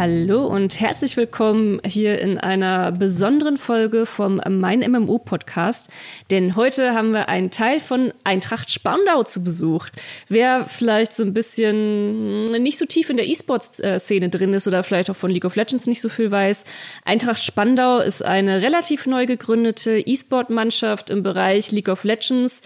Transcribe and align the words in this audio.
Hallo 0.00 0.46
und 0.46 0.80
herzlich 0.80 1.18
willkommen 1.18 1.78
hier 1.84 2.20
in 2.20 2.38
einer 2.38 2.90
besonderen 2.90 3.58
Folge 3.58 4.06
vom 4.06 4.40
Mein 4.48 4.80
MMO 4.80 5.18
Podcast. 5.18 5.90
Denn 6.30 6.56
heute 6.56 6.94
haben 6.94 7.12
wir 7.12 7.28
einen 7.28 7.50
Teil 7.50 7.80
von 7.80 8.14
Eintracht 8.24 8.70
Spandau 8.70 9.24
zu 9.24 9.44
Besuch. 9.44 9.88
Wer 10.26 10.64
vielleicht 10.64 11.12
so 11.12 11.22
ein 11.22 11.34
bisschen 11.34 12.44
nicht 12.44 12.78
so 12.78 12.86
tief 12.86 13.10
in 13.10 13.18
der 13.18 13.28
E-Sports-Szene 13.28 14.30
drin 14.30 14.54
ist 14.54 14.66
oder 14.66 14.82
vielleicht 14.84 15.10
auch 15.10 15.16
von 15.16 15.30
League 15.30 15.44
of 15.44 15.54
Legends 15.54 15.86
nicht 15.86 16.00
so 16.00 16.08
viel 16.08 16.30
weiß, 16.30 16.64
Eintracht 17.04 17.44
Spandau 17.44 17.98
ist 17.98 18.24
eine 18.24 18.62
relativ 18.62 19.04
neu 19.04 19.26
gegründete 19.26 19.98
E-Sport-Mannschaft 19.98 21.10
im 21.10 21.22
Bereich 21.22 21.72
League 21.72 21.90
of 21.90 22.04
Legends, 22.04 22.62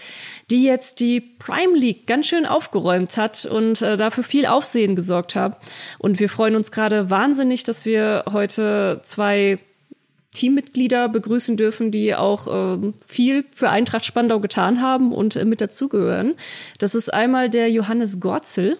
die 0.50 0.64
jetzt 0.64 1.00
die 1.00 1.20
Prime 1.20 1.76
League 1.76 2.06
ganz 2.06 2.26
schön 2.26 2.46
aufgeräumt 2.46 3.16
hat 3.16 3.46
und 3.46 3.82
äh, 3.82 3.96
dafür 3.96 4.24
viel 4.24 4.46
Aufsehen 4.46 4.96
gesorgt 4.96 5.36
hat. 5.36 5.58
Und 5.98 6.20
wir 6.20 6.28
freuen 6.28 6.56
uns 6.56 6.70
gerade 6.70 7.10
wahnsinnig, 7.10 7.64
dass 7.64 7.86
wir 7.86 8.24
heute 8.30 9.00
zwei 9.04 9.58
Teammitglieder 10.32 11.08
begrüßen 11.08 11.56
dürfen, 11.56 11.90
die 11.90 12.14
auch 12.14 12.76
äh, 12.76 12.92
viel 13.06 13.44
für 13.54 13.70
Eintracht 13.70 14.04
Spandau 14.04 14.40
getan 14.40 14.82
haben 14.82 15.12
und 15.12 15.36
äh, 15.36 15.44
mit 15.44 15.60
dazugehören. 15.60 16.34
Das 16.78 16.94
ist 16.94 17.12
einmal 17.12 17.48
der 17.48 17.70
Johannes 17.70 18.20
Gorzel. 18.20 18.78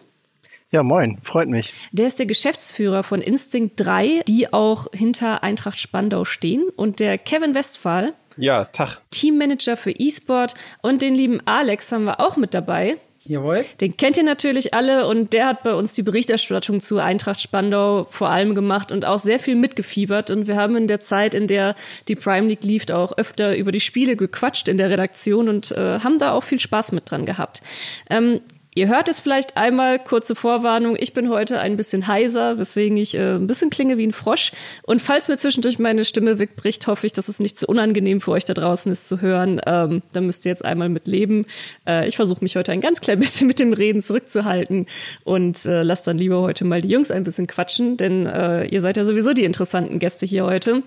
Ja, 0.71 0.83
moin, 0.83 1.19
freut 1.23 1.49
mich. 1.49 1.73
Der 1.93 2.09
ist 2.09 2.19
der 2.19 2.27
Geschäftsführer 2.27 3.05
von 3.05 3.23
Instinct 3.23 3.75
3, 3.77 4.25
die 4.27 4.53
auch 4.53 4.89
hinter 4.93 5.45
Eintracht 5.45 5.79
Spandau 5.79 6.25
stehen. 6.25 6.65
Und 6.75 6.99
der 6.99 7.17
Kevin 7.17 7.55
Westphal. 7.55 8.13
Ja, 8.37 8.65
Tag. 8.67 8.99
Teammanager 9.11 9.77
für 9.77 9.93
E-Sport. 9.93 10.55
Und 10.83 11.03
den 11.03 11.15
lieben 11.15 11.41
Alex 11.47 11.93
haben 11.93 12.05
wir 12.05 12.21
auch 12.21 12.37
mit 12.37 12.55
dabei. 12.55 12.99
Jawohl. 13.27 13.65
Den 13.81 13.97
kennt 13.97 14.19
ihr 14.19 14.23
natürlich 14.23 14.75
alle 14.75 15.07
und 15.07 15.33
der 15.33 15.47
hat 15.47 15.63
bei 15.63 15.73
uns 15.73 15.95
die 15.95 16.03
Berichterstattung 16.03 16.83
zu 16.83 16.99
Eintracht 16.99 17.41
Spandau 17.41 18.07
vor 18.11 18.29
allem 18.29 18.55
gemacht 18.55 18.93
und 18.93 19.07
auch 19.07 19.19
sehr 19.19 19.39
viel 19.39 19.57
mitgefiebert. 19.57 20.31
Und 20.31 20.47
wir 20.47 20.57
haben 20.57 20.77
in 20.77 20.89
der 20.89 21.01
Zeit, 21.01 21.35
in 21.35 21.47
der 21.47 21.75
die 22.09 22.17
Prime 22.17 22.49
League 22.49 22.65
lief, 22.65 22.91
auch 22.91 23.17
öfter 23.17 23.57
über 23.57 23.73
die 23.73 23.81
Spiele 23.81 24.17
gequatscht 24.17 24.69
in 24.69 24.77
der 24.77 24.91
Redaktion 24.91 25.49
und 25.49 25.73
äh, 25.73 26.01
haben 26.01 26.19
da 26.19 26.33
auch 26.33 26.43
viel 26.43 26.61
Spaß 26.61 26.93
mit 26.93 27.11
dran 27.11 27.25
gehabt. 27.25 27.63
Ähm, 28.11 28.41
Ihr 28.77 28.89
hört 28.89 29.09
es 29.09 29.21
vielleicht 29.21 29.57
einmal, 29.57 30.01
kurze 30.01 30.35
Vorwarnung, 30.35 30.97
ich 30.99 31.13
bin 31.13 31.29
heute 31.29 31.61
ein 31.61 31.77
bisschen 31.77 32.09
heiser, 32.09 32.59
weswegen 32.59 32.97
ich 32.97 33.15
äh, 33.15 33.35
ein 33.35 33.47
bisschen 33.47 33.71
klinge 33.71 33.99
wie 33.99 34.07
ein 34.07 34.13
Frosch. 34.13 34.51
Und 34.83 35.01
falls 35.01 35.29
mir 35.29 35.37
zwischendurch 35.37 35.79
meine 35.79 36.05
Stimme 36.05 36.41
wegbricht, 36.41 36.89
hoffe 36.89 37.07
ich, 37.07 37.13
dass 37.13 37.29
es 37.29 37.39
nicht 37.39 37.57
zu 37.57 37.67
unangenehm 37.67 38.21
für 38.21 38.33
euch 38.33 38.45
da 38.45 38.53
draußen 38.53 38.91
ist 38.91 39.09
zu 39.09 39.21
hören. 39.21 39.61
Ähm, 39.65 40.03
da 40.13 40.21
müsst 40.21 40.45
ihr 40.45 40.51
jetzt 40.51 40.65
einmal 40.65 40.89
mit 40.89 41.07
leben. 41.07 41.47
Äh, 41.87 42.09
ich 42.09 42.17
versuche 42.17 42.43
mich 42.43 42.57
heute 42.57 42.73
ein 42.73 42.81
ganz 42.81 43.01
klein 43.01 43.21
bisschen 43.21 43.47
mit 43.47 43.61
dem 43.61 43.73
Reden 43.73 44.03
zurückzuhalten 44.03 44.87
und 45.23 45.65
äh, 45.67 45.83
lasst 45.83 46.09
dann 46.09 46.19
lieber 46.19 46.41
heute 46.41 46.65
mal 46.65 46.83
die 46.83 46.89
Jungs 46.89 47.13
ein 47.13 47.23
bisschen 47.23 47.47
quatschen, 47.47 47.97
denn 47.97 48.27
äh, 48.27 48.67
ihr 48.67 48.81
seid 48.81 48.97
ja 48.97 49.05
sowieso 49.05 49.35
die 49.35 49.45
interessanten 49.45 50.01
Gäste 50.01 50.27
hier 50.27 50.47
heute. 50.47 50.83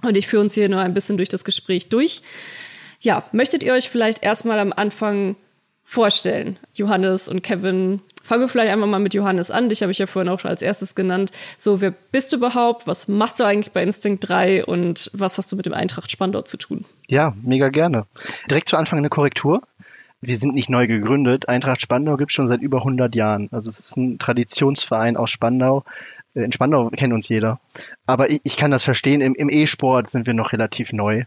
Und 0.00 0.16
ich 0.16 0.28
führe 0.28 0.42
uns 0.42 0.54
hier 0.54 0.70
nur 0.70 0.80
ein 0.80 0.94
bisschen 0.94 1.18
durch 1.18 1.28
das 1.28 1.44
Gespräch 1.44 1.90
durch. 1.90 2.22
Ja, 3.00 3.22
möchtet 3.32 3.62
ihr 3.62 3.74
euch 3.74 3.90
vielleicht 3.90 4.22
erstmal 4.22 4.58
am 4.60 4.72
Anfang 4.72 5.36
vorstellen. 5.88 6.58
Johannes 6.74 7.28
und 7.28 7.42
Kevin. 7.42 8.00
Fangen 8.22 8.42
wir 8.42 8.48
vielleicht 8.48 8.70
einfach 8.70 8.86
mal 8.86 8.98
mit 8.98 9.14
Johannes 9.14 9.50
an. 9.50 9.70
Dich 9.70 9.80
habe 9.80 9.90
ich 9.90 9.96
ja 9.96 10.06
vorhin 10.06 10.28
auch 10.28 10.38
schon 10.38 10.50
als 10.50 10.60
erstes 10.60 10.94
genannt. 10.94 11.32
So, 11.56 11.80
wer 11.80 11.90
bist 11.90 12.30
du 12.30 12.36
überhaupt? 12.36 12.86
Was 12.86 13.08
machst 13.08 13.40
du 13.40 13.44
eigentlich 13.44 13.72
bei 13.72 13.82
Instinct 13.82 14.28
3 14.28 14.66
und 14.66 15.10
was 15.14 15.38
hast 15.38 15.50
du 15.50 15.56
mit 15.56 15.64
dem 15.64 15.72
Eintracht 15.72 16.10
Spandau 16.10 16.42
zu 16.42 16.58
tun? 16.58 16.84
Ja, 17.08 17.34
mega 17.42 17.70
gerne. 17.70 18.04
Direkt 18.50 18.68
zu 18.68 18.76
Anfang 18.76 18.98
eine 18.98 19.08
Korrektur. 19.08 19.62
Wir 20.20 20.36
sind 20.36 20.54
nicht 20.54 20.68
neu 20.68 20.86
gegründet. 20.86 21.48
Eintracht 21.48 21.80
Spandau 21.80 22.18
gibt 22.18 22.32
es 22.32 22.34
schon 22.34 22.48
seit 22.48 22.60
über 22.60 22.78
100 22.78 23.14
Jahren. 23.14 23.48
Also 23.50 23.70
es 23.70 23.78
ist 23.78 23.96
ein 23.96 24.18
Traditionsverein 24.18 25.16
aus 25.16 25.30
Spandau, 25.30 25.84
in 26.44 26.52
Spandau 26.52 26.90
kennt 26.90 27.12
uns 27.12 27.28
jeder. 27.28 27.60
Aber 28.06 28.30
ich, 28.30 28.40
ich 28.44 28.56
kann 28.56 28.70
das 28.70 28.84
verstehen, 28.84 29.20
im, 29.20 29.34
im 29.34 29.50
E-Sport 29.50 30.08
sind 30.08 30.26
wir 30.26 30.34
noch 30.34 30.52
relativ 30.52 30.92
neu. 30.92 31.24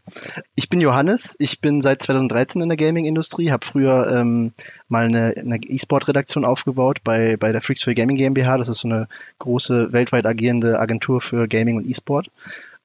Ich 0.56 0.70
bin 0.70 0.82
Johannes, 0.82 1.36
ich 1.40 1.60
bin 1.60 1.82
seit 1.82 2.02
2013 2.02 2.62
in 2.62 2.70
der 2.70 2.78
Gaming-Industrie, 2.78 3.52
habe 3.52 3.66
früher 3.66 4.12
ähm, 4.16 4.52
mal 4.88 5.06
eine, 5.06 5.34
eine 5.38 5.58
E-Sport-Redaktion 5.58 6.46
aufgebaut 6.46 7.00
bei, 7.04 7.38
bei 7.38 7.52
der 7.52 7.62
Freaks 7.62 7.84
for 7.84 7.94
Gaming 7.94 8.18
GmbH. 8.18 8.58
Das 8.58 8.70
ist 8.70 8.80
so 8.80 8.88
eine 8.88 9.08
große 9.40 9.94
weltweit 9.94 10.26
agierende 10.26 10.80
Agentur 10.80 11.22
für 11.22 11.48
Gaming 11.48 11.78
und 11.78 11.88
E-Sport. 11.88 12.30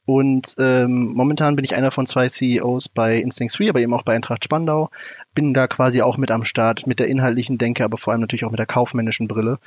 Und 0.06 0.54
ähm, 0.58 1.14
momentan 1.14 1.56
bin 1.56 1.64
ich 1.64 1.74
einer 1.74 1.90
von 1.90 2.06
zwei 2.06 2.28
CEOs 2.28 2.88
bei 2.88 3.18
Instinct 3.18 3.58
3, 3.58 3.70
aber 3.70 3.80
eben 3.80 3.92
auch 3.92 4.04
bei 4.04 4.14
Eintracht 4.14 4.44
Spandau. 4.44 4.90
Bin 5.36 5.54
da 5.54 5.68
quasi 5.68 6.02
auch 6.02 6.16
mit 6.16 6.32
am 6.32 6.44
Start, 6.44 6.88
mit 6.88 6.98
der 6.98 7.06
inhaltlichen 7.06 7.58
Denke, 7.58 7.84
aber 7.84 7.98
vor 7.98 8.12
allem 8.12 8.22
natürlich 8.22 8.44
auch 8.44 8.50
mit 8.50 8.58
der 8.58 8.66
kaufmännischen 8.66 9.28
Brille. 9.28 9.58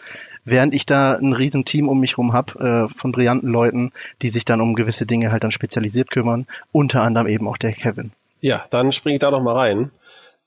Während 0.44 0.76
ich 0.76 0.86
da 0.86 1.14
ein 1.14 1.32
riesen 1.32 1.64
um 1.88 2.00
mich 2.02 2.18
rum 2.18 2.34
habe, 2.34 2.90
äh, 2.92 2.98
von 2.98 3.14
brillanten 3.14 3.50
Leuten, 3.50 3.92
die 4.22 4.30
sich 4.30 4.44
dann 4.44 4.60
um 4.60 4.76
gewisse 4.76 5.06
Dinge 5.06 5.32
halt 5.32 5.44
dann 5.44 5.52
spezialisiert 5.52 6.10
kümmern. 6.10 6.48
Unter 6.74 7.04
anderem 7.04 7.28
eben 7.28 7.48
auch 7.48 7.58
der 7.58 7.72
Kevin. 7.72 8.12
Ja, 8.42 8.66
dann 8.72 8.92
springe 8.92 9.16
ich 9.16 9.20
da 9.20 9.32
noch 9.32 9.44
mal 9.44 9.56
rein. 9.56 9.92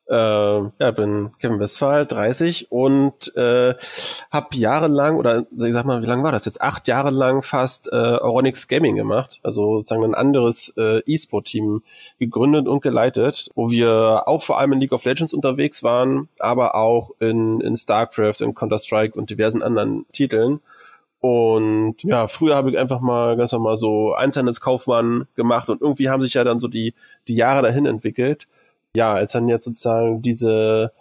Äh, 0.08 0.14
ja, 0.14 0.90
bin 0.90 1.30
Kevin 1.38 1.60
Westphal, 1.60 2.06
30 2.06 2.72
und 2.72 3.34
äh, 3.36 3.74
habe 4.30 4.56
jahrelang 4.56 5.16
oder 5.16 5.46
ich 5.56 5.72
sag 5.72 5.84
mal, 5.84 6.02
wie 6.02 6.06
lange 6.06 6.24
war 6.24 6.32
das 6.32 6.44
jetzt? 6.44 6.60
Acht 6.60 6.88
Jahre 6.88 7.10
lang 7.10 7.42
fast 7.42 7.88
äh, 7.92 7.96
Oronix 7.96 8.66
Gaming 8.66 8.96
gemacht, 8.96 9.38
also 9.44 9.76
sozusagen 9.76 10.04
ein 10.04 10.16
anderes 10.16 10.74
äh, 10.76 11.02
E-Sport-Team 11.06 11.82
gegründet 12.18 12.66
und 12.66 12.82
geleitet, 12.82 13.48
wo 13.54 13.70
wir 13.70 14.24
auch 14.26 14.42
vor 14.42 14.58
allem 14.58 14.72
in 14.72 14.80
League 14.80 14.92
of 14.92 15.04
Legends 15.04 15.32
unterwegs 15.32 15.84
waren, 15.84 16.28
aber 16.40 16.74
auch 16.74 17.12
in, 17.20 17.60
in 17.60 17.76
StarCraft, 17.76 18.40
in 18.40 18.56
Counter-Strike 18.56 19.16
und 19.16 19.30
diversen 19.30 19.62
anderen 19.62 20.04
Titeln. 20.12 20.60
Und 21.20 22.02
ja, 22.02 22.26
früher 22.26 22.56
habe 22.56 22.70
ich 22.70 22.78
einfach 22.78 23.00
mal 23.00 23.36
ganz 23.36 23.52
normal 23.52 23.76
so 23.76 24.14
Einzelhandelskaufmann 24.14 25.28
gemacht 25.36 25.70
und 25.70 25.80
irgendwie 25.80 26.08
haben 26.08 26.22
sich 26.22 26.34
ja 26.34 26.42
dann 26.42 26.58
so 26.58 26.66
die, 26.66 26.94
die 27.28 27.36
Jahre 27.36 27.62
dahin 27.62 27.86
entwickelt 27.86 28.48
ja, 28.96 29.14
als 29.14 29.32
dann 29.32 29.48
jetzt 29.48 29.64
sozusagen 29.64 30.22
diese 30.22 30.92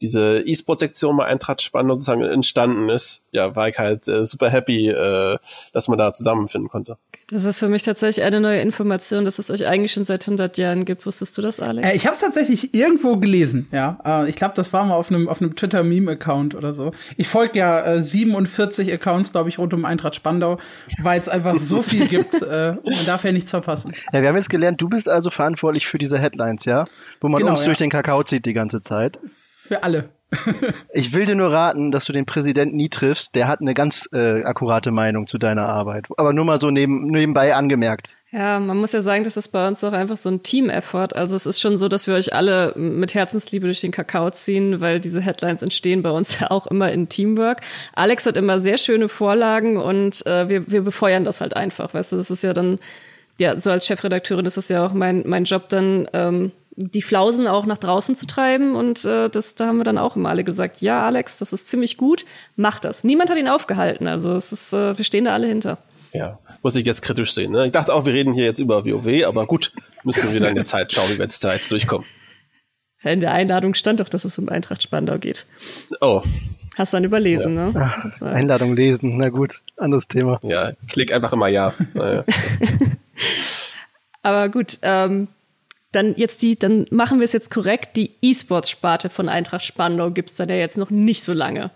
diese 0.00 0.40
E-Sport-Sektion 0.40 1.16
bei 1.16 1.26
Eintracht 1.26 1.62
Spannend 1.62 1.92
sozusagen 1.92 2.22
entstanden 2.22 2.88
ist, 2.88 3.22
ja, 3.32 3.56
war 3.56 3.68
ich 3.68 3.78
halt 3.78 4.08
äh, 4.08 4.24
super 4.24 4.50
happy, 4.50 4.88
äh, 4.88 5.38
dass 5.72 5.88
man 5.88 5.98
da 5.98 6.12
zusammenfinden 6.12 6.70
konnte. 6.70 6.96
Das 7.30 7.44
ist 7.44 7.58
für 7.58 7.68
mich 7.68 7.82
tatsächlich 7.82 8.24
eine 8.24 8.40
neue 8.40 8.60
Information, 8.60 9.26
dass 9.26 9.38
es 9.38 9.50
euch 9.50 9.66
eigentlich 9.66 9.92
schon 9.92 10.04
seit 10.04 10.22
100 10.22 10.56
Jahren 10.56 10.86
gibt. 10.86 11.04
Wusstest 11.04 11.36
du 11.36 11.42
das, 11.42 11.60
Alex? 11.60 11.86
Äh, 11.86 11.94
ich 11.94 12.06
habe 12.06 12.14
es 12.14 12.20
tatsächlich 12.20 12.74
irgendwo 12.74 13.16
gelesen, 13.16 13.68
ja. 13.70 13.98
Äh, 14.04 14.30
ich 14.30 14.36
glaube, 14.36 14.54
das 14.54 14.72
war 14.72 14.86
mal 14.86 14.94
auf 14.94 15.10
einem 15.10 15.28
auf 15.28 15.42
einem 15.42 15.54
Twitter-Meme-Account 15.54 16.54
oder 16.54 16.72
so. 16.72 16.92
Ich 17.18 17.28
folge 17.28 17.58
ja 17.58 17.84
äh, 17.84 18.02
47 18.02 18.90
Accounts, 18.92 19.32
glaube 19.32 19.50
ich, 19.50 19.58
rund 19.58 19.74
um 19.74 19.84
Eintracht 19.84 20.14
Spandau, 20.14 20.58
weil 21.02 21.20
es 21.20 21.28
einfach 21.28 21.58
so 21.58 21.82
viel 21.82 22.06
gibt 22.06 22.40
äh, 22.40 22.76
und 22.82 22.96
man 22.96 23.06
darf 23.06 23.24
ja 23.24 23.32
nichts 23.32 23.50
verpassen. 23.50 23.92
Ja, 24.12 24.22
wir 24.22 24.28
haben 24.28 24.36
jetzt 24.36 24.48
gelernt, 24.50 24.80
du 24.80 24.88
bist 24.88 25.08
also 25.08 25.28
verantwortlich 25.28 25.86
für 25.86 25.98
diese 25.98 26.18
Headlines, 26.18 26.64
ja? 26.64 26.86
Wo 27.20 27.28
man 27.28 27.40
genau, 27.40 27.50
uns 27.50 27.60
ja. 27.60 27.66
durch 27.66 27.78
den 27.78 27.90
Kakao 27.90 28.22
zieht 28.22 28.46
die 28.46 28.54
ganze 28.54 28.80
Zeit. 28.80 29.18
Für 29.68 29.82
alle. 29.82 30.08
ich 30.92 31.12
will 31.14 31.24
dir 31.24 31.34
nur 31.34 31.52
raten, 31.52 31.90
dass 31.90 32.04
du 32.04 32.12
den 32.12 32.26
Präsidenten 32.26 32.76
nie 32.76 32.88
triffst. 32.88 33.34
Der 33.34 33.48
hat 33.48 33.60
eine 33.60 33.74
ganz 33.74 34.08
äh, 34.12 34.42
akkurate 34.42 34.90
Meinung 34.90 35.26
zu 35.26 35.38
deiner 35.38 35.66
Arbeit. 35.66 36.06
Aber 36.16 36.32
nur 36.32 36.44
mal 36.44 36.58
so 36.58 36.70
neben, 36.70 37.06
nebenbei 37.06 37.54
angemerkt. 37.54 38.16
Ja, 38.30 38.60
man 38.60 38.76
muss 38.76 38.92
ja 38.92 39.00
sagen, 39.00 39.24
das 39.24 39.38
ist 39.38 39.48
bei 39.48 39.66
uns 39.66 39.82
auch 39.84 39.92
einfach 39.92 40.16
so 40.18 40.30
ein 40.30 40.42
Team-Effort. 40.42 41.14
Also 41.14 41.34
es 41.34 41.46
ist 41.46 41.60
schon 41.60 41.78
so, 41.78 41.88
dass 41.88 42.06
wir 42.06 42.14
euch 42.14 42.34
alle 42.34 42.74
mit 42.76 43.14
Herzensliebe 43.14 43.66
durch 43.66 43.80
den 43.80 43.90
Kakao 43.90 44.30
ziehen, 44.30 44.82
weil 44.82 45.00
diese 45.00 45.20
Headlines 45.20 45.62
entstehen 45.62 46.02
bei 46.02 46.10
uns 46.10 46.38
ja 46.40 46.50
auch 46.50 46.66
immer 46.66 46.90
in 46.92 47.08
Teamwork. 47.08 47.60
Alex 47.94 48.26
hat 48.26 48.36
immer 48.36 48.58
sehr 48.58 48.78
schöne 48.78 49.08
Vorlagen 49.08 49.76
und 49.76 50.26
äh, 50.26 50.48
wir, 50.48 50.70
wir 50.70 50.82
befeuern 50.82 51.24
das 51.24 51.42
halt 51.42 51.56
einfach. 51.56 51.92
Weißt 51.92 52.12
du, 52.12 52.16
das 52.16 52.30
ist 52.30 52.42
ja 52.42 52.54
dann, 52.54 52.78
ja, 53.38 53.58
so 53.58 53.70
als 53.70 53.86
Chefredakteurin 53.86 54.46
ist 54.46 54.56
das 54.56 54.68
ja 54.68 54.84
auch 54.84 54.92
mein, 54.92 55.24
mein 55.26 55.44
Job 55.44 55.68
dann, 55.70 56.06
ähm, 56.12 56.52
die 56.80 57.02
Flausen 57.02 57.48
auch 57.48 57.66
nach 57.66 57.78
draußen 57.78 58.14
zu 58.14 58.26
treiben. 58.26 58.76
Und 58.76 59.04
äh, 59.04 59.28
das, 59.28 59.56
da 59.56 59.66
haben 59.66 59.78
wir 59.78 59.84
dann 59.84 59.98
auch 59.98 60.16
immer 60.16 60.28
alle 60.28 60.44
gesagt, 60.44 60.80
ja, 60.80 61.04
Alex, 61.04 61.38
das 61.38 61.52
ist 61.52 61.68
ziemlich 61.68 61.96
gut, 61.96 62.24
mach 62.56 62.78
das. 62.78 63.04
Niemand 63.04 63.30
hat 63.30 63.36
ihn 63.36 63.48
aufgehalten. 63.48 64.06
Also 64.06 64.36
es 64.36 64.52
ist, 64.52 64.72
äh, 64.72 64.96
wir 64.96 65.04
stehen 65.04 65.24
da 65.24 65.34
alle 65.34 65.48
hinter. 65.48 65.78
Ja, 66.12 66.38
muss 66.62 66.76
ich 66.76 66.86
jetzt 66.86 67.02
kritisch 67.02 67.34
sehen. 67.34 67.52
Ne? 67.52 67.66
Ich 67.66 67.72
dachte 67.72 67.92
auch, 67.92 68.06
wir 68.06 68.14
reden 68.14 68.32
hier 68.32 68.44
jetzt 68.44 68.60
über 68.60 68.86
WoW, 68.86 69.26
aber 69.26 69.46
gut, 69.46 69.72
müssen 70.04 70.32
wir 70.32 70.40
dann 70.40 70.50
in 70.50 70.54
der 70.54 70.64
Zeit 70.64 70.92
schauen, 70.92 71.10
wie 71.10 71.18
wir 71.18 71.24
jetzt 71.24 71.42
da 71.44 71.52
jetzt 71.52 71.70
durchkommen. 71.70 72.06
In 73.02 73.20
der 73.20 73.32
Einladung 73.32 73.74
stand 73.74 74.00
doch, 74.00 74.08
dass 74.08 74.24
es 74.24 74.38
um 74.38 74.48
Eintracht 74.48 74.82
Spandau 74.82 75.18
geht. 75.18 75.46
Oh. 76.00 76.22
Hast 76.76 76.92
du 76.92 76.96
dann 76.96 77.04
überlesen, 77.04 77.56
ja. 77.56 77.70
ne? 77.70 77.72
Ach, 77.74 78.22
Einladung 78.22 78.74
lesen, 78.74 79.18
na 79.18 79.28
gut, 79.30 79.62
anderes 79.76 80.06
Thema. 80.06 80.38
Ja, 80.42 80.72
klick 80.88 81.12
einfach 81.12 81.32
immer 81.32 81.48
ja. 81.48 81.74
Naja. 81.94 82.24
aber 84.22 84.48
gut, 84.48 84.78
ähm, 84.82 85.28
dann 85.92 86.14
jetzt 86.16 86.42
die, 86.42 86.58
dann 86.58 86.84
machen 86.90 87.18
wir 87.20 87.24
es 87.24 87.32
jetzt 87.32 87.50
korrekt. 87.50 87.96
Die 87.96 88.14
E-Sports-Sparte 88.20 89.08
von 89.08 89.28
Eintracht 89.28 89.64
Spandau 89.64 90.10
gibt's 90.10 90.36
dann 90.36 90.48
ja 90.48 90.56
jetzt 90.56 90.78
noch 90.78 90.90
nicht 90.90 91.22
so 91.22 91.32
lange. 91.32 91.70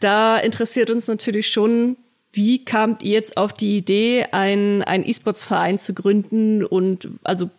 Da 0.00 0.38
interessiert 0.38 0.90
uns 0.90 1.06
natürlich 1.06 1.48
schon, 1.48 1.96
wie 2.32 2.64
kamt 2.64 3.02
ihr 3.02 3.12
jetzt 3.12 3.36
auf 3.36 3.52
die 3.52 3.76
Idee, 3.76 4.26
einen, 4.32 4.82
einen 4.82 5.04
E-Sports-Verein 5.04 5.78
zu 5.78 5.94
gründen 5.94 6.64
und 6.64 7.08
also 7.22 7.50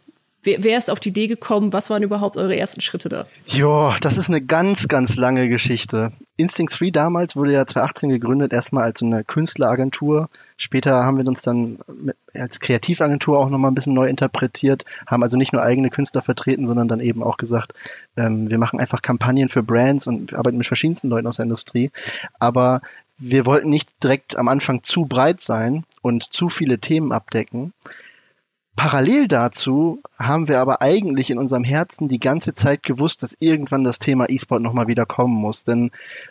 wer, 0.47 0.63
wer 0.63 0.77
ist 0.77 0.89
auf 0.89 0.99
die 0.99 1.09
Idee 1.09 1.27
gekommen? 1.27 1.73
Was 1.73 1.91
waren 1.91 2.01
überhaupt 2.01 2.37
eure 2.37 2.55
ersten 2.55 2.81
Schritte 2.81 3.09
da? 3.09 3.27
Jo, 3.45 3.93
das 4.01 4.17
ist 4.17 4.29
eine 4.29 4.41
ganz, 4.41 4.87
ganz 4.87 5.17
lange 5.17 5.47
Geschichte. 5.49 6.11
Instinct 6.37 6.79
3 6.79 6.89
damals 6.91 7.35
wurde 7.35 7.53
ja 7.53 7.67
2018 7.67 8.09
gegründet, 8.09 8.53
erstmal 8.53 8.83
als 8.83 9.03
eine 9.03 9.23
Künstleragentur. 9.23 10.29
Später 10.55 11.03
haben 11.03 11.17
wir 11.17 11.27
uns 11.27 11.41
dann 11.41 11.79
als 12.33 12.59
Kreativagentur 12.59 13.37
auch 13.37 13.49
nochmal 13.49 13.71
ein 13.71 13.75
bisschen 13.75 13.93
neu 13.93 14.07
interpretiert, 14.07 14.85
haben 15.05 15.21
also 15.21 15.37
nicht 15.37 15.53
nur 15.53 15.61
eigene 15.61 15.89
Künstler 15.89 16.21
vertreten, 16.21 16.65
sondern 16.65 16.87
dann 16.87 16.99
eben 16.99 17.21
auch 17.21 17.37
gesagt, 17.37 17.73
ähm, 18.15 18.49
wir 18.49 18.57
machen 18.57 18.79
einfach 18.79 19.01
Kampagnen 19.01 19.49
für 19.49 19.63
Brands 19.63 20.07
und 20.07 20.33
arbeiten 20.33 20.57
mit 20.57 20.67
verschiedensten 20.67 21.09
Leuten 21.09 21.27
aus 21.27 21.35
der 21.35 21.43
Industrie. 21.43 21.91
Aber 22.39 22.81
wir 23.19 23.45
wollten 23.45 23.69
nicht 23.69 24.03
direkt 24.03 24.37
am 24.37 24.47
Anfang 24.47 24.83
zu 24.83 25.05
breit 25.05 25.41
sein 25.41 25.85
und 26.01 26.23
zu 26.23 26.49
viele 26.49 26.79
Themen 26.79 27.11
abdecken. 27.11 27.73
Parallel 28.77 29.27
dazu 29.27 30.03
haben 30.19 30.47
wir 30.47 30.59
aber 30.59 30.83
eigentlich 30.83 31.31
in 31.31 31.39
unserem 31.39 31.63
Herzen 31.63 32.09
die 32.09 32.19
ganze 32.19 32.53
Zeit 32.53 32.83
gewusst, 32.83 33.23
dass 33.23 33.35
irgendwann 33.39 33.83
das 33.83 33.97
Thema 33.97 34.29
E-Sport 34.29 34.61
nochmal 34.61 34.87
wieder 34.87 35.07
kommen 35.07 35.33
muss. 35.33 35.63
Denn 35.63 35.89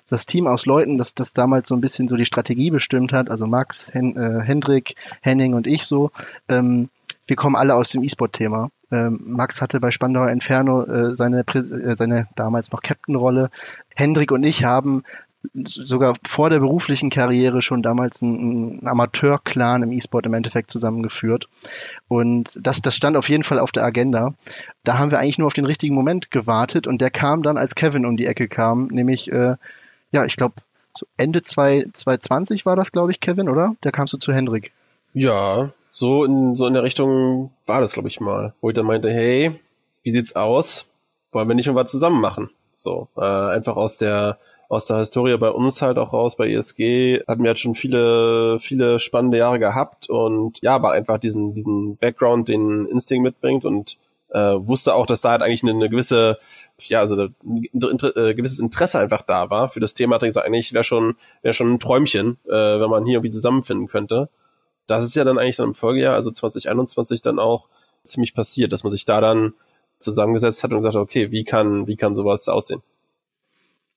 das 0.09 0.27
Team 0.27 0.47
aus 0.47 0.65
Leuten, 0.65 0.97
das 0.97 1.15
das 1.15 1.33
damals 1.33 1.69
so 1.69 1.75
ein 1.75 1.81
bisschen 1.81 2.07
so 2.07 2.17
die 2.17 2.25
Strategie 2.25 2.71
bestimmt 2.71 3.13
hat, 3.13 3.31
also 3.31 3.49
Max, 3.49 3.93
Hen 3.93 4.17
äh, 4.17 4.43
Hendrik, 4.45 4.95
Henning 5.23 5.55
und 5.55 5.67
ich 5.67 5.87
so, 5.87 6.13
ähm, 6.49 6.89
wir 7.27 7.35
kommen 7.35 7.57
alle 7.57 7.75
aus 7.75 7.91
dem 7.91 8.05
E-Sport-Thema. 8.05 8.71
Ähm, 8.93 9.19
Max 9.25 9.61
hatte 9.61 9.81
bei 9.81 9.91
Spandauer 9.91 10.31
Inferno 10.31 10.85
äh, 10.85 11.17
seine, 11.17 11.41
äh, 11.41 11.97
seine 11.97 12.29
damals 12.37 12.71
noch 12.71 12.81
Captain-Rolle. 12.81 13.51
Hendrik 13.97 14.31
und 14.31 14.45
ich 14.45 14.63
haben 14.63 15.03
sogar 15.65 16.17
vor 16.27 16.51
der 16.51 16.61
beruflichen 16.61 17.11
Karriere 17.11 17.63
schon 17.63 17.83
damals 17.83 18.23
einen, 18.23 18.39
einen 18.79 18.87
Amateur-Clan 18.87 19.83
im 19.83 19.93
E-Sport 19.93 20.27
im 20.27 20.35
Endeffekt 20.35 20.71
zusammengeführt. 20.71 21.49
Und 22.09 22.59
das, 22.61 22.83
das 22.83 22.97
stand 22.97 23.17
auf 23.17 23.29
jeden 23.29 23.45
Fall 23.45 23.59
auf 23.59 23.73
der 23.73 23.85
Agenda. 23.85 24.35
Da 24.85 24.99
haben 24.99 25.11
wir 25.11 25.19
eigentlich 25.19 25.39
nur 25.39 25.47
auf 25.47 25.55
den 25.55 25.67
richtigen 25.67 25.95
Moment 25.95 26.31
gewartet 26.31 26.87
und 26.87 27.01
der 27.01 27.11
kam 27.11 27.43
dann, 27.43 27.57
als 27.57 27.75
Kevin 27.75 28.07
um 28.07 28.17
die 28.17 28.27
Ecke 28.27 28.49
kam, 28.49 28.87
nämlich, 28.89 29.31
äh, 29.33 29.57
ja, 30.13 30.25
ich 30.25 30.37
glaube, 30.37 30.55
so 30.97 31.07
Ende 31.17 31.43
2020 31.43 32.65
war 32.65 32.77
das, 32.77 32.93
glaube 32.93 33.11
ich, 33.11 33.21
Kevin, 33.21 33.49
oder? 33.49 33.77
Der 33.85 33.93
kamst 33.93 34.15
du 34.15 34.19
zu 34.19 34.33
Hendrik. 34.33 34.73
Ja, 35.13 35.73
so 35.93 36.25
in, 36.25 36.57
so 36.57 36.67
in 36.67 36.75
der 36.75 36.83
Richtung 36.83 37.51
war 37.67 37.81
das, 37.81 37.95
glaube 37.95 38.09
ich, 38.09 38.21
mal. 38.21 38.55
Wo 38.61 38.71
ich 38.71 38.75
dann 38.75 38.87
meinte, 38.87 39.11
hey, 39.11 39.59
wie 40.03 40.11
sieht's 40.11 40.37
aus? 40.37 40.91
Wollen 41.33 41.49
wir 41.49 41.55
nicht 41.55 41.67
mal 41.67 41.75
was 41.75 41.91
zusammen 41.91 42.21
machen? 42.21 42.51
So, 42.77 43.09
äh, 43.17 43.21
einfach 43.21 43.77
aus 43.77 43.97
der 43.97 44.39
aus 44.69 44.87
der 44.87 44.99
Historie 44.99 45.37
bei 45.37 45.51
uns 45.51 45.81
halt 45.83 45.99
auch 45.99 46.13
raus, 46.13 46.37
bei 46.37 46.51
ESG, 46.51 47.23
hatten 47.27 47.43
wir 47.43 47.51
jetzt 47.51 47.61
schon 47.61 47.75
viele, 47.75 48.59
viele 48.61 48.99
spannende 48.99 49.39
Jahre 49.39 49.59
gehabt 49.59 50.09
und 50.09 50.61
ja, 50.63 50.75
aber 50.75 50.93
einfach 50.93 51.19
diesen, 51.19 51.55
diesen 51.55 51.97
Background, 51.97 52.49
den 52.49 52.87
Instinct 52.87 53.23
mitbringt 53.23 53.65
und 53.65 53.99
äh, 54.31 54.57
wusste 54.59 54.95
auch, 54.95 55.07
dass 55.07 55.21
da 55.21 55.31
halt 55.31 55.43
eigentlich 55.43 55.63
eine, 55.63 55.73
eine 55.73 55.89
gewisse, 55.89 56.39
ja, 56.81 57.01
also 57.01 57.29
ein 57.45 57.65
inter, 57.73 58.17
äh, 58.17 58.35
gewisses 58.35 58.59
Interesse 58.59 58.99
einfach 58.99 59.23
da 59.23 59.51
war 59.51 59.71
für 59.71 59.81
das 59.81 59.95
Thema. 59.95 60.17
Hat 60.17 60.23
ich 60.25 60.29
gesagt, 60.29 60.47
eigentlich 60.47 60.73
wäre 60.73 60.85
schon, 60.85 61.15
wäre 61.43 61.55
schon 61.55 61.75
ein 61.75 61.81
Träumchen, 61.81 62.39
äh, 62.47 62.51
wenn 62.51 62.91
man 62.91 63.05
hier 63.05 63.15
irgendwie 63.15 63.31
zusammenfinden 63.31 63.87
könnte. 63.87 64.29
Das 64.87 65.05
ist 65.05 65.17
ja 65.17 65.25
dann 65.25 65.39
eigentlich 65.39 65.57
dann 65.57 65.69
im 65.69 65.75
Folgejahr, 65.75 66.15
also 66.15 66.31
2021 66.31 67.23
dann 67.23 67.39
auch 67.39 67.69
ziemlich 68.03 68.35
passiert, 68.35 68.73
dass 68.73 68.85
man 68.85 68.93
sich 68.93 69.05
da 69.05 69.21
dann 69.21 69.55
zusammengesetzt 70.01 70.63
hat 70.63 70.71
und 70.73 70.79
gesagt 70.79 70.97
hat, 70.97 71.03
okay, 71.03 71.31
wie 71.31 71.45
kann, 71.45 71.87
wie 71.87 71.97
kann 71.97 72.15
sowas 72.15 72.49
aussehen? 72.49 72.83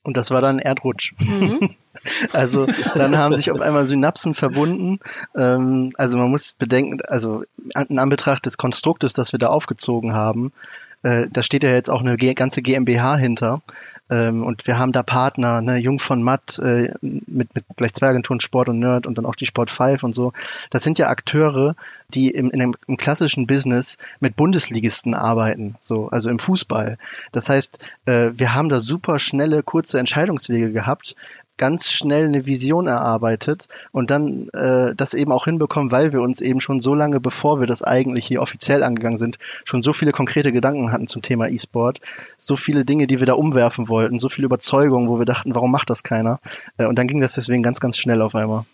Und 0.01 0.17
das 0.17 0.31
war 0.31 0.41
dann 0.41 0.59
Erdrutsch. 0.59 1.13
Mhm. 1.19 1.75
also 2.33 2.67
dann 2.95 3.17
haben 3.17 3.35
sich 3.35 3.51
auf 3.51 3.59
einmal 3.59 3.85
Synapsen 3.85 4.33
verbunden. 4.33 4.99
Ähm, 5.35 5.91
also 5.97 6.17
man 6.17 6.29
muss 6.29 6.53
bedenken, 6.53 7.01
also 7.07 7.43
in 7.87 7.99
Anbetracht 7.99 8.45
des 8.45 8.57
Konstruktes, 8.57 9.13
das 9.13 9.31
wir 9.33 9.39
da 9.39 9.47
aufgezogen 9.47 10.13
haben, 10.13 10.51
äh, 11.03 11.27
da 11.31 11.43
steht 11.43 11.63
ja 11.63 11.71
jetzt 11.71 11.89
auch 11.89 12.01
eine 12.01 12.15
ganze 12.15 12.61
GmbH 12.61 13.17
hinter. 13.17 13.61
Ähm, 14.09 14.43
und 14.43 14.65
wir 14.65 14.79
haben 14.79 14.91
da 14.91 15.03
Partner, 15.03 15.61
ne, 15.61 15.77
Jung 15.77 15.99
von 15.99 16.23
Matt, 16.23 16.59
äh, 16.59 16.93
mit, 17.01 17.53
mit 17.53 17.63
gleich 17.77 17.93
zwei 17.93 18.07
Agenturen 18.07 18.39
Sport 18.39 18.69
und 18.69 18.79
Nerd 18.79 19.05
und 19.05 19.17
dann 19.17 19.25
auch 19.25 19.35
die 19.35 19.45
Sport 19.45 19.69
5 19.69 20.03
und 20.03 20.15
so. 20.15 20.33
Das 20.71 20.83
sind 20.83 20.97
ja 20.97 21.07
Akteure, 21.07 21.75
die 22.13 22.31
im, 22.31 22.49
in 22.49 22.61
einem, 22.61 22.75
im 22.87 22.97
klassischen 22.97 23.45
Business 23.45 23.97
mit 24.19 24.35
Bundesligisten 24.35 25.13
arbeiten, 25.13 25.75
so, 25.79 26.09
also 26.09 26.29
im 26.29 26.39
Fußball. 26.39 26.97
Das 27.31 27.49
heißt, 27.49 27.85
äh, 28.05 28.31
wir 28.33 28.55
haben 28.55 28.69
da 28.69 28.79
super 28.79 29.19
schnelle, 29.19 29.61
kurze 29.61 29.99
Entscheidungswege 29.99 30.71
gehabt, 30.71 31.15
ganz 31.59 31.91
schnell 31.91 32.25
eine 32.25 32.47
Vision 32.47 32.87
erarbeitet 32.87 33.67
und 33.91 34.09
dann 34.09 34.49
äh, 34.53 34.95
das 34.95 35.13
eben 35.13 35.31
auch 35.31 35.45
hinbekommen, 35.45 35.91
weil 35.91 36.11
wir 36.13 36.21
uns 36.21 36.41
eben 36.41 36.61
schon 36.61 36.79
so 36.79 36.95
lange, 36.95 37.19
bevor 37.19 37.59
wir 37.59 37.67
das 37.67 37.83
eigentlich 37.83 38.25
hier 38.25 38.41
offiziell 38.41 38.81
angegangen 38.81 39.17
sind, 39.17 39.37
schon 39.65 39.83
so 39.83 39.93
viele 39.93 40.11
konkrete 40.11 40.51
Gedanken 40.51 40.91
hatten 40.91 41.05
zum 41.05 41.21
Thema 41.21 41.47
E-Sport, 41.47 41.99
so 42.37 42.55
viele 42.55 42.85
Dinge, 42.85 43.05
die 43.05 43.19
wir 43.19 43.27
da 43.27 43.33
umwerfen 43.33 43.89
wollten, 43.89 44.17
so 44.17 44.29
viele 44.29 44.45
Überzeugungen, 44.45 45.09
wo 45.09 45.19
wir 45.19 45.25
dachten, 45.25 45.53
warum 45.53 45.71
macht 45.71 45.91
das 45.91 46.01
keiner? 46.01 46.39
Äh, 46.77 46.85
und 46.85 46.97
dann 46.97 47.07
ging 47.07 47.21
das 47.21 47.33
deswegen 47.33 47.61
ganz, 47.61 47.79
ganz 47.79 47.97
schnell 47.97 48.23
auf 48.23 48.33
einmal. 48.33 48.65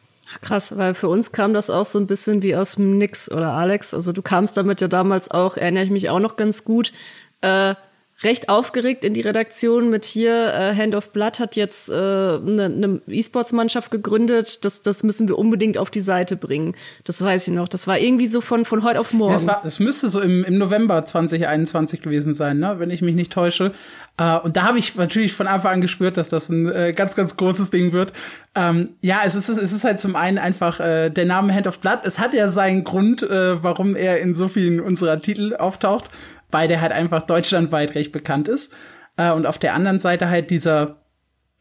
Krass, 0.42 0.76
weil 0.78 0.94
für 0.94 1.08
uns 1.08 1.32
kam 1.32 1.54
das 1.54 1.70
auch 1.70 1.86
so 1.86 2.00
ein 2.00 2.08
bisschen 2.08 2.42
wie 2.42 2.56
aus 2.56 2.76
dem 2.76 2.98
Nix 2.98 3.32
oder 3.32 3.54
Alex. 3.54 3.94
Also 3.94 4.12
du 4.12 4.22
kamst 4.22 4.58
damit 4.58 4.82
ja 4.82 4.88
damals 4.88 5.32
auch, 5.32 5.58
erinnere 5.58 5.84
ich 5.84 5.92
mich 5.92 6.10
auch 6.10 6.20
noch 6.20 6.36
ganz 6.36 6.64
gut, 6.64 6.94
äh, 7.42 7.76
recht 8.24 8.48
aufgeregt 8.48 9.04
in 9.04 9.14
die 9.14 9.22
Redaktion 9.22 9.90
mit 9.90 10.06
hier, 10.06 10.54
äh, 10.54 10.76
Hand 10.76 10.96
of 10.96 11.12
Blood 11.12 11.40
hat 11.40 11.56
jetzt 11.56 11.90
äh, 11.90 11.94
eine, 11.94 12.66
eine 12.66 13.02
E-Sports-Mannschaft 13.08 13.92
gegründet, 13.92 14.64
das, 14.64 14.82
das 14.82 15.04
müssen 15.04 15.28
wir 15.28 15.38
unbedingt 15.38 15.78
auf 15.78 15.90
die 15.90 16.02
Seite 16.02 16.38
bringen. 16.38 16.76
Das 17.04 17.22
weiß 17.22 17.48
ich 17.50 17.54
noch. 17.54 17.68
Das 17.68 17.88
war 17.88 18.00
irgendwie 18.00 18.28
so 18.28 18.40
von, 18.40 18.64
von 18.64 18.84
heute 18.84 19.02
auf 19.02 19.12
morgen. 19.12 19.34
Das, 19.34 19.46
war, 19.46 19.62
das 19.62 19.80
müsste 19.80 20.08
so 20.08 20.22
im, 20.22 20.46
im 20.46 20.58
November 20.58 21.04
2021 21.04 22.02
gewesen 22.02 22.34
sein, 22.34 22.60
ne? 22.60 22.76
wenn 22.80 22.90
ich 22.90 23.02
mich 23.02 23.16
nicht 23.16 23.34
täusche. 23.34 23.74
Uh, 24.18 24.40
und 24.46 24.56
da 24.56 24.64
habe 24.64 24.80
ich 24.80 24.96
natürlich 24.96 25.34
von 25.34 25.46
Anfang 25.46 25.74
an 25.74 25.82
gespürt, 25.82 26.16
dass 26.16 26.30
das 26.30 26.48
ein 26.48 26.72
äh, 26.72 26.94
ganz, 26.94 27.18
ganz 27.18 27.36
großes 27.36 27.70
Ding 27.70 27.92
wird. 27.92 28.14
Ähm, 28.56 28.92
ja, 29.02 29.24
es 29.26 29.36
ist, 29.36 29.50
es 29.50 29.74
ist 29.74 29.84
halt 29.84 30.00
zum 30.00 30.16
einen 30.16 30.38
einfach 30.38 30.80
äh, 30.80 31.10
der 31.10 31.26
Name 31.26 31.54
Hand 31.54 31.68
of 31.68 31.80
Blood. 31.80 32.00
Es 32.06 32.18
hat 32.18 32.34
ja 32.34 32.50
seinen 32.50 32.86
Grund, 32.86 33.24
äh, 33.24 33.62
warum 33.62 33.98
er 33.98 34.22
in 34.22 34.34
so 34.34 34.48
vielen 34.48 34.80
unserer 34.80 35.20
Titel 35.20 35.58
auftaucht 35.58 36.10
weil 36.56 36.70
der 36.70 36.80
halt 36.80 36.94
einfach 36.94 37.24
deutschlandweit 37.24 37.96
recht 37.96 38.14
bekannt 38.14 38.48
ist. 38.48 38.74
Äh, 39.18 39.34
und 39.34 39.46
auf 39.46 39.58
der 39.58 39.74
anderen 39.74 40.00
Seite 40.00 40.30
halt 40.30 40.52
dieser, 40.52 41.02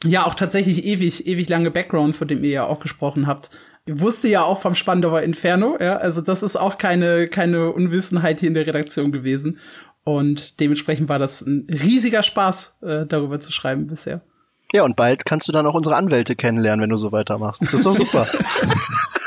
ja, 0.05 0.25
auch 0.25 0.35
tatsächlich 0.35 0.85
ewig, 0.85 1.27
ewig 1.27 1.49
lange 1.49 1.73
Background, 1.73 2.15
von 2.15 2.29
dem 2.29 2.45
ihr 2.45 2.51
ja 2.51 2.65
auch 2.65 2.79
gesprochen 2.79 3.27
habt. 3.27 3.51
Ich 3.87 4.01
wusste 4.01 4.29
ja 4.29 4.45
auch 4.45 4.61
vom 4.61 4.77
Spandauer 4.77 5.23
Inferno, 5.23 5.77
ja, 5.81 5.97
also 5.97 6.21
das 6.21 6.45
ist 6.45 6.55
auch 6.55 6.79
keine, 6.79 7.27
keine 7.27 7.73
Unwissenheit 7.73 8.39
hier 8.39 8.47
in 8.47 8.55
der 8.55 8.69
Redaktion 8.69 9.11
gewesen. 9.11 9.59
Und 10.05 10.61
dementsprechend 10.61 11.09
war 11.09 11.19
das 11.19 11.41
ein 11.41 11.67
riesiger 11.69 12.23
Spaß, 12.23 12.79
äh, 12.83 13.05
darüber 13.05 13.41
zu 13.41 13.51
schreiben 13.51 13.89
bisher. 13.89 14.21
Ja, 14.73 14.85
und 14.85 14.95
bald 14.95 15.27
kannst 15.27 15.49
du 15.49 15.53
dann 15.53 15.67
auch 15.67 15.75
unsere 15.75 15.97
Anwälte 15.97 16.37
kennenlernen, 16.37 16.83
wenn 16.85 16.91
du 16.91 16.97
so 16.97 17.11
weitermachst. 17.11 17.63
Das 17.63 17.75
ist 17.75 17.85
doch 17.85 17.97
super. 17.97 18.29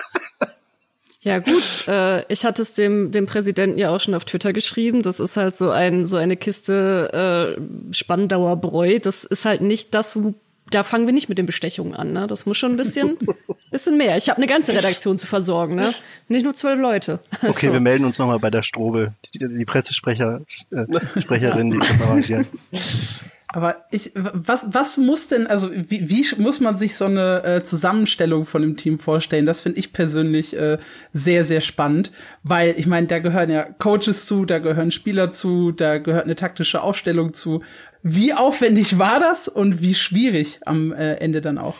Ja 1.27 1.39
gut, 1.39 1.87
äh, 1.89 2.23
ich 2.31 2.45
hatte 2.45 2.61
es 2.61 2.73
dem, 2.73 3.11
dem 3.11 3.25
Präsidenten 3.25 3.77
ja 3.77 3.89
auch 3.89 3.99
schon 3.99 4.13
auf 4.13 4.23
Twitter 4.23 4.53
geschrieben. 4.53 5.01
Das 5.01 5.19
ist 5.19 5.35
halt 5.35 5.57
so 5.57 5.69
ein 5.71 6.05
so 6.05 6.15
eine 6.15 6.37
Kiste 6.37 7.57
äh, 7.57 7.93
Spandauer 7.93 8.55
Bräu. 8.55 8.99
Das 8.99 9.25
ist 9.25 9.43
halt 9.43 9.59
nicht 9.59 9.93
das, 9.93 10.15
wo 10.15 10.35
da 10.69 10.83
fangen 10.83 11.05
wir 11.05 11.13
nicht 11.13 11.27
mit 11.29 11.37
den 11.37 11.45
Bestechungen 11.45 11.93
an. 11.93 12.13
Ne? 12.13 12.27
Das 12.27 12.45
muss 12.45 12.57
schon 12.57 12.71
ein 12.71 12.77
bisschen, 12.77 13.17
bisschen 13.71 13.97
mehr. 13.97 14.17
Ich 14.17 14.29
habe 14.29 14.37
eine 14.37 14.47
ganze 14.47 14.73
Redaktion 14.73 15.17
zu 15.17 15.27
versorgen, 15.27 15.75
ne? 15.75 15.93
Nicht 16.27 16.43
nur 16.43 16.53
zwölf 16.53 16.79
Leute. 16.79 17.19
Also. 17.41 17.47
Okay, 17.47 17.71
wir 17.71 17.79
melden 17.79 18.05
uns 18.05 18.17
nochmal 18.17 18.39
bei 18.39 18.49
der 18.49 18.63
Strobel, 18.63 19.11
die, 19.33 19.39
die 19.39 19.65
Pressesprecher, 19.65 20.41
äh, 20.71 21.21
Sprecherin, 21.21 21.71
die 21.71 21.79
das 21.79 22.01
arrangieren. 22.01 22.47
Aber 23.57 23.87
ich, 23.89 24.11
was, 24.13 24.67
was 24.71 24.97
muss 24.97 25.29
denn, 25.29 25.47
also 25.47 25.71
wie, 25.73 26.07
wie 26.11 26.23
muss 26.39 26.59
man 26.59 26.77
sich 26.77 26.95
so 26.95 27.05
eine 27.05 27.43
äh, 27.43 27.63
Zusammenstellung 27.63 28.45
von 28.45 28.61
dem 28.61 28.77
Team 28.77 28.99
vorstellen? 28.99 29.47
Das 29.47 29.61
finde 29.61 29.79
ich 29.79 29.93
persönlich 29.93 30.55
äh, 30.55 30.77
sehr, 31.11 31.43
sehr 31.43 31.61
spannend, 31.61 32.11
weil 32.43 32.75
ich 32.77 32.85
meine, 32.85 33.07
da 33.07 33.17
gehören 33.17 33.49
ja 33.49 33.63
Coaches 33.63 34.27
zu, 34.27 34.45
da 34.45 34.59
gehören 34.59 34.91
Spieler 34.91 35.31
zu, 35.31 35.71
da 35.71 35.97
gehört 35.97 36.25
eine 36.25 36.35
taktische 36.35 36.83
Aufstellung 36.83 37.33
zu. 37.33 37.63
Wie 38.03 38.31
aufwendig 38.31 38.99
war 38.99 39.19
das 39.19 39.47
und 39.47 39.81
wie 39.81 39.95
schwierig 39.95 40.59
am 40.67 40.93
äh, 40.93 41.15
Ende 41.15 41.41
dann 41.41 41.57
auch? 41.57 41.77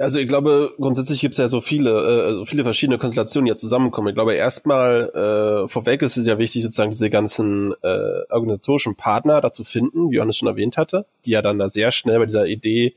Also 0.00 0.18
ich 0.18 0.28
glaube, 0.28 0.72
grundsätzlich 0.78 1.20
gibt 1.20 1.34
es 1.34 1.38
ja 1.38 1.48
so 1.48 1.60
viele, 1.60 1.90
äh, 1.90 2.32
so 2.32 2.46
viele 2.46 2.64
verschiedene 2.64 2.96
Konstellationen, 2.96 3.44
die 3.44 3.50
ja 3.50 3.56
zusammenkommen. 3.56 4.08
Ich 4.08 4.14
glaube, 4.14 4.32
erstmal 4.32 5.10
äh, 5.10 5.68
vorweg 5.68 6.00
ist 6.00 6.16
es 6.16 6.26
ja 6.26 6.38
wichtig, 6.38 6.62
sozusagen 6.62 6.90
diese 6.90 7.10
ganzen 7.10 7.74
äh, 7.82 8.22
organisatorischen 8.30 8.96
Partner 8.96 9.42
dazu 9.42 9.62
finden, 9.62 10.10
wie 10.10 10.16
Johannes 10.16 10.38
schon 10.38 10.48
erwähnt 10.48 10.78
hatte, 10.78 11.04
die 11.26 11.32
ja 11.32 11.42
dann 11.42 11.58
da 11.58 11.68
sehr 11.68 11.92
schnell 11.92 12.18
bei 12.18 12.24
dieser 12.24 12.46
Idee 12.46 12.94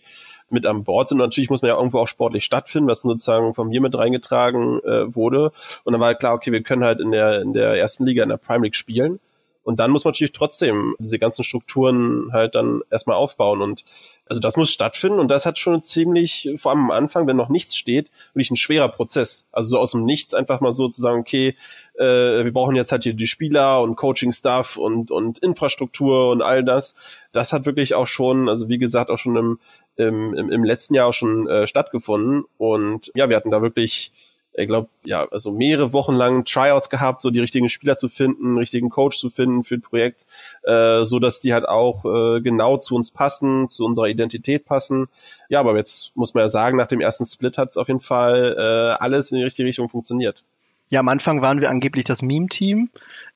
mit 0.49 0.65
an 0.65 0.85
Bord 0.85 1.09
sind. 1.09 1.19
Und 1.19 1.27
natürlich 1.27 1.49
muss 1.49 1.61
man 1.61 1.69
ja 1.69 1.75
irgendwo 1.75 1.99
auch 1.99 2.07
sportlich 2.07 2.45
stattfinden, 2.45 2.87
was 2.87 3.01
sozusagen 3.01 3.53
von 3.53 3.67
mir 3.67 3.81
mit 3.81 3.97
reingetragen 3.97 4.79
äh, 4.85 5.13
wurde. 5.13 5.51
Und 5.83 5.91
dann 5.91 5.99
war 5.99 6.07
halt 6.07 6.19
klar, 6.19 6.33
okay, 6.33 6.53
wir 6.53 6.63
können 6.63 6.85
halt 6.85 7.01
in 7.01 7.11
der 7.11 7.41
in 7.41 7.51
der 7.51 7.73
ersten 7.73 8.05
Liga, 8.05 8.23
in 8.23 8.29
der 8.29 8.37
Prime 8.37 8.63
League 8.63 8.77
spielen. 8.77 9.19
Und 9.63 9.79
dann 9.79 9.91
muss 9.91 10.03
man 10.03 10.11
natürlich 10.11 10.33
trotzdem 10.33 10.95
diese 10.99 11.19
ganzen 11.19 11.43
Strukturen 11.43 12.31
halt 12.33 12.55
dann 12.55 12.81
erstmal 12.91 13.15
aufbauen. 13.15 13.61
Und 13.61 13.85
also 14.25 14.41
das 14.41 14.57
muss 14.57 14.71
stattfinden 14.71 15.19
und 15.19 15.29
das 15.29 15.45
hat 15.45 15.57
schon 15.57 15.81
ziemlich, 15.83 16.49
vor 16.57 16.71
allem 16.71 16.85
am 16.85 16.91
Anfang, 16.91 17.27
wenn 17.27 17.37
noch 17.37 17.49
nichts 17.49 17.75
steht, 17.75 18.11
wirklich 18.33 18.51
ein 18.51 18.57
schwerer 18.57 18.89
Prozess. 18.89 19.47
Also 19.51 19.71
so 19.71 19.79
aus 19.79 19.91
dem 19.91 20.03
Nichts 20.03 20.33
einfach 20.33 20.59
mal 20.59 20.73
so 20.73 20.87
zu 20.89 21.01
sagen, 21.01 21.21
okay, 21.21 21.55
äh, 21.95 22.03
wir 22.43 22.51
brauchen 22.51 22.75
jetzt 22.75 22.91
halt 22.91 23.03
hier 23.03 23.13
die 23.13 23.27
Spieler 23.27 23.81
und 23.81 23.95
Coaching-Stuff 23.95 24.77
und, 24.77 25.11
und 25.11 25.39
Infrastruktur 25.39 26.29
und 26.29 26.41
all 26.41 26.63
das. 26.63 26.95
Das 27.31 27.53
hat 27.53 27.65
wirklich 27.65 27.95
auch 27.95 28.07
schon, 28.07 28.49
also 28.49 28.67
wie 28.67 28.77
gesagt, 28.77 29.09
auch 29.09 29.17
schon 29.17 29.35
im, 29.35 29.59
im, 29.95 30.33
im 30.33 30.63
letzten 30.63 30.93
Jahr 30.93 31.07
auch 31.07 31.13
schon 31.13 31.47
äh, 31.47 31.67
stattgefunden. 31.67 32.43
Und 32.57 33.11
ja, 33.15 33.29
wir 33.29 33.35
hatten 33.37 33.51
da 33.51 33.61
wirklich 33.61 34.11
ich 34.55 34.67
glaube, 34.67 34.87
ja, 35.03 35.27
also 35.31 35.51
mehrere 35.51 35.93
Wochen 35.93 36.13
lang 36.13 36.45
Tryouts 36.45 36.89
gehabt, 36.89 37.21
so 37.21 37.31
die 37.31 37.39
richtigen 37.39 37.69
Spieler 37.69 37.97
zu 37.97 38.07
finden, 38.07 38.57
richtigen 38.57 38.89
Coach 38.89 39.17
zu 39.17 39.29
finden 39.29 39.63
für 39.63 39.75
ein 39.75 39.81
Projekt, 39.81 40.27
äh, 40.63 41.03
so 41.03 41.19
dass 41.19 41.39
die 41.39 41.53
halt 41.53 41.67
auch 41.67 42.05
äh, 42.05 42.41
genau 42.41 42.77
zu 42.77 42.95
uns 42.95 43.11
passen, 43.11 43.69
zu 43.69 43.83
unserer 43.83 44.07
Identität 44.07 44.65
passen. 44.65 45.07
Ja, 45.49 45.59
aber 45.59 45.75
jetzt 45.75 46.15
muss 46.15 46.33
man 46.33 46.43
ja 46.43 46.49
sagen, 46.49 46.77
nach 46.77 46.87
dem 46.87 47.01
ersten 47.01 47.25
Split 47.25 47.57
hat 47.57 47.69
es 47.69 47.77
auf 47.77 47.87
jeden 47.87 47.99
Fall 47.99 48.55
äh, 48.57 49.03
alles 49.03 49.31
in 49.31 49.39
die 49.39 49.43
richtige 49.43 49.67
Richtung 49.67 49.89
funktioniert. 49.89 50.43
Ja, 50.89 50.99
am 50.99 51.07
Anfang 51.07 51.41
waren 51.41 51.59
wir 51.59 51.69
angeblich 51.69 52.05
das 52.05 52.21
Meme-Team. 52.21 52.89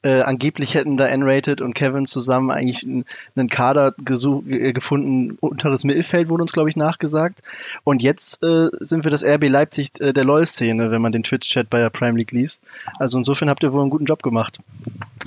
Äh, 0.03 0.21
angeblich 0.21 0.75
hätten 0.75 0.95
da 0.95 1.07
N-Rated 1.07 1.61
und 1.61 1.73
Kevin 1.73 2.05
zusammen 2.05 2.51
eigentlich 2.51 2.85
einen 2.85 3.49
Kader 3.49 3.95
äh, 3.97 4.73
gefunden, 4.73 5.37
unteres 5.41 5.83
Mittelfeld 5.83 6.29
wurde 6.29 6.43
uns, 6.43 6.51
glaube 6.51 6.69
ich, 6.69 6.75
nachgesagt. 6.75 7.41
Und 7.83 8.03
jetzt 8.03 8.43
äh, 8.43 8.67
sind 8.79 9.05
wir 9.05 9.11
das 9.11 9.23
RB 9.23 9.49
Leipzig 9.49 9.99
äh, 9.99 10.13
der 10.13 10.23
LOL-Szene, 10.23 10.91
wenn 10.91 11.01
man 11.01 11.11
den 11.11 11.23
Twitch-Chat 11.23 11.69
bei 11.69 11.79
der 11.79 11.89
Prime 11.89 12.17
League 12.17 12.31
liest. 12.31 12.61
Also 12.99 13.17
insofern 13.17 13.49
habt 13.49 13.63
ihr 13.63 13.73
wohl 13.73 13.81
einen 13.81 13.89
guten 13.89 14.05
Job 14.05 14.21
gemacht. 14.21 14.59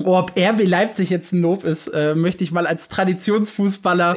Oh, 0.05 0.17
ob 0.17 0.39
RB 0.39 0.67
Leipzig 0.67 1.11
jetzt 1.11 1.33
ein 1.33 1.43
Lob 1.43 1.65
ist, 1.65 1.89
äh, 1.89 2.15
möchte 2.15 2.45
ich 2.45 2.53
mal 2.53 2.67
als 2.67 2.89
Traditionsfußballer 2.89 4.17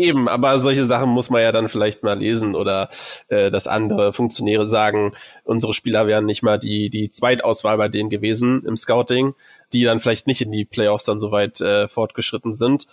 Eben, 0.00 0.28
aber 0.28 0.60
solche 0.60 0.84
Sachen 0.84 1.08
muss 1.08 1.28
man 1.28 1.42
ja 1.42 1.50
dann 1.50 1.68
vielleicht 1.68 2.04
mal 2.04 2.16
lesen 2.16 2.54
oder 2.54 2.88
äh, 3.26 3.50
dass 3.50 3.66
andere 3.66 4.12
Funktionäre 4.12 4.68
sagen, 4.68 5.16
unsere 5.42 5.74
Spieler 5.74 6.06
wären 6.06 6.24
nicht 6.24 6.44
mal 6.44 6.56
die, 6.56 6.88
die 6.88 7.10
Zweitauswahl 7.10 7.76
bei 7.78 7.88
denen 7.88 8.08
gewesen 8.08 8.64
im 8.64 8.76
Scouting, 8.76 9.34
die 9.72 9.82
dann 9.82 9.98
vielleicht 9.98 10.28
nicht 10.28 10.40
in 10.40 10.52
die 10.52 10.64
Playoffs 10.64 11.04
dann 11.04 11.18
so 11.18 11.32
weit 11.32 11.60
äh, 11.60 11.88
fortgeschritten 11.88 12.54
sind 12.54 12.86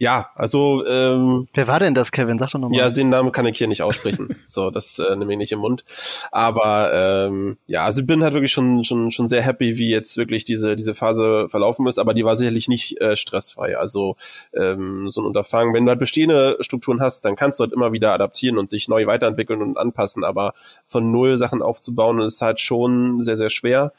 ja, 0.00 0.30
also 0.34 0.82
ähm, 0.86 1.46
Wer 1.52 1.68
war 1.68 1.78
denn 1.78 1.92
das, 1.92 2.10
Kevin? 2.10 2.38
Sag 2.38 2.52
doch 2.52 2.58
nochmal. 2.58 2.78
Ja, 2.78 2.88
den 2.88 3.10
Namen 3.10 3.32
kann 3.32 3.44
ich 3.44 3.58
hier 3.58 3.68
nicht 3.68 3.82
aussprechen. 3.82 4.34
so, 4.46 4.70
das 4.70 4.98
äh, 4.98 5.14
nehme 5.14 5.32
ich 5.32 5.38
nicht 5.38 5.52
im 5.52 5.58
Mund. 5.58 5.84
Aber 6.32 6.90
ähm, 6.90 7.58
ja, 7.66 7.84
also 7.84 8.00
ich 8.00 8.06
bin 8.06 8.22
halt 8.22 8.32
wirklich 8.32 8.50
schon 8.50 8.82
schon 8.84 9.12
schon 9.12 9.28
sehr 9.28 9.42
happy, 9.42 9.76
wie 9.76 9.90
jetzt 9.90 10.16
wirklich 10.16 10.46
diese 10.46 10.74
diese 10.74 10.94
Phase 10.94 11.50
verlaufen 11.50 11.86
ist. 11.86 11.98
Aber 11.98 12.14
die 12.14 12.24
war 12.24 12.34
sicherlich 12.34 12.66
nicht 12.66 12.98
äh, 13.02 13.14
stressfrei. 13.14 13.76
Also 13.76 14.16
ähm, 14.54 15.10
so 15.10 15.20
ein 15.20 15.26
Unterfangen, 15.26 15.74
wenn 15.74 15.84
du 15.84 15.90
halt 15.90 16.00
bestehende 16.00 16.56
Strukturen 16.60 17.02
hast, 17.02 17.26
dann 17.26 17.36
kannst 17.36 17.60
du 17.60 17.64
halt 17.64 17.74
immer 17.74 17.92
wieder 17.92 18.14
adaptieren 18.14 18.56
und 18.56 18.72
dich 18.72 18.88
neu 18.88 19.06
weiterentwickeln 19.06 19.60
und 19.60 19.76
anpassen. 19.76 20.24
Aber 20.24 20.54
von 20.86 21.12
null 21.12 21.36
Sachen 21.36 21.60
aufzubauen, 21.60 22.22
ist 22.22 22.40
halt 22.40 22.58
schon 22.58 23.22
sehr 23.22 23.36
sehr 23.36 23.50
schwer. 23.50 23.92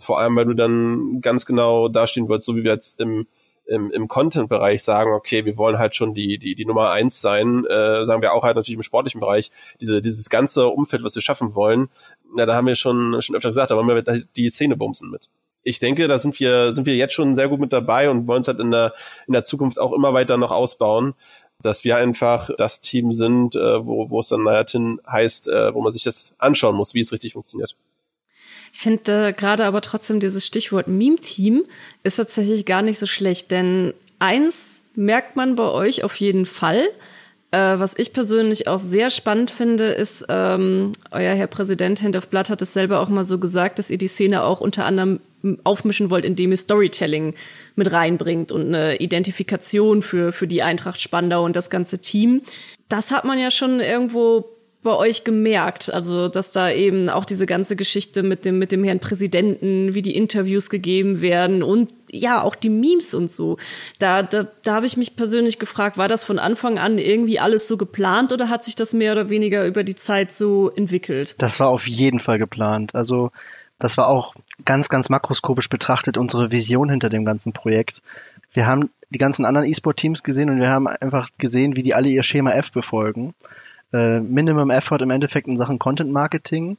Vor 0.00 0.20
allem, 0.20 0.36
weil 0.36 0.44
du 0.44 0.54
dann 0.54 1.20
ganz 1.20 1.46
genau 1.46 1.88
dastehen 1.88 2.28
wolltest, 2.28 2.46
so 2.46 2.54
wie 2.54 2.62
wir 2.62 2.74
jetzt 2.74 3.00
im 3.00 3.26
im, 3.68 3.90
im 3.90 4.08
Content-Bereich 4.08 4.82
sagen, 4.82 5.12
okay, 5.12 5.44
wir 5.44 5.56
wollen 5.56 5.78
halt 5.78 5.94
schon 5.94 6.14
die, 6.14 6.38
die, 6.38 6.54
die 6.54 6.64
Nummer 6.64 6.90
eins 6.90 7.20
sein, 7.20 7.64
äh, 7.66 8.04
sagen 8.06 8.22
wir 8.22 8.32
auch 8.32 8.42
halt 8.42 8.56
natürlich 8.56 8.78
im 8.78 8.82
sportlichen 8.82 9.20
Bereich, 9.20 9.50
diese, 9.80 10.02
dieses 10.02 10.30
ganze 10.30 10.68
Umfeld, 10.68 11.04
was 11.04 11.14
wir 11.14 11.22
schaffen 11.22 11.54
wollen, 11.54 11.88
na, 12.34 12.46
da 12.46 12.54
haben 12.54 12.66
wir 12.66 12.76
schon, 12.76 13.20
schon 13.22 13.36
öfter 13.36 13.50
gesagt, 13.50 13.70
da 13.70 13.76
wollen 13.76 13.88
wir 13.88 14.24
die 14.36 14.50
Szene 14.50 14.76
bumsen 14.76 15.10
mit. 15.10 15.28
Ich 15.62 15.78
denke, 15.80 16.08
da 16.08 16.16
sind 16.18 16.40
wir, 16.40 16.72
sind 16.72 16.86
wir 16.86 16.96
jetzt 16.96 17.14
schon 17.14 17.36
sehr 17.36 17.48
gut 17.48 17.60
mit 17.60 17.72
dabei 17.72 18.08
und 18.08 18.26
wollen 18.26 18.40
es 18.40 18.48
halt 18.48 18.60
in 18.60 18.70
der, 18.70 18.94
in 19.26 19.34
der 19.34 19.44
Zukunft 19.44 19.78
auch 19.78 19.92
immer 19.92 20.14
weiter 20.14 20.38
noch 20.38 20.50
ausbauen, 20.50 21.14
dass 21.60 21.84
wir 21.84 21.96
einfach 21.96 22.50
das 22.56 22.80
Team 22.80 23.12
sind, 23.12 23.54
äh, 23.54 23.84
wo, 23.84 24.08
wo 24.08 24.20
es 24.20 24.28
dann 24.28 24.44
naja 24.44 24.64
heißt, 25.06 25.48
äh, 25.48 25.74
wo 25.74 25.82
man 25.82 25.92
sich 25.92 26.04
das 26.04 26.34
anschauen 26.38 26.76
muss, 26.76 26.94
wie 26.94 27.00
es 27.00 27.12
richtig 27.12 27.32
funktioniert. 27.32 27.76
Ich 28.78 28.84
finde 28.84 29.30
äh, 29.30 29.32
gerade 29.32 29.64
aber 29.64 29.80
trotzdem 29.80 30.20
dieses 30.20 30.46
Stichwort 30.46 30.86
Meme-Team 30.86 31.64
ist 32.04 32.14
tatsächlich 32.14 32.64
gar 32.64 32.80
nicht 32.80 33.00
so 33.00 33.06
schlecht, 33.06 33.50
denn 33.50 33.92
eins 34.20 34.84
merkt 34.94 35.34
man 35.34 35.56
bei 35.56 35.64
euch 35.64 36.04
auf 36.04 36.14
jeden 36.14 36.46
Fall. 36.46 36.86
Äh, 37.50 37.58
was 37.58 37.98
ich 37.98 38.12
persönlich 38.12 38.68
auch 38.68 38.78
sehr 38.78 39.10
spannend 39.10 39.50
finde, 39.50 39.86
ist, 39.86 40.26
ähm, 40.28 40.92
euer 41.10 41.34
Herr 41.34 41.48
Präsident 41.48 42.04
Hand 42.04 42.14
of 42.14 42.28
Blood 42.28 42.50
hat 42.50 42.62
es 42.62 42.72
selber 42.72 43.00
auch 43.00 43.08
mal 43.08 43.24
so 43.24 43.38
gesagt, 43.38 43.80
dass 43.80 43.90
ihr 43.90 43.98
die 43.98 44.06
Szene 44.06 44.44
auch 44.44 44.60
unter 44.60 44.84
anderem 44.84 45.18
aufmischen 45.64 46.08
wollt, 46.10 46.24
indem 46.24 46.52
ihr 46.52 46.56
Storytelling 46.56 47.34
mit 47.74 47.90
reinbringt 47.90 48.52
und 48.52 48.68
eine 48.68 48.98
Identifikation 48.98 50.02
für, 50.02 50.30
für 50.30 50.46
die 50.46 50.62
Eintracht 50.62 51.00
Spandau 51.00 51.44
und 51.44 51.56
das 51.56 51.68
ganze 51.68 51.98
Team. 51.98 52.42
Das 52.88 53.10
hat 53.10 53.24
man 53.24 53.40
ja 53.40 53.50
schon 53.50 53.80
irgendwo 53.80 54.44
bei 54.88 54.96
euch 54.96 55.22
gemerkt? 55.22 55.92
Also, 55.92 56.28
dass 56.28 56.52
da 56.52 56.70
eben 56.70 57.10
auch 57.10 57.26
diese 57.26 57.44
ganze 57.44 57.76
Geschichte 57.76 58.22
mit 58.22 58.46
dem, 58.46 58.58
mit 58.58 58.72
dem 58.72 58.84
Herrn 58.84 59.00
Präsidenten, 59.00 59.92
wie 59.92 60.00
die 60.00 60.16
Interviews 60.16 60.70
gegeben 60.70 61.20
werden 61.20 61.62
und 61.62 61.92
ja, 62.10 62.42
auch 62.42 62.54
die 62.54 62.70
Memes 62.70 63.12
und 63.12 63.30
so. 63.30 63.58
Da, 63.98 64.22
da, 64.22 64.46
da 64.62 64.74
habe 64.74 64.86
ich 64.86 64.96
mich 64.96 65.14
persönlich 65.14 65.58
gefragt, 65.58 65.98
war 65.98 66.08
das 66.08 66.24
von 66.24 66.38
Anfang 66.38 66.78
an 66.78 66.96
irgendwie 66.96 67.38
alles 67.38 67.68
so 67.68 67.76
geplant 67.76 68.32
oder 68.32 68.48
hat 68.48 68.64
sich 68.64 68.76
das 68.76 68.94
mehr 68.94 69.12
oder 69.12 69.28
weniger 69.28 69.66
über 69.66 69.84
die 69.84 69.94
Zeit 69.94 70.32
so 70.32 70.70
entwickelt? 70.70 71.34
Das 71.36 71.60
war 71.60 71.68
auf 71.68 71.86
jeden 71.86 72.18
Fall 72.18 72.38
geplant. 72.38 72.94
Also, 72.94 73.30
das 73.78 73.98
war 73.98 74.08
auch 74.08 74.34
ganz, 74.64 74.88
ganz 74.88 75.10
makroskopisch 75.10 75.68
betrachtet 75.68 76.16
unsere 76.16 76.50
Vision 76.50 76.88
hinter 76.88 77.10
dem 77.10 77.26
ganzen 77.26 77.52
Projekt. 77.52 78.00
Wir 78.54 78.66
haben 78.66 78.88
die 79.10 79.18
ganzen 79.18 79.44
anderen 79.44 79.68
E-Sport-Teams 79.68 80.22
gesehen 80.22 80.48
und 80.48 80.60
wir 80.60 80.70
haben 80.70 80.86
einfach 80.86 81.28
gesehen, 81.36 81.76
wie 81.76 81.82
die 81.82 81.92
alle 81.92 82.08
ihr 82.08 82.22
Schema 82.22 82.52
F 82.52 82.72
befolgen 82.72 83.34
äh, 83.92 84.20
Minimum 84.20 84.70
Effort 84.70 85.00
im 85.02 85.10
Endeffekt 85.10 85.48
in 85.48 85.56
Sachen 85.56 85.78
Content 85.78 86.10
Marketing, 86.10 86.76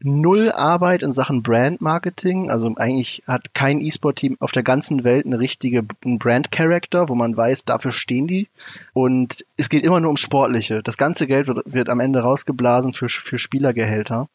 null 0.00 0.52
Arbeit 0.52 1.02
in 1.02 1.12
Sachen 1.12 1.42
Brand 1.42 1.80
Marketing. 1.80 2.50
Also 2.50 2.72
eigentlich 2.76 3.22
hat 3.26 3.54
kein 3.54 3.80
E-Sport-Team 3.80 4.36
auf 4.40 4.52
der 4.52 4.62
ganzen 4.62 5.04
Welt 5.04 5.26
eine 5.26 5.38
richtige 5.38 5.82
Brand 5.82 6.50
Character, 6.50 7.08
wo 7.08 7.14
man 7.14 7.36
weiß, 7.36 7.64
dafür 7.64 7.92
stehen 7.92 8.26
die. 8.26 8.48
Und 8.92 9.44
es 9.56 9.68
geht 9.68 9.84
immer 9.84 10.00
nur 10.00 10.10
ums 10.10 10.20
Sportliche. 10.20 10.82
Das 10.82 10.96
ganze 10.96 11.26
Geld 11.26 11.46
wird, 11.46 11.60
wird 11.64 11.88
am 11.88 12.00
Ende 12.00 12.20
rausgeblasen 12.20 12.92
für, 12.92 13.08
für 13.08 13.38
Spielergehälter. 13.38 14.28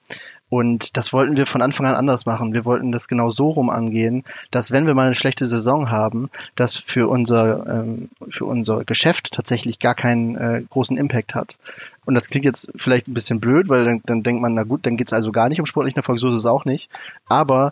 Und 0.52 0.98
das 0.98 1.14
wollten 1.14 1.38
wir 1.38 1.46
von 1.46 1.62
Anfang 1.62 1.86
an 1.86 1.96
anders 1.96 2.26
machen. 2.26 2.52
Wir 2.52 2.66
wollten 2.66 2.92
das 2.92 3.08
genau 3.08 3.30
so 3.30 3.52
rum 3.52 3.70
angehen, 3.70 4.26
dass 4.52 4.70
wenn 4.70 4.86
wir 4.86 4.94
mal 4.94 5.06
eine 5.06 5.16
schlechte 5.16 5.46
Saison 5.46 5.90
haben, 5.90 6.30
das 6.56 6.76
für 6.76 7.08
unser, 7.10 7.66
ähm, 7.68 8.10
für 8.28 8.44
unser 8.44 8.84
Geschäft 8.84 9.32
tatsächlich 9.32 9.80
gar 9.80 9.96
keinen 9.96 10.36
äh, 10.36 10.62
großen 10.70 10.98
Impact 10.98 11.36
hat. 11.36 11.58
Und 12.04 12.16
das 12.16 12.28
klingt 12.28 12.44
jetzt 12.44 12.70
vielleicht 12.76 13.08
ein 13.08 13.14
bisschen 13.14 13.40
blöd, 13.40 13.70
weil 13.70 13.86
dann, 13.86 14.02
dann 14.06 14.24
denkt 14.24 14.42
man, 14.42 14.54
na 14.54 14.64
gut, 14.64 14.86
dann 14.86 14.98
geht 14.98 15.08
es 15.08 15.14
also 15.14 15.32
gar 15.32 15.48
nicht 15.48 15.62
um 15.62 15.66
sportlichen 15.66 16.00
Erfolg, 16.00 16.20
so 16.20 16.28
ist 16.28 16.36
es 16.36 16.46
auch 16.46 16.66
nicht. 16.66 16.90
Aber 17.30 17.72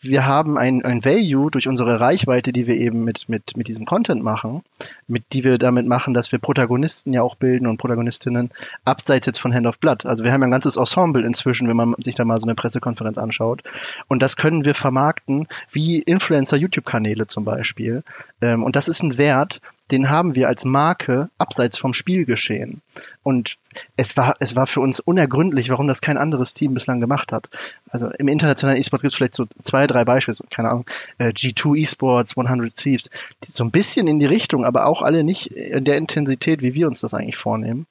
wir 0.00 0.26
haben 0.26 0.58
ein, 0.58 0.84
ein 0.84 1.04
Value 1.04 1.50
durch 1.50 1.68
unsere 1.68 2.00
Reichweite, 2.00 2.52
die 2.52 2.66
wir 2.66 2.76
eben 2.76 3.04
mit, 3.04 3.28
mit, 3.28 3.56
mit 3.56 3.68
diesem 3.68 3.84
Content 3.84 4.22
machen, 4.22 4.62
mit 5.06 5.24
die 5.32 5.44
wir 5.44 5.58
damit 5.58 5.86
machen, 5.86 6.14
dass 6.14 6.32
wir 6.32 6.38
Protagonisten 6.38 7.12
ja 7.12 7.22
auch 7.22 7.34
bilden 7.34 7.66
und 7.66 7.78
Protagonistinnen 7.78 8.50
abseits 8.84 9.26
jetzt 9.26 9.38
von 9.38 9.54
Hand 9.54 9.66
of 9.66 9.78
Blood. 9.78 10.06
Also 10.06 10.24
wir 10.24 10.32
haben 10.32 10.42
ein 10.42 10.50
ganzes 10.50 10.76
Ensemble 10.76 11.24
inzwischen, 11.24 11.68
wenn 11.68 11.76
man 11.76 11.94
sich 11.98 12.14
da 12.14 12.24
mal 12.24 12.38
so 12.38 12.46
eine 12.46 12.54
Pressekonferenz 12.54 13.18
anschaut. 13.18 13.62
Und 14.08 14.22
das 14.22 14.36
können 14.36 14.64
wir 14.64 14.74
vermarkten 14.74 15.48
wie 15.70 16.00
Influencer-YouTube-Kanäle 16.00 17.26
zum 17.26 17.44
Beispiel. 17.44 18.02
Ähm, 18.40 18.62
und 18.62 18.76
das 18.76 18.88
ist 18.88 19.02
ein 19.02 19.18
Wert, 19.18 19.60
den 19.90 20.10
haben 20.10 20.34
wir 20.34 20.48
als 20.48 20.64
Marke 20.64 21.30
abseits 21.38 21.78
vom 21.78 21.94
Spielgeschehen. 21.94 22.82
Und 23.22 23.58
es 23.96 24.16
war, 24.16 24.34
es 24.40 24.56
war 24.56 24.66
für 24.66 24.80
uns 24.80 24.98
unergründlich, 25.00 25.68
warum 25.68 25.86
das 25.86 26.00
kein 26.00 26.16
anderes 26.16 26.54
Team 26.54 26.74
bislang 26.74 27.00
gemacht 27.00 27.32
hat. 27.32 27.50
Also 27.90 28.08
im 28.10 28.28
internationalen 28.28 28.80
E-Sports 28.80 29.02
gibt 29.02 29.12
es 29.12 29.16
vielleicht 29.16 29.34
so 29.34 29.46
zwei, 29.62 29.86
drei 29.86 30.04
Beispiele, 30.04 30.34
so, 30.34 30.44
keine 30.50 30.70
Ahnung, 30.70 30.86
äh, 31.18 31.28
G2 31.28 31.76
E-Sports, 31.76 32.36
100 32.36 32.74
Thieves, 32.74 33.10
so 33.44 33.64
ein 33.64 33.70
bisschen 33.70 34.06
in 34.06 34.18
die 34.18 34.26
Richtung, 34.26 34.64
aber 34.64 34.86
auch 34.86 35.02
alle 35.02 35.22
nicht 35.22 35.48
in 35.48 35.84
der 35.84 35.98
Intensität, 35.98 36.62
wie 36.62 36.74
wir 36.74 36.86
uns 36.86 37.00
das 37.00 37.14
eigentlich 37.14 37.36
vornehmen. 37.36 37.86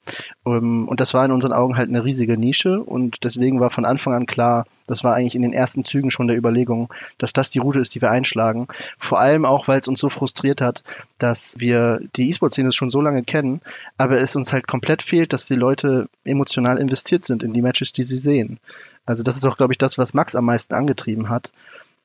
Ähm, 0.46 0.88
und 0.88 1.00
das 1.00 1.14
war 1.14 1.24
in 1.24 1.32
unseren 1.32 1.52
Augen 1.52 1.76
halt 1.76 1.88
eine 1.88 2.04
riesige 2.04 2.36
Nische 2.36 2.80
und 2.82 3.24
deswegen 3.24 3.60
war 3.60 3.70
von 3.70 3.84
Anfang 3.84 4.14
an 4.14 4.26
klar, 4.26 4.64
das 4.90 5.04
war 5.04 5.14
eigentlich 5.14 5.34
in 5.34 5.42
den 5.42 5.52
ersten 5.52 5.84
Zügen 5.84 6.10
schon 6.10 6.28
der 6.28 6.36
Überlegung, 6.36 6.92
dass 7.18 7.32
das 7.32 7.50
die 7.50 7.58
Route 7.58 7.80
ist, 7.80 7.94
die 7.94 8.02
wir 8.02 8.10
einschlagen. 8.10 8.68
Vor 8.98 9.20
allem 9.20 9.44
auch, 9.44 9.68
weil 9.68 9.78
es 9.78 9.88
uns 9.88 10.00
so 10.00 10.10
frustriert 10.10 10.60
hat, 10.60 10.82
dass 11.18 11.54
wir 11.58 12.00
die 12.16 12.28
E-Sport-Szene 12.28 12.72
schon 12.72 12.90
so 12.90 13.00
lange 13.00 13.22
kennen, 13.22 13.60
aber 13.96 14.20
es 14.20 14.36
uns 14.36 14.52
halt 14.52 14.66
komplett 14.66 15.02
fehlt, 15.02 15.32
dass 15.32 15.46
die 15.46 15.54
Leute 15.54 16.08
emotional 16.24 16.78
investiert 16.78 17.24
sind 17.24 17.42
in 17.42 17.52
die 17.52 17.62
Matches, 17.62 17.92
die 17.92 18.02
sie 18.02 18.18
sehen. 18.18 18.58
Also 19.06 19.22
das 19.22 19.36
ist 19.36 19.46
auch, 19.46 19.56
glaube 19.56 19.72
ich, 19.72 19.78
das, 19.78 19.98
was 19.98 20.14
Max 20.14 20.34
am 20.34 20.44
meisten 20.44 20.74
angetrieben 20.74 21.28
hat. 21.28 21.50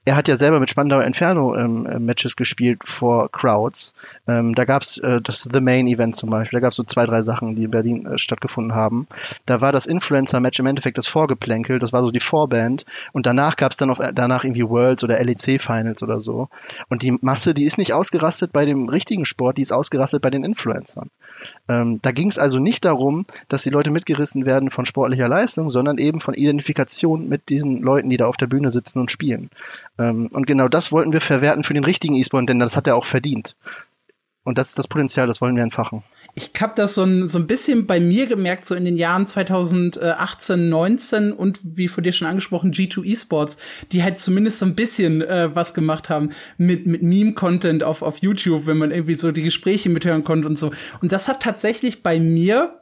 Er 0.05 0.15
hat 0.15 0.27
ja 0.27 0.37
selber 0.37 0.59
mit 0.59 0.69
Spandau 0.69 0.99
Inferno 0.99 1.55
ähm, 1.55 1.87
äh, 1.87 1.97
Matches 1.97 2.35
gespielt 2.35 2.83
vor 2.85 3.31
Crowds. 3.31 3.93
Ähm, 4.27 4.53
da 4.53 4.63
gab's 4.63 4.99
äh, 4.99 5.19
das 5.19 5.49
The 5.51 5.59
Main 5.59 5.87
Event 5.87 6.15
zum 6.15 6.29
Beispiel. 6.29 6.59
Da 6.59 6.65
gab's 6.65 6.75
so 6.75 6.83
zwei, 6.83 7.05
drei 7.05 7.23
Sachen, 7.23 7.55
die 7.55 7.63
in 7.63 7.71
Berlin 7.71 8.05
äh, 8.05 8.17
stattgefunden 8.19 8.75
haben. 8.75 9.07
Da 9.47 9.61
war 9.61 9.71
das 9.71 9.87
Influencer-Match 9.87 10.59
im 10.59 10.67
Endeffekt 10.67 10.99
das 10.99 11.07
Vorgeplänkel. 11.07 11.79
Das 11.79 11.91
war 11.91 12.03
so 12.03 12.11
die 12.11 12.19
Vorband. 12.19 12.85
Und 13.13 13.25
danach 13.25 13.55
gab's 13.55 13.77
dann 13.77 13.89
auf, 13.89 13.99
danach 14.13 14.43
irgendwie 14.43 14.69
Worlds 14.69 15.03
oder 15.03 15.21
LEC-Finals 15.23 16.03
oder 16.03 16.21
so. 16.21 16.49
Und 16.87 17.01
die 17.01 17.17
Masse, 17.21 17.55
die 17.55 17.65
ist 17.65 17.79
nicht 17.79 17.93
ausgerastet 17.93 18.53
bei 18.53 18.65
dem 18.65 18.89
richtigen 18.89 19.25
Sport, 19.25 19.57
die 19.57 19.63
ist 19.63 19.73
ausgerastet 19.73 20.21
bei 20.21 20.29
den 20.29 20.43
Influencern. 20.43 21.09
Ähm, 21.67 21.99
da 22.03 22.11
ging's 22.11 22.37
also 22.37 22.59
nicht 22.59 22.85
darum, 22.85 23.25
dass 23.47 23.63
die 23.63 23.71
Leute 23.71 23.89
mitgerissen 23.89 24.45
werden 24.45 24.69
von 24.69 24.85
sportlicher 24.85 25.27
Leistung, 25.27 25.71
sondern 25.71 25.97
eben 25.97 26.19
von 26.19 26.35
Identifikation 26.35 27.27
mit 27.27 27.49
diesen 27.49 27.81
Leuten, 27.81 28.09
die 28.09 28.17
da 28.17 28.27
auf 28.27 28.37
der 28.37 28.47
Bühne 28.47 28.69
sitzen 28.69 28.99
und 28.99 29.09
spielen. 29.09 29.49
Ähm, 29.97 30.27
und 30.31 30.47
genau 30.47 30.67
das 30.67 30.91
wollten 30.91 31.13
wir 31.13 31.21
verwerten 31.21 31.63
für 31.63 31.73
den 31.73 31.85
richtigen 31.85 32.15
E-Sport, 32.15 32.49
denn 32.49 32.59
das 32.59 32.75
hat 32.75 32.87
er 32.87 32.95
auch 32.95 33.05
verdient. 33.05 33.55
Und 34.45 34.59
das 34.59 34.69
ist 34.69 34.79
das 34.79 34.87
Potenzial, 34.87 35.25
das 35.25 35.41
wollen 35.41 35.55
wir 35.55 35.63
entfachen. 35.63 36.03
Ich 36.35 36.51
habe 36.59 36.73
das 36.75 36.93
so 36.93 37.03
ein, 37.03 37.27
so 37.27 37.39
ein 37.39 37.47
bisschen 37.47 37.87
bei 37.87 37.99
mir 37.99 38.27
gemerkt, 38.27 38.65
so 38.65 38.75
in 38.75 38.85
den 38.85 38.97
Jahren 38.97 39.25
2018, 39.25 40.69
19 40.69 41.31
und 41.31 41.59
wie 41.63 41.87
von 41.87 42.03
dir 42.03 42.11
schon 42.11 42.27
angesprochen, 42.27 42.71
G2 42.71 43.09
Esports, 43.11 43.57
die 43.91 44.03
halt 44.03 44.17
zumindest 44.17 44.59
so 44.59 44.65
ein 44.65 44.75
bisschen 44.75 45.21
äh, 45.21 45.55
was 45.55 45.73
gemacht 45.73 46.09
haben 46.09 46.31
mit, 46.57 46.85
mit 46.85 47.01
Meme-Content 47.01 47.83
auf, 47.83 48.01
auf 48.01 48.19
YouTube, 48.19 48.67
wenn 48.67 48.77
man 48.77 48.91
irgendwie 48.91 49.15
so 49.15 49.31
die 49.31 49.43
Gespräche 49.43 49.89
mithören 49.89 50.23
konnte 50.23 50.47
und 50.47 50.57
so. 50.57 50.71
Und 51.01 51.11
das 51.11 51.27
hat 51.27 51.41
tatsächlich 51.41 52.03
bei 52.03 52.19
mir 52.19 52.81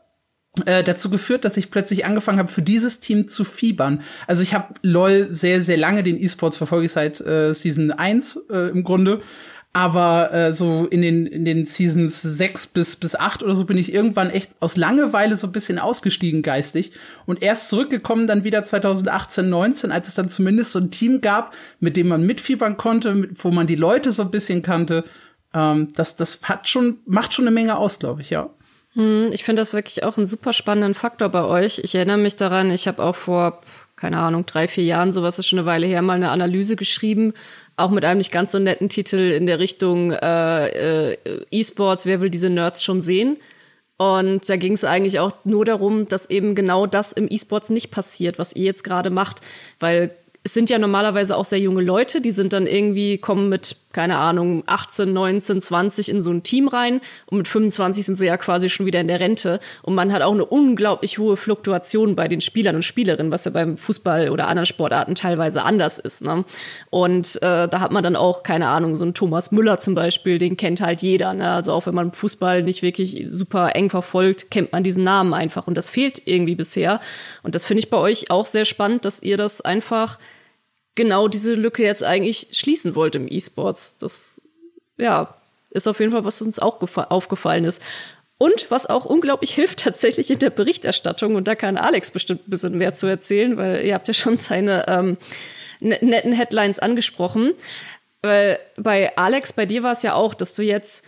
äh, 0.65 0.83
dazu 0.83 1.09
geführt, 1.09 1.45
dass 1.45 1.57
ich 1.57 1.71
plötzlich 1.71 2.05
angefangen 2.05 2.39
habe, 2.39 2.49
für 2.49 2.61
dieses 2.61 2.99
Team 2.99 3.27
zu 3.27 3.43
fiebern. 3.43 4.01
Also 4.27 4.43
ich 4.43 4.53
habe 4.53 4.75
LOL 4.83 5.27
sehr, 5.31 5.61
sehr 5.61 5.77
lange, 5.77 6.03
den 6.03 6.21
E-Sports 6.21 6.57
verfolge 6.57 6.85
ich 6.85 6.91
seit 6.91 7.19
äh, 7.21 7.53
Season 7.53 7.91
1 7.91 8.45
äh, 8.51 8.69
im 8.69 8.83
Grunde. 8.83 9.21
Aber 9.75 10.31
äh, 10.31 10.53
so 10.53 10.85
in 10.85 11.01
den, 11.01 11.25
in 11.25 11.45
den 11.45 11.65
Seasons 11.65 12.21
6 12.21 12.67
bis, 12.67 12.95
bis 12.95 13.15
8 13.15 13.41
oder 13.41 13.55
so 13.55 13.65
bin 13.65 13.79
ich 13.79 13.91
irgendwann 13.91 14.29
echt 14.29 14.51
aus 14.59 14.77
Langeweile 14.77 15.35
so 15.35 15.47
ein 15.47 15.51
bisschen 15.51 15.79
ausgestiegen 15.79 16.43
geistig 16.43 16.91
und 17.25 17.41
erst 17.41 17.71
zurückgekommen 17.71 18.27
dann 18.27 18.43
wieder 18.43 18.63
2018, 18.63 19.49
19, 19.49 19.91
als 19.91 20.07
es 20.07 20.13
dann 20.13 20.29
zumindest 20.29 20.73
so 20.73 20.79
ein 20.79 20.91
Team 20.91 21.21
gab, 21.21 21.55
mit 21.79 21.97
dem 21.97 22.07
man 22.07 22.23
mitfiebern 22.23 22.77
konnte, 22.77 23.29
wo 23.33 23.49
man 23.49 23.65
die 23.65 23.75
Leute 23.75 24.11
so 24.11 24.21
ein 24.21 24.29
bisschen 24.29 24.61
kannte. 24.61 25.05
Ähm, 25.55 25.91
das, 25.95 26.15
das 26.15 26.41
hat 26.43 26.69
schon, 26.69 26.99
macht 27.07 27.33
schon 27.33 27.47
eine 27.47 27.55
Menge 27.55 27.75
aus, 27.75 27.97
glaube 27.97 28.21
ich, 28.21 28.29
ja. 28.29 28.51
Hm, 28.95 29.31
ich 29.31 29.43
finde 29.43 29.61
das 29.61 29.73
wirklich 29.73 30.03
auch 30.03 30.17
einen 30.17 30.27
super 30.27 30.53
spannenden 30.53 30.93
Faktor 30.93 31.29
bei 31.29 31.43
euch. 31.43 31.79
Ich 31.79 31.95
erinnere 31.95 32.17
mich 32.17 32.35
daran, 32.35 32.71
ich 32.71 32.87
habe 32.87 33.03
auch 33.03 33.15
vor, 33.15 33.61
keine 33.95 34.19
Ahnung, 34.19 34.45
drei, 34.45 34.67
vier 34.67 34.83
Jahren, 34.83 35.11
sowas 35.11 35.39
ist 35.39 35.47
schon 35.47 35.59
eine 35.59 35.65
Weile 35.65 35.87
her, 35.87 36.01
mal 36.01 36.13
eine 36.13 36.29
Analyse 36.29 36.75
geschrieben, 36.75 37.33
auch 37.75 37.89
mit 37.89 38.05
einem 38.05 38.19
nicht 38.19 38.31
ganz 38.31 38.51
so 38.51 38.59
netten 38.59 38.89
Titel 38.89 39.31
in 39.31 39.47
der 39.47 39.59
Richtung 39.59 40.11
äh, 40.11 41.11
äh, 41.11 41.17
E-Sports, 41.49 42.05
wer 42.05 42.21
will 42.21 42.29
diese 42.29 42.49
Nerds 42.49 42.83
schon 42.83 43.01
sehen? 43.01 43.37
Und 43.97 44.49
da 44.49 44.57
ging 44.57 44.73
es 44.73 44.83
eigentlich 44.83 45.19
auch 45.19 45.33
nur 45.43 45.65
darum, 45.65 46.07
dass 46.07 46.29
eben 46.29 46.55
genau 46.55 46.85
das 46.85 47.13
im 47.13 47.27
E-Sports 47.29 47.69
nicht 47.69 47.89
passiert, 47.89 48.37
was 48.37 48.55
ihr 48.55 48.65
jetzt 48.65 48.83
gerade 48.83 49.09
macht, 49.09 49.41
weil 49.79 50.11
es 50.43 50.53
sind 50.53 50.69
ja 50.69 50.77
normalerweise 50.77 51.37
auch 51.37 51.45
sehr 51.45 51.59
junge 51.59 51.81
Leute, 51.81 52.19
die 52.19 52.31
sind 52.31 52.53
dann 52.53 52.67
irgendwie, 52.67 53.17
kommen 53.17 53.49
mit, 53.49 53.77
keine 53.93 54.17
Ahnung, 54.17 54.63
18, 54.65 55.13
19, 55.13 55.61
20 55.61 56.09
in 56.09 56.23
so 56.23 56.31
ein 56.31 56.43
Team 56.43 56.67
rein 56.67 56.99
und 57.27 57.37
mit 57.37 57.47
25 57.47 58.05
sind 58.05 58.15
sie 58.15 58.25
ja 58.25 58.37
quasi 58.37 58.69
schon 58.69 58.85
wieder 58.85 58.99
in 58.99 59.07
der 59.07 59.19
Rente. 59.19 59.59
Und 59.83 59.95
man 59.95 60.11
hat 60.11 60.23
auch 60.23 60.33
eine 60.33 60.45
unglaublich 60.45 61.19
hohe 61.19 61.37
Fluktuation 61.37 62.15
bei 62.15 62.27
den 62.27 62.41
Spielern 62.41 62.75
und 62.75 62.83
Spielerinnen, 62.83 63.31
was 63.31 63.45
ja 63.45 63.51
beim 63.51 63.77
Fußball 63.77 64.29
oder 64.29 64.47
anderen 64.47 64.65
Sportarten 64.65 65.15
teilweise 65.15 65.63
anders 65.63 65.99
ist. 65.99 66.23
Ne? 66.23 66.43
Und 66.89 67.35
äh, 67.37 67.67
da 67.67 67.79
hat 67.79 67.91
man 67.91 68.03
dann 68.03 68.15
auch, 68.15 68.41
keine 68.41 68.67
Ahnung, 68.67 68.95
so 68.95 69.05
einen 69.05 69.13
Thomas 69.13 69.51
Müller 69.51 69.77
zum 69.77 69.93
Beispiel, 69.93 70.39
den 70.39 70.57
kennt 70.57 70.81
halt 70.81 71.01
jeder. 71.03 71.33
Ne? 71.33 71.51
Also 71.51 71.71
auch 71.73 71.85
wenn 71.85 71.95
man 71.95 72.13
Fußball 72.13 72.63
nicht 72.63 72.81
wirklich 72.81 73.25
super 73.27 73.75
eng 73.75 73.91
verfolgt, 73.91 74.49
kennt 74.49 74.71
man 74.71 74.83
diesen 74.83 75.03
Namen 75.03 75.35
einfach. 75.35 75.67
Und 75.67 75.77
das 75.77 75.91
fehlt 75.91 76.23
irgendwie 76.25 76.55
bisher. 76.55 76.99
Und 77.43 77.53
das 77.53 77.65
finde 77.65 77.79
ich 77.79 77.91
bei 77.91 77.97
euch 77.97 78.31
auch 78.31 78.47
sehr 78.47 78.65
spannend, 78.65 79.05
dass 79.05 79.21
ihr 79.21 79.37
das 79.37 79.61
einfach 79.61 80.17
genau 80.95 81.27
diese 81.27 81.53
Lücke 81.53 81.83
jetzt 81.83 82.03
eigentlich 82.03 82.49
schließen 82.51 82.95
wollte 82.95 83.17
im 83.17 83.27
E-Sports. 83.27 83.97
Das, 83.97 84.41
ja, 84.97 85.35
ist 85.71 85.87
auf 85.87 85.99
jeden 85.99 86.11
Fall, 86.11 86.25
was 86.25 86.41
uns 86.41 86.59
auch 86.59 86.79
aufgefallen 87.09 87.65
ist. 87.65 87.81
Und 88.37 88.69
was 88.69 88.85
auch 88.85 89.05
unglaublich 89.05 89.53
hilft 89.55 89.79
tatsächlich 89.79 90.29
in 90.29 90.39
der 90.39 90.49
Berichterstattung, 90.49 91.35
und 91.35 91.47
da 91.47 91.55
kann 91.55 91.77
Alex 91.77 92.11
bestimmt 92.11 92.47
ein 92.47 92.51
bisschen 92.51 92.77
mehr 92.77 92.93
zu 92.93 93.07
erzählen, 93.07 93.57
weil 93.57 93.85
ihr 93.85 93.93
habt 93.93 94.07
ja 94.07 94.13
schon 94.13 94.37
seine 94.37 94.85
ähm, 94.87 95.17
ne-, 95.79 95.99
netten 96.01 96.33
Headlines 96.33 96.79
angesprochen. 96.79 97.53
Weil 98.21 98.59
bei 98.77 99.15
Alex, 99.17 99.51
bei 99.53 99.65
dir 99.65 99.83
war 99.83 99.91
es 99.91 100.03
ja 100.03 100.13
auch, 100.13 100.33
dass 100.33 100.53
du 100.53 100.63
jetzt, 100.63 101.03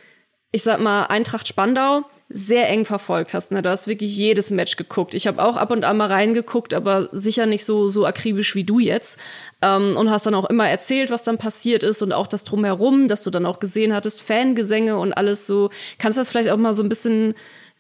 ich 0.52 0.64
sag 0.64 0.80
mal, 0.82 1.04
Eintracht 1.04 1.48
Spandau 1.48 2.04
sehr 2.28 2.70
eng 2.70 2.86
verfolgt 2.86 3.34
hast. 3.34 3.52
Ne? 3.52 3.62
Du 3.62 3.70
hast 3.70 3.88
wirklich 3.88 4.16
jedes 4.18 4.50
Match 4.50 4.78
geguckt. 4.78 5.14
Ich 5.14 5.28
habe 5.28 5.44
auch 5.44 5.58
ab 5.58 5.70
und 5.70 5.86
an 5.86 5.98
mal 5.98 6.12
reingeguckt, 6.12 6.74
aber 6.74 7.08
sicher 7.12 7.46
nicht 7.46 7.66
so 7.66 7.88
so 7.88 8.06
akribisch 8.06 8.56
wie 8.56 8.64
du 8.64 8.80
jetzt. 8.80 9.20
Ähm, 9.62 9.96
und 9.96 10.10
hast 10.10 10.26
dann 10.26 10.34
auch 10.34 10.50
immer 10.50 10.68
erzählt, 10.68 11.12
was 11.12 11.24
dann 11.24 11.38
passiert 11.38 11.84
ist 11.84 12.02
und 12.02 12.14
auch 12.14 12.28
das 12.28 12.44
drumherum, 12.44 13.08
dass 13.08 13.24
du 13.24 13.30
dann 13.30 13.46
auch 13.46 13.60
gesehen 13.60 13.94
hattest, 13.94 14.22
Fangesänge 14.24 14.98
und 14.98 15.14
alles 15.14 15.46
so. 15.46 15.70
Kannst 16.00 16.18
du 16.18 16.22
das 16.22 16.32
vielleicht 16.32 16.50
auch 16.50 16.58
mal 16.58 16.74
so 16.74 16.82
ein 16.82 16.90
bisschen 16.90 17.36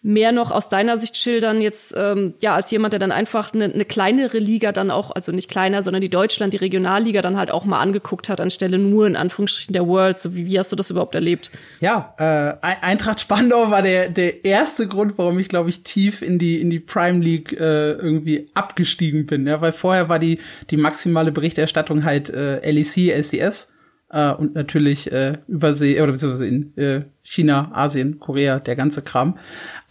mehr 0.05 0.31
noch 0.31 0.51
aus 0.51 0.69
deiner 0.69 0.97
Sicht 0.97 1.17
schildern, 1.17 1.61
jetzt 1.61 1.95
ähm, 1.97 2.35
ja 2.39 2.53
als 2.53 2.69
jemand, 2.69 2.93
der 2.93 2.99
dann 2.99 3.11
einfach 3.11 3.51
eine, 3.55 3.65
eine 3.65 3.85
kleinere 3.85 4.37
Liga 4.37 4.71
dann 4.71 4.91
auch, 4.91 5.09
also 5.09 5.31
nicht 5.31 5.49
kleiner, 5.49 5.81
sondern 5.81 6.01
die 6.01 6.11
Deutschland, 6.11 6.53
die 6.53 6.57
Regionalliga 6.57 7.23
dann 7.23 7.37
halt 7.37 7.49
auch 7.49 7.65
mal 7.65 7.79
angeguckt 7.79 8.29
hat, 8.29 8.39
anstelle 8.39 8.77
nur 8.77 9.07
in 9.07 9.15
Anführungsstrichen 9.15 9.73
der 9.73 9.87
World. 9.87 10.19
So 10.19 10.35
wie, 10.35 10.45
wie 10.45 10.59
hast 10.59 10.71
du 10.71 10.75
das 10.75 10.91
überhaupt 10.91 11.15
erlebt? 11.15 11.49
Ja, 11.79 12.13
äh, 12.19 12.53
Eintracht 12.61 13.19
Spandau 13.19 13.71
war 13.71 13.81
der 13.81 14.09
der 14.09 14.45
erste 14.45 14.87
Grund, 14.87 15.17
warum 15.17 15.39
ich 15.39 15.49
glaube 15.49 15.69
ich 15.71 15.81
tief 15.81 16.21
in 16.21 16.37
die 16.37 16.61
in 16.61 16.69
die 16.69 16.79
Prime 16.79 17.19
League 17.19 17.53
äh, 17.53 17.93
irgendwie 17.93 18.51
abgestiegen 18.53 19.25
bin, 19.25 19.47
ja, 19.47 19.59
weil 19.59 19.71
vorher 19.71 20.07
war 20.07 20.19
die 20.19 20.37
die 20.69 20.77
maximale 20.77 21.31
Berichterstattung 21.31 22.03
halt 22.03 22.29
äh, 22.29 22.59
LEC, 22.69 23.09
LCS 23.09 23.74
äh, 24.15 24.33
und 24.33 24.55
natürlich 24.55 25.11
äh, 25.11 25.37
Übersee 25.47 26.01
oder 26.01 26.13
beziehungsweise 26.13 26.47
in 26.47 26.77
äh, 26.77 27.03
China, 27.21 27.71
Asien, 27.73 28.19
Korea, 28.19 28.59
der 28.59 28.77
ganze 28.77 29.01
Kram. 29.01 29.37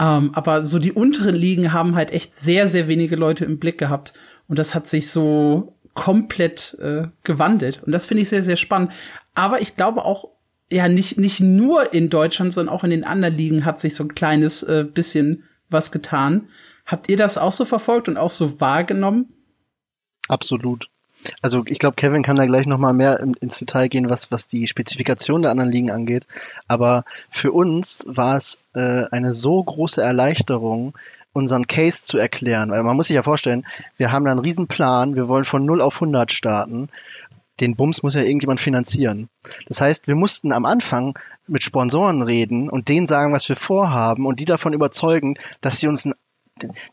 Ähm, 0.00 0.30
aber 0.34 0.64
so 0.64 0.78
die 0.78 0.92
unteren 0.92 1.34
Ligen 1.34 1.72
haben 1.74 1.94
halt 1.94 2.10
echt 2.10 2.36
sehr, 2.36 2.66
sehr 2.66 2.88
wenige 2.88 3.16
Leute 3.16 3.44
im 3.44 3.58
Blick 3.58 3.76
gehabt 3.76 4.14
und 4.48 4.58
das 4.58 4.74
hat 4.74 4.88
sich 4.88 5.10
so 5.10 5.76
komplett 5.92 6.76
äh, 6.80 7.08
gewandelt 7.22 7.82
und 7.84 7.92
das 7.92 8.06
finde 8.06 8.22
ich 8.22 8.30
sehr, 8.30 8.42
sehr 8.42 8.56
spannend. 8.56 8.92
Aber 9.34 9.60
ich 9.60 9.76
glaube 9.76 10.04
auch 10.04 10.30
ja 10.72 10.88
nicht 10.88 11.18
nicht 11.18 11.40
nur 11.40 11.92
in 11.92 12.08
Deutschland, 12.08 12.52
sondern 12.52 12.74
auch 12.74 12.82
in 12.82 12.90
den 12.90 13.04
anderen 13.04 13.36
Ligen 13.36 13.64
hat 13.66 13.78
sich 13.78 13.94
so 13.94 14.04
ein 14.04 14.14
kleines 14.14 14.62
äh, 14.62 14.84
bisschen 14.84 15.44
was 15.68 15.92
getan. 15.92 16.48
Habt 16.86 17.10
ihr 17.10 17.18
das 17.18 17.36
auch 17.36 17.52
so 17.52 17.66
verfolgt 17.66 18.08
und 18.08 18.16
auch 18.16 18.30
so 18.30 18.58
wahrgenommen? 18.60 19.34
Absolut. 20.28 20.88
Also 21.42 21.64
ich 21.66 21.78
glaube, 21.78 21.96
Kevin 21.96 22.22
kann 22.22 22.36
da 22.36 22.46
gleich 22.46 22.66
nochmal 22.66 22.92
mehr 22.92 23.20
ins 23.20 23.58
Detail 23.58 23.88
gehen, 23.88 24.10
was, 24.10 24.30
was 24.30 24.46
die 24.46 24.66
Spezifikation 24.66 25.42
der 25.42 25.50
anderen 25.50 25.70
Ligen 25.70 25.90
angeht. 25.90 26.26
Aber 26.68 27.04
für 27.30 27.52
uns 27.52 28.04
war 28.06 28.36
es 28.36 28.58
äh, 28.74 29.04
eine 29.10 29.34
so 29.34 29.62
große 29.62 30.02
Erleichterung, 30.02 30.94
unseren 31.32 31.66
Case 31.66 32.04
zu 32.04 32.16
erklären. 32.16 32.70
Weil 32.70 32.82
man 32.82 32.96
muss 32.96 33.08
sich 33.08 33.16
ja 33.16 33.22
vorstellen, 33.22 33.66
wir 33.96 34.12
haben 34.12 34.24
da 34.24 34.30
einen 34.30 34.40
riesen 34.40 34.68
Plan, 34.68 35.16
wir 35.16 35.28
wollen 35.28 35.44
von 35.44 35.64
0 35.64 35.82
auf 35.82 35.96
100 35.96 36.32
starten. 36.32 36.88
Den 37.60 37.76
Bums 37.76 38.02
muss 38.02 38.14
ja 38.14 38.22
irgendjemand 38.22 38.60
finanzieren. 38.60 39.28
Das 39.66 39.80
heißt, 39.80 40.08
wir 40.08 40.16
mussten 40.16 40.50
am 40.52 40.64
Anfang 40.64 41.16
mit 41.46 41.62
Sponsoren 41.62 42.22
reden 42.22 42.68
und 42.68 42.88
denen 42.88 43.06
sagen, 43.06 43.32
was 43.32 43.48
wir 43.48 43.56
vorhaben 43.56 44.26
und 44.26 44.40
die 44.40 44.44
davon 44.44 44.72
überzeugen, 44.72 45.36
dass 45.60 45.78
sie 45.78 45.86
uns 45.86 46.04
ein 46.04 46.14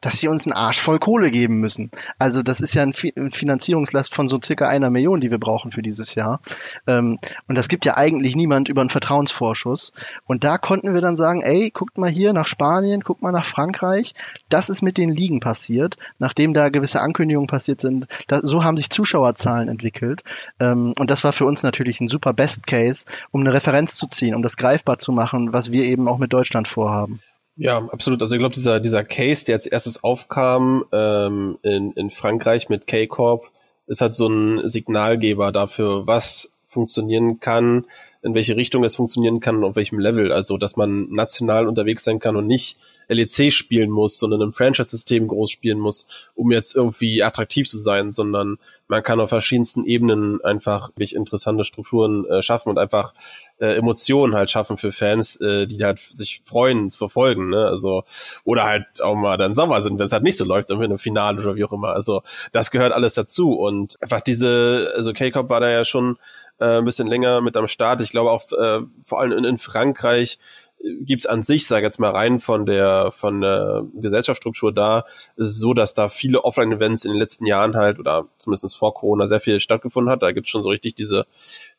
dass 0.01 0.19
sie 0.19 0.27
uns 0.27 0.47
einen 0.47 0.53
Arsch 0.53 0.79
voll 0.79 0.97
Kohle 0.97 1.29
geben 1.29 1.59
müssen. 1.59 1.91
Also 2.17 2.41
das 2.41 2.61
ist 2.61 2.73
ja 2.73 2.81
ein 2.81 2.93
Finanzierungslast 2.93 4.13
von 4.13 4.27
so 4.27 4.39
circa 4.43 4.67
einer 4.67 4.89
Million, 4.89 5.21
die 5.21 5.29
wir 5.29 5.37
brauchen 5.37 5.71
für 5.71 5.83
dieses 5.83 6.15
Jahr. 6.15 6.41
Ähm, 6.87 7.19
und 7.47 7.55
das 7.55 7.67
gibt 7.67 7.85
ja 7.85 7.95
eigentlich 7.95 8.35
niemand 8.35 8.69
über 8.69 8.81
einen 8.81 8.89
Vertrauensvorschuss. 8.89 9.93
Und 10.25 10.43
da 10.43 10.57
konnten 10.57 10.93
wir 10.93 11.01
dann 11.01 11.15
sagen, 11.15 11.41
ey, 11.41 11.69
guckt 11.69 11.97
mal 11.97 12.09
hier 12.09 12.33
nach 12.33 12.47
Spanien, 12.47 13.01
guckt 13.01 13.21
mal 13.21 13.31
nach 13.31 13.45
Frankreich. 13.45 14.15
Das 14.49 14.69
ist 14.69 14.81
mit 14.81 14.97
den 14.97 15.09
Ligen 15.09 15.39
passiert, 15.39 15.97
nachdem 16.17 16.53
da 16.53 16.69
gewisse 16.69 17.01
Ankündigungen 17.01 17.47
passiert 17.47 17.81
sind. 17.81 18.07
so 18.41 18.63
haben 18.63 18.77
sich 18.77 18.89
Zuschauerzahlen 18.89 19.69
entwickelt. 19.69 20.23
Ähm, 20.59 20.93
und 20.97 21.11
das 21.11 21.23
war 21.23 21.33
für 21.33 21.45
uns 21.45 21.61
natürlich 21.61 22.01
ein 22.01 22.07
super 22.07 22.33
Best 22.33 22.65
Case, 22.65 23.05
um 23.29 23.41
eine 23.41 23.53
Referenz 23.53 23.95
zu 23.95 24.07
ziehen, 24.07 24.33
um 24.33 24.41
das 24.41 24.57
greifbar 24.57 24.97
zu 24.97 25.11
machen, 25.11 25.53
was 25.53 25.71
wir 25.71 25.83
eben 25.83 26.07
auch 26.07 26.17
mit 26.17 26.33
Deutschland 26.33 26.67
vorhaben. 26.67 27.21
Ja, 27.55 27.77
absolut. 27.91 28.21
Also 28.21 28.35
ich 28.35 28.39
glaube, 28.39 28.55
dieser, 28.55 28.79
dieser 28.79 29.03
Case, 29.03 29.45
der 29.45 29.55
als 29.55 29.67
erstes 29.67 30.03
aufkam 30.03 30.85
ähm, 30.91 31.57
in, 31.63 31.91
in 31.93 32.09
Frankreich 32.11 32.69
mit 32.69 32.87
K-Corp, 32.87 33.51
ist 33.87 34.01
halt 34.01 34.13
so 34.13 34.27
ein 34.27 34.69
Signalgeber 34.69 35.51
dafür, 35.51 36.07
was 36.07 36.53
funktionieren 36.71 37.39
kann, 37.39 37.85
in 38.23 38.33
welche 38.35 38.55
Richtung 38.55 38.83
es 38.83 38.95
funktionieren 38.95 39.39
kann 39.39 39.57
und 39.57 39.63
auf 39.63 39.75
welchem 39.75 39.99
Level. 39.99 40.31
Also, 40.31 40.57
dass 40.57 40.77
man 40.77 41.09
national 41.09 41.67
unterwegs 41.67 42.03
sein 42.03 42.19
kann 42.19 42.35
und 42.35 42.47
nicht 42.47 42.77
LEC 43.07 43.51
spielen 43.51 43.89
muss, 43.89 44.19
sondern 44.19 44.41
im 44.41 44.53
Franchise-System 44.53 45.27
groß 45.27 45.51
spielen 45.51 45.79
muss, 45.79 46.05
um 46.35 46.51
jetzt 46.51 46.75
irgendwie 46.75 47.23
attraktiv 47.23 47.67
zu 47.67 47.77
sein, 47.77 48.13
sondern 48.13 48.57
man 48.87 49.03
kann 49.03 49.19
auf 49.19 49.29
verschiedensten 49.29 49.85
Ebenen 49.85 50.41
einfach 50.43 50.89
wirklich 50.89 51.15
interessante 51.15 51.65
Strukturen 51.65 52.25
äh, 52.25 52.43
schaffen 52.43 52.69
und 52.69 52.77
einfach 52.77 53.13
äh, 53.59 53.75
Emotionen 53.75 54.33
halt 54.33 54.51
schaffen 54.51 54.77
für 54.77 54.91
Fans, 54.91 55.37
äh, 55.37 55.65
die 55.65 55.83
halt 55.83 55.99
sich 55.99 56.41
freuen 56.45 56.91
zu 56.91 56.97
verfolgen, 56.99 57.49
ne? 57.49 57.65
Also 57.67 58.03
oder 58.43 58.63
halt 58.63 59.01
auch 59.01 59.15
mal 59.15 59.37
dann 59.37 59.55
sauer 59.55 59.81
sind, 59.81 59.97
wenn 59.97 60.07
es 60.07 60.13
halt 60.13 60.23
nicht 60.23 60.37
so 60.37 60.45
läuft, 60.45 60.69
irgendwie 60.69 60.85
einem 60.85 60.99
Finale 60.99 61.41
oder 61.41 61.55
wie 61.55 61.63
auch 61.63 61.73
immer. 61.73 61.93
Also 61.93 62.21
das 62.51 62.71
gehört 62.71 62.93
alles 62.93 63.13
dazu 63.13 63.53
und 63.53 64.01
einfach 64.01 64.21
diese, 64.21 64.93
also 64.95 65.13
K-Cop 65.13 65.49
war 65.49 65.59
da 65.59 65.69
ja 65.69 65.85
schon 65.85 66.17
äh, 66.61 66.77
ein 66.77 66.85
bisschen 66.85 67.07
länger 67.07 67.41
mit 67.41 67.57
am 67.57 67.67
Start. 67.67 68.01
Ich 68.01 68.11
glaube 68.11 68.31
auch 68.31 68.51
äh, 68.51 68.85
vor 69.03 69.19
allem 69.19 69.31
in, 69.37 69.43
in 69.43 69.57
Frankreich 69.57 70.37
äh, 70.79 71.03
gibt's 71.03 71.25
an 71.25 71.43
sich, 71.43 71.65
sage 71.65 71.85
jetzt 71.85 71.99
mal 71.99 72.11
rein 72.11 72.39
von 72.39 72.67
der 72.67 73.11
von 73.11 73.41
der 73.41 73.83
Gesellschaftsstruktur 73.95 74.71
da, 74.71 75.05
ist 75.35 75.47
es 75.47 75.59
so, 75.59 75.73
dass 75.73 75.95
da 75.95 76.07
viele 76.07 76.43
Offline-Events 76.43 77.05
in 77.05 77.11
den 77.11 77.19
letzten 77.19 77.47
Jahren 77.47 77.75
halt 77.75 77.97
oder 77.99 78.27
zumindest 78.37 78.77
vor 78.77 78.93
Corona 78.93 79.27
sehr 79.27 79.41
viel 79.41 79.59
stattgefunden 79.59 80.11
hat. 80.11 80.21
Da 80.21 80.31
gibt's 80.31 80.49
schon 80.49 80.61
so 80.61 80.69
richtig 80.69 80.95
diese 80.95 81.25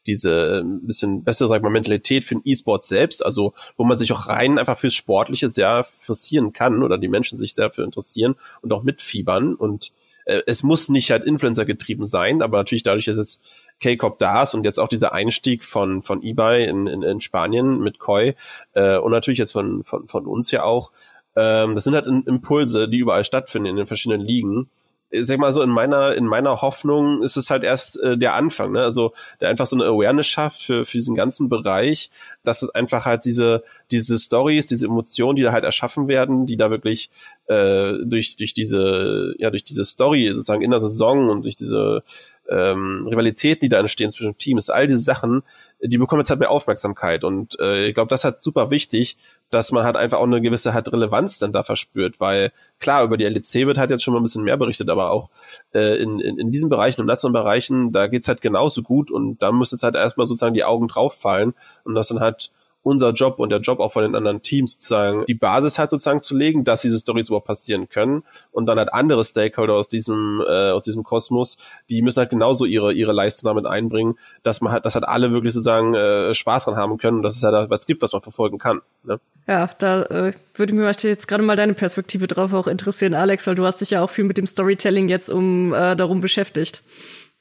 diese 0.04 0.60
ein 0.64 0.78
äh, 0.78 0.86
bisschen 0.86 1.22
bessere, 1.22 1.48
sag 1.48 1.58
ich 1.58 1.62
mal, 1.62 1.70
Mentalität 1.70 2.24
für 2.24 2.34
den 2.34 2.42
E-Sport 2.44 2.84
selbst, 2.84 3.24
also 3.24 3.54
wo 3.76 3.84
man 3.84 3.96
sich 3.96 4.12
auch 4.12 4.26
rein 4.26 4.58
einfach 4.58 4.76
fürs 4.76 4.94
Sportliche 4.94 5.48
sehr 5.48 5.86
interessieren 6.00 6.52
kann 6.52 6.82
oder 6.82 6.98
die 6.98 7.08
Menschen 7.08 7.38
sich 7.38 7.54
sehr 7.54 7.70
für 7.70 7.84
interessieren 7.84 8.34
und 8.62 8.72
auch 8.72 8.82
mitfiebern 8.82 9.54
und 9.54 9.92
äh, 10.24 10.42
es 10.46 10.62
muss 10.62 10.88
nicht 10.88 11.10
halt 11.10 11.24
Influencer 11.24 11.64
getrieben 11.64 12.04
sein, 12.04 12.42
aber 12.42 12.58
natürlich 12.58 12.82
dadurch, 12.82 13.06
dass 13.06 13.16
jetzt 13.16 13.44
K-Cop 13.80 14.18
da 14.18 14.42
ist 14.42 14.54
und 14.54 14.64
jetzt 14.64 14.78
auch 14.78 14.88
dieser 14.88 15.12
Einstieg 15.12 15.64
von, 15.64 16.02
von 16.02 16.22
eBay 16.22 16.66
in, 16.66 16.86
in, 16.86 17.02
in 17.02 17.20
Spanien 17.20 17.80
mit 17.80 17.98
Koi 17.98 18.34
äh, 18.74 18.96
und 18.98 19.12
natürlich 19.12 19.38
jetzt 19.38 19.52
von, 19.52 19.84
von, 19.84 20.08
von 20.08 20.26
uns 20.26 20.50
ja 20.50 20.62
auch, 20.62 20.92
ähm, 21.36 21.74
das 21.74 21.84
sind 21.84 21.94
halt 21.94 22.06
Impulse, 22.06 22.88
die 22.88 22.98
überall 22.98 23.24
stattfinden 23.24 23.70
in 23.70 23.76
den 23.76 23.86
verschiedenen 23.86 24.20
Ligen 24.20 24.68
ich 25.12 25.26
sag 25.26 25.38
mal 25.38 25.52
so, 25.52 25.62
in 25.62 25.70
meiner, 25.70 26.14
in 26.14 26.26
meiner 26.26 26.62
Hoffnung 26.62 27.22
ist 27.22 27.36
es 27.36 27.50
halt 27.50 27.64
erst 27.64 28.00
äh, 28.00 28.16
der 28.16 28.34
Anfang, 28.34 28.72
ne? 28.72 28.82
Also 28.82 29.12
der 29.40 29.50
einfach 29.50 29.66
so 29.66 29.76
eine 29.76 29.84
Awareness 29.84 30.26
schafft 30.26 30.62
für, 30.62 30.86
für 30.86 30.96
diesen 30.96 31.14
ganzen 31.14 31.50
Bereich, 31.50 32.10
dass 32.44 32.62
es 32.62 32.70
einfach 32.70 33.04
halt 33.04 33.24
diese, 33.24 33.62
diese 33.90 34.18
Stories, 34.18 34.66
diese 34.66 34.86
Emotionen, 34.86 35.36
die 35.36 35.42
da 35.42 35.52
halt 35.52 35.64
erschaffen 35.64 36.08
werden, 36.08 36.46
die 36.46 36.56
da 36.56 36.70
wirklich 36.70 37.10
äh, 37.46 37.94
durch, 38.04 38.36
durch 38.36 38.54
diese, 38.54 39.34
ja, 39.38 39.50
durch 39.50 39.64
diese 39.64 39.84
Story 39.84 40.28
sozusagen 40.28 40.62
in 40.62 40.70
der 40.70 40.80
Saison 40.80 41.28
und 41.28 41.44
durch 41.44 41.56
diese 41.56 42.02
ähm, 42.48 43.06
Rivalitäten, 43.08 43.60
die 43.60 43.68
da 43.68 43.80
entstehen 43.80 44.10
zwischen 44.10 44.36
Teams, 44.36 44.70
all 44.70 44.86
diese 44.86 44.98
Sachen, 44.98 45.42
die 45.80 45.98
bekommen 45.98 46.20
jetzt 46.20 46.30
halt 46.30 46.40
mehr 46.40 46.50
Aufmerksamkeit. 46.50 47.24
Und 47.24 47.58
äh, 47.60 47.86
ich 47.86 47.94
glaube, 47.94 48.08
das 48.08 48.20
ist 48.20 48.24
halt 48.24 48.42
super 48.42 48.70
wichtig, 48.70 49.16
dass 49.50 49.70
man 49.70 49.84
halt 49.84 49.96
einfach 49.96 50.18
auch 50.18 50.26
eine 50.26 50.40
gewisse 50.40 50.72
halt 50.72 50.90
Relevanz 50.92 51.38
dann 51.38 51.52
da 51.52 51.62
verspürt, 51.62 52.20
weil 52.20 52.52
klar, 52.78 53.04
über 53.04 53.16
die 53.16 53.24
LEC 53.24 53.66
wird 53.66 53.78
halt 53.78 53.90
jetzt 53.90 54.02
schon 54.02 54.14
mal 54.14 54.20
ein 54.20 54.22
bisschen 54.22 54.44
mehr 54.44 54.56
berichtet, 54.56 54.88
aber 54.88 55.10
auch 55.10 55.28
äh, 55.74 56.00
in, 56.02 56.20
in, 56.20 56.38
in 56.38 56.50
diesen 56.50 56.70
Bereichen, 56.70 57.02
im 57.02 57.06
nationalen 57.06 57.44
Bereichen, 57.44 57.92
da 57.92 58.06
geht's 58.06 58.28
halt 58.28 58.40
genauso 58.40 58.82
gut 58.82 59.10
und 59.10 59.42
da 59.42 59.52
muss 59.52 59.72
jetzt 59.72 59.82
halt 59.82 59.94
erstmal 59.94 60.26
sozusagen 60.26 60.54
die 60.54 60.64
Augen 60.64 60.88
drauf 60.88 61.14
fallen 61.14 61.52
und 61.84 61.94
das 61.94 62.08
dann 62.08 62.20
halt 62.20 62.31
unser 62.82 63.12
Job 63.12 63.38
und 63.38 63.50
der 63.50 63.60
Job 63.60 63.80
auch 63.80 63.92
von 63.92 64.02
den 64.02 64.14
anderen 64.14 64.42
Teams 64.42 64.72
sozusagen 64.72 65.24
die 65.26 65.34
Basis 65.34 65.78
halt 65.78 65.90
sozusagen 65.90 66.20
zu 66.20 66.36
legen, 66.36 66.64
dass 66.64 66.82
diese 66.82 66.98
Stories 66.98 67.28
überhaupt 67.28 67.46
passieren 67.46 67.88
können 67.88 68.24
und 68.50 68.66
dann 68.66 68.78
halt 68.78 68.92
andere 68.92 69.24
Stakeholder 69.24 69.74
aus 69.74 69.88
diesem 69.88 70.42
äh, 70.46 70.70
aus 70.70 70.84
diesem 70.84 71.04
Kosmos, 71.04 71.58
die 71.88 72.02
müssen 72.02 72.18
halt 72.18 72.30
genauso 72.30 72.64
ihre 72.64 72.92
ihre 72.92 73.12
Leistung 73.12 73.48
damit 73.48 73.66
einbringen, 73.66 74.18
dass 74.42 74.60
man 74.60 74.72
halt 74.72 74.84
dass 74.84 74.94
halt 74.94 75.04
alle 75.04 75.32
wirklich 75.32 75.52
sozusagen 75.52 75.94
äh, 75.94 76.34
Spaß 76.34 76.64
dran 76.64 76.76
haben 76.76 76.98
können 76.98 77.18
und 77.18 77.22
dass 77.22 77.36
es 77.36 77.42
halt 77.44 77.70
was 77.70 77.86
gibt, 77.86 78.02
was 78.02 78.12
man 78.12 78.22
verfolgen 78.22 78.58
kann. 78.58 78.80
Ne? 79.04 79.20
Ja, 79.46 79.68
da 79.78 80.02
äh, 80.02 80.32
würde 80.54 80.74
mir 80.74 80.90
jetzt 80.90 81.28
gerade 81.28 81.42
mal 81.42 81.56
deine 81.56 81.74
Perspektive 81.74 82.26
drauf 82.26 82.52
auch 82.52 82.66
interessieren, 82.66 83.14
Alex, 83.14 83.46
weil 83.46 83.54
du 83.54 83.64
hast 83.64 83.80
dich 83.80 83.90
ja 83.90 84.02
auch 84.02 84.10
viel 84.10 84.24
mit 84.24 84.38
dem 84.38 84.46
Storytelling 84.46 85.08
jetzt 85.08 85.30
um 85.30 85.72
äh, 85.72 85.96
darum 85.96 86.20
beschäftigt. 86.20 86.82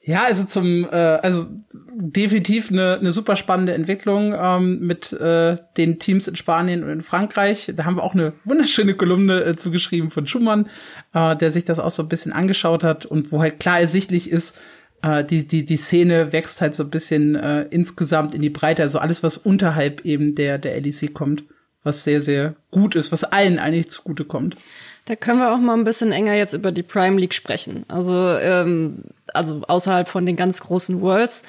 Ja, 0.04 0.24
also 0.24 0.44
zum, 0.44 0.84
äh, 0.90 0.96
also 0.96 1.46
definitiv 1.94 2.70
eine, 2.72 2.98
eine 2.98 3.12
super 3.12 3.36
spannende 3.36 3.72
Entwicklung 3.74 4.34
ähm, 4.36 4.80
mit 4.80 5.12
äh, 5.12 5.56
den 5.76 6.00
Teams 6.00 6.26
in 6.26 6.34
Spanien 6.34 6.82
und 6.82 6.90
in 6.90 7.02
Frankreich. 7.02 7.72
Da 7.76 7.84
haben 7.84 7.96
wir 7.96 8.02
auch 8.02 8.14
eine 8.14 8.32
wunderschöne 8.44 8.94
Kolumne 8.96 9.44
äh, 9.44 9.56
zugeschrieben 9.56 10.10
von 10.10 10.26
Schumann, 10.26 10.68
äh, 11.14 11.36
der 11.36 11.52
sich 11.52 11.64
das 11.64 11.78
auch 11.78 11.92
so 11.92 12.02
ein 12.02 12.08
bisschen 12.08 12.32
angeschaut 12.32 12.82
hat 12.82 13.06
und 13.06 13.30
wo 13.30 13.40
halt 13.40 13.60
klar 13.60 13.78
ersichtlich 13.78 14.28
ist, 14.28 14.58
äh, 15.02 15.22
die, 15.22 15.46
die, 15.46 15.64
die 15.64 15.76
Szene 15.76 16.32
wächst 16.32 16.60
halt 16.60 16.74
so 16.74 16.82
ein 16.82 16.90
bisschen 16.90 17.36
äh, 17.36 17.62
insgesamt 17.70 18.34
in 18.34 18.42
die 18.42 18.50
Breite, 18.50 18.82
also 18.82 18.98
alles, 18.98 19.22
was 19.22 19.36
unterhalb 19.36 20.04
eben 20.04 20.34
der, 20.34 20.58
der 20.58 20.80
LEC 20.80 21.14
kommt, 21.14 21.44
was 21.84 22.02
sehr, 22.02 22.20
sehr 22.20 22.56
gut 22.72 22.96
ist, 22.96 23.12
was 23.12 23.22
allen 23.22 23.60
eigentlich 23.60 23.88
zugute 23.88 24.24
kommt. 24.24 24.56
Da 25.04 25.16
können 25.16 25.40
wir 25.40 25.52
auch 25.52 25.58
mal 25.58 25.74
ein 25.74 25.84
bisschen 25.84 26.12
enger 26.12 26.34
jetzt 26.34 26.52
über 26.52 26.70
die 26.70 26.84
Prime 26.84 27.20
League 27.20 27.34
sprechen. 27.34 27.84
Also, 27.88 28.36
ähm, 28.38 29.02
also 29.34 29.62
außerhalb 29.66 30.08
von 30.08 30.26
den 30.26 30.36
ganz 30.36 30.60
großen 30.60 31.00
Worlds. 31.00 31.42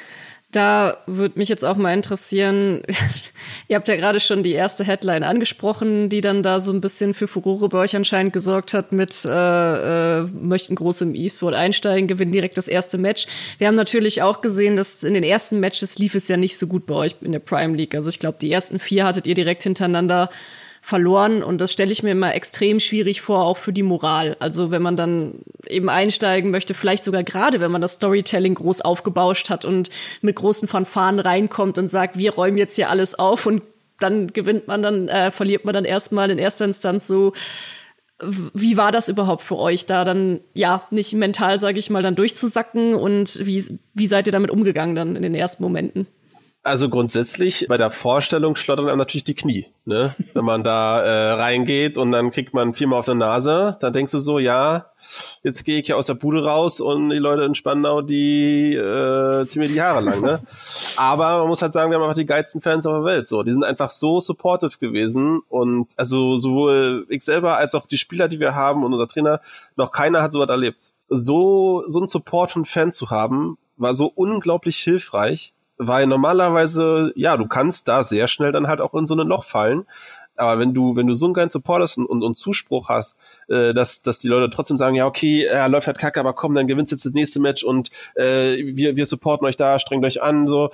Da 0.54 0.98
würde 1.08 1.40
mich 1.40 1.50
jetzt 1.50 1.66
auch 1.66 1.78
mal 1.78 1.94
interessieren, 1.94 2.84
ihr 3.68 3.76
habt 3.76 3.88
ja 3.88 3.96
gerade 3.96 4.20
schon 4.20 4.44
die 4.44 4.52
erste 4.52 4.84
Headline 4.84 5.24
angesprochen, 5.24 6.10
die 6.10 6.22
dann 6.22 6.44
da 6.44 6.60
so 6.60 6.72
ein 6.72 6.80
bisschen 6.80 7.16
für 7.16 7.28
Furore 7.28 7.70
bei 7.70 7.80
euch 7.80 7.96
anscheinend 7.96 8.34
gesorgt 8.34 8.76
hat 8.76 8.92
mit 8.92 9.26
äh, 9.26 10.20
äh, 10.20 10.24
möchten 10.26 10.76
groß 10.76 11.02
im 11.02 11.16
E-Sport 11.16 11.56
einsteigen, 11.56 12.08
gewinnen 12.08 12.32
direkt 12.32 12.58
das 12.58 12.68
erste 12.68 13.00
Match. 13.00 13.26
Wir 13.58 13.68
haben 13.68 13.76
natürlich 13.76 14.22
auch 14.22 14.42
gesehen, 14.42 14.78
dass 14.78 15.04
in 15.04 15.16
den 15.16 15.24
ersten 15.24 15.60
Matches 15.60 15.98
lief 15.98 16.14
es 16.14 16.28
ja 16.28 16.38
nicht 16.38 16.58
so 16.58 16.68
gut 16.68 16.86
bei 16.86 16.96
euch 16.96 17.16
in 17.22 17.32
der 17.32 17.40
Prime 17.40 17.76
League. 17.76 17.96
Also 17.96 18.10
ich 18.10 18.20
glaube, 18.20 18.38
die 18.40 18.52
ersten 18.52 18.78
vier 18.78 19.06
hattet 19.06 19.26
ihr 19.26 19.36
direkt 19.36 19.64
hintereinander 19.64 20.30
verloren 20.86 21.44
und 21.44 21.62
das 21.62 21.72
stelle 21.72 21.94
ich 21.94 22.04
mir 22.04 22.12
immer 22.12 22.36
extrem 22.36 22.82
schwierig 22.82 23.22
vor, 23.22 23.46
auch 23.46 23.56
für 23.56 23.72
die 23.72 23.84
Moral. 23.84 24.36
Also 24.40 24.70
wenn 24.70 24.82
man 24.82 24.98
dann 24.98 25.36
eben 25.66 25.88
einsteigen 25.88 26.52
möchte, 26.52 26.74
vielleicht 26.74 27.06
sogar 27.06 27.24
gerade, 27.24 27.62
wenn 27.62 27.72
man 27.72 27.82
das 27.82 27.94
Storytelling 27.94 28.56
groß 28.56 28.82
aufgebauscht 28.82 29.50
hat 29.50 29.64
und 29.64 29.90
mit 30.22 30.36
großen 30.36 30.68
Fanfaren 30.68 31.20
reinkommt 31.20 31.78
und 31.78 31.88
sagt, 31.88 32.18
wir 32.18 32.34
räumen 32.34 32.58
jetzt 32.58 32.76
hier 32.76 32.90
alles 32.90 33.18
auf 33.18 33.46
und 33.46 33.64
dann 34.00 34.34
gewinnt 34.34 34.68
man 34.68 34.82
dann, 34.82 35.08
äh, 35.08 35.32
verliert 35.32 35.64
man 35.64 35.74
dann 35.74 35.86
erstmal 35.86 36.30
in 36.30 36.38
erster 36.38 36.66
Instanz 36.66 37.08
so 37.08 37.32
wie 38.22 38.78
war 38.78 38.92
das 38.92 39.10
überhaupt 39.10 39.42
für 39.42 39.58
euch, 39.58 39.86
da 39.86 40.04
dann 40.04 40.40
ja 40.54 40.88
nicht 40.92 41.14
mental, 41.14 41.60
sage 41.60 41.80
ich 41.80 41.90
mal, 41.90 42.04
dann 42.04 42.16
durchzusacken 42.16 42.94
und 42.94 43.46
wie, 43.46 43.80
wie 43.94 44.08
seid 44.08 44.28
ihr 44.28 44.32
damit 44.34 44.52
umgegangen 44.52 44.96
dann 44.96 45.16
in 45.16 45.24
den 45.24 45.36
ersten 45.36 45.64
Momenten? 45.64 46.08
Also 46.66 46.88
grundsätzlich 46.88 47.66
bei 47.68 47.76
der 47.76 47.92
Vorstellung 47.92 48.56
schlottern 48.56 48.88
einem 48.88 48.98
natürlich 48.98 49.26
die 49.26 49.36
Knie, 49.36 49.68
ne? 49.84 50.16
Wenn 50.34 50.46
man 50.46 50.64
da 50.64 51.02
äh, 51.02 51.32
reingeht 51.34 51.98
und 51.98 52.14
dann 52.14 52.32
kriegt 52.32 52.54
man 52.54 52.74
viermal 52.74 53.00
auf 53.00 53.06
der 53.06 53.16
Nase, 53.16 53.76
dann 53.82 53.92
denkst 53.92 54.14
du 54.14 54.20
so, 54.20 54.40
ja, 54.40 54.86
jetzt 55.44 55.66
gehe 55.66 55.82
ich 55.82 55.90
ja 55.90 55.98
aus 55.98 56.06
der 56.06 56.14
Bude 56.14 56.46
raus 56.46 56.80
und 56.80 57.10
die 57.10 57.18
Leute 57.18 57.44
in 57.44 57.56
Spandau, 57.56 58.02
die 58.02 58.76
äh, 58.76 59.46
ziehen 59.46 59.62
mir 59.62 59.68
die 59.68 59.82
Haare 59.82 60.00
lang, 60.00 60.22
ne? 60.22 60.42
Aber 60.96 61.40
man 61.40 61.50
muss 61.50 61.62
halt 61.62 61.74
sagen, 61.74 61.92
wir 61.92 61.98
haben 61.98 62.04
einfach 62.04 62.16
die 62.16 62.26
geilsten 62.26 62.62
Fans 62.62 62.86
auf 62.86 62.94
der 62.94 63.04
Welt. 63.04 63.28
So, 63.28 63.44
die 63.44 63.52
sind 63.52 63.66
einfach 63.66 63.90
so 63.90 64.22
supportive 64.22 64.78
gewesen 64.80 65.42
und 65.50 65.92
also 65.98 66.38
sowohl 66.38 67.06
ich 67.10 67.24
selber 67.24 67.58
als 67.58 67.76
auch 67.76 67.88
die 67.88 67.98
Spieler, 67.98 68.30
die 68.30 68.40
wir 68.40 68.56
haben 68.56 68.86
und 68.86 68.94
unser 68.94 69.10
Trainer, 69.10 69.42
noch 69.76 69.92
keiner 69.92 70.22
hat 70.22 70.32
sowas 70.32 70.48
erlebt. 70.48 70.94
So 71.10 71.84
so 71.88 72.00
ein 72.00 72.08
Support 72.08 72.52
von 72.52 72.64
Fans 72.64 72.96
zu 72.96 73.10
haben, 73.10 73.58
war 73.76 73.94
so 73.94 74.10
unglaublich 74.16 74.78
hilfreich 74.78 75.54
weil 75.78 76.08
normalerweise, 76.08 77.12
ja, 77.16 77.38
du 77.38 77.48
kannst 77.48 77.88
da 77.88 78.04
sehr 78.04 78.28
schnell 78.28 78.52
dann 78.52 78.68
halt 78.68 78.82
auch 78.82 78.94
in 78.94 79.08
so 79.08 79.16
ein 79.16 79.28
Loch 79.28 79.44
fallen. 79.44 79.86
Aber 80.36 80.60
wenn 80.60 80.74
du, 80.74 80.96
wenn 80.96 81.06
du 81.06 81.14
so 81.14 81.26
einen 81.26 81.36
geilen 81.36 81.52
Support 81.52 81.84
hast 81.84 81.98
und, 81.98 82.08
und, 82.08 82.24
und 82.24 82.36
Zuspruch 82.36 82.90
hast, 82.90 83.18
äh, 83.50 83.74
dass, 83.74 84.02
dass 84.02 84.20
die 84.20 84.28
Leute 84.28 84.50
trotzdem 84.50 84.78
sagen, 84.78 84.96
ja, 84.96 85.06
okay, 85.06 85.44
er 85.44 85.70
läuft 85.70 85.88
halt 85.88 86.00
kacke, 86.00 86.20
aber 86.20 86.34
komm, 86.34 86.56
dann 86.56 86.68
gewinnst 86.68 86.92
jetzt 86.92 87.06
das 87.06 87.14
nächste 87.14 87.40
Match 87.40 87.64
und 87.64 87.92
äh, 88.16 88.58
wir, 88.76 88.96
wir 88.96 89.06
supporten 89.06 89.46
euch 89.46 89.58
da, 89.58 89.78
strengt 89.78 90.06
euch 90.06 90.22
an, 90.22 90.48
so. 90.48 90.72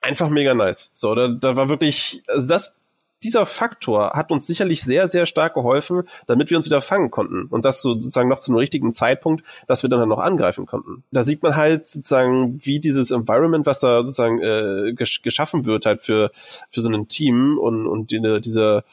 Einfach 0.00 0.28
mega 0.28 0.54
nice. 0.54 0.90
So, 0.92 1.14
da, 1.14 1.28
da 1.28 1.56
war 1.56 1.68
wirklich, 1.68 2.22
also 2.28 2.48
das, 2.48 2.76
dieser 3.22 3.46
Faktor 3.46 4.12
hat 4.14 4.30
uns 4.30 4.46
sicherlich 4.46 4.82
sehr, 4.82 5.08
sehr 5.08 5.26
stark 5.26 5.54
geholfen, 5.54 6.02
damit 6.26 6.50
wir 6.50 6.56
uns 6.56 6.66
wieder 6.66 6.80
fangen 6.80 7.10
konnten. 7.10 7.46
Und 7.46 7.64
das 7.64 7.82
sozusagen 7.82 8.28
noch 8.28 8.38
zu 8.38 8.50
einem 8.50 8.58
richtigen 8.58 8.94
Zeitpunkt, 8.94 9.44
dass 9.66 9.82
wir 9.82 9.90
dann 9.90 10.00
halt 10.00 10.08
noch 10.08 10.18
angreifen 10.18 10.66
konnten. 10.66 11.04
Da 11.10 11.22
sieht 11.22 11.42
man 11.42 11.56
halt 11.56 11.86
sozusagen, 11.86 12.60
wie 12.64 12.80
dieses 12.80 13.10
Environment, 13.10 13.66
was 13.66 13.80
da 13.80 14.02
sozusagen 14.02 14.40
äh, 14.40 14.92
gesch 14.94 15.22
geschaffen 15.22 15.64
wird, 15.66 15.86
halt 15.86 16.02
für, 16.02 16.30
für 16.70 16.80
so 16.80 16.90
ein 16.90 17.08
Team 17.08 17.58
und, 17.58 17.86
und 17.86 18.10
die, 18.10 18.40
diese 18.40 18.84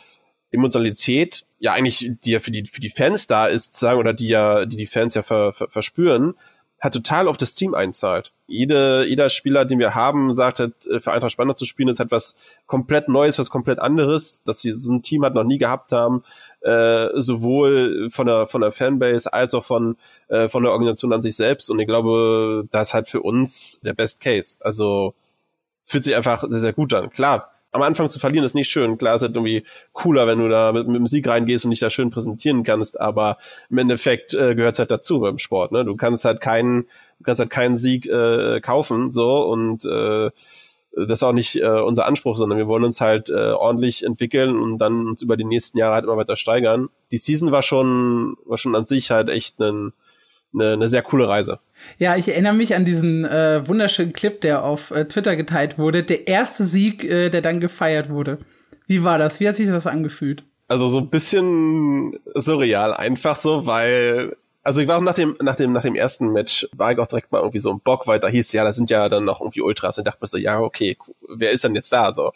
Emotionalität, 0.52 1.46
ja 1.60 1.74
eigentlich, 1.74 2.12
die 2.24 2.32
ja 2.32 2.40
für 2.40 2.52
die, 2.52 2.66
für 2.66 2.82
die 2.82 2.90
Fans 2.90 3.28
da 3.28 3.48
ist, 3.48 3.66
sozusagen, 3.66 4.00
oder 4.00 4.14
die 4.14 4.28
ja, 4.28 4.66
die 4.66 4.78
die 4.78 4.88
Fans 4.88 5.14
ja 5.14 5.24
ver, 5.24 5.54
ver, 5.54 5.70
verspüren, 5.70 6.34
hat 6.80 6.94
total 6.94 7.28
auf 7.28 7.38
das 7.38 7.56
Team 7.56 7.74
einzahlt. 7.74 8.32
Jede, 8.48 9.06
jeder 9.06 9.30
Spieler, 9.30 9.66
den 9.66 9.80
wir 9.80 9.96
haben, 9.96 10.36
sagt 10.36 10.60
halt, 10.60 10.88
äh, 10.88 11.00
für 11.00 11.12
Eintracht 11.12 11.32
Spanner 11.32 11.56
zu 11.56 11.66
spielen, 11.66 11.90
ist 11.90 12.00
etwas 12.00 12.36
komplett 12.68 13.10
Neues, 13.10 13.40
was 13.40 13.50
komplett 13.50 13.80
anderes, 13.80 14.44
dass 14.44 14.62
sie 14.62 14.72
so 14.72 14.94
ein 14.94 15.02
Team 15.02 15.24
halt 15.24 15.34
noch 15.34 15.44
nie 15.44 15.58
gehabt 15.58 15.92
haben, 15.92 16.24
äh, 16.62 17.08
sowohl 17.16 18.10
von 18.12 18.28
der, 18.28 18.48
von 18.48 18.62
der 18.62 18.72
Fanbase 18.72 19.32
als 19.32 19.54
auch 19.54 19.66
von, 19.66 19.98
äh, 20.28 20.48
von 20.50 20.64
der 20.64 20.74
Organisation 20.74 21.14
an 21.14 21.22
sich 21.22 21.36
selbst. 21.36 21.70
Und 21.72 21.80
ich 21.80 21.88
glaube, 21.88 22.68
das 22.72 22.90
ist 22.90 22.94
halt 22.94 23.08
für 23.08 23.22
uns 23.22 23.80
der 23.82 23.94
Best 23.94 24.22
Case. 24.22 24.58
Also, 24.60 25.16
fühlt 25.86 26.04
sich 26.04 26.16
einfach 26.16 26.44
sehr, 26.50 26.62
sehr 26.62 26.74
gut 26.74 26.94
an. 26.94 27.10
Klar, 27.10 27.55
am 27.76 27.82
Anfang 27.82 28.10
zu 28.10 28.20
verlieren 28.20 28.46
ist 28.46 28.56
nicht 28.56 28.72
schön. 28.72 28.98
Klar, 28.98 29.16
ist 29.16 29.22
halt 29.22 29.36
irgendwie 29.36 29.64
cooler, 29.92 30.28
wenn 30.28 30.40
du 30.40 30.48
da 30.48 30.72
mit, 30.72 30.88
mit 30.88 30.96
dem 30.96 31.08
Sieg 31.08 31.28
reingehst 31.28 31.66
und 31.66 31.72
dich 31.72 31.82
da 31.82 31.90
schön 31.90 32.10
präsentieren 32.10 32.64
kannst, 32.64 33.00
aber 33.00 33.38
im 33.70 33.78
Endeffekt 33.78 34.34
äh, 34.34 34.56
gehört 34.56 34.76
es 34.76 34.80
halt 34.80 34.92
dazu 34.92 35.20
beim 35.20 35.38
Sport. 35.38 35.72
Ne? 35.72 35.84
Du 35.84 35.96
kannst 35.96 36.24
halt 36.26 36.40
keinen, 36.40 36.84
du 37.20 37.24
kannst 37.24 37.40
halt 37.40 37.50
keinen 37.50 37.76
Sieg 37.76 38.06
äh, 38.06 38.62
kaufen 38.62 39.12
so 39.12 39.46
und 39.46 39.86
äh, 39.86 40.32
das 40.96 41.20
ist 41.20 41.24
auch 41.24 41.34
nicht 41.34 41.58
äh, 41.58 41.68
unser 41.68 42.06
Anspruch, 42.06 42.38
sondern 42.38 42.58
wir 42.58 42.68
wollen 42.68 42.86
uns 42.86 43.02
halt 43.02 43.30
äh, 43.30 43.52
ordentlich 43.52 44.04
entwickeln 44.04 44.58
und 44.58 44.78
dann 44.78 45.08
uns 45.08 45.22
über 45.22 45.36
die 45.36 45.44
nächsten 45.44 45.78
Jahre 45.78 45.96
halt 45.96 46.06
immer 46.06 46.16
weiter 46.16 46.38
steigern. 46.38 46.88
Die 47.12 47.18
Season 47.18 47.52
war 47.52 47.62
schon, 47.62 48.38
war 48.46 48.58
schon 48.58 48.76
an 48.76 48.86
sich 48.86 49.12
halt 49.12 49.28
echt 49.28 49.60
ein, 49.60 49.92
eine, 50.56 50.74
eine 50.74 50.88
sehr 50.88 51.02
coole 51.02 51.28
Reise. 51.28 51.60
Ja, 51.98 52.16
ich 52.16 52.28
erinnere 52.28 52.54
mich 52.54 52.76
an 52.76 52.86
diesen 52.86 53.26
äh, 53.26 53.68
wunderschönen 53.68 54.14
Clip, 54.14 54.40
der 54.42 54.64
auf 54.64 54.92
äh, 54.92 55.06
Twitter 55.06 55.36
geteilt 55.36 55.78
wurde. 55.78 56.04
Der 56.04 56.28
erste 56.28 56.64
Sieg, 56.64 57.04
äh, 57.04 57.30
der 57.30 57.42
dann 57.42 57.60
gefeiert 57.60 58.10
wurde. 58.10 58.40
Wie 58.88 59.04
war 59.04 59.18
das? 59.18 59.40
Wie 59.40 59.48
hat 59.48 59.56
sich 59.56 59.68
das 59.68 59.88
angefühlt? 59.88 60.44
Also 60.68 60.88
so 60.88 61.00
ein 61.00 61.10
bisschen 61.10 62.20
surreal, 62.34 62.94
einfach 62.94 63.36
so, 63.36 63.68
weil 63.68 64.36
also 64.66 64.82
ich 64.82 64.88
war 64.88 64.98
auch 64.98 65.02
nach 65.02 65.14
dem, 65.14 65.38
nach 65.42 65.56
dem, 65.56 65.74
nach 65.74 65.84
dem 65.84 65.94
ersten 65.94 66.34
Match, 66.34 66.68
war 66.76 66.92
ich 66.92 66.98
auch 66.98 67.06
direkt 67.06 67.32
mal 67.32 67.38
irgendwie 67.38 67.60
so 67.60 67.72
ein 67.72 67.82
Bock, 67.82 68.08
weil 68.08 68.20
da 68.20 68.28
hieß, 68.28 68.52
ja, 68.54 68.64
da 68.64 68.74
sind 68.74 68.90
ja 68.90 69.10
dann 69.10 69.24
noch 69.24 69.40
irgendwie 69.40 69.62
Ultras 69.62 70.00
und 70.00 70.08
dachte 70.08 70.18
mir 70.22 70.28
so, 70.28 70.40
ja, 70.40 70.60
okay, 70.60 70.98
wer 71.30 71.52
ist 71.52 71.64
denn 71.64 71.76
jetzt 71.76 71.94
da, 71.94 72.12
so. 72.12 72.32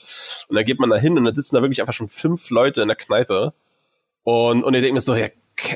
Und 0.48 0.56
dann 0.56 0.64
geht 0.64 0.80
man 0.80 0.92
da 0.92 0.98
hin 0.98 1.18
und 1.18 1.26
dann 1.26 1.34
sitzen 1.34 1.56
da 1.56 1.64
wirklich 1.64 1.82
einfach 1.82 1.96
schon 1.96 2.08
fünf 2.08 2.52
Leute 2.52 2.84
in 2.84 2.88
der 2.88 2.98
Kneipe 2.98 3.52
und, 4.24 4.64
und 4.64 4.76
ich 4.76 4.82
denke 4.82 4.94
mir 4.94 5.02
so, 5.02 5.16
ja, 5.16 5.30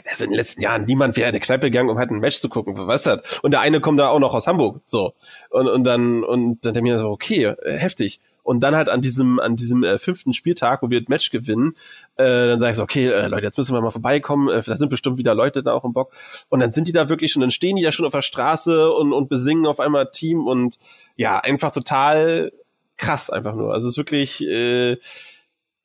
also 0.09 0.25
in 0.25 0.31
den 0.31 0.37
letzten 0.37 0.61
Jahren 0.61 0.85
niemand 0.85 1.15
wäre 1.17 1.29
in 1.29 1.35
eine 1.35 1.39
Kneipe 1.39 1.71
gegangen, 1.71 1.89
um 1.89 1.97
halt 1.97 2.11
ein 2.11 2.19
Match 2.19 2.39
zu 2.39 2.49
gucken, 2.49 2.75
was 2.75 3.03
das? 3.03 3.19
Und 3.41 3.51
der 3.51 3.61
eine 3.61 3.81
kommt 3.81 3.99
da 3.99 4.09
auch 4.09 4.19
noch 4.19 4.33
aus 4.33 4.47
Hamburg, 4.47 4.81
so. 4.85 5.13
Und, 5.49 5.67
und 5.67 5.83
dann, 5.83 6.23
und 6.23 6.65
dann 6.65 6.75
ich 6.75 6.81
mir 6.81 6.97
so, 6.97 7.09
okay, 7.09 7.45
äh, 7.45 7.77
heftig. 7.77 8.19
Und 8.43 8.59
dann 8.59 8.75
halt 8.75 8.89
an 8.89 9.01
diesem, 9.01 9.39
an 9.39 9.55
diesem 9.55 9.83
äh, 9.83 9.97
fünften 9.97 10.33
Spieltag, 10.33 10.81
wo 10.81 10.89
wir 10.89 10.99
das 10.99 11.07
Match 11.07 11.31
gewinnen, 11.31 11.75
äh, 12.17 12.23
dann 12.23 12.59
sage 12.59 12.71
ich 12.71 12.77
so, 12.77 12.83
okay, 12.83 13.07
äh, 13.07 13.27
Leute, 13.27 13.45
jetzt 13.45 13.57
müssen 13.57 13.73
wir 13.73 13.81
mal 13.81 13.91
vorbeikommen, 13.91 14.49
äh, 14.49 14.61
da 14.61 14.75
sind 14.75 14.89
bestimmt 14.89 15.17
wieder 15.17 15.33
Leute 15.33 15.63
da 15.63 15.73
auch 15.73 15.85
im 15.85 15.93
Bock. 15.93 16.11
Und 16.49 16.59
dann 16.59 16.71
sind 16.71 16.89
die 16.89 16.91
da 16.91 17.07
wirklich 17.09 17.31
schon, 17.31 17.41
dann 17.41 17.51
stehen 17.51 17.77
die 17.77 17.83
da 17.83 17.93
schon 17.93 18.05
auf 18.05 18.11
der 18.11 18.21
Straße 18.21 18.91
und, 18.91 19.13
und 19.13 19.29
besingen 19.29 19.65
auf 19.65 19.79
einmal 19.79 20.11
Team 20.11 20.45
und 20.45 20.77
ja, 21.15 21.39
einfach 21.39 21.71
total 21.71 22.51
krass 22.97 23.29
einfach 23.29 23.55
nur. 23.55 23.73
Also 23.73 23.87
es 23.87 23.93
ist 23.93 23.97
wirklich, 23.97 24.45
äh, 24.45 24.97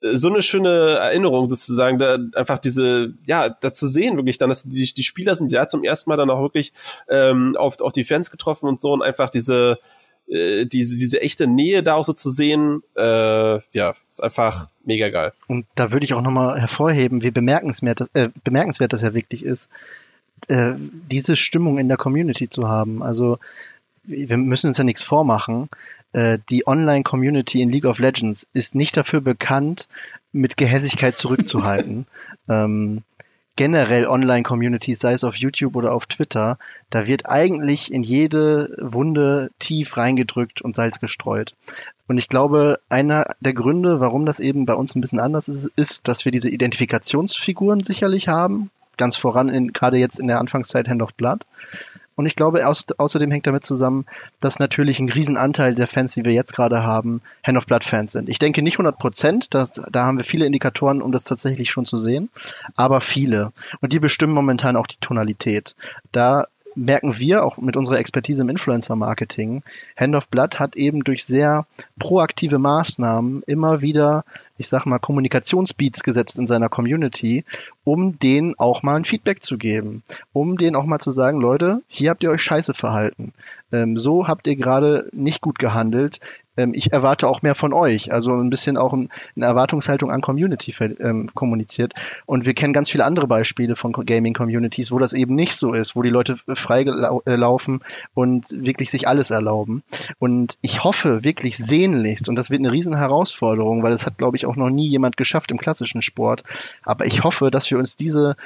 so 0.00 0.28
eine 0.28 0.42
schöne 0.42 0.98
Erinnerung 1.00 1.48
sozusagen, 1.48 1.98
da 1.98 2.18
einfach 2.34 2.58
diese, 2.58 3.14
ja, 3.26 3.48
da 3.48 3.72
zu 3.72 3.86
sehen 3.86 4.16
wirklich 4.16 4.38
dann, 4.38 4.48
dass 4.48 4.62
die, 4.62 4.92
die 4.92 5.04
Spieler 5.04 5.34
sind 5.34 5.50
ja 5.50 5.66
zum 5.66 5.82
ersten 5.82 6.10
Mal 6.10 6.16
dann 6.16 6.30
auch 6.30 6.40
wirklich 6.40 6.72
ähm, 7.08 7.56
auf, 7.56 7.80
auf 7.80 7.92
die 7.92 8.04
Fans 8.04 8.30
getroffen 8.30 8.68
und 8.68 8.80
so 8.80 8.92
und 8.92 9.02
einfach 9.02 9.28
diese, 9.28 9.78
äh, 10.28 10.66
diese, 10.66 10.98
diese 10.98 11.20
echte 11.20 11.46
Nähe 11.46 11.82
da 11.82 11.94
auch 11.94 12.04
so 12.04 12.12
zu 12.12 12.30
sehen, 12.30 12.82
äh, 12.96 13.60
ja, 13.72 13.94
ist 14.12 14.22
einfach 14.22 14.68
mega 14.84 15.08
geil. 15.08 15.32
Und 15.48 15.66
da 15.74 15.90
würde 15.90 16.04
ich 16.04 16.14
auch 16.14 16.22
nochmal 16.22 16.60
hervorheben, 16.60 17.22
wie 17.22 17.30
bemerkenswert, 17.30 18.08
äh, 18.12 18.28
bemerkenswert 18.44 18.92
das 18.92 19.02
ja 19.02 19.14
wirklich 19.14 19.44
ist, 19.44 19.68
äh, 20.46 20.74
diese 21.10 21.34
Stimmung 21.34 21.78
in 21.78 21.88
der 21.88 21.96
Community 21.96 22.48
zu 22.48 22.68
haben. 22.68 23.02
Also 23.02 23.38
wir 24.04 24.36
müssen 24.36 24.68
uns 24.68 24.78
ja 24.78 24.84
nichts 24.84 25.02
vormachen. 25.02 25.68
Äh, 26.12 26.38
die 26.48 26.66
Online-Community 26.66 27.60
in 27.60 27.70
League 27.70 27.84
of 27.84 27.98
Legends 27.98 28.46
ist 28.52 28.74
nicht 28.74 28.96
dafür 28.96 29.20
bekannt, 29.20 29.88
mit 30.32 30.56
Gehässigkeit 30.56 31.16
zurückzuhalten. 31.16 32.06
ähm, 32.48 33.02
generell 33.58 34.06
Online-Communities, 34.06 35.00
sei 35.00 35.12
es 35.14 35.24
auf 35.24 35.34
YouTube 35.34 35.74
oder 35.74 35.92
auf 35.92 36.06
Twitter, 36.06 36.58
da 36.90 37.08
wird 37.08 37.28
eigentlich 37.28 37.92
in 37.92 38.04
jede 38.04 38.72
Wunde 38.80 39.50
tief 39.58 39.96
reingedrückt 39.96 40.62
und 40.62 40.76
Salz 40.76 41.00
gestreut. 41.00 41.56
Und 42.06 42.18
ich 42.18 42.28
glaube, 42.28 42.78
einer 42.88 43.34
der 43.40 43.54
Gründe, 43.54 43.98
warum 43.98 44.26
das 44.26 44.38
eben 44.38 44.64
bei 44.64 44.74
uns 44.74 44.94
ein 44.94 45.00
bisschen 45.00 45.18
anders 45.18 45.48
ist, 45.48 45.72
ist, 45.74 46.06
dass 46.06 46.24
wir 46.24 46.30
diese 46.30 46.48
Identifikationsfiguren 46.48 47.82
sicherlich 47.82 48.28
haben. 48.28 48.70
Ganz 48.96 49.16
voran, 49.16 49.48
in, 49.48 49.72
gerade 49.72 49.96
jetzt 49.96 50.20
in 50.20 50.28
der 50.28 50.38
Anfangszeit 50.38 50.88
Hand 50.88 51.02
of 51.02 51.14
Blood. 51.14 51.44
Und 52.18 52.26
ich 52.26 52.34
glaube, 52.34 52.66
aus, 52.66 52.84
außerdem 52.96 53.30
hängt 53.30 53.46
damit 53.46 53.62
zusammen, 53.62 54.04
dass 54.40 54.58
natürlich 54.58 54.98
ein 54.98 55.08
Riesenanteil 55.08 55.74
der 55.74 55.86
Fans, 55.86 56.14
die 56.14 56.24
wir 56.24 56.32
jetzt 56.32 56.52
gerade 56.52 56.82
haben, 56.82 57.22
Hand 57.46 57.56
of 57.56 57.66
Blood 57.66 57.84
Fans 57.84 58.12
sind. 58.12 58.28
Ich 58.28 58.40
denke 58.40 58.60
nicht 58.60 58.74
100 58.74 58.98
Prozent, 58.98 59.54
da 59.54 59.64
haben 59.94 60.18
wir 60.18 60.24
viele 60.24 60.44
Indikatoren, 60.44 61.00
um 61.00 61.12
das 61.12 61.22
tatsächlich 61.22 61.70
schon 61.70 61.86
zu 61.86 61.96
sehen, 61.96 62.28
aber 62.74 63.00
viele. 63.00 63.52
Und 63.80 63.92
die 63.92 64.00
bestimmen 64.00 64.32
momentan 64.32 64.74
auch 64.74 64.88
die 64.88 64.98
Tonalität. 65.00 65.76
Da 66.10 66.48
merken 66.78 67.18
wir 67.18 67.44
auch 67.44 67.58
mit 67.58 67.76
unserer 67.76 67.98
Expertise 67.98 68.42
im 68.42 68.48
Influencer-Marketing, 68.48 69.62
Hand 69.96 70.14
of 70.14 70.28
Blood 70.28 70.58
hat 70.58 70.76
eben 70.76 71.02
durch 71.02 71.24
sehr 71.24 71.66
proaktive 71.98 72.58
Maßnahmen 72.58 73.42
immer 73.46 73.80
wieder, 73.80 74.24
ich 74.56 74.68
sag 74.68 74.86
mal, 74.86 74.98
Kommunikationsbeats 74.98 76.02
gesetzt 76.02 76.38
in 76.38 76.46
seiner 76.46 76.68
Community, 76.68 77.44
um 77.84 78.18
denen 78.18 78.54
auch 78.58 78.82
mal 78.82 78.96
ein 78.96 79.04
Feedback 79.04 79.42
zu 79.42 79.58
geben, 79.58 80.02
um 80.32 80.56
denen 80.56 80.76
auch 80.76 80.84
mal 80.84 81.00
zu 81.00 81.10
sagen, 81.10 81.40
Leute, 81.40 81.82
hier 81.88 82.10
habt 82.10 82.22
ihr 82.22 82.30
euch 82.30 82.42
scheiße 82.42 82.74
verhalten. 82.74 83.32
Ähm, 83.72 83.98
so 83.98 84.28
habt 84.28 84.46
ihr 84.46 84.56
gerade 84.56 85.08
nicht 85.12 85.40
gut 85.40 85.58
gehandelt 85.58 86.20
ähm, 86.58 86.72
ich 86.74 86.92
erwarte 86.92 87.28
auch 87.28 87.40
mehr 87.40 87.54
von 87.54 87.72
euch. 87.72 88.12
Also 88.12 88.34
ein 88.34 88.50
bisschen 88.50 88.76
auch 88.76 88.92
eine 88.92 89.08
Erwartungshaltung 89.36 90.10
an 90.10 90.20
Community 90.20 90.74
ähm, 91.00 91.28
kommuniziert. 91.34 91.94
Und 92.26 92.44
wir 92.44 92.54
kennen 92.54 92.72
ganz 92.72 92.90
viele 92.90 93.04
andere 93.04 93.26
Beispiele 93.26 93.76
von 93.76 93.92
Gaming-Communities, 93.92 94.92
wo 94.92 94.98
das 94.98 95.12
eben 95.12 95.34
nicht 95.34 95.54
so 95.54 95.72
ist, 95.72 95.96
wo 95.96 96.02
die 96.02 96.10
Leute 96.10 96.36
frei 96.54 96.82
äh, 96.82 97.36
laufen 97.36 97.80
und 98.14 98.48
wirklich 98.50 98.90
sich 98.90 99.08
alles 99.08 99.30
erlauben. 99.30 99.82
Und 100.18 100.58
ich 100.60 100.84
hoffe 100.84 101.24
wirklich 101.24 101.56
sehnlichst, 101.56 102.28
und 102.28 102.36
das 102.36 102.50
wird 102.50 102.60
eine 102.60 102.72
riesen 102.72 102.96
Herausforderung, 102.96 103.82
weil 103.82 103.92
das 103.92 104.04
hat, 104.04 104.18
glaube 104.18 104.36
ich, 104.36 104.46
auch 104.46 104.56
noch 104.56 104.70
nie 104.70 104.88
jemand 104.88 105.16
geschafft 105.16 105.50
im 105.50 105.58
klassischen 105.58 106.02
Sport. 106.02 106.42
Aber 106.82 107.06
ich 107.06 107.22
hoffe, 107.24 107.50
dass 107.50 107.70
wir 107.70 107.78
uns 107.78 107.96
diese 107.96 108.36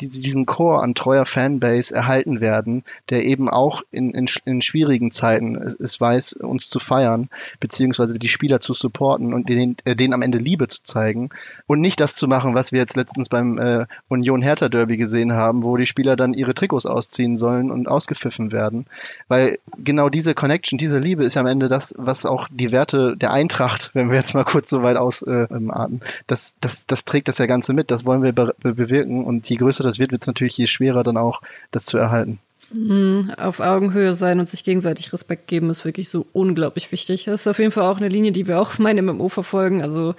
die, 0.00 0.08
diesen 0.08 0.46
Chor 0.46 0.82
an 0.82 0.94
treuer 0.94 1.26
Fanbase 1.26 1.94
erhalten 1.94 2.40
werden, 2.40 2.84
der 3.10 3.24
eben 3.24 3.48
auch 3.48 3.82
in, 3.90 4.10
in, 4.12 4.26
in 4.44 4.62
schwierigen 4.62 5.10
Zeiten 5.10 5.56
es 5.56 6.00
weiß, 6.00 6.34
uns 6.34 6.70
zu 6.70 6.78
feiern, 6.78 7.28
beziehungsweise 7.60 8.18
die 8.18 8.28
Spieler 8.28 8.60
zu 8.60 8.74
supporten 8.74 9.34
und 9.34 9.48
denen, 9.48 9.76
äh, 9.84 9.96
denen 9.96 10.14
am 10.14 10.22
Ende 10.22 10.38
Liebe 10.38 10.68
zu 10.68 10.82
zeigen 10.82 11.30
und 11.66 11.80
nicht 11.80 12.00
das 12.00 12.14
zu 12.14 12.28
machen, 12.28 12.54
was 12.54 12.72
wir 12.72 12.78
jetzt 12.78 12.96
letztens 12.96 13.28
beim 13.28 13.58
äh, 13.58 13.86
Union 14.08 14.42
Hertha 14.42 14.68
Derby 14.68 14.96
gesehen 14.96 15.32
haben, 15.32 15.62
wo 15.62 15.76
die 15.76 15.86
Spieler 15.86 16.16
dann 16.16 16.34
ihre 16.34 16.54
Trikots 16.54 16.86
ausziehen 16.86 17.36
sollen 17.36 17.70
und 17.70 17.88
ausgepfiffen 17.88 18.52
werden, 18.52 18.86
weil 19.26 19.58
genau 19.82 20.08
diese 20.08 20.34
Connection, 20.34 20.78
diese 20.78 20.98
Liebe 20.98 21.24
ist 21.24 21.36
am 21.36 21.46
Ende 21.46 21.68
das, 21.68 21.94
was 21.96 22.24
auch 22.24 22.48
die 22.50 22.72
Werte 22.72 23.16
der 23.16 23.32
Eintracht, 23.32 23.90
wenn 23.94 24.10
wir 24.10 24.16
jetzt 24.16 24.34
mal 24.34 24.44
kurz 24.44 24.70
so 24.70 24.82
weit 24.82 24.96
ausatmen, 24.96 26.00
äh, 26.00 26.06
das, 26.26 26.54
das, 26.60 26.86
das 26.86 27.04
trägt 27.04 27.28
das 27.28 27.38
ja 27.38 27.46
Ganze 27.46 27.72
mit, 27.72 27.90
das 27.90 28.04
wollen 28.04 28.22
wir 28.22 28.32
be 28.32 28.54
bewirken 28.60 29.24
und 29.24 29.48
je 29.48 29.56
größer 29.56 29.87
das 29.88 29.98
wird, 29.98 30.12
wird 30.12 30.22
es 30.22 30.26
natürlich 30.26 30.56
je 30.56 30.66
schwerer 30.66 31.02
dann 31.02 31.16
auch, 31.16 31.42
das 31.70 31.86
zu 31.86 31.98
erhalten. 31.98 32.38
Mhm, 32.70 33.32
auf 33.38 33.60
Augenhöhe 33.60 34.12
sein 34.12 34.40
und 34.40 34.48
sich 34.48 34.62
gegenseitig 34.62 35.12
Respekt 35.12 35.46
geben 35.46 35.70
ist 35.70 35.84
wirklich 35.84 36.10
so 36.10 36.26
unglaublich 36.32 36.92
wichtig. 36.92 37.24
Das 37.24 37.40
ist 37.40 37.48
auf 37.48 37.58
jeden 37.58 37.72
Fall 37.72 37.84
auch 37.84 37.96
eine 37.96 38.08
Linie, 38.08 38.32
die 38.32 38.46
wir 38.46 38.60
auch 38.60 38.78
meine 38.78 39.00
MMO 39.00 39.28
verfolgen. 39.28 39.82
Also 39.82 40.14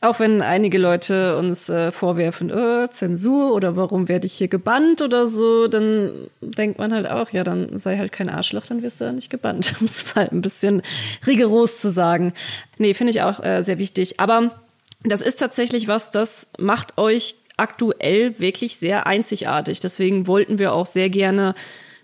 auch 0.00 0.18
wenn 0.18 0.40
einige 0.40 0.78
Leute 0.78 1.36
uns 1.36 1.68
äh, 1.68 1.90
vorwerfen, 1.90 2.48
äh, 2.48 2.88
Zensur 2.90 3.52
oder 3.52 3.76
warum 3.76 4.08
werde 4.08 4.26
ich 4.26 4.34
hier 4.34 4.48
gebannt 4.48 5.02
oder 5.02 5.26
so, 5.26 5.68
dann 5.68 6.12
denkt 6.40 6.78
man 6.78 6.92
halt 6.92 7.06
auch, 7.06 7.30
ja, 7.30 7.44
dann 7.44 7.76
sei 7.78 7.98
halt 7.98 8.12
kein 8.12 8.30
Arschloch, 8.30 8.66
dann 8.66 8.82
wirst 8.82 9.00
du 9.00 9.04
ja 9.04 9.12
nicht 9.12 9.28
gebannt, 9.28 9.74
um 9.80 9.84
es 9.84 10.14
mal 10.14 10.28
ein 10.30 10.40
bisschen 10.40 10.82
rigoros 11.26 11.80
zu 11.80 11.90
sagen. 11.90 12.32
Nee, 12.78 12.94
finde 12.94 13.10
ich 13.10 13.22
auch 13.22 13.42
äh, 13.42 13.62
sehr 13.62 13.78
wichtig. 13.78 14.20
Aber 14.20 14.60
das 15.02 15.22
ist 15.22 15.36
tatsächlich 15.36 15.88
was, 15.88 16.10
das 16.10 16.48
macht 16.58 16.96
euch 16.96 17.36
aktuell 17.60 18.34
wirklich 18.38 18.76
sehr 18.76 19.06
einzigartig. 19.06 19.80
Deswegen 19.80 20.26
wollten 20.26 20.58
wir 20.58 20.72
auch 20.72 20.86
sehr 20.86 21.10
gerne 21.10 21.54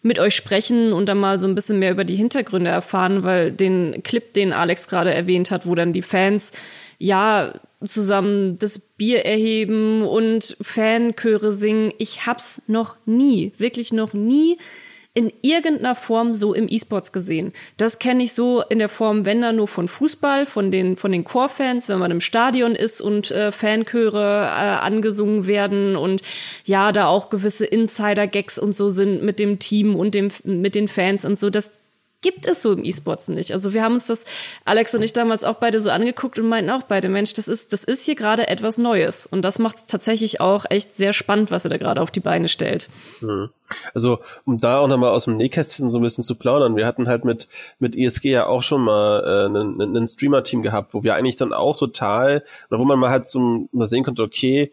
mit 0.02 0.18
euch 0.18 0.36
sprechen 0.36 0.92
und 0.92 1.06
dann 1.08 1.18
mal 1.18 1.38
so 1.38 1.48
ein 1.48 1.54
bisschen 1.54 1.78
mehr 1.78 1.90
über 1.90 2.04
die 2.04 2.14
Hintergründe 2.14 2.70
erfahren, 2.70 3.24
weil 3.24 3.50
den 3.50 4.02
Clip, 4.04 4.32
den 4.34 4.52
Alex 4.52 4.88
gerade 4.88 5.12
erwähnt 5.12 5.50
hat, 5.50 5.66
wo 5.66 5.74
dann 5.74 5.92
die 5.92 6.02
Fans 6.02 6.52
ja 6.98 7.54
zusammen 7.84 8.58
das 8.58 8.78
Bier 8.78 9.24
erheben 9.24 10.06
und 10.06 10.56
Fanchöre 10.60 11.52
singen, 11.52 11.92
ich 11.98 12.26
hab's 12.26 12.62
noch 12.66 12.96
nie, 13.04 13.52
wirklich 13.58 13.92
noch 13.92 14.12
nie 14.12 14.58
in 15.16 15.32
irgendeiner 15.40 15.94
Form 15.94 16.34
so 16.34 16.52
im 16.52 16.66
E-Sports 16.68 17.10
gesehen. 17.10 17.54
Das 17.78 17.98
kenne 17.98 18.22
ich 18.22 18.34
so 18.34 18.60
in 18.60 18.78
der 18.78 18.90
Form, 18.90 19.24
wenn 19.24 19.40
dann 19.40 19.56
nur 19.56 19.66
von 19.66 19.88
Fußball, 19.88 20.44
von 20.44 20.70
den, 20.70 20.98
von 20.98 21.10
den 21.10 21.24
Core-Fans, 21.24 21.88
wenn 21.88 21.98
man 21.98 22.10
im 22.10 22.20
Stadion 22.20 22.74
ist 22.74 23.00
und 23.00 23.30
äh, 23.30 23.50
Fanchöre 23.50 24.44
äh, 24.44 24.84
angesungen 24.84 25.46
werden 25.46 25.96
und 25.96 26.20
ja, 26.66 26.92
da 26.92 27.06
auch 27.06 27.30
gewisse 27.30 27.64
Insider-Gags 27.64 28.58
und 28.58 28.76
so 28.76 28.90
sind 28.90 29.22
mit 29.22 29.40
dem 29.40 29.58
Team 29.58 29.96
und 29.96 30.14
dem, 30.14 30.28
mit 30.44 30.74
den 30.74 30.86
Fans 30.86 31.24
und 31.24 31.38
so. 31.38 31.48
Das 31.48 31.78
gibt 32.26 32.44
es 32.44 32.60
so 32.60 32.72
im 32.72 32.84
E-Sports 32.84 33.28
nicht. 33.28 33.52
Also 33.52 33.72
wir 33.72 33.84
haben 33.84 33.94
uns 33.94 34.08
das, 34.08 34.24
Alex 34.64 34.92
und 34.96 35.02
ich 35.02 35.12
damals 35.12 35.44
auch 35.44 35.54
beide 35.54 35.78
so 35.78 35.90
angeguckt 35.90 36.40
und 36.40 36.48
meinten 36.48 36.70
auch 36.70 36.82
beide, 36.82 37.08
Mensch, 37.08 37.34
das 37.34 37.46
ist, 37.46 37.72
das 37.72 37.84
ist 37.84 38.04
hier 38.04 38.16
gerade 38.16 38.48
etwas 38.48 38.78
Neues. 38.78 39.26
Und 39.26 39.42
das 39.42 39.60
macht 39.60 39.86
tatsächlich 39.86 40.40
auch 40.40 40.64
echt 40.68 40.96
sehr 40.96 41.12
spannend, 41.12 41.52
was 41.52 41.64
er 41.64 41.70
da 41.70 41.76
gerade 41.76 42.02
auf 42.02 42.10
die 42.10 42.18
Beine 42.18 42.48
stellt. 42.48 42.88
Mhm. 43.20 43.50
Also, 43.94 44.18
um 44.44 44.58
da 44.58 44.80
auch 44.80 44.88
nochmal 44.88 45.10
aus 45.10 45.26
dem 45.26 45.36
Nähkästchen 45.36 45.88
so 45.88 46.00
ein 46.00 46.02
bisschen 46.02 46.24
zu 46.24 46.34
plaudern, 46.34 46.74
wir 46.74 46.84
hatten 46.84 47.06
halt 47.06 47.24
mit, 47.24 47.46
mit 47.78 47.94
ESG 47.94 48.30
ja 48.30 48.46
auch 48.48 48.62
schon 48.62 48.82
mal 48.82 49.22
äh, 49.22 49.84
einen 49.84 50.08
Streamer-Team 50.08 50.62
gehabt, 50.62 50.94
wo 50.94 51.04
wir 51.04 51.14
eigentlich 51.14 51.36
dann 51.36 51.52
auch 51.52 51.76
total, 51.76 52.42
wo 52.70 52.84
man 52.84 52.98
mal 52.98 53.10
halt 53.10 53.28
so 53.28 53.68
mal 53.70 53.86
sehen 53.86 54.02
konnte, 54.02 54.24
okay, 54.24 54.72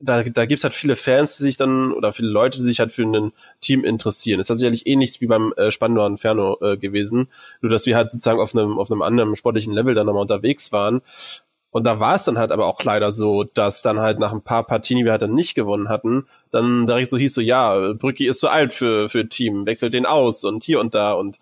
da, 0.00 0.22
da 0.22 0.46
gibt's 0.46 0.64
halt 0.64 0.74
viele 0.74 0.96
Fans, 0.96 1.36
die 1.36 1.42
sich 1.42 1.56
dann, 1.56 1.92
oder 1.92 2.12
viele 2.12 2.28
Leute, 2.28 2.58
die 2.58 2.64
sich 2.64 2.80
halt 2.80 2.92
für 2.92 3.02
ein 3.02 3.32
Team 3.60 3.84
interessieren. 3.84 4.40
Ist 4.40 4.50
das 4.50 4.58
sicherlich 4.58 4.86
ähnlich 4.86 5.20
wie 5.20 5.26
beim 5.26 5.52
äh, 5.56 5.70
Spandau 5.70 6.06
Inferno 6.06 6.56
äh, 6.60 6.76
gewesen, 6.78 7.28
nur 7.60 7.70
dass 7.70 7.86
wir 7.86 7.96
halt 7.96 8.10
sozusagen 8.10 8.40
auf 8.40 8.54
einem, 8.54 8.78
auf 8.78 8.90
einem 8.90 9.02
anderen 9.02 9.36
sportlichen 9.36 9.74
Level 9.74 9.94
dann 9.94 10.06
nochmal 10.06 10.22
unterwegs 10.22 10.72
waren. 10.72 11.02
Und 11.70 11.84
da 11.84 12.00
war 12.00 12.16
es 12.16 12.24
dann 12.24 12.38
halt 12.38 12.50
aber 12.50 12.66
auch 12.66 12.82
leider 12.82 13.12
so, 13.12 13.44
dass 13.44 13.82
dann 13.82 14.00
halt 14.00 14.18
nach 14.18 14.32
ein 14.32 14.42
paar 14.42 14.66
Partien, 14.66 14.98
die 14.98 15.04
wir 15.04 15.12
halt 15.12 15.22
dann 15.22 15.34
nicht 15.34 15.54
gewonnen 15.54 15.88
hatten, 15.88 16.26
dann 16.50 16.86
direkt 16.86 17.10
so 17.10 17.16
hieß 17.16 17.32
so, 17.32 17.40
ja, 17.40 17.92
Brücki 17.92 18.26
ist 18.26 18.40
zu 18.40 18.48
alt 18.48 18.72
für, 18.72 19.08
für 19.08 19.28
Team, 19.28 19.66
wechselt 19.66 19.94
den 19.94 20.06
aus 20.06 20.44
und 20.44 20.64
hier 20.64 20.80
und 20.80 20.94
da 20.94 21.12
und 21.12 21.38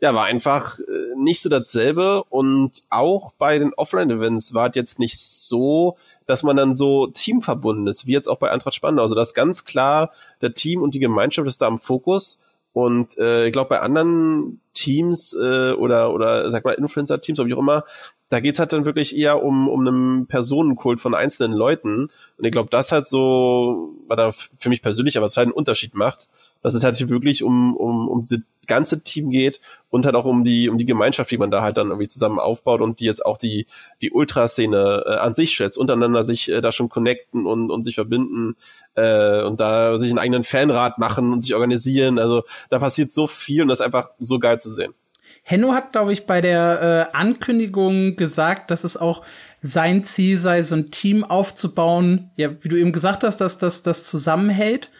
ja, 0.00 0.14
war 0.14 0.24
einfach 0.24 0.78
äh, 0.80 1.07
nicht 1.18 1.42
so 1.42 1.48
dasselbe 1.48 2.24
und 2.24 2.82
auch 2.90 3.32
bei 3.32 3.58
den 3.58 3.74
Offline-Events 3.74 4.54
war 4.54 4.68
es 4.68 4.76
jetzt 4.76 4.98
nicht 4.98 5.18
so, 5.18 5.96
dass 6.26 6.42
man 6.42 6.56
dann 6.56 6.76
so 6.76 7.06
teamverbunden 7.08 7.86
ist, 7.86 8.06
wie 8.06 8.12
jetzt 8.12 8.28
auch 8.28 8.38
bei 8.38 8.50
Eintracht 8.50 8.74
Spandau. 8.74 9.02
Also 9.02 9.14
das 9.14 9.34
ganz 9.34 9.64
klar, 9.64 10.12
der 10.42 10.54
Team 10.54 10.82
und 10.82 10.94
die 10.94 11.00
Gemeinschaft 11.00 11.48
ist 11.48 11.62
da 11.62 11.66
am 11.66 11.78
Fokus. 11.78 12.38
Und 12.72 13.16
äh, 13.18 13.46
ich 13.46 13.52
glaube, 13.52 13.70
bei 13.70 13.80
anderen 13.80 14.60
Teams 14.74 15.34
äh, 15.34 15.72
oder, 15.72 16.12
oder 16.12 16.50
sag 16.50 16.64
mal 16.64 16.72
Influencer-Teams 16.74 17.40
oder 17.40 17.48
wie 17.48 17.54
auch 17.54 17.58
immer, 17.58 17.84
da 18.28 18.40
geht's 18.40 18.58
halt 18.58 18.72
dann 18.72 18.84
wirklich 18.84 19.16
eher 19.16 19.42
um, 19.42 19.68
um 19.68 19.86
einen 19.86 20.26
Personenkult 20.26 21.00
von 21.00 21.14
einzelnen 21.14 21.56
Leuten. 21.56 22.10
Und 22.36 22.44
ich 22.44 22.52
glaube, 22.52 22.68
das 22.70 22.92
halt 22.92 23.06
so, 23.06 23.94
was 24.06 24.16
da 24.16 24.32
für 24.58 24.68
mich 24.68 24.82
persönlich 24.82 25.16
aber 25.16 25.26
halt 25.26 25.38
einen 25.38 25.52
Unterschied 25.52 25.94
macht, 25.94 26.28
dass 26.62 26.74
es 26.74 26.84
halt 26.84 27.08
wirklich 27.08 27.42
um, 27.42 27.76
um, 27.76 28.08
um 28.08 28.20
diese 28.20 28.42
ganze 28.68 29.02
Team 29.02 29.30
geht 29.30 29.60
und 29.90 30.04
halt 30.04 30.14
auch 30.14 30.26
um 30.26 30.44
die, 30.44 30.68
um 30.68 30.78
die 30.78 30.86
Gemeinschaft, 30.86 31.30
wie 31.32 31.38
man 31.38 31.50
da 31.50 31.62
halt 31.62 31.76
dann 31.78 31.88
irgendwie 31.88 32.06
zusammen 32.06 32.38
aufbaut 32.38 32.80
und 32.80 33.00
die 33.00 33.06
jetzt 33.06 33.24
auch 33.24 33.38
die, 33.38 33.66
die 34.02 34.12
Ultraszene 34.12 35.04
äh, 35.06 35.14
an 35.14 35.34
sich 35.34 35.52
schätzt, 35.52 35.78
untereinander 35.78 36.22
sich 36.22 36.48
äh, 36.50 36.60
da 36.60 36.70
schon 36.70 36.88
connecten 36.88 37.46
und, 37.46 37.70
und 37.70 37.82
sich 37.82 37.96
verbinden 37.96 38.54
äh, 38.94 39.42
und 39.42 39.58
da 39.58 39.98
sich 39.98 40.10
einen 40.10 40.18
eigenen 40.18 40.44
Fanrat 40.44 40.98
machen 40.98 41.32
und 41.32 41.40
sich 41.40 41.54
organisieren. 41.54 42.18
Also 42.18 42.44
da 42.68 42.78
passiert 42.78 43.10
so 43.10 43.26
viel 43.26 43.62
und 43.62 43.68
das 43.68 43.80
ist 43.80 43.86
einfach 43.86 44.10
so 44.20 44.38
geil 44.38 44.60
zu 44.60 44.70
sehen. 44.70 44.94
Henno 45.42 45.72
hat, 45.72 45.92
glaube 45.92 46.12
ich, 46.12 46.26
bei 46.26 46.42
der 46.42 47.08
äh, 47.12 47.16
Ankündigung 47.16 48.16
gesagt, 48.16 48.70
dass 48.70 48.84
es 48.84 48.98
auch 48.98 49.24
sein 49.62 50.04
Ziel 50.04 50.38
sei, 50.38 50.62
so 50.62 50.76
ein 50.76 50.90
Team 50.90 51.24
aufzubauen, 51.24 52.30
ja, 52.36 52.50
wie 52.62 52.68
du 52.68 52.76
eben 52.76 52.92
gesagt 52.92 53.24
hast, 53.24 53.38
dass 53.38 53.58
das 53.58 53.82
das 53.82 54.04
zusammenhält 54.04 54.90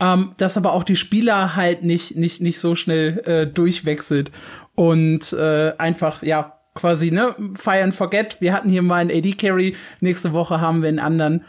ähm, 0.00 0.32
dass 0.36 0.56
aber 0.56 0.72
auch 0.72 0.84
die 0.84 0.96
Spieler 0.96 1.56
halt 1.56 1.82
nicht, 1.82 2.16
nicht, 2.16 2.40
nicht 2.40 2.58
so 2.58 2.74
schnell 2.74 3.18
äh, 3.24 3.46
durchwechselt 3.46 4.30
und 4.74 5.32
äh, 5.32 5.72
einfach, 5.78 6.22
ja, 6.22 6.60
quasi, 6.74 7.10
ne, 7.10 7.34
fire 7.58 7.82
and 7.82 7.94
forget. 7.94 8.40
Wir 8.40 8.52
hatten 8.52 8.68
hier 8.68 8.82
mal 8.82 8.96
einen 8.96 9.10
AD-Carry, 9.10 9.76
nächste 10.00 10.32
Woche 10.32 10.60
haben 10.60 10.82
wir 10.82 10.88
einen 10.88 10.98
anderen. 10.98 11.44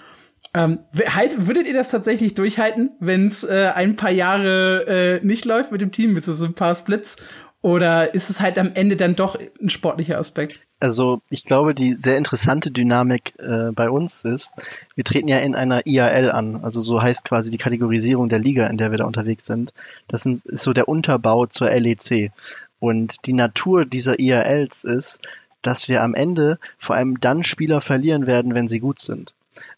Ähm, 0.53 0.79
halt, 1.13 1.45
würdet 1.45 1.67
ihr 1.67 1.73
das 1.73 1.91
tatsächlich 1.91 2.33
durchhalten, 2.33 2.91
wenn 2.99 3.27
es 3.27 3.43
äh, 3.43 3.71
ein 3.75 3.95
paar 3.95 4.11
Jahre 4.11 5.19
äh, 5.21 5.25
nicht 5.25 5.45
läuft 5.45 5.71
mit 5.71 5.81
dem 5.81 5.91
Team, 5.91 6.13
mit 6.13 6.23
so 6.23 6.45
ein 6.45 6.53
paar 6.53 6.73
Splits? 6.73 7.17
Oder 7.61 8.13
ist 8.13 8.29
es 8.29 8.39
halt 8.39 8.57
am 8.57 8.71
Ende 8.73 8.95
dann 8.95 9.15
doch 9.15 9.37
ein 9.61 9.69
sportlicher 9.69 10.17
Aspekt? 10.17 10.59
Also 10.79 11.21
ich 11.29 11.43
glaube, 11.43 11.73
die 11.73 11.95
sehr 11.95 12.17
interessante 12.17 12.69
Dynamik 12.69 13.33
äh, 13.39 13.71
bei 13.71 13.89
uns 13.89 14.23
ist, 14.23 14.53
wir 14.93 15.03
treten 15.03 15.27
ja 15.27 15.39
in 15.39 15.55
einer 15.55 15.87
IAL 15.87 16.31
an, 16.31 16.63
also 16.63 16.81
so 16.81 17.01
heißt 17.01 17.25
quasi 17.25 17.49
die 17.49 17.57
Kategorisierung 17.57 18.29
der 18.29 18.39
Liga, 18.39 18.67
in 18.67 18.77
der 18.77 18.91
wir 18.91 18.99
da 18.99 19.05
unterwegs 19.05 19.45
sind. 19.47 19.73
Das 20.07 20.25
ist 20.27 20.47
so 20.47 20.73
der 20.73 20.87
Unterbau 20.87 21.47
zur 21.47 21.71
LEC. 21.71 22.31
Und 22.79 23.25
die 23.25 23.33
Natur 23.33 23.85
dieser 23.85 24.19
IALs 24.19 24.83
ist, 24.83 25.19
dass 25.63 25.87
wir 25.87 26.03
am 26.03 26.13
Ende 26.13 26.59
vor 26.77 26.95
allem 26.95 27.19
dann 27.19 27.43
Spieler 27.43 27.81
verlieren 27.81 28.27
werden, 28.27 28.53
wenn 28.53 28.67
sie 28.67 28.79
gut 28.79 28.99
sind. 28.99 29.33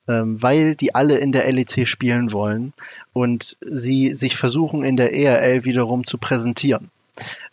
Ähm, 0.09 0.41
weil 0.41 0.75
die 0.75 0.93
alle 0.93 1.17
in 1.17 1.31
der 1.31 1.49
LEC 1.49 1.87
spielen 1.87 2.33
wollen 2.33 2.73
und 3.13 3.55
sie 3.61 4.13
sich 4.15 4.35
versuchen 4.35 4.83
in 4.83 4.97
der 4.97 5.13
ERL 5.13 5.63
wiederum 5.63 6.03
zu 6.03 6.17
präsentieren. 6.17 6.89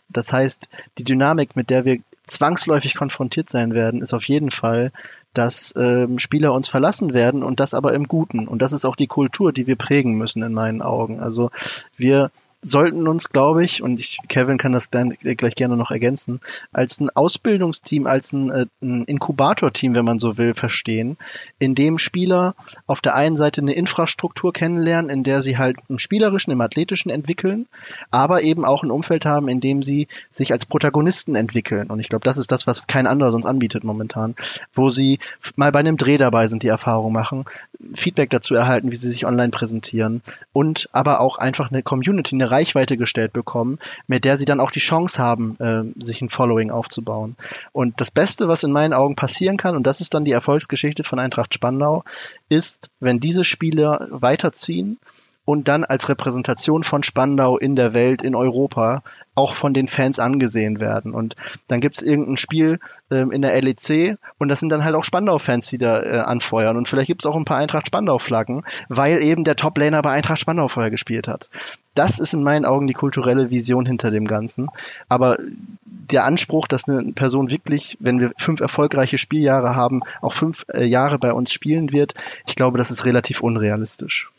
Das 0.09 0.33
heißt, 0.33 0.67
die 0.97 1.05
Dynamik, 1.05 1.55
mit 1.55 1.69
der 1.69 1.85
wir 1.85 1.99
zwangsläufig 2.27 2.95
konfrontiert 2.95 3.49
sein 3.49 3.73
werden, 3.73 4.01
ist 4.01 4.13
auf 4.13 4.27
jeden 4.27 4.51
Fall, 4.51 4.91
dass 5.33 5.73
ähm, 5.77 6.19
Spieler 6.19 6.53
uns 6.53 6.67
verlassen 6.67 7.13
werden 7.13 7.43
und 7.43 7.59
das 7.59 7.73
aber 7.73 7.93
im 7.93 8.07
Guten. 8.07 8.47
Und 8.47 8.61
das 8.61 8.73
ist 8.73 8.85
auch 8.85 8.95
die 8.95 9.07
Kultur, 9.07 9.53
die 9.53 9.67
wir 9.67 9.75
prägen 9.75 10.15
müssen 10.15 10.43
in 10.43 10.53
meinen 10.53 10.81
Augen. 10.81 11.19
Also 11.19 11.51
wir 11.95 12.31
sollten 12.61 13.07
uns, 13.07 13.29
glaube 13.29 13.63
ich, 13.63 13.83
und 13.83 13.99
ich, 13.99 14.17
Kevin 14.27 14.57
kann 14.57 14.71
das 14.71 14.89
dann 14.89 15.11
gleich 15.11 15.55
gerne 15.55 15.77
noch 15.77 15.91
ergänzen, 15.91 16.39
als 16.73 16.99
ein 16.99 17.09
Ausbildungsteam, 17.11 18.07
als 18.07 18.33
ein, 18.33 18.49
äh, 18.49 18.65
ein 18.81 19.05
Inkubatorteam, 19.05 19.93
wenn 19.93 20.05
man 20.05 20.19
so 20.19 20.37
will, 20.37 20.55
verstehen, 20.55 21.17
in 21.59 21.75
dem 21.75 21.99
Spieler 21.99 22.55
auf 22.87 22.99
der 23.01 23.15
einen 23.15 23.37
Seite 23.37 23.61
eine 23.61 23.73
Infrastruktur 23.73 24.53
kennenlernen, 24.53 25.11
in 25.11 25.23
der 25.23 25.43
sie 25.43 25.57
halt 25.57 25.77
im 25.87 25.99
Spielerischen, 25.99 26.51
im 26.51 26.61
Athletischen 26.61 27.11
entwickeln, 27.11 27.67
aber 28.09 28.41
eben 28.41 28.65
auch 28.65 28.83
ein 28.83 28.91
Umfeld 28.91 29.25
haben, 29.25 29.49
in 29.49 29.59
dem 29.59 29.83
sie 29.83 30.07
sich 30.31 30.51
als 30.51 30.65
Protagonisten 30.65 31.35
entwickeln. 31.35 31.91
Und 31.91 31.99
ich 31.99 32.09
glaube, 32.09 32.25
das 32.25 32.39
ist 32.39 32.51
das, 32.51 32.65
was 32.65 32.87
kein 32.87 33.05
anderer 33.05 33.31
sonst 33.31 33.45
anbietet 33.45 33.83
momentan, 33.83 34.35
wo 34.73 34.89
sie 34.89 35.19
mal 35.55 35.71
bei 35.71 35.79
einem 35.79 35.97
Dreh 35.97 36.17
dabei 36.17 36.47
sind, 36.47 36.63
die 36.63 36.67
Erfahrung 36.67 37.13
machen, 37.13 37.45
Feedback 37.93 38.31
dazu 38.31 38.55
erhalten, 38.55 38.91
wie 38.91 38.95
sie 38.95 39.11
sich 39.11 39.27
online 39.27 39.51
präsentieren 39.51 40.21
und 40.53 40.89
aber 40.91 41.21
auch 41.21 41.37
einfach 41.37 41.69
eine 41.69 41.83
Community, 41.83 42.35
eine 42.35 42.46
Reichweite 42.47 42.97
gestellt 42.97 43.33
bekommen, 43.33 43.79
mit 44.07 44.25
der 44.25 44.37
sie 44.37 44.45
dann 44.45 44.59
auch 44.59 44.71
die 44.71 44.79
Chance 44.79 45.21
haben, 45.21 45.57
äh, 45.59 46.03
sich 46.03 46.21
ein 46.21 46.29
Following 46.29 46.71
aufzubauen. 46.71 47.35
Und 47.71 48.01
das 48.01 48.11
Beste, 48.11 48.47
was 48.47 48.63
in 48.63 48.71
meinen 48.71 48.93
Augen 48.93 49.15
passieren 49.15 49.57
kann, 49.57 49.75
und 49.75 49.85
das 49.85 50.01
ist 50.01 50.13
dann 50.13 50.25
die 50.25 50.31
Erfolgsgeschichte 50.31 51.03
von 51.03 51.19
Eintracht 51.19 51.53
Spandau, 51.53 52.03
ist, 52.49 52.89
wenn 52.99 53.19
diese 53.19 53.43
Spieler 53.43 54.07
weiterziehen 54.09 54.97
und 55.47 55.69
dann 55.69 55.85
als 55.85 56.09
Repräsentation 56.09 56.83
von 56.83 57.03
Spandau 57.03 57.57
in 57.57 57.77
der 57.77 57.93
Welt, 57.93 58.21
in 58.21 58.35
Europa, 58.35 59.01
auch 59.33 59.53
von 59.55 59.73
den 59.73 59.87
Fans 59.87 60.19
angesehen 60.19 60.81
werden. 60.81 61.13
Und 61.13 61.37
dann 61.69 61.79
gibt's 61.79 62.01
irgendein 62.01 62.35
Spiel 62.35 62.79
ähm, 63.09 63.31
in 63.31 63.41
der 63.41 63.55
LEC 63.61 64.17
und 64.39 64.49
das 64.49 64.59
sind 64.59 64.67
dann 64.69 64.83
halt 64.83 64.93
auch 64.93 65.05
Spandau-Fans, 65.05 65.69
die 65.69 65.77
da 65.77 66.03
äh, 66.03 66.19
anfeuern. 66.19 66.75
Und 66.75 66.89
vielleicht 66.89 67.07
gibt's 67.07 67.25
auch 67.25 67.37
ein 67.37 67.45
paar 67.45 67.59
Eintracht-Spandau-Flaggen, 67.59 68.63
weil 68.89 69.23
eben 69.23 69.45
der 69.45 69.55
Top-Laner 69.55 70.01
bei 70.01 70.11
Eintracht 70.11 70.39
Spandau 70.39 70.67
vorher 70.67 70.91
gespielt 70.91 71.29
hat. 71.29 71.47
Das 71.93 72.19
ist 72.19 72.33
in 72.33 72.43
meinen 72.43 72.65
Augen 72.65 72.85
die 72.85 72.93
kulturelle 72.93 73.49
Vision 73.49 73.85
hinter 73.85 74.11
dem 74.11 74.27
Ganzen. 74.27 74.67
Aber 75.07 75.37
der 75.85 76.25
Anspruch, 76.25 76.67
dass 76.67 76.89
eine 76.89 77.13
Person 77.13 77.49
wirklich, 77.49 77.97
wenn 78.01 78.19
wir 78.19 78.31
fünf 78.37 78.59
erfolgreiche 78.59 79.17
Spieljahre 79.17 79.77
haben, 79.77 80.01
auch 80.21 80.33
fünf 80.33 80.65
äh, 80.73 80.83
Jahre 80.83 81.19
bei 81.19 81.31
uns 81.31 81.53
spielen 81.53 81.93
wird, 81.93 82.15
ich 82.45 82.55
glaube, 82.57 82.77
das 82.77 82.91
ist 82.91 83.05
relativ 83.05 83.39
unrealistisch. 83.39 84.29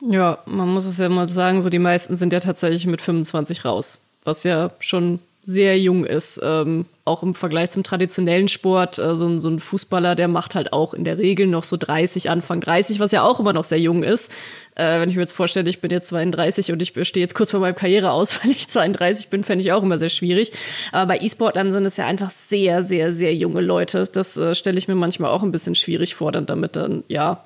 Ja, 0.00 0.38
man 0.46 0.68
muss 0.68 0.84
es 0.84 0.98
ja 0.98 1.08
mal 1.08 1.28
sagen, 1.28 1.62
so 1.62 1.70
die 1.70 1.78
meisten 1.78 2.16
sind 2.16 2.32
ja 2.32 2.40
tatsächlich 2.40 2.86
mit 2.86 3.00
25 3.00 3.64
raus, 3.64 4.00
was 4.24 4.44
ja 4.44 4.70
schon 4.78 5.20
sehr 5.46 5.78
jung 5.78 6.04
ist. 6.04 6.40
Ähm, 6.42 6.86
auch 7.04 7.22
im 7.22 7.34
Vergleich 7.36 7.70
zum 7.70 7.84
traditionellen 7.84 8.48
Sport, 8.48 8.98
äh, 8.98 9.14
so, 9.14 9.38
so, 9.38 9.48
ein 9.48 9.60
Fußballer, 9.60 10.16
der 10.16 10.26
macht 10.26 10.56
halt 10.56 10.72
auch 10.72 10.92
in 10.92 11.04
der 11.04 11.18
Regel 11.18 11.46
noch 11.46 11.62
so 11.62 11.76
30, 11.76 12.28
Anfang 12.30 12.60
30, 12.60 12.98
was 12.98 13.12
ja 13.12 13.22
auch 13.22 13.38
immer 13.38 13.52
noch 13.52 13.62
sehr 13.62 13.78
jung 13.78 14.02
ist. 14.02 14.32
Äh, 14.74 15.00
wenn 15.00 15.08
ich 15.08 15.14
mir 15.14 15.22
jetzt 15.22 15.34
vorstelle, 15.34 15.70
ich 15.70 15.80
bin 15.80 15.92
jetzt 15.92 16.08
32 16.08 16.72
und 16.72 16.82
ich 16.82 16.94
stehe 17.06 17.22
jetzt 17.22 17.36
kurz 17.36 17.52
vor 17.52 17.60
meinem 17.60 17.76
Karriere 17.76 18.10
aus, 18.10 18.42
weil 18.42 18.50
ich 18.56 18.66
32 18.66 19.28
bin, 19.28 19.44
fände 19.44 19.62
ich 19.62 19.70
auch 19.70 19.84
immer 19.84 19.98
sehr 19.98 20.08
schwierig. 20.08 20.50
Aber 20.90 21.14
bei 21.14 21.24
E-Sportlern 21.24 21.72
sind 21.72 21.86
es 21.86 21.96
ja 21.96 22.06
einfach 22.06 22.30
sehr, 22.30 22.82
sehr, 22.82 23.12
sehr 23.12 23.32
junge 23.32 23.60
Leute. 23.60 24.08
Das 24.12 24.36
äh, 24.36 24.56
stelle 24.56 24.78
ich 24.78 24.88
mir 24.88 24.96
manchmal 24.96 25.30
auch 25.30 25.44
ein 25.44 25.52
bisschen 25.52 25.76
schwierig 25.76 26.16
vor, 26.16 26.32
dann 26.32 26.46
damit 26.46 26.74
dann, 26.74 27.04
ja, 27.06 27.44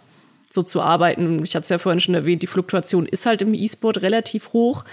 so 0.53 0.63
zu 0.63 0.81
arbeiten. 0.83 1.43
Ich 1.45 1.55
hatte 1.55 1.65
es 1.65 1.69
ja 1.69 1.79
vorhin 1.79 2.01
schon 2.01 2.15
erwähnt, 2.15 2.43
die 2.43 2.49
Fluktuation 2.49 3.07
ist 3.07 3.27
halt 3.27 3.43
im 3.43 3.55
E-Sport 3.55 4.03
relativ 4.03 4.53
hoch. 4.53 4.85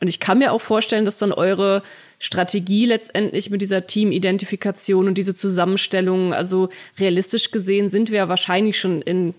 Und 0.00 0.08
ich 0.08 0.18
kann 0.18 0.38
mir 0.38 0.52
auch 0.52 0.60
vorstellen, 0.60 1.04
dass 1.04 1.18
dann 1.18 1.32
eure 1.32 1.82
Strategie 2.18 2.86
letztendlich 2.86 3.50
mit 3.50 3.62
dieser 3.62 3.86
Teamidentifikation 3.86 5.06
und 5.06 5.18
diese 5.18 5.34
Zusammenstellung, 5.34 6.34
also 6.34 6.70
realistisch 6.98 7.50
gesehen 7.50 7.88
sind 7.88 8.10
wir 8.10 8.18
ja 8.18 8.28
wahrscheinlich 8.28 8.78
schon 8.78 9.02
in 9.02 9.34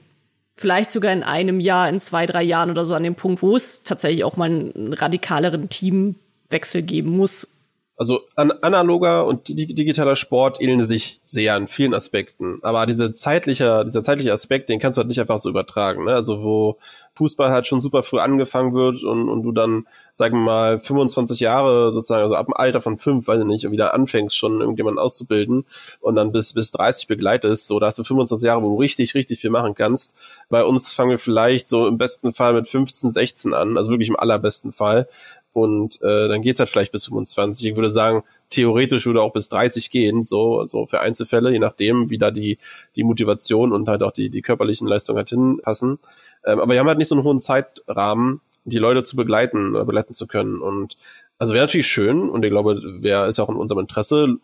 vielleicht 0.56 0.92
sogar 0.92 1.12
in 1.12 1.24
einem 1.24 1.60
Jahr, 1.60 1.90
in 1.90 2.00
zwei, 2.00 2.26
drei 2.26 2.44
Jahren 2.44 2.70
oder 2.70 2.86
so 2.86 2.94
an 2.94 3.04
dem 3.04 3.16
Punkt, 3.16 3.42
wo 3.42 3.56
es 3.56 3.84
tatsächlich 3.84 4.24
auch 4.24 4.38
mal 4.38 4.50
einen 4.50 4.94
radikaleren 4.94 5.70
Teamwechsel 5.70 6.84
geben 6.84 7.10
muss. 7.18 7.53
Also 7.96 8.22
an, 8.36 8.52
analoger 8.62 9.26
und 9.26 9.48
digitaler 9.50 10.16
Sport 10.16 10.60
ähneln 10.60 10.84
sich 10.84 11.22
sehr 11.24 11.56
in 11.56 11.68
vielen 11.68 11.94
Aspekten. 11.94 12.58
Aber 12.64 12.88
diese 12.88 13.14
zeitliche, 13.14 13.84
dieser 13.86 14.02
zeitliche 14.02 14.34
Aspekt, 14.34 14.70
den 14.70 14.80
kannst 14.80 14.98
du 14.98 15.02
halt 15.02 15.10
nicht 15.10 15.22
einfach 15.22 15.38
so 15.38 15.50
übertragen. 15.50 16.06
Ne? 16.06 16.14
Also 16.14 16.44
wo 16.44 16.78
Fußball 17.14 17.52
halt 17.52 17.68
schon 17.68 17.82
super 17.82 18.02
früh 18.02 18.20
angefangen 18.20 18.74
wird 18.74 19.04
und, 19.04 19.30
und 19.30 19.44
du 19.44 19.52
dann, 19.52 19.86
sagen 20.14 20.40
wir 20.40 20.44
mal, 20.44 20.80
25 20.80 21.40
Jahre 21.40 21.92
sozusagen, 21.92 22.24
also 22.24 22.36
ab 22.36 22.48
dem 22.48 22.56
Alter 22.56 22.82
von 22.82 22.98
fünf, 22.98 23.28
weiß 23.28 23.42
ich 23.42 23.46
nicht, 23.46 23.70
wieder 23.70 23.94
anfängst 23.94 24.36
schon 24.36 24.60
irgendjemanden 24.60 25.00
auszubilden 25.00 25.66
und 26.02 26.16
dann 26.16 26.32
bis, 26.32 26.54
bis 26.54 26.72
30 26.72 27.06
begleitest, 27.06 27.68
so 27.68 27.80
da 27.80 27.88
hast 27.88 28.00
du 28.00 28.04
25 28.04 28.48
Jahre, 28.48 28.64
wo 28.64 28.70
du 28.70 28.80
richtig, 28.80 29.14
richtig 29.14 29.40
viel 29.40 29.52
machen 29.52 29.76
kannst. 29.76 30.16
Bei 30.50 30.64
uns 30.64 30.94
fangen 30.94 31.12
wir 31.12 31.20
vielleicht 31.20 31.70
so 31.70 31.88
im 31.88 32.00
besten 32.00 32.34
Fall 32.34 32.54
mit 32.54 32.68
15, 32.68 33.12
16 33.12 33.54
an, 33.54 33.78
also 33.78 33.92
wirklich 33.92 34.10
im 34.10 34.18
allerbesten 34.18 34.74
Fall 34.74 35.08
und 35.54 36.02
äh, 36.02 36.28
dann 36.28 36.42
geht's 36.42 36.60
halt 36.60 36.70
vielleicht 36.70 36.92
bis 36.92 37.06
25. 37.06 37.66
Ich 37.68 37.76
würde 37.76 37.92
sagen, 37.92 38.24
theoretisch 38.50 39.06
würde 39.06 39.22
auch 39.22 39.34
bis 39.34 39.50
30 39.50 39.92
gehen, 39.92 40.24
so 40.24 40.60
also 40.60 40.88
für 40.88 41.00
Einzelfälle, 41.00 41.52
je 41.52 41.60
nachdem, 41.60 42.10
wie 42.10 42.18
da 42.18 42.32
die 42.32 42.58
die 42.96 43.04
Motivation 43.04 43.72
und 43.72 43.88
halt 43.88 44.04
auch 44.04 44.12
die 44.12 44.30
die 44.30 44.42
körperlichen 44.42 44.88
Leistungen 44.88 45.18
halt 45.18 45.30
hinpassen. 45.30 46.00
Ähm, 46.46 46.60
aber 46.60 46.74
wir 46.74 46.80
haben 46.80 46.88
halt 46.88 46.98
nicht 46.98 47.08
so 47.08 47.16
einen 47.16 47.24
hohen 47.24 47.40
Zeitrahmen, 47.40 48.42
die 48.66 48.80
Leute 48.80 49.04
zu 49.04 49.16
begleiten 49.16 49.76
oder 49.76 49.86
begleiten 49.86 50.14
zu 50.14 50.28
können 50.28 50.60
und 50.62 50.98
also 51.40 51.54
wäre 51.54 51.66
natürlich 51.66 51.88
schön 51.88 52.30
und 52.30 52.46
ich 52.46 52.52
glaube, 52.52 52.82
wäre 53.02 53.28
ist 53.28 53.40
auch 53.40 53.50
in 53.50 53.56
unserem 53.56 53.80
Interesse, 53.80 54.38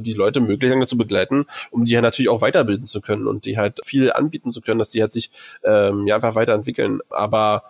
die 0.00 0.12
Leute 0.14 0.40
möglich 0.40 0.70
lange 0.70 0.86
zu 0.86 0.96
begleiten, 0.96 1.44
um 1.70 1.84
die 1.84 1.96
halt 1.96 2.04
natürlich 2.04 2.30
auch 2.30 2.40
weiterbilden 2.40 2.86
zu 2.86 3.00
können 3.02 3.26
und 3.26 3.44
die 3.44 3.58
halt 3.58 3.80
viel 3.84 4.10
anbieten 4.10 4.50
zu 4.50 4.62
können, 4.62 4.78
dass 4.78 4.90
die 4.90 5.02
halt 5.02 5.12
sich 5.12 5.30
ähm, 5.64 6.06
ja 6.06 6.14
einfach 6.14 6.34
weiterentwickeln. 6.34 7.00
Aber 7.10 7.64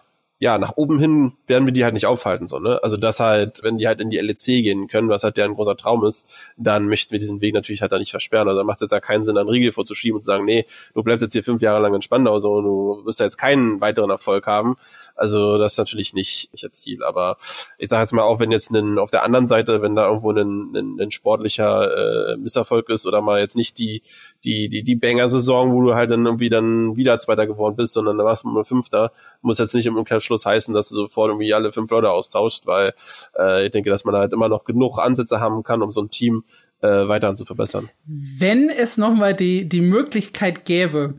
ja, 0.44 0.58
nach 0.58 0.76
oben 0.76 0.98
hin 0.98 1.32
werden 1.46 1.64
wir 1.64 1.72
die 1.72 1.84
halt 1.84 1.94
nicht 1.94 2.04
aufhalten, 2.04 2.48
so, 2.48 2.58
ne? 2.58 2.78
Also 2.82 2.98
das 2.98 3.18
halt, 3.18 3.62
wenn 3.62 3.78
die 3.78 3.86
halt 3.86 4.02
in 4.02 4.10
die 4.10 4.18
LEC 4.18 4.44
gehen 4.44 4.88
können, 4.88 5.08
was 5.08 5.24
halt 5.24 5.38
deren 5.38 5.54
großer 5.54 5.74
Traum 5.74 6.04
ist, 6.04 6.28
dann 6.58 6.86
möchten 6.86 7.12
wir 7.12 7.18
diesen 7.18 7.40
Weg 7.40 7.54
natürlich 7.54 7.80
halt 7.80 7.92
da 7.92 7.98
nicht 7.98 8.10
versperren. 8.10 8.46
Also 8.46 8.58
da 8.58 8.64
macht 8.64 8.76
es 8.76 8.82
jetzt 8.82 8.90
ja 8.90 9.00
keinen 9.00 9.24
Sinn, 9.24 9.38
einen 9.38 9.48
Riegel 9.48 9.72
vorzuschieben 9.72 10.18
und 10.18 10.22
zu 10.22 10.26
sagen, 10.26 10.44
nee, 10.44 10.66
du 10.92 11.02
bleibst 11.02 11.22
jetzt 11.22 11.32
hier 11.32 11.42
fünf 11.42 11.62
Jahre 11.62 11.80
lang 11.80 11.94
in 11.94 12.02
Spandau, 12.02 12.38
so, 12.38 12.52
und 12.52 12.64
du 12.64 13.06
wirst 13.06 13.20
ja 13.20 13.24
jetzt 13.24 13.38
keinen 13.38 13.80
weiteren 13.80 14.10
Erfolg 14.10 14.46
haben. 14.46 14.76
Also 15.14 15.56
das 15.56 15.72
ist 15.72 15.78
natürlich 15.78 16.12
nicht, 16.12 16.52
nicht 16.52 16.62
das 16.62 16.72
Ziel. 16.72 17.02
Aber 17.04 17.38
ich 17.78 17.88
sage 17.88 18.02
jetzt 18.02 18.12
mal 18.12 18.20
auch, 18.20 18.38
wenn 18.38 18.52
jetzt 18.52 18.70
ein, 18.70 18.98
auf 18.98 19.10
der 19.10 19.22
anderen 19.22 19.46
Seite, 19.46 19.80
wenn 19.80 19.96
da 19.96 20.06
irgendwo 20.08 20.30
ein, 20.30 20.76
ein, 20.76 21.00
ein 21.00 21.10
sportlicher 21.10 22.34
äh, 22.34 22.36
Misserfolg 22.36 22.90
ist 22.90 23.06
oder 23.06 23.22
mal 23.22 23.40
jetzt 23.40 23.56
nicht 23.56 23.78
die, 23.78 24.02
die, 24.44 24.68
die, 24.68 24.82
die 24.82 24.96
Banger-Saison, 24.96 25.72
wo 25.72 25.80
du 25.80 25.94
halt 25.94 26.10
dann 26.10 26.26
irgendwie 26.26 26.50
dann 26.50 26.96
wieder 26.96 27.18
Zweiter 27.18 27.46
geworden 27.46 27.76
bist, 27.76 27.94
sondern 27.94 28.18
da 28.18 28.26
warst 28.26 28.44
du 28.44 28.48
mal 28.48 28.64
Fünfter, 28.64 29.10
muss 29.40 29.56
jetzt 29.56 29.74
nicht 29.74 29.86
im 29.86 29.96
Umkehrschluss 29.96 30.33
heißen, 30.42 30.74
dass 30.74 30.88
du 30.88 30.94
sofort 30.94 31.30
irgendwie 31.30 31.54
alle 31.54 31.72
fünf 31.72 31.90
Leute 31.90 32.10
austauscht, 32.10 32.66
weil 32.66 32.92
äh, 33.38 33.66
ich 33.66 33.72
denke, 33.72 33.90
dass 33.90 34.04
man 34.04 34.14
halt 34.14 34.32
immer 34.32 34.48
noch 34.48 34.64
genug 34.64 34.98
Ansätze 34.98 35.40
haben 35.40 35.62
kann, 35.62 35.82
um 35.82 35.92
so 35.92 36.02
ein 36.02 36.10
Team 36.10 36.44
äh, 36.82 37.08
weiterhin 37.08 37.36
zu 37.36 37.44
verbessern. 37.44 37.90
Wenn 38.04 38.68
es 38.68 38.98
nochmal 38.98 39.34
die, 39.34 39.68
die 39.68 39.80
Möglichkeit 39.80 40.64
gäbe, 40.64 41.14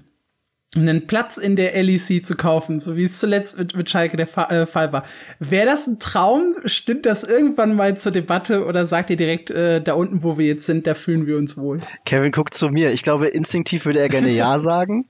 einen 0.76 1.08
Platz 1.08 1.38
in 1.38 1.56
der 1.56 1.82
LEC 1.82 2.26
zu 2.26 2.36
kaufen, 2.36 2.80
so 2.80 2.96
wie 2.96 3.06
es 3.06 3.20
zuletzt 3.20 3.58
mit, 3.58 3.76
mit 3.76 3.90
Schalke 3.90 4.18
der 4.18 4.28
Fa 4.28 4.50
äh, 4.50 4.66
Fall 4.66 4.92
war. 4.92 5.06
Wäre 5.40 5.66
das 5.66 5.88
ein 5.88 6.00
Traum? 6.00 6.56
Stimmt 6.66 7.06
das 7.06 7.24
irgendwann 7.24 7.76
mal 7.76 7.98
zur 7.98 8.12
Debatte 8.12 8.66
oder 8.66 8.86
sagt 8.86 9.10
ihr 9.10 9.16
direkt, 9.16 9.52
äh, 9.52 9.82
da 9.82 9.94
unten, 9.94 10.24
wo 10.24 10.38
wir 10.38 10.46
jetzt 10.46 10.66
sind, 10.66 10.88
da 10.88 10.94
fühlen 10.94 11.28
wir 11.28 11.38
uns 11.38 11.58
wohl? 11.58 11.80
Kevin 12.06 12.32
guckt 12.32 12.54
zu 12.54 12.70
mir. 12.70 12.92
Ich 12.92 13.04
glaube, 13.04 13.28
instinktiv 13.28 13.86
würde 13.86 14.00
er 14.00 14.10
gerne 14.10 14.32
Ja 14.32 14.60
sagen. 14.60 15.08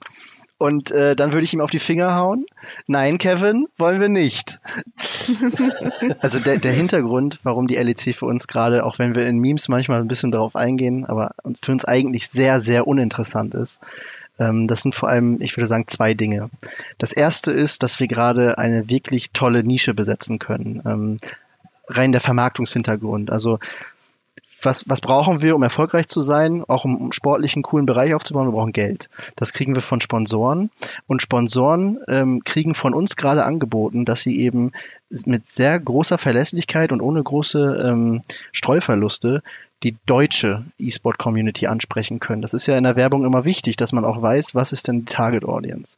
Und 0.57 0.91
äh, 0.91 1.15
dann 1.15 1.33
würde 1.33 1.43
ich 1.43 1.53
ihm 1.53 1.59
auf 1.59 1.69
die 1.69 1.79
Finger 1.79 2.15
hauen. 2.15 2.45
Nein, 2.87 3.17
Kevin, 3.17 3.67
wollen 3.77 3.99
wir 3.99 4.07
nicht. 4.07 4.59
also 6.19 6.39
der, 6.39 6.57
der 6.59 6.71
Hintergrund, 6.71 7.39
warum 7.43 7.67
die 7.67 7.75
LEC 7.75 8.15
für 8.15 8.25
uns 8.25 8.47
gerade, 8.47 8.85
auch 8.85 8.97
wenn 8.97 9.15
wir 9.15 9.27
in 9.27 9.39
Memes 9.39 9.67
manchmal 9.67 9.99
ein 9.99 10.07
bisschen 10.07 10.31
darauf 10.31 10.55
eingehen, 10.55 11.05
aber 11.05 11.31
für 11.61 11.73
uns 11.73 11.83
eigentlich 11.83 12.29
sehr, 12.29 12.61
sehr 12.61 12.87
uninteressant 12.87 13.53
ist, 13.53 13.81
ähm, 14.39 14.67
das 14.67 14.81
sind 14.81 14.95
vor 14.95 15.09
allem, 15.09 15.41
ich 15.41 15.57
würde 15.57 15.67
sagen, 15.67 15.87
zwei 15.87 16.13
Dinge. 16.13 16.49
Das 16.97 17.11
erste 17.11 17.51
ist, 17.51 17.83
dass 17.83 17.99
wir 17.99 18.07
gerade 18.07 18.57
eine 18.57 18.89
wirklich 18.89 19.31
tolle 19.31 19.63
Nische 19.63 19.93
besetzen 19.93 20.39
können. 20.39 20.81
Ähm, 20.85 21.17
rein 21.87 22.11
der 22.11 22.21
Vermarktungshintergrund. 22.21 23.31
Also 23.31 23.59
was, 24.65 24.89
was 24.89 25.01
brauchen 25.01 25.41
wir, 25.41 25.55
um 25.55 25.63
erfolgreich 25.63 26.07
zu 26.07 26.21
sein, 26.21 26.63
auch 26.67 26.85
um 26.85 27.11
sportlichen, 27.11 27.61
coolen 27.61 27.85
Bereich 27.85 28.13
aufzubauen? 28.13 28.47
Wir 28.47 28.51
brauchen 28.53 28.73
Geld. 28.73 29.09
Das 29.35 29.53
kriegen 29.53 29.75
wir 29.75 29.81
von 29.81 30.01
Sponsoren. 30.01 30.71
Und 31.07 31.21
Sponsoren 31.21 31.99
ähm, 32.07 32.43
kriegen 32.43 32.75
von 32.75 32.93
uns 32.93 33.15
gerade 33.15 33.45
angeboten, 33.45 34.05
dass 34.05 34.21
sie 34.21 34.39
eben 34.39 34.71
mit 35.09 35.47
sehr 35.47 35.79
großer 35.79 36.17
Verlässlichkeit 36.17 36.91
und 36.91 37.01
ohne 37.01 37.23
große 37.23 37.85
ähm, 37.87 38.21
Streuverluste 38.51 39.43
die 39.83 39.95
deutsche 40.05 40.65
E-Sport-Community 40.79 41.67
ansprechen 41.67 42.19
können. 42.19 42.41
Das 42.41 42.53
ist 42.53 42.65
ja 42.65 42.77
in 42.77 42.83
der 42.83 42.95
Werbung 42.95 43.23
immer 43.23 43.45
wichtig, 43.45 43.77
dass 43.77 43.91
man 43.91 44.05
auch 44.05 44.21
weiß, 44.21 44.55
was 44.55 44.73
ist 44.73 44.87
denn 44.87 44.99
die 44.99 45.05
Target 45.05 45.45
Audience. 45.45 45.97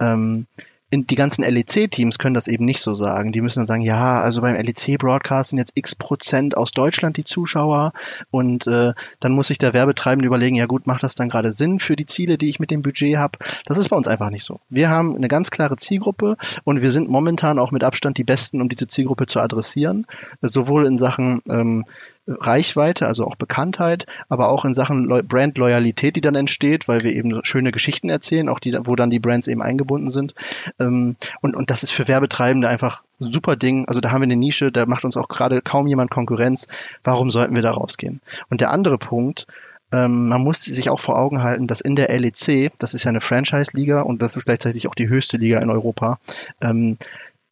Ähm, 0.00 0.46
die 0.90 1.14
ganzen 1.16 1.44
LEC-Teams 1.44 2.18
können 2.18 2.34
das 2.34 2.48
eben 2.48 2.64
nicht 2.64 2.80
so 2.80 2.94
sagen. 2.94 3.32
Die 3.32 3.42
müssen 3.42 3.58
dann 3.58 3.66
sagen, 3.66 3.82
ja, 3.82 4.20
also 4.20 4.40
beim 4.40 4.56
LEC-Broadcast 4.56 5.50
sind 5.50 5.58
jetzt 5.58 5.72
x 5.74 5.94
Prozent 5.94 6.56
aus 6.56 6.72
Deutschland 6.72 7.18
die 7.18 7.24
Zuschauer 7.24 7.92
und 8.30 8.66
äh, 8.66 8.94
dann 9.20 9.32
muss 9.32 9.48
sich 9.48 9.58
der 9.58 9.74
Werbetreibende 9.74 10.26
überlegen, 10.26 10.56
ja 10.56 10.66
gut, 10.66 10.86
macht 10.86 11.02
das 11.02 11.14
dann 11.14 11.28
gerade 11.28 11.52
Sinn 11.52 11.78
für 11.78 11.94
die 11.94 12.06
Ziele, 12.06 12.38
die 12.38 12.48
ich 12.48 12.58
mit 12.58 12.70
dem 12.70 12.80
Budget 12.80 13.18
habe? 13.18 13.38
Das 13.66 13.76
ist 13.76 13.90
bei 13.90 13.96
uns 13.96 14.08
einfach 14.08 14.30
nicht 14.30 14.44
so. 14.44 14.60
Wir 14.70 14.88
haben 14.88 15.14
eine 15.14 15.28
ganz 15.28 15.50
klare 15.50 15.76
Zielgruppe 15.76 16.36
und 16.64 16.80
wir 16.80 16.90
sind 16.90 17.10
momentan 17.10 17.58
auch 17.58 17.70
mit 17.70 17.84
Abstand 17.84 18.16
die 18.16 18.24
Besten, 18.24 18.62
um 18.62 18.70
diese 18.70 18.86
Zielgruppe 18.86 19.26
zu 19.26 19.40
adressieren, 19.40 20.06
sowohl 20.40 20.86
in 20.86 20.96
Sachen 20.96 21.42
ähm, 21.50 21.84
Reichweite, 22.28 23.06
also 23.06 23.26
auch 23.26 23.36
Bekanntheit, 23.36 24.06
aber 24.28 24.50
auch 24.50 24.64
in 24.64 24.74
Sachen 24.74 25.08
Brand-Loyalität, 25.08 26.14
die 26.14 26.20
dann 26.20 26.34
entsteht, 26.34 26.86
weil 26.86 27.02
wir 27.02 27.14
eben 27.14 27.40
schöne 27.44 27.72
Geschichten 27.72 28.10
erzählen, 28.10 28.48
auch 28.48 28.58
die, 28.58 28.76
wo 28.84 28.96
dann 28.96 29.10
die 29.10 29.18
Brands 29.18 29.48
eben 29.48 29.62
eingebunden 29.62 30.10
sind. 30.10 30.34
Ähm, 30.78 31.16
und, 31.40 31.56
und 31.56 31.70
das 31.70 31.82
ist 31.82 31.92
für 31.92 32.06
Werbetreibende 32.06 32.68
einfach 32.68 33.02
ein 33.20 33.32
super 33.32 33.56
Ding. 33.56 33.86
Also 33.88 34.00
da 34.00 34.10
haben 34.10 34.20
wir 34.20 34.24
eine 34.24 34.36
Nische, 34.36 34.70
da 34.70 34.84
macht 34.86 35.04
uns 35.04 35.16
auch 35.16 35.28
gerade 35.28 35.62
kaum 35.62 35.86
jemand 35.86 36.10
Konkurrenz. 36.10 36.68
Warum 37.02 37.30
sollten 37.30 37.54
wir 37.54 37.62
da 37.62 37.70
rausgehen? 37.70 38.20
Und 38.50 38.60
der 38.60 38.70
andere 38.70 38.98
Punkt, 38.98 39.46
ähm, 39.90 40.28
man 40.28 40.42
muss 40.42 40.62
sich 40.62 40.90
auch 40.90 41.00
vor 41.00 41.18
Augen 41.18 41.42
halten, 41.42 41.66
dass 41.66 41.80
in 41.80 41.96
der 41.96 42.10
LEC, 42.10 42.72
das 42.78 42.92
ist 42.92 43.04
ja 43.04 43.08
eine 43.08 43.22
Franchise-Liga 43.22 44.02
und 44.02 44.20
das 44.20 44.36
ist 44.36 44.44
gleichzeitig 44.44 44.86
auch 44.86 44.94
die 44.94 45.08
höchste 45.08 45.38
Liga 45.38 45.60
in 45.60 45.70
Europa, 45.70 46.18
ähm, 46.60 46.98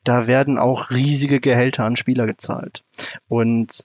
da 0.05 0.27
werden 0.27 0.59
auch 0.59 0.91
riesige 0.91 1.41
Gehälter 1.41 1.85
an 1.85 1.97
Spieler 1.97 2.27
gezahlt. 2.27 2.85
Und 3.29 3.85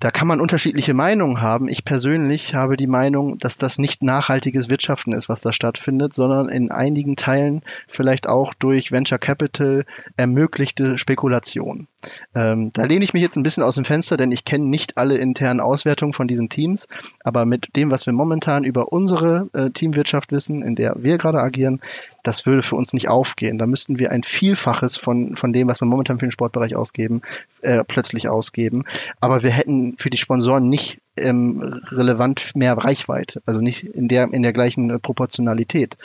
da 0.00 0.10
kann 0.10 0.28
man 0.28 0.40
unterschiedliche 0.40 0.94
Meinungen 0.94 1.40
haben. 1.40 1.68
Ich 1.68 1.84
persönlich 1.84 2.54
habe 2.54 2.76
die 2.76 2.86
Meinung, 2.86 3.38
dass 3.38 3.58
das 3.58 3.78
nicht 3.78 4.02
nachhaltiges 4.02 4.68
Wirtschaften 4.68 5.12
ist, 5.12 5.28
was 5.28 5.40
da 5.40 5.52
stattfindet, 5.52 6.14
sondern 6.14 6.48
in 6.48 6.70
einigen 6.70 7.16
Teilen 7.16 7.62
vielleicht 7.88 8.28
auch 8.28 8.54
durch 8.54 8.92
Venture 8.92 9.18
Capital 9.18 9.84
ermöglichte 10.16 10.98
Spekulation. 10.98 11.88
Ähm, 12.34 12.70
da 12.72 12.84
lehne 12.84 13.04
ich 13.04 13.14
mich 13.14 13.22
jetzt 13.22 13.36
ein 13.36 13.42
bisschen 13.42 13.62
aus 13.62 13.76
dem 13.76 13.84
Fenster, 13.84 14.16
denn 14.16 14.32
ich 14.32 14.44
kenne 14.44 14.66
nicht 14.66 14.98
alle 14.98 15.16
internen 15.16 15.60
Auswertungen 15.60 16.12
von 16.12 16.28
diesen 16.28 16.48
Teams, 16.48 16.86
aber 17.22 17.46
mit 17.46 17.76
dem, 17.76 17.90
was 17.90 18.06
wir 18.06 18.12
momentan 18.12 18.64
über 18.64 18.92
unsere 18.92 19.48
äh, 19.52 19.70
Teamwirtschaft 19.70 20.32
wissen, 20.32 20.62
in 20.62 20.74
der 20.74 20.96
wir 20.98 21.18
gerade 21.18 21.40
agieren, 21.40 21.80
das 22.22 22.46
würde 22.46 22.62
für 22.62 22.76
uns 22.76 22.92
nicht 22.92 23.08
aufgehen. 23.08 23.58
Da 23.58 23.66
müssten 23.66 23.98
wir 23.98 24.10
ein 24.10 24.22
Vielfaches 24.22 24.96
von, 24.96 25.36
von 25.36 25.52
dem, 25.52 25.68
was 25.68 25.80
wir 25.80 25.86
momentan 25.86 26.18
für 26.18 26.26
den 26.26 26.32
Sportbereich 26.32 26.74
ausgeben, 26.74 27.20
äh, 27.60 27.84
plötzlich 27.84 28.28
ausgeben. 28.28 28.84
Aber 29.20 29.42
wir 29.42 29.50
hätten 29.50 29.83
für 29.98 30.10
die 30.10 30.16
Sponsoren 30.16 30.68
nicht 30.68 30.98
ähm, 31.16 31.80
relevant 31.90 32.56
mehr 32.56 32.76
Reichweite, 32.76 33.40
also 33.46 33.60
nicht 33.60 33.84
in 33.84 34.08
der 34.08 34.32
in 34.32 34.42
der 34.42 34.52
gleichen 34.52 34.90
äh, 34.90 34.98
Proportionalität. 34.98 35.96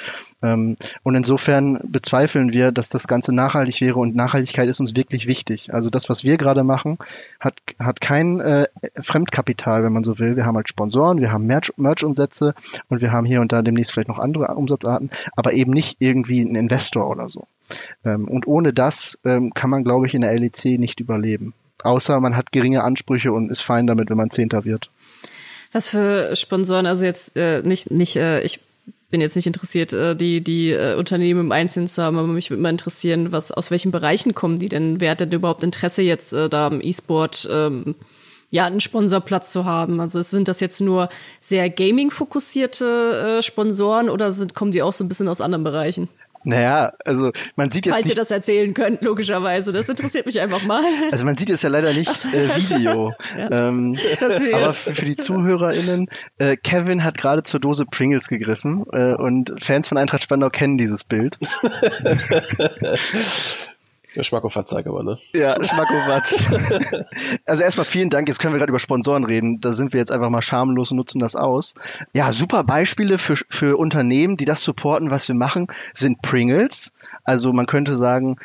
Ähm, 0.43 0.77
und 1.03 1.15
insofern 1.15 1.80
bezweifeln 1.84 2.53
wir, 2.53 2.71
dass 2.71 2.89
das 2.89 3.07
Ganze 3.07 3.34
nachhaltig 3.34 3.82
wäre 3.82 3.99
und 3.99 4.15
Nachhaltigkeit 4.15 4.69
ist 4.69 4.80
uns 4.80 4.95
wirklich 4.95 5.25
wichtig. 5.25 5.73
Also 5.73 5.89
das, 5.89 6.09
was 6.09 6.23
wir 6.23 6.38
gerade 6.38 6.63
machen, 6.63 6.97
hat 7.39 7.55
hat 7.80 8.01
kein 8.01 8.39
äh, 8.39 8.67
Fremdkapital, 9.01 9.84
wenn 9.84 9.93
man 9.93 10.03
so 10.03 10.19
will. 10.19 10.36
Wir 10.36 10.45
haben 10.45 10.55
halt 10.55 10.69
Sponsoren, 10.69 11.19
wir 11.19 11.32
haben 11.32 11.47
Merch-Umsätze 11.47 12.53
und 12.88 13.01
wir 13.01 13.11
haben 13.11 13.25
hier 13.25 13.41
und 13.41 13.51
da 13.51 13.61
demnächst 13.61 13.93
vielleicht 13.93 14.09
noch 14.09 14.19
andere 14.19 14.53
Umsatzarten, 14.55 15.09
aber 15.36 15.53
eben 15.53 15.71
nicht 15.71 15.97
irgendwie 15.99 16.41
ein 16.41 16.55
Investor 16.55 17.09
oder 17.09 17.30
so. 17.30 17.47
Ähm, 18.05 18.27
und 18.27 18.47
ohne 18.47 18.73
das 18.73 19.17
ähm, 19.25 19.53
kann 19.53 19.69
man, 19.69 19.84
glaube 19.84 20.07
ich, 20.07 20.13
in 20.13 20.21
der 20.21 20.38
LEC 20.38 20.80
nicht 20.80 20.99
überleben. 20.99 21.53
Außer 21.84 22.19
man 22.19 22.36
hat 22.36 22.51
geringe 22.51 22.84
Ansprüche 22.84 23.32
und 23.32 23.49
ist 23.49 23.61
fein 23.61 23.88
damit, 23.88 24.09
wenn 24.09 24.17
man 24.17 24.32
Zehnter 24.32 24.65
wird. 24.65 24.89
Was 25.71 25.89
für 25.89 26.36
Sponsoren, 26.36 26.86
also 26.86 27.05
jetzt 27.05 27.38
äh, 27.38 27.61
nicht, 27.61 27.91
nicht, 27.91 28.15
äh, 28.15 28.41
ich 28.41 28.59
bin 29.09 29.21
jetzt 29.21 29.36
nicht 29.36 29.47
interessiert, 29.47 29.93
äh, 29.93 30.15
die, 30.15 30.41
die 30.41 30.71
äh, 30.71 30.95
Unternehmen 30.95 31.41
im 31.41 31.51
Einzelnen 31.51 31.88
zu 31.88 32.03
haben, 32.03 32.17
aber 32.17 32.27
mich 32.27 32.49
würde 32.49 32.61
mal 32.61 32.69
interessieren, 32.69 33.32
was, 33.32 33.51
aus 33.51 33.71
welchen 33.71 33.91
Bereichen 33.91 34.36
kommen 34.36 34.59
die 34.59 34.69
denn? 34.69 34.99
Wer 34.99 35.11
hat 35.11 35.19
denn 35.19 35.32
überhaupt 35.32 35.63
Interesse 35.63 36.01
jetzt 36.01 36.34
äh, 36.34 36.49
da 36.49 36.67
im 36.67 36.82
E-Sport, 36.82 37.47
ähm, 37.51 37.95
ja, 38.51 38.65
einen 38.65 38.82
Sponsorplatz 38.82 39.51
zu 39.51 39.65
haben? 39.65 39.99
Also 39.99 40.21
sind 40.21 40.47
das 40.47 40.59
jetzt 40.59 40.82
nur 40.82 41.09
sehr 41.41 41.69
Gaming-fokussierte 41.69 43.38
äh, 43.39 43.43
Sponsoren 43.43 44.09
oder 44.09 44.32
sind, 44.32 44.55
kommen 44.55 44.71
die 44.71 44.82
auch 44.82 44.93
so 44.93 45.03
ein 45.03 45.07
bisschen 45.07 45.27
aus 45.27 45.41
anderen 45.41 45.63
Bereichen? 45.63 46.07
Naja, 46.44 46.94
also 47.06 47.32
man 47.56 47.70
sieht 47.70 47.86
jetzt 47.86 47.96
Falls 47.96 48.06
nicht, 48.06 48.16
ihr 48.16 48.20
das 48.20 48.32
erzählen 48.32 48.74
könnt, 48.74 49.02
logischerweise. 49.02 49.72
Das 49.72 49.90
interessiert 49.90 50.26
mich 50.26 50.40
einfach 50.40 50.64
mal. 50.66 50.84
also 51.12 51.26
man 51.26 51.36
sieht 51.36 51.50
es 51.50 51.62
ja 51.62 51.70
leider 51.70 51.94
nicht 51.94 52.10
äh, 52.34 52.48
Video. 52.70 53.14
ähm, 53.38 53.98
aber 54.54 54.74
für, 54.74 54.94
für 54.96 55.06
die 55.06 55.18
ZuhörerInnen, 55.18 56.10
äh, 56.38 56.56
Kevin 56.56 57.04
hat 57.04 57.18
gerade 57.18 57.44
zur 57.44 57.60
Dose 57.60 57.86
Pringles 57.86 58.28
gegriffen 58.30 58.86
äh, 58.92 59.14
und 59.14 59.54
Fans 59.62 59.90
von 59.90 59.98
Eintracht 59.98 60.24
Spandau 60.24 60.50
kennen 60.50 60.78
dieses 60.78 61.04
Bild. 61.04 61.38
Der 64.16 64.24
Schmackofatzeig 64.24 64.88
aber, 64.88 65.03
ne? 65.03 65.20
Ja, 65.34 65.64
Schmackowatz. 65.64 66.51
also 67.45 67.64
erstmal 67.64 67.86
vielen 67.86 68.10
Dank. 68.10 68.28
Jetzt 68.28 68.39
können 68.39 68.53
wir 68.53 68.57
gerade 68.57 68.72
über 68.72 68.80
Sponsoren 68.80 69.24
reden. 69.24 69.62
Da 69.62 69.72
sind 69.72 69.93
wir 69.93 69.99
jetzt 69.99 70.12
einfach 70.12 70.30
mal 70.30 70.41
schamlos 70.41 70.91
und 70.91 70.97
nutzen 70.97 71.20
das 71.20 71.36
aus. 71.36 71.76
Ja, 72.14 72.32
super 72.32 72.64
Beispiele 72.64 73.20
für, 73.20 73.36
für 73.49 73.78
Unternehmen, 73.78 74.36
die 74.36 74.45
das 74.45 74.64
supporten, 74.64 75.12
was 75.12 75.28
wir 75.28 75.36
machen, 75.36 75.68
sind 75.93 76.22
Pringles. 76.22 76.91
Also 77.24 77.53
man 77.53 77.68
könnte 77.68 77.97
sagen, 77.97 78.38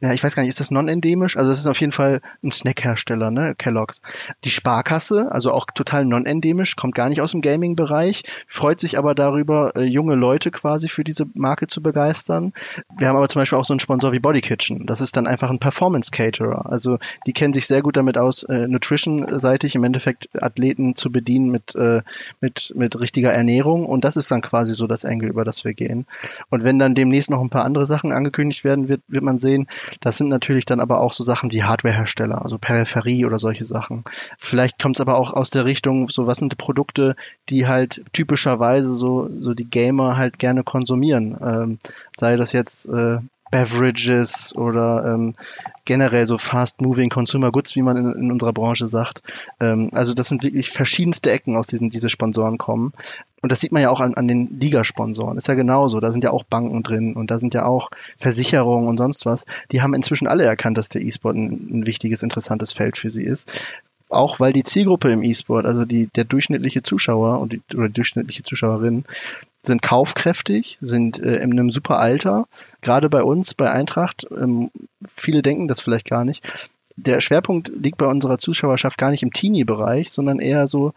ja, 0.00 0.12
ich 0.14 0.22
weiß 0.22 0.34
gar 0.34 0.42
nicht, 0.42 0.50
ist 0.50 0.60
das 0.60 0.70
non-endemisch? 0.70 1.36
Also 1.36 1.50
das 1.50 1.58
ist 1.58 1.66
auf 1.66 1.80
jeden 1.80 1.92
Fall 1.92 2.22
ein 2.42 2.50
Snackhersteller, 2.50 3.30
ne, 3.30 3.54
Kellogg's. 3.56 4.00
Die 4.44 4.50
Sparkasse, 4.50 5.30
also 5.30 5.52
auch 5.52 5.66
total 5.74 6.06
non-endemisch, 6.06 6.74
kommt 6.76 6.94
gar 6.94 7.10
nicht 7.10 7.20
aus 7.20 7.32
dem 7.32 7.42
Gaming-Bereich, 7.42 8.24
freut 8.46 8.80
sich 8.80 8.96
aber 8.96 9.14
darüber, 9.14 9.76
äh, 9.76 9.84
junge 9.84 10.14
Leute 10.14 10.50
quasi 10.50 10.88
für 10.88 11.04
diese 11.04 11.26
Marke 11.34 11.66
zu 11.66 11.82
begeistern. 11.82 12.54
Wir 12.96 13.08
haben 13.08 13.16
aber 13.16 13.28
zum 13.28 13.40
Beispiel 13.40 13.58
auch 13.58 13.64
so 13.66 13.74
einen 13.74 13.80
Sponsor 13.80 14.12
wie 14.12 14.20
Body 14.20 14.40
Kitchen. 14.40 14.86
Das 14.86 15.02
ist 15.02 15.16
dann 15.16 15.26
einfach 15.26 15.50
ein 15.50 15.58
Performance-Caterer. 15.58 16.70
Also 16.70 16.98
die 17.26 17.34
kennen 17.34 17.52
sich 17.52 17.66
sehr 17.66 17.82
gut 17.82 17.96
damit 17.96 18.16
aus, 18.16 18.42
äh, 18.44 18.68
Nutrition-seitig 18.68 19.74
im 19.74 19.84
Endeffekt 19.84 20.30
Athleten 20.40 20.96
zu 20.96 21.12
bedienen 21.12 21.50
mit, 21.50 21.74
äh, 21.74 22.00
mit, 22.40 22.72
mit 22.74 22.98
richtiger 22.98 23.32
Ernährung. 23.32 23.84
Und 23.84 24.04
das 24.04 24.16
ist 24.16 24.30
dann 24.30 24.40
quasi 24.40 24.72
so 24.72 24.86
das 24.86 25.04
Angle, 25.04 25.28
über 25.28 25.44
das 25.44 25.64
wir 25.64 25.74
gehen. 25.74 26.06
Und 26.48 26.64
wenn 26.64 26.78
dann 26.78 26.94
demnächst 26.94 27.28
noch 27.28 27.42
ein 27.42 27.50
paar 27.50 27.64
andere 27.66 27.84
Sachen 27.84 28.12
angekündigt 28.12 28.64
werden, 28.64 28.88
wird, 28.88 29.02
wird 29.06 29.24
man 29.24 29.38
sehen, 29.38 29.66
das 30.00 30.18
sind 30.18 30.28
natürlich 30.28 30.64
dann 30.64 30.80
aber 30.80 31.00
auch 31.00 31.12
so 31.12 31.24
Sachen 31.24 31.52
wie 31.52 31.64
Hardwarehersteller, 31.64 32.42
also 32.42 32.58
Peripherie 32.58 33.24
oder 33.24 33.38
solche 33.38 33.64
Sachen. 33.64 34.04
Vielleicht 34.38 34.80
kommt 34.80 34.96
es 34.96 35.00
aber 35.00 35.16
auch 35.16 35.32
aus 35.32 35.50
der 35.50 35.64
Richtung, 35.64 36.08
so 36.08 36.26
was 36.26 36.38
sind 36.38 36.52
die 36.52 36.56
Produkte, 36.56 37.16
die 37.48 37.66
halt 37.66 38.04
typischerweise 38.12 38.94
so, 38.94 39.28
so 39.40 39.54
die 39.54 39.68
Gamer 39.68 40.16
halt 40.16 40.38
gerne 40.38 40.64
konsumieren. 40.64 41.36
Ähm, 41.42 41.78
sei 42.16 42.36
das 42.36 42.52
jetzt 42.52 42.86
äh, 42.86 43.18
Beverages 43.50 44.54
oder 44.54 45.04
ähm, 45.14 45.34
generell 45.84 46.26
so 46.26 46.38
fast-moving 46.38 47.08
Consumer 47.10 47.50
Goods, 47.50 47.74
wie 47.76 47.82
man 47.82 47.96
in, 47.96 48.12
in 48.12 48.32
unserer 48.32 48.52
Branche 48.52 48.86
sagt. 48.86 49.22
Ähm, 49.58 49.90
also 49.92 50.14
das 50.14 50.28
sind 50.28 50.42
wirklich 50.42 50.70
verschiedenste 50.70 51.30
Ecken, 51.30 51.56
aus 51.56 51.66
diesen 51.66 51.90
diese 51.90 52.08
Sponsoren 52.08 52.58
kommen. 52.58 52.92
Und 53.42 53.50
das 53.50 53.60
sieht 53.60 53.72
man 53.72 53.82
ja 53.82 53.90
auch 53.90 54.00
an, 54.00 54.14
an 54.14 54.28
den 54.28 54.60
Ligasponsoren. 54.60 55.38
Ist 55.38 55.48
ja 55.48 55.54
genauso. 55.54 55.98
Da 55.98 56.12
sind 56.12 56.24
ja 56.24 56.30
auch 56.30 56.44
Banken 56.44 56.82
drin 56.82 57.16
und 57.16 57.30
da 57.30 57.38
sind 57.38 57.54
ja 57.54 57.64
auch 57.64 57.90
Versicherungen 58.18 58.88
und 58.88 58.98
sonst 58.98 59.26
was. 59.26 59.46
Die 59.72 59.82
haben 59.82 59.94
inzwischen 59.94 60.28
alle 60.28 60.44
erkannt, 60.44 60.76
dass 60.78 60.90
der 60.90 61.02
E-Sport 61.02 61.36
ein, 61.36 61.68
ein 61.70 61.86
wichtiges, 61.86 62.22
interessantes 62.22 62.72
Feld 62.72 62.98
für 62.98 63.10
sie 63.10 63.24
ist 63.24 63.50
auch 64.10 64.40
weil 64.40 64.52
die 64.52 64.64
Zielgruppe 64.64 65.10
im 65.10 65.22
E-Sport, 65.22 65.66
also 65.66 65.84
die, 65.84 66.08
der 66.08 66.24
durchschnittliche 66.24 66.82
Zuschauer 66.82 67.40
und 67.40 67.52
die, 67.52 67.62
oder 67.74 67.88
die 67.88 67.94
durchschnittliche 67.94 68.42
Zuschauerin, 68.42 69.04
sind 69.62 69.82
kaufkräftig, 69.82 70.78
sind 70.80 71.20
äh, 71.20 71.36
in 71.36 71.52
einem 71.52 71.70
super 71.70 71.98
Alter. 71.98 72.46
Gerade 72.80 73.08
bei 73.10 73.22
uns, 73.22 73.54
bei 73.54 73.70
Eintracht, 73.70 74.26
ähm, 74.30 74.70
viele 75.06 75.42
denken 75.42 75.68
das 75.68 75.80
vielleicht 75.80 76.08
gar 76.08 76.24
nicht. 76.24 76.44
Der 76.96 77.20
Schwerpunkt 77.20 77.70
liegt 77.74 77.98
bei 77.98 78.06
unserer 78.06 78.38
Zuschauerschaft 78.38 78.98
gar 78.98 79.10
nicht 79.10 79.22
im 79.22 79.32
Teenie-Bereich, 79.32 80.10
sondern 80.10 80.38
eher 80.38 80.66
so 80.66 80.92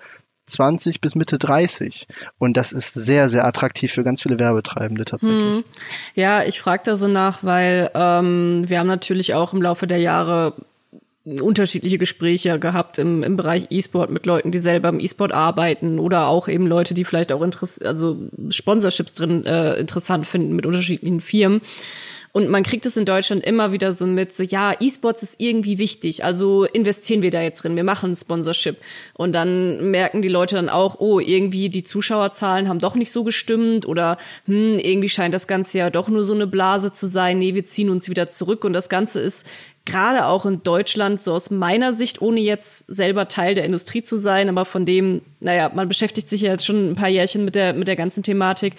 20 0.46 1.02
bis 1.02 1.16
Mitte 1.16 1.38
30. 1.38 2.08
Und 2.38 2.58
das 2.58 2.74
ist 2.74 2.94
sehr, 2.94 3.30
sehr 3.30 3.46
attraktiv 3.46 3.92
für 3.94 4.04
ganz 4.04 4.22
viele 4.22 4.40
Werbetreibende 4.40 5.06
tatsächlich. 5.06 5.58
Hm. 5.58 5.64
Ja, 6.16 6.44
ich 6.44 6.60
frage 6.60 6.84
da 6.86 6.96
so 6.96 7.08
nach, 7.08 7.44
weil 7.44 7.90
ähm, 7.94 8.64
wir 8.68 8.80
haben 8.80 8.88
natürlich 8.88 9.34
auch 9.34 9.54
im 9.54 9.62
Laufe 9.62 9.88
der 9.88 10.00
Jahre 10.00 10.54
unterschiedliche 11.26 11.98
Gespräche 11.98 12.60
gehabt 12.60 12.98
im, 12.98 13.24
im 13.24 13.38
Bereich 13.38 13.68
E-Sport 13.70 14.10
mit 14.10 14.26
Leuten, 14.26 14.52
die 14.52 14.60
selber 14.60 14.90
im 14.90 15.00
E-Sport 15.00 15.32
arbeiten 15.32 16.00
oder 16.00 16.28
auch 16.28 16.50
eben 16.50 16.68
Leute, 16.68 16.94
die 16.94 17.06
vielleicht 17.06 17.32
auch 17.32 17.42
Interess 17.42 17.80
also 17.80 18.18
Sponsorships 18.50 19.14
drin 19.14 19.46
äh, 19.46 19.76
interessant 19.76 20.28
finden 20.28 20.54
mit 20.54 20.66
unterschiedlichen 20.66 21.22
Firmen. 21.22 21.62
Und 22.34 22.50
man 22.50 22.64
kriegt 22.64 22.88
es 22.88 22.98
in 22.98 23.06
Deutschland 23.06 23.46
immer 23.46 23.72
wieder 23.74 23.94
so 23.94 24.08
mit, 24.08 24.34
so 24.34 24.42
ja, 24.42 24.74
E-Sports 24.80 25.22
ist 25.22 25.36
irgendwie 25.38 25.78
wichtig, 25.78 26.26
also 26.26 26.64
investieren 26.64 27.22
wir 27.22 27.30
da 27.30 27.44
jetzt 27.44 27.64
drin, 27.64 27.76
wir 27.76 27.84
machen 27.84 28.16
Sponsorship. 28.16 28.78
Und 29.14 29.34
dann 29.34 29.92
merken 29.92 30.24
die 30.24 30.30
Leute 30.30 30.56
dann 30.56 30.68
auch, 30.68 31.00
oh, 31.00 31.20
irgendwie 31.20 31.70
die 31.70 31.84
Zuschauerzahlen 31.84 32.68
haben 32.68 32.80
doch 32.80 32.96
nicht 32.96 33.12
so 33.12 33.24
gestimmt 33.24 33.88
oder 33.88 34.18
hm, 34.48 34.80
irgendwie 34.80 35.10
scheint 35.10 35.36
das 35.36 35.46
Ganze 35.46 35.78
ja 35.78 35.92
doch 35.92 36.10
nur 36.10 36.24
so 36.24 36.34
eine 36.34 36.48
Blase 36.48 36.92
zu 36.92 37.08
sein, 37.08 37.38
nee, 37.38 37.54
wir 37.54 37.66
ziehen 37.66 37.92
uns 37.92 38.10
wieder 38.10 38.28
zurück. 38.28 38.66
Und 38.66 38.74
das 38.74 38.90
Ganze 38.90 39.20
ist 39.20 39.46
gerade 39.86 40.26
auch 40.26 40.46
in 40.46 40.64
Deutschland, 40.64 41.22
so 41.22 41.34
aus 41.34 41.50
meiner 41.50 41.94
Sicht, 41.94 42.22
ohne 42.22 42.40
jetzt 42.40 42.86
selber 42.88 43.28
Teil 43.28 43.56
der 43.56 43.66
Industrie 43.66 44.04
zu 44.04 44.18
sein, 44.18 44.50
aber 44.50 44.66
von 44.66 44.86
dem, 44.86 45.22
naja, 45.40 45.72
man 45.74 45.88
beschäftigt 45.88 46.30
sich 46.30 46.42
ja 46.42 46.52
jetzt 46.52 46.66
schon 46.66 46.92
ein 46.92 46.96
paar 46.96 47.10
Jährchen 47.10 47.44
mit 47.44 47.56
der, 47.56 47.74
mit 47.74 47.88
der 47.88 47.96
ganzen 47.96 48.24
Thematik, 48.24 48.74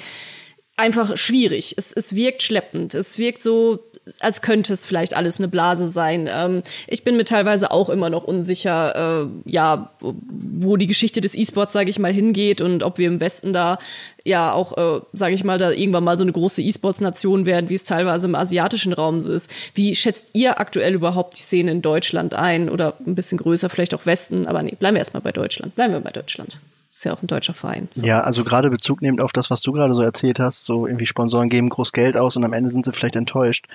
einfach 0.77 1.17
schwierig. 1.17 1.75
Es, 1.77 1.93
es 1.93 2.15
wirkt 2.17 2.43
schleppend. 2.43 2.95
Es 2.95 3.19
wirkt 3.19 3.43
so, 3.43 3.79
als 4.21 4.43
könnte 4.43 4.73
es 4.73 4.87
vielleicht 4.87 5.15
alles 5.15 5.39
eine 5.39 5.49
Blase 5.49 5.89
sein. 5.89 6.29
Ähm, 6.31 6.63
ich 6.89 7.05
bin 7.05 7.17
mir 7.17 7.25
teilweise 7.25 7.71
auch 7.71 7.89
immer 7.89 8.11
noch 8.11 8.25
unsicher, 8.25 9.23
äh, 9.23 9.51
ja, 9.51 9.93
wo 10.01 10.77
die 10.77 10.87
Geschichte 10.87 11.21
des 11.21 11.35
E-Sports, 11.35 11.73
sage 11.73 11.91
ich 11.91 11.99
mal, 11.99 12.13
hingeht 12.13 12.61
und 12.61 12.83
ob 12.83 12.99
wir 12.99 13.07
im 13.07 13.21
Westen 13.21 13.53
da 13.53 13.79
ja 14.25 14.53
auch, 14.53 14.77
äh, 14.77 15.01
sage 15.13 15.35
ich 15.35 15.45
mal, 15.45 15.59
da 15.59 15.71
irgendwann 15.71 16.05
mal 16.05 16.19
so 16.19 16.25
eine 16.25 16.33
große 16.33 16.63
E-Sports-Nation 16.63 17.47
werden, 17.47 17.71
wie 17.71 17.75
es 17.75 17.85
teilweise 17.85 18.27
im 18.27 18.35
asiatischen 18.35 18.93
Raum 18.93 19.21
so 19.21 19.33
ist. 19.33 19.51
Wie 19.75 19.95
schätzt 19.95 20.31
ihr 20.33 20.59
aktuell 20.59 20.95
überhaupt 20.95 21.37
die 21.37 21.43
Szene 21.43 21.71
in 21.71 21.83
Deutschland 21.83 22.35
ein 22.35 22.69
oder 22.69 22.95
ein 23.07 23.15
bisschen 23.15 23.39
größer, 23.39 23.71
vielleicht 23.71 23.95
auch 23.95 24.07
Westen? 24.07 24.47
Aber 24.47 24.63
nee, 24.63 24.75
bleiben 24.79 24.97
wir 24.97 25.01
erstmal 25.01 25.23
bei 25.23 25.33
Deutschland. 25.33 25.75
Bleiben 25.77 25.93
wir 25.93 26.01
bei 26.01 26.11
Deutschland 26.11 26.59
ist 26.97 27.05
ja 27.05 27.13
auch 27.13 27.23
ein 27.23 27.27
deutscher 27.27 27.55
Verein. 27.55 27.89
So. 27.93 28.07
Ja, 28.07 28.21
also 28.21 28.45
gerade 28.45 28.71
Bezug 28.71 29.03
nehmend 29.03 29.21
auf 29.21 29.33
das, 29.33 29.51
was 29.51 29.63
du 29.63 29.73
gerade 29.73 29.95
so 29.95 30.03
erzählt 30.03 30.39
hast, 30.39 30.65
so 30.65 30.87
irgendwie 30.87 31.07
Sponsoren 31.07 31.49
geben 31.49 31.69
groß 31.69 31.93
Geld 31.93 32.17
aus 32.17 32.37
und 32.37 32.45
am 32.45 32.53
Ende 32.53 32.71
sind 32.71 32.85
sie 32.85 32.93
vielleicht 32.93 33.17
enttäuscht. 33.17 33.67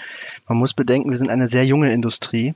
Man 0.48 0.58
muss 0.58 0.74
bedenken, 0.74 1.10
wir 1.10 1.18
sind 1.18 1.30
eine 1.30 1.50
sehr 1.50 1.66
junge 1.66 1.92
Industrie 1.92 2.54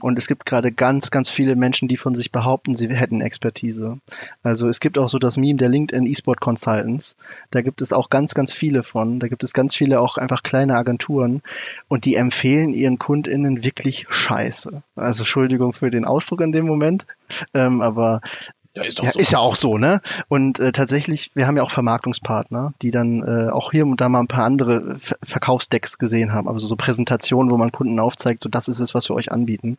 und 0.00 0.18
es 0.18 0.26
gibt 0.26 0.44
gerade 0.44 0.72
ganz, 0.72 1.10
ganz 1.10 1.30
viele 1.30 1.56
Menschen, 1.56 1.88
die 1.88 1.96
von 1.96 2.14
sich 2.14 2.30
behaupten, 2.30 2.74
sie 2.74 2.88
hätten 2.88 3.22
Expertise. 3.22 3.98
Also 4.42 4.68
es 4.68 4.80
gibt 4.80 4.98
auch 4.98 5.08
so 5.08 5.18
das 5.18 5.38
Meme 5.38 5.56
der 5.56 5.70
LinkedIn 5.70 6.06
eSport 6.06 6.38
Consultants. 6.38 7.16
Da 7.50 7.62
gibt 7.62 7.80
es 7.80 7.94
auch 7.94 8.10
ganz, 8.10 8.34
ganz 8.34 8.52
viele 8.52 8.82
von. 8.82 9.20
Da 9.20 9.28
gibt 9.28 9.42
es 9.42 9.54
ganz 9.54 9.74
viele 9.74 10.00
auch 10.00 10.18
einfach 10.18 10.42
kleine 10.42 10.76
Agenturen 10.76 11.40
und 11.88 12.04
die 12.04 12.16
empfehlen 12.16 12.74
ihren 12.74 12.98
KundInnen 12.98 13.64
wirklich 13.64 14.04
Scheiße. 14.10 14.82
Also 14.96 15.22
Entschuldigung 15.22 15.72
für 15.72 15.88
den 15.88 16.04
Ausdruck 16.04 16.42
in 16.42 16.52
dem 16.52 16.66
Moment, 16.66 17.06
ähm, 17.54 17.80
aber 17.80 18.20
ja, 18.74 18.82
ist, 18.82 19.00
ja, 19.00 19.10
so. 19.10 19.18
ist 19.18 19.30
ja 19.30 19.38
auch 19.38 19.54
so, 19.54 19.78
ne? 19.78 20.00
Und 20.28 20.58
äh, 20.58 20.72
tatsächlich, 20.72 21.30
wir 21.34 21.46
haben 21.46 21.56
ja 21.56 21.62
auch 21.62 21.70
Vermarktungspartner, 21.70 22.74
die 22.82 22.90
dann 22.90 23.22
äh, 23.22 23.50
auch 23.50 23.70
hier 23.70 23.86
und 23.86 24.00
da 24.00 24.08
mal 24.08 24.20
ein 24.20 24.26
paar 24.26 24.44
andere 24.44 24.98
Ver 24.98 25.16
Verkaufsdecks 25.22 25.98
gesehen 25.98 26.32
haben, 26.32 26.48
also 26.48 26.66
so 26.66 26.74
Präsentationen, 26.74 27.50
wo 27.52 27.56
man 27.56 27.70
Kunden 27.70 28.00
aufzeigt, 28.00 28.42
so 28.42 28.48
das 28.48 28.68
ist 28.68 28.80
es, 28.80 28.94
was 28.94 29.08
wir 29.08 29.14
euch 29.14 29.30
anbieten. 29.30 29.78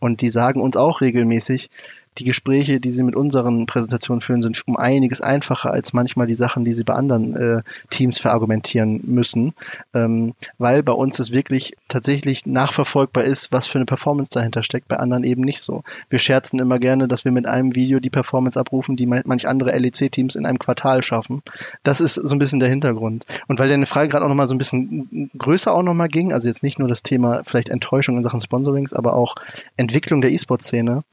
Und 0.00 0.20
die 0.20 0.30
sagen 0.30 0.60
uns 0.60 0.76
auch 0.76 1.00
regelmäßig, 1.00 1.70
die 2.18 2.24
Gespräche, 2.24 2.80
die 2.80 2.90
sie 2.90 3.02
mit 3.02 3.16
unseren 3.16 3.66
Präsentationen 3.66 4.20
führen, 4.20 4.42
sind 4.42 4.60
um 4.66 4.76
einiges 4.76 5.20
einfacher 5.20 5.70
als 5.70 5.92
manchmal 5.92 6.26
die 6.26 6.34
Sachen, 6.34 6.64
die 6.64 6.72
sie 6.72 6.84
bei 6.84 6.94
anderen 6.94 7.36
äh, 7.36 7.62
Teams 7.90 8.18
verargumentieren 8.18 9.00
müssen, 9.04 9.54
ähm, 9.94 10.34
weil 10.58 10.82
bei 10.82 10.92
uns 10.92 11.18
es 11.18 11.32
wirklich 11.32 11.74
tatsächlich 11.88 12.46
nachverfolgbar 12.46 13.24
ist, 13.24 13.52
was 13.52 13.66
für 13.66 13.78
eine 13.78 13.86
Performance 13.86 14.30
dahinter 14.32 14.62
steckt, 14.62 14.88
bei 14.88 14.96
anderen 14.96 15.24
eben 15.24 15.42
nicht 15.42 15.60
so. 15.60 15.84
Wir 16.10 16.18
scherzen 16.18 16.58
immer 16.58 16.78
gerne, 16.78 17.08
dass 17.08 17.24
wir 17.24 17.32
mit 17.32 17.46
einem 17.46 17.74
Video 17.74 18.00
die 18.00 18.10
Performance 18.10 18.58
abrufen, 18.58 18.96
die 18.96 19.06
manch 19.06 19.48
andere 19.48 19.76
LEC-Teams 19.76 20.34
in 20.34 20.46
einem 20.46 20.58
Quartal 20.58 21.02
schaffen. 21.02 21.42
Das 21.82 22.00
ist 22.00 22.14
so 22.14 22.34
ein 22.34 22.38
bisschen 22.38 22.60
der 22.60 22.68
Hintergrund. 22.68 23.24
Und 23.48 23.58
weil 23.58 23.68
deine 23.68 23.86
Frage 23.86 24.08
gerade 24.08 24.24
auch 24.24 24.28
nochmal 24.28 24.46
so 24.46 24.54
ein 24.54 24.58
bisschen 24.58 25.30
größer 25.36 25.72
auch 25.72 25.82
nochmal 25.82 26.08
ging, 26.08 26.32
also 26.32 26.48
jetzt 26.48 26.62
nicht 26.62 26.78
nur 26.78 26.88
das 26.88 27.02
Thema 27.02 27.42
vielleicht 27.44 27.68
Enttäuschung 27.68 28.16
in 28.16 28.22
Sachen 28.22 28.40
Sponsorings, 28.40 28.92
aber 28.92 29.14
auch 29.14 29.34
Entwicklung 29.76 30.20
der 30.20 30.32
E-Sport-Szene, 30.32 31.04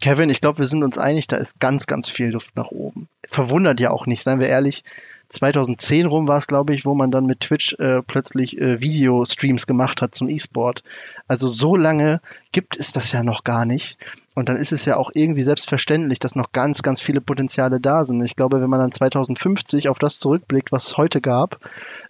Kevin, 0.00 0.30
ich 0.30 0.40
glaube, 0.40 0.58
wir 0.58 0.66
sind 0.66 0.84
uns 0.84 0.96
einig, 0.96 1.26
da 1.26 1.36
ist 1.36 1.58
ganz, 1.58 1.86
ganz 1.86 2.08
viel 2.08 2.30
Luft 2.30 2.56
nach 2.56 2.70
oben. 2.70 3.08
Verwundert 3.28 3.80
ja 3.80 3.90
auch 3.90 4.06
nicht, 4.06 4.22
seien 4.22 4.40
wir 4.40 4.48
ehrlich. 4.48 4.84
2010 5.30 6.06
rum 6.06 6.26
war 6.26 6.38
es, 6.38 6.46
glaube 6.46 6.72
ich, 6.72 6.86
wo 6.86 6.94
man 6.94 7.10
dann 7.10 7.26
mit 7.26 7.40
Twitch 7.40 7.74
äh, 7.74 8.02
plötzlich 8.02 8.58
äh, 8.58 8.80
Videostreams 8.80 9.66
gemacht 9.66 10.00
hat 10.00 10.14
zum 10.14 10.28
E-Sport. 10.28 10.82
Also 11.26 11.48
so 11.48 11.76
lange 11.76 12.20
gibt 12.52 12.76
es 12.78 12.92
das 12.92 13.12
ja 13.12 13.22
noch 13.22 13.44
gar 13.44 13.66
nicht. 13.66 13.98
Und 14.38 14.48
dann 14.48 14.56
ist 14.56 14.70
es 14.70 14.84
ja 14.84 14.96
auch 14.96 15.10
irgendwie 15.14 15.42
selbstverständlich, 15.42 16.20
dass 16.20 16.36
noch 16.36 16.52
ganz, 16.52 16.84
ganz 16.84 17.00
viele 17.00 17.20
Potenziale 17.20 17.80
da 17.80 18.04
sind. 18.04 18.22
Ich 18.22 18.36
glaube, 18.36 18.60
wenn 18.60 18.70
man 18.70 18.78
dann 18.78 18.92
2050 18.92 19.88
auf 19.88 19.98
das 19.98 20.20
zurückblickt, 20.20 20.70
was 20.70 20.86
es 20.86 20.96
heute 20.96 21.20
gab, 21.20 21.58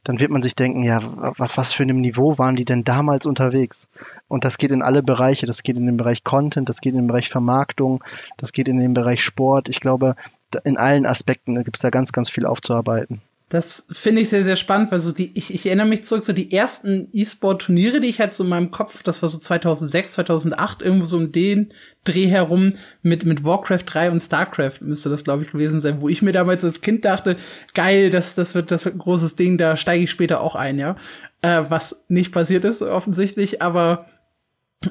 dann 0.04 0.20
wird 0.20 0.30
man 0.30 0.42
sich 0.42 0.54
denken, 0.54 0.82
ja, 0.82 1.00
was 1.38 1.72
für 1.72 1.84
einem 1.84 2.02
Niveau 2.02 2.36
waren 2.36 2.54
die 2.54 2.66
denn 2.66 2.84
damals 2.84 3.24
unterwegs? 3.24 3.88
Und 4.28 4.44
das 4.44 4.58
geht 4.58 4.72
in 4.72 4.82
alle 4.82 5.02
Bereiche. 5.02 5.46
Das 5.46 5.62
geht 5.62 5.78
in 5.78 5.86
den 5.86 5.96
Bereich 5.96 6.22
Content, 6.22 6.68
das 6.68 6.82
geht 6.82 6.92
in 6.92 6.98
den 6.98 7.06
Bereich 7.06 7.30
Vermarktung, 7.30 8.04
das 8.36 8.52
geht 8.52 8.68
in 8.68 8.78
den 8.78 8.92
Bereich 8.92 9.24
Sport. 9.24 9.70
Ich 9.70 9.80
glaube, 9.80 10.14
in 10.64 10.76
allen 10.76 11.06
Aspekten 11.06 11.54
gibt 11.64 11.78
es 11.78 11.82
da 11.82 11.88
ganz, 11.88 12.12
ganz 12.12 12.28
viel 12.28 12.44
aufzuarbeiten. 12.44 13.22
Das 13.49 13.86
finde 13.90 14.20
ich 14.20 14.28
sehr, 14.28 14.44
sehr 14.44 14.57
spannend, 14.57 14.92
weil 14.92 14.99
so 14.99 15.11
die, 15.11 15.30
ich, 15.34 15.55
ich 15.55 15.64
erinnere 15.64 15.86
mich 15.86 16.05
zurück, 16.05 16.22
so 16.22 16.34
die 16.34 16.53
ersten 16.53 17.09
E-Sport-Turniere, 17.12 18.01
die 18.01 18.09
ich 18.09 18.20
halt 18.20 18.34
so 18.34 18.44
in 18.44 18.51
meinem 18.51 18.70
Kopf, 18.70 19.03
das 19.03 19.22
war 19.22 19.30
so 19.30 19.38
2006, 19.38 20.12
2008, 20.12 20.82
irgendwo 20.82 21.07
so 21.07 21.16
um 21.16 21.32
den 21.32 21.72
Dreh 22.05 22.26
herum 22.26 22.74
mit, 23.01 23.24
mit 23.24 23.44
Warcraft 23.44 23.84
3 23.86 24.11
und 24.11 24.20
StarCraft 24.20 24.80
müsste 24.82 25.09
das, 25.09 25.24
glaube 25.24 25.44
ich, 25.44 25.51
gewesen 25.51 25.80
sein, 25.80 26.03
wo 26.03 26.11
ich 26.11 26.20
mir 26.20 26.32
damals 26.32 26.62
als 26.62 26.82
Kind 26.82 27.07
dachte, 27.07 27.36
geil, 27.72 28.11
das, 28.11 28.34
das 28.34 28.55
wird, 28.55 28.70
das 28.70 28.84
wird 28.84 28.96
ein 28.96 29.01
großes 29.01 29.36
Ding, 29.36 29.57
da 29.57 29.78
steige 29.78 30.05
ich 30.05 30.11
später 30.11 30.42
auch 30.42 30.55
ein, 30.55 30.78
ja. 30.78 30.96
Äh, 31.40 31.64
was 31.68 32.05
nicht 32.09 32.32
passiert 32.32 32.66
ist, 32.66 32.82
offensichtlich, 32.82 33.62
aber 33.62 34.07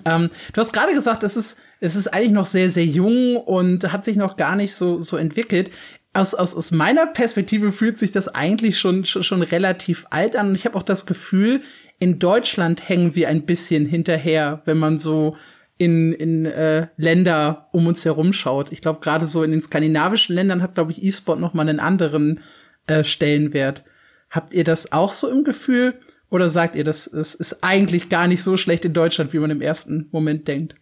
ähm, 0.04 0.30
du 0.54 0.62
hast 0.62 0.74
gerade 0.74 0.94
gesagt, 0.94 1.24
es 1.24 1.38
ist, 1.38 1.62
es 1.80 1.96
ist 1.96 2.08
eigentlich 2.08 2.32
noch 2.32 2.46
sehr, 2.46 2.70
sehr 2.70 2.86
jung 2.86 3.38
und 3.38 3.92
hat 3.92 4.04
sich 4.04 4.18
noch 4.18 4.36
gar 4.36 4.56
nicht 4.56 4.74
so, 4.74 5.00
so 5.00 5.16
entwickelt 5.16 5.72
aus, 6.14 6.34
aus, 6.34 6.56
aus 6.56 6.72
meiner 6.72 7.06
Perspektive 7.08 7.72
fühlt 7.72 7.98
sich 7.98 8.12
das 8.12 8.28
eigentlich 8.28 8.80
schon, 8.80 9.06
schon, 9.06 9.24
schon 9.24 9.42
relativ 9.42 10.08
alt 10.10 10.36
an. 10.36 10.50
Und 10.50 10.56
ich 10.56 10.66
habe 10.66 10.78
auch 10.78 10.84
das 10.84 11.06
Gefühl, 11.06 11.62
in 12.00 12.20
Deutschland 12.20 12.88
hängen 12.88 13.16
wir 13.16 13.30
ein 13.30 13.46
bisschen 13.46 13.86
hinterher, 13.86 14.62
wenn 14.66 14.78
man 14.78 14.98
so 14.98 15.36
in, 15.78 16.14
in 16.14 16.46
äh, 16.46 16.88
Länder 16.98 17.70
um 17.72 17.88
uns 17.88 18.04
herum 18.04 18.34
schaut. 18.34 18.72
Ich 18.72 18.82
glaube, 18.82 19.00
gerade 19.00 19.28
so 19.28 19.44
in 19.44 19.52
den 19.52 19.62
skandinavischen 19.62 20.36
Ländern 20.36 20.62
hat, 20.62 20.76
glaube 20.76 20.92
ich, 20.92 21.04
E-Sport 21.04 21.40
noch 21.40 21.54
mal 21.54 21.68
einen 21.68 21.80
anderen 21.80 22.42
äh, 22.88 23.04
Stellenwert. 23.04 23.84
Habt 24.30 24.54
ihr 24.54 24.64
das 24.64 24.92
auch 24.92 25.12
so 25.12 25.30
im 25.30 25.44
Gefühl? 25.44 26.00
Oder 26.30 26.50
sagt 26.50 26.76
ihr, 26.76 26.84
das 26.84 27.08
es 27.08 27.36
ist 27.36 27.64
eigentlich 27.64 28.10
gar 28.10 28.28
nicht 28.28 28.44
so 28.44 28.58
schlecht 28.58 28.84
in 28.86 28.94
Deutschland, 28.94 29.34
wie 29.34 29.40
man 29.40 29.52
im 29.52 29.62
ersten 29.62 30.10
Moment 30.12 30.48
denkt? 30.48 30.76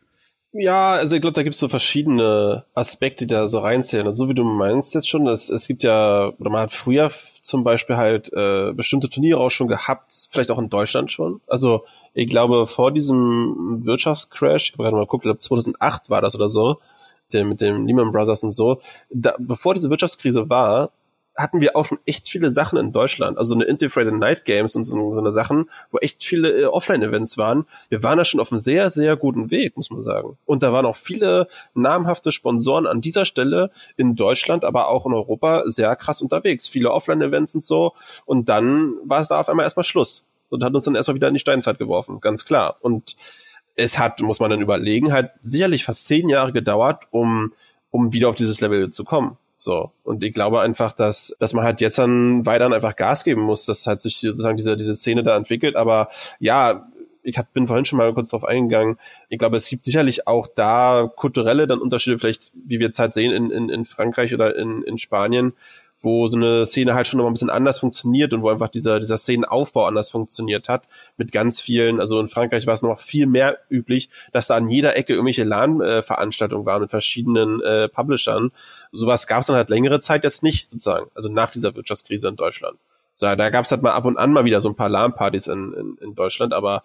Ja, 0.58 0.94
also 0.94 1.18
ich 1.18 1.22
glaube, 1.22 1.34
da 1.34 1.44
gibt 1.44 1.56
es 1.56 1.60
so 1.60 1.68
verschiedene 1.68 2.64
Aspekte, 2.74 3.28
die 3.28 3.34
da 3.34 3.46
so 3.50 3.60
reinzählen. 3.60 4.06
Also 4.08 4.24
so 4.24 4.30
wie 4.30 4.34
du 4.34 4.46
meinst 4.46 4.94
jetzt 4.96 5.10
schon, 5.10 5.28
es, 5.28 5.50
es 5.50 5.68
gibt 5.68 5.84
ja, 5.84 6.32
oder 6.40 6.50
man 6.50 6.62
hat 6.62 6.72
früher 6.72 7.12
zum 7.42 7.66
Beispiel 7.66 7.98
halt 7.98 8.32
äh, 8.32 8.72
bestimmte 8.72 9.10
Turniere 9.10 9.42
auch 9.42 9.50
schon 9.50 9.68
gehabt, 9.68 10.30
vielleicht 10.32 10.52
auch 10.52 10.58
in 10.58 10.70
Deutschland 10.70 11.12
schon. 11.12 11.42
Also 11.46 11.84
ich 12.14 12.30
glaube, 12.30 12.68
vor 12.68 12.94
diesem 12.94 13.82
Wirtschaftscrash, 13.84 14.70
ich 14.70 14.74
habe 14.74 14.84
gerade 14.84 14.96
mal 14.96 15.04
geguckt, 15.04 15.26
ich 15.26 15.28
glaube 15.28 15.40
2008 15.40 16.10
war 16.10 16.22
das 16.22 16.36
oder 16.36 16.48
so, 16.50 16.80
der, 17.34 17.44
mit 17.44 17.60
dem 17.60 17.86
Lehman 17.86 18.14
Brothers 18.14 18.44
und 18.44 18.52
so, 18.52 18.80
da, 19.10 19.36
bevor 19.38 19.74
diese 19.74 19.90
Wirtschaftskrise 19.90 20.50
war, 20.50 20.92
hatten 21.36 21.60
wir 21.60 21.76
auch 21.76 21.86
schon 21.86 22.00
echt 22.06 22.30
viele 22.30 22.50
Sachen 22.52 22.78
in 22.78 22.92
Deutschland. 22.92 23.38
Also 23.38 23.56
eine 23.56 23.66
Integrated 23.66 24.14
Night 24.14 24.46
Games 24.46 24.76
und 24.76 24.86
so, 24.86 25.14
so 25.14 25.20
eine 25.20 25.34
Sachen, 25.34 25.70
wo 25.92 25.98
echt 25.98 26.24
viele 26.24 26.50
äh, 26.50 26.66
Offline-Events 26.66 27.38
waren. 27.38 27.66
Wir 27.90 28.04
waren 28.04 28.18
da 28.18 28.26
schon 28.26 28.40
auf 28.40 28.52
einem 28.52 28.62
sehr, 28.62 28.90
sehr 28.90 29.18
guten 29.18 29.52
Weg, 29.52 29.76
muss 29.76 29.90
man 29.90 30.02
sagen. 30.02 30.38
Und 30.46 30.64
da 30.64 30.72
waren 30.72 30.86
auch 30.86 30.96
viele 30.96 31.48
namhafte 31.74 32.32
Sponsoren 32.32 32.88
an 32.88 33.02
dieser 33.02 33.26
Stelle 33.26 33.72
in 33.98 34.16
Deutschland, 34.16 34.64
aber 34.64 34.88
auch 34.88 35.06
in 35.06 35.14
Europa 35.14 35.64
sehr 35.66 35.96
krass 35.96 36.22
unterwegs. 36.22 36.68
Viele 36.68 36.92
Offline-Events 36.92 37.56
und 37.56 37.64
so. 37.64 37.94
Und 38.26 38.48
dann 38.48 38.94
war 39.04 39.20
es 39.20 39.28
da 39.28 39.40
auf 39.40 39.50
einmal 39.50 39.66
erstmal 39.66 39.84
Schluss. 39.84 40.24
Und 40.50 40.64
hat 40.64 40.74
uns 40.74 40.86
dann 40.86 40.96
erstmal 40.96 41.16
wieder 41.16 41.28
in 41.28 41.34
die 41.34 41.40
Steinzeit 41.40 41.80
geworfen, 41.80 42.22
ganz 42.22 42.46
klar. 42.46 42.78
Und 42.80 43.18
es 43.76 44.00
hat, 44.00 44.22
muss 44.22 44.40
man 44.40 44.52
dann 44.52 44.62
überlegen, 44.62 45.12
halt 45.12 45.32
sicherlich 45.42 45.84
fast 45.84 46.06
zehn 46.06 46.30
Jahre 46.30 46.54
gedauert, 46.54 47.04
um, 47.12 47.52
um 47.92 48.14
wieder 48.14 48.30
auf 48.30 48.36
dieses 48.36 48.62
Level 48.62 48.90
zu 48.92 49.04
kommen. 49.04 49.38
So. 49.66 49.92
Und 50.04 50.24
ich 50.24 50.32
glaube 50.32 50.62
einfach, 50.62 50.94
dass, 50.94 51.36
dass 51.40 51.54
man 51.54 51.66
halt 51.66 51.82
jetzt 51.82 51.98
dann 51.98 52.46
weiter 52.46 52.72
einfach 52.72 52.96
Gas 52.96 53.24
geben 53.24 53.42
muss, 53.42 53.66
dass 53.66 53.88
halt 53.88 54.00
sich 54.00 54.20
sozusagen 54.20 54.58
diese, 54.58 54.78
diese 54.78 54.96
Szene 54.96 55.24
da 55.24 55.36
entwickelt. 55.36 55.76
Aber 55.76 56.10
ja, 56.40 56.88
ich 57.24 57.36
hab, 57.40 57.52
bin 57.52 57.66
vorhin 57.66 57.84
schon 57.84 57.98
mal 57.98 58.14
kurz 58.14 58.30
darauf 58.30 58.46
eingegangen. 58.46 58.98
Ich 59.28 59.40
glaube, 59.40 59.58
es 59.58 59.68
gibt 59.68 59.84
sicherlich 59.84 60.28
auch 60.28 60.46
da 60.46 61.12
kulturelle 61.16 61.66
dann 61.66 61.80
Unterschiede, 61.80 62.20
vielleicht, 62.20 62.52
wie 62.54 62.78
wir 62.78 62.88
jetzt 62.88 63.00
halt 63.00 63.16
sehen 63.16 63.34
in, 63.34 63.50
in, 63.50 63.70
in 63.70 63.86
Frankreich 63.86 64.36
oder 64.36 64.56
in, 64.56 64.84
in 64.84 65.00
Spanien, 65.00 65.54
wo 66.06 66.28
so 66.28 66.38
eine 66.38 66.68
Szene 66.68 66.94
halt 66.94 67.08
schon 67.08 67.18
noch 67.18 67.26
ein 67.26 67.34
bisschen 67.34 67.50
anders 67.50 67.80
funktioniert 67.80 68.32
und 68.32 68.44
wo 68.44 68.50
einfach 68.50 68.70
dieser, 68.70 69.00
dieser 69.00 69.18
Szenenaufbau 69.18 69.86
anders 69.86 70.12
funktioniert 70.12 70.70
hat. 70.70 70.84
Mit 71.18 71.32
ganz 71.32 71.60
vielen, 71.60 72.00
also 72.00 72.20
in 72.20 72.30
Frankreich 72.30 72.68
war 72.68 72.76
es 72.76 72.84
noch 72.84 73.00
viel 73.00 73.26
mehr 73.26 73.58
üblich, 73.72 74.10
dass 74.32 74.46
da 74.46 74.56
an 74.56 74.70
jeder 74.70 74.96
Ecke 74.96 75.14
irgendwelche 75.14 75.44
LAN-Veranstaltungen 75.44 76.66
waren 76.66 76.84
mit 76.84 76.92
verschiedenen 76.92 77.60
äh, 77.62 77.90
Publishern. 77.90 78.52
Sowas 78.92 79.26
gab 79.26 79.42
es 79.42 79.48
dann 79.48 79.56
halt 79.56 79.72
längere 79.72 80.00
Zeit 80.00 80.24
jetzt 80.24 80.44
nicht, 80.44 80.70
sozusagen. 80.70 81.08
Also 81.16 81.34
nach 81.34 81.50
dieser 81.50 81.76
Wirtschaftskrise 81.76 82.28
in 82.28 82.36
Deutschland. 82.36 82.78
So, 83.16 83.34
da 83.36 83.50
gab 83.50 83.66
es 83.66 83.72
halt 83.72 83.82
mal 83.82 83.94
ab 83.94 84.06
und 84.06 84.18
an 84.18 84.32
mal 84.32 84.46
wieder 84.46 84.62
so 84.62 84.70
ein 84.70 84.76
paar 84.76 84.90
LAN-Partys 84.90 85.48
in, 85.48 85.74
in, 85.74 85.98
in 86.02 86.14
Deutschland, 86.14 86.54
aber 86.54 86.84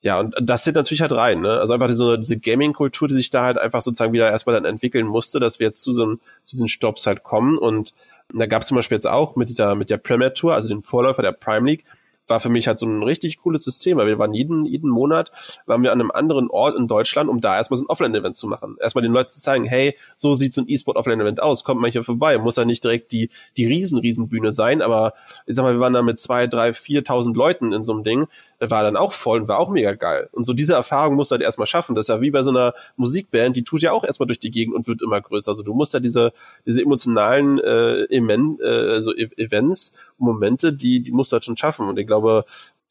ja, 0.00 0.20
und 0.20 0.34
das 0.40 0.64
zählt 0.64 0.76
natürlich 0.76 1.00
halt 1.00 1.12
rein, 1.12 1.40
ne? 1.40 1.58
Also 1.58 1.74
einfach 1.74 1.88
diese, 1.88 2.18
diese 2.18 2.38
Gaming-Kultur, 2.38 3.08
die 3.08 3.14
sich 3.14 3.30
da 3.30 3.44
halt 3.44 3.58
einfach 3.58 3.82
sozusagen 3.82 4.12
wieder 4.12 4.30
erstmal 4.30 4.54
dann 4.54 4.64
entwickeln 4.64 5.06
musste, 5.06 5.40
dass 5.40 5.58
wir 5.58 5.66
jetzt 5.66 5.80
zu 5.80 5.92
so 5.92 6.04
einem, 6.04 6.20
zu 6.42 6.56
diesen 6.56 6.68
Stops 6.68 7.06
halt 7.06 7.22
kommen 7.22 7.58
und 7.58 7.94
da 8.34 8.46
gab 8.46 8.62
es 8.62 8.68
zum 8.68 8.76
Beispiel 8.76 8.96
jetzt 8.96 9.06
auch 9.06 9.36
mit 9.36 9.48
dieser, 9.48 9.74
mit 9.74 9.90
der 9.90 9.98
Premier 9.98 10.34
Tour, 10.34 10.54
also 10.54 10.68
den 10.68 10.82
Vorläufer 10.82 11.22
der 11.22 11.32
Prime 11.32 11.68
League, 11.68 11.84
war 12.28 12.40
für 12.40 12.48
mich 12.48 12.68
halt 12.68 12.78
so 12.78 12.86
ein 12.86 13.02
richtig 13.02 13.38
cooles 13.38 13.64
System, 13.64 13.98
weil 13.98 14.06
wir 14.06 14.18
waren 14.18 14.34
jeden, 14.34 14.66
jeden 14.66 14.90
Monat, 14.90 15.30
waren 15.66 15.82
wir 15.82 15.92
an 15.92 16.00
einem 16.00 16.10
anderen 16.10 16.50
Ort 16.50 16.76
in 16.76 16.88
Deutschland, 16.88 17.28
um 17.28 17.40
da 17.40 17.56
erstmal 17.56 17.78
so 17.78 17.84
ein 17.84 17.88
Offline-Event 17.88 18.36
zu 18.36 18.46
machen. 18.46 18.76
Erstmal 18.80 19.02
den 19.02 19.12
Leuten 19.12 19.32
zu 19.32 19.40
zeigen, 19.40 19.64
hey, 19.64 19.96
so 20.16 20.34
sieht 20.34 20.52
so 20.52 20.62
ein 20.62 20.68
E-Sport-Offline-Event 20.68 21.40
aus, 21.40 21.64
kommt 21.64 21.80
mal 21.80 21.90
hier 21.90 22.04
vorbei. 22.04 22.38
Muss 22.38 22.56
ja 22.56 22.64
nicht 22.64 22.84
direkt 22.84 23.12
die, 23.12 23.30
die 23.56 23.66
riesen, 23.66 23.98
riesen 23.98 24.28
Bühne 24.28 24.52
sein, 24.52 24.82
aber 24.82 25.14
ich 25.46 25.56
sag 25.56 25.62
mal, 25.62 25.74
wir 25.74 25.80
waren 25.80 25.92
da 25.92 26.02
mit 26.02 26.18
zwei, 26.18 26.46
drei, 26.46 26.74
viertausend 26.74 27.36
Leuten 27.36 27.72
in 27.72 27.84
so 27.84 27.92
einem 27.92 28.04
Ding 28.04 28.26
war 28.58 28.82
dann 28.82 28.96
auch 28.96 29.12
voll 29.12 29.40
und 29.40 29.48
war 29.48 29.58
auch 29.58 29.70
mega 29.70 29.92
geil. 29.92 30.28
Und 30.32 30.44
so 30.44 30.52
diese 30.52 30.74
Erfahrung 30.74 31.14
musst 31.14 31.30
du 31.30 31.34
halt 31.34 31.42
erstmal 31.42 31.66
schaffen. 31.66 31.94
Das 31.94 32.04
ist 32.04 32.08
ja 32.08 32.20
wie 32.20 32.30
bei 32.30 32.42
so 32.42 32.50
einer 32.50 32.72
Musikband, 32.96 33.56
die 33.56 33.64
tut 33.64 33.82
ja 33.82 33.92
auch 33.92 34.04
erstmal 34.04 34.26
durch 34.26 34.38
die 34.38 34.50
Gegend 34.50 34.74
und 34.74 34.86
wird 34.86 35.02
immer 35.02 35.20
größer. 35.20 35.50
Also 35.50 35.62
du 35.62 35.74
musst 35.74 35.92
ja 35.92 36.00
diese, 36.00 36.32
diese 36.64 36.82
emotionalen 36.82 37.58
äh, 37.58 38.04
Emen, 38.04 38.58
äh, 38.62 38.66
also 38.66 39.14
e 39.14 39.28
Events, 39.36 39.92
Momente, 40.18 40.72
die, 40.72 41.02
die 41.02 41.12
musst 41.12 41.32
du 41.32 41.34
halt 41.34 41.44
schon 41.44 41.56
schaffen. 41.56 41.88
Und 41.88 41.98
ich 41.98 42.06
glaube, 42.06 42.15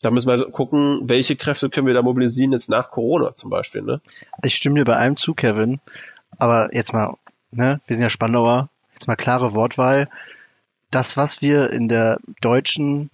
da 0.01 0.11
müssen 0.11 0.29
wir 0.29 0.51
gucken, 0.51 1.01
welche 1.03 1.35
Kräfte 1.35 1.69
können 1.69 1.87
wir 1.87 1.93
da 1.93 2.01
mobilisieren 2.01 2.51
jetzt 2.51 2.69
nach 2.69 2.91
Corona 2.91 3.33
zum 3.33 3.49
Beispiel. 3.49 3.81
Ne? 3.81 4.01
Ich 4.43 4.55
stimme 4.55 4.75
dir 4.75 4.85
bei 4.85 4.95
allem 4.95 5.17
zu, 5.17 5.33
Kevin. 5.33 5.79
Aber 6.37 6.73
jetzt 6.73 6.93
mal, 6.93 7.15
ne, 7.51 7.81
wir 7.87 7.95
sind 7.95 8.03
ja 8.03 8.09
Spandauer, 8.09 8.69
jetzt 8.93 9.07
mal 9.07 9.15
klare 9.15 9.53
Wortwahl. 9.53 10.09
Das, 10.91 11.17
was 11.17 11.41
wir 11.41 11.71
in 11.71 11.87
der 11.87 12.19
deutschen 12.41 13.09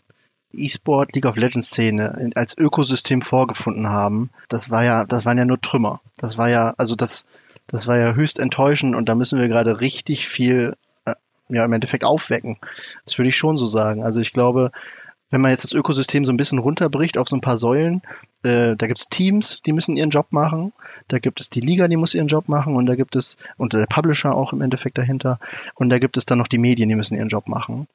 E-Sport 0.53 1.15
League 1.15 1.25
of 1.25 1.37
Legends 1.37 1.67
Szene 1.67 2.31
als 2.35 2.57
Ökosystem 2.57 3.21
vorgefunden 3.21 3.89
haben, 3.89 4.29
das 4.49 4.69
war 4.69 4.83
ja, 4.83 5.05
das 5.05 5.23
waren 5.23 5.37
ja 5.37 5.45
nur 5.45 5.61
Trümmer. 5.61 6.01
Das 6.17 6.37
war 6.37 6.49
ja, 6.49 6.73
also 6.77 6.95
das, 6.95 7.25
das 7.67 7.87
war 7.87 7.97
ja 7.97 8.13
höchst 8.13 8.39
enttäuschend 8.39 8.95
und 8.95 9.07
da 9.07 9.15
müssen 9.15 9.39
wir 9.39 9.47
gerade 9.47 9.79
richtig 9.79 10.27
viel, 10.27 10.75
äh, 11.05 11.15
ja, 11.49 11.63
im 11.63 11.73
Endeffekt 11.73 12.03
aufwecken. 12.03 12.57
Das 13.05 13.17
würde 13.17 13.29
ich 13.29 13.37
schon 13.37 13.57
so 13.57 13.67
sagen. 13.67 14.03
Also 14.03 14.19
ich 14.19 14.33
glaube, 14.33 14.71
wenn 15.31 15.41
man 15.41 15.51
jetzt 15.51 15.63
das 15.63 15.73
Ökosystem 15.73 16.25
so 16.25 16.31
ein 16.31 16.37
bisschen 16.37 16.59
runterbricht 16.59 17.17
auf 17.17 17.27
so 17.27 17.35
ein 17.35 17.41
paar 17.41 17.57
Säulen, 17.57 18.01
äh, 18.43 18.75
da 18.75 18.87
gibt 18.87 18.99
es 18.99 19.09
Teams, 19.09 19.61
die 19.61 19.71
müssen 19.71 19.97
ihren 19.97 20.09
Job 20.09 20.27
machen, 20.29 20.73
da 21.07 21.19
gibt 21.19 21.39
es 21.39 21.49
die 21.49 21.61
Liga, 21.61 21.87
die 21.87 21.97
muss 21.97 22.13
ihren 22.13 22.27
Job 22.27 22.47
machen 22.49 22.75
und 22.75 22.85
da 22.85 22.95
gibt 22.95 23.15
es, 23.15 23.37
und 23.57 23.73
der 23.73 23.87
Publisher 23.87 24.35
auch 24.35 24.53
im 24.53 24.61
Endeffekt 24.61 24.97
dahinter, 24.97 25.39
und 25.75 25.89
da 25.89 25.97
gibt 25.99 26.17
es 26.17 26.25
dann 26.25 26.37
noch 26.37 26.47
die 26.47 26.57
Medien, 26.57 26.89
die 26.89 26.95
müssen 26.95 27.15
ihren 27.15 27.29
Job 27.29 27.47
machen. 27.47 27.87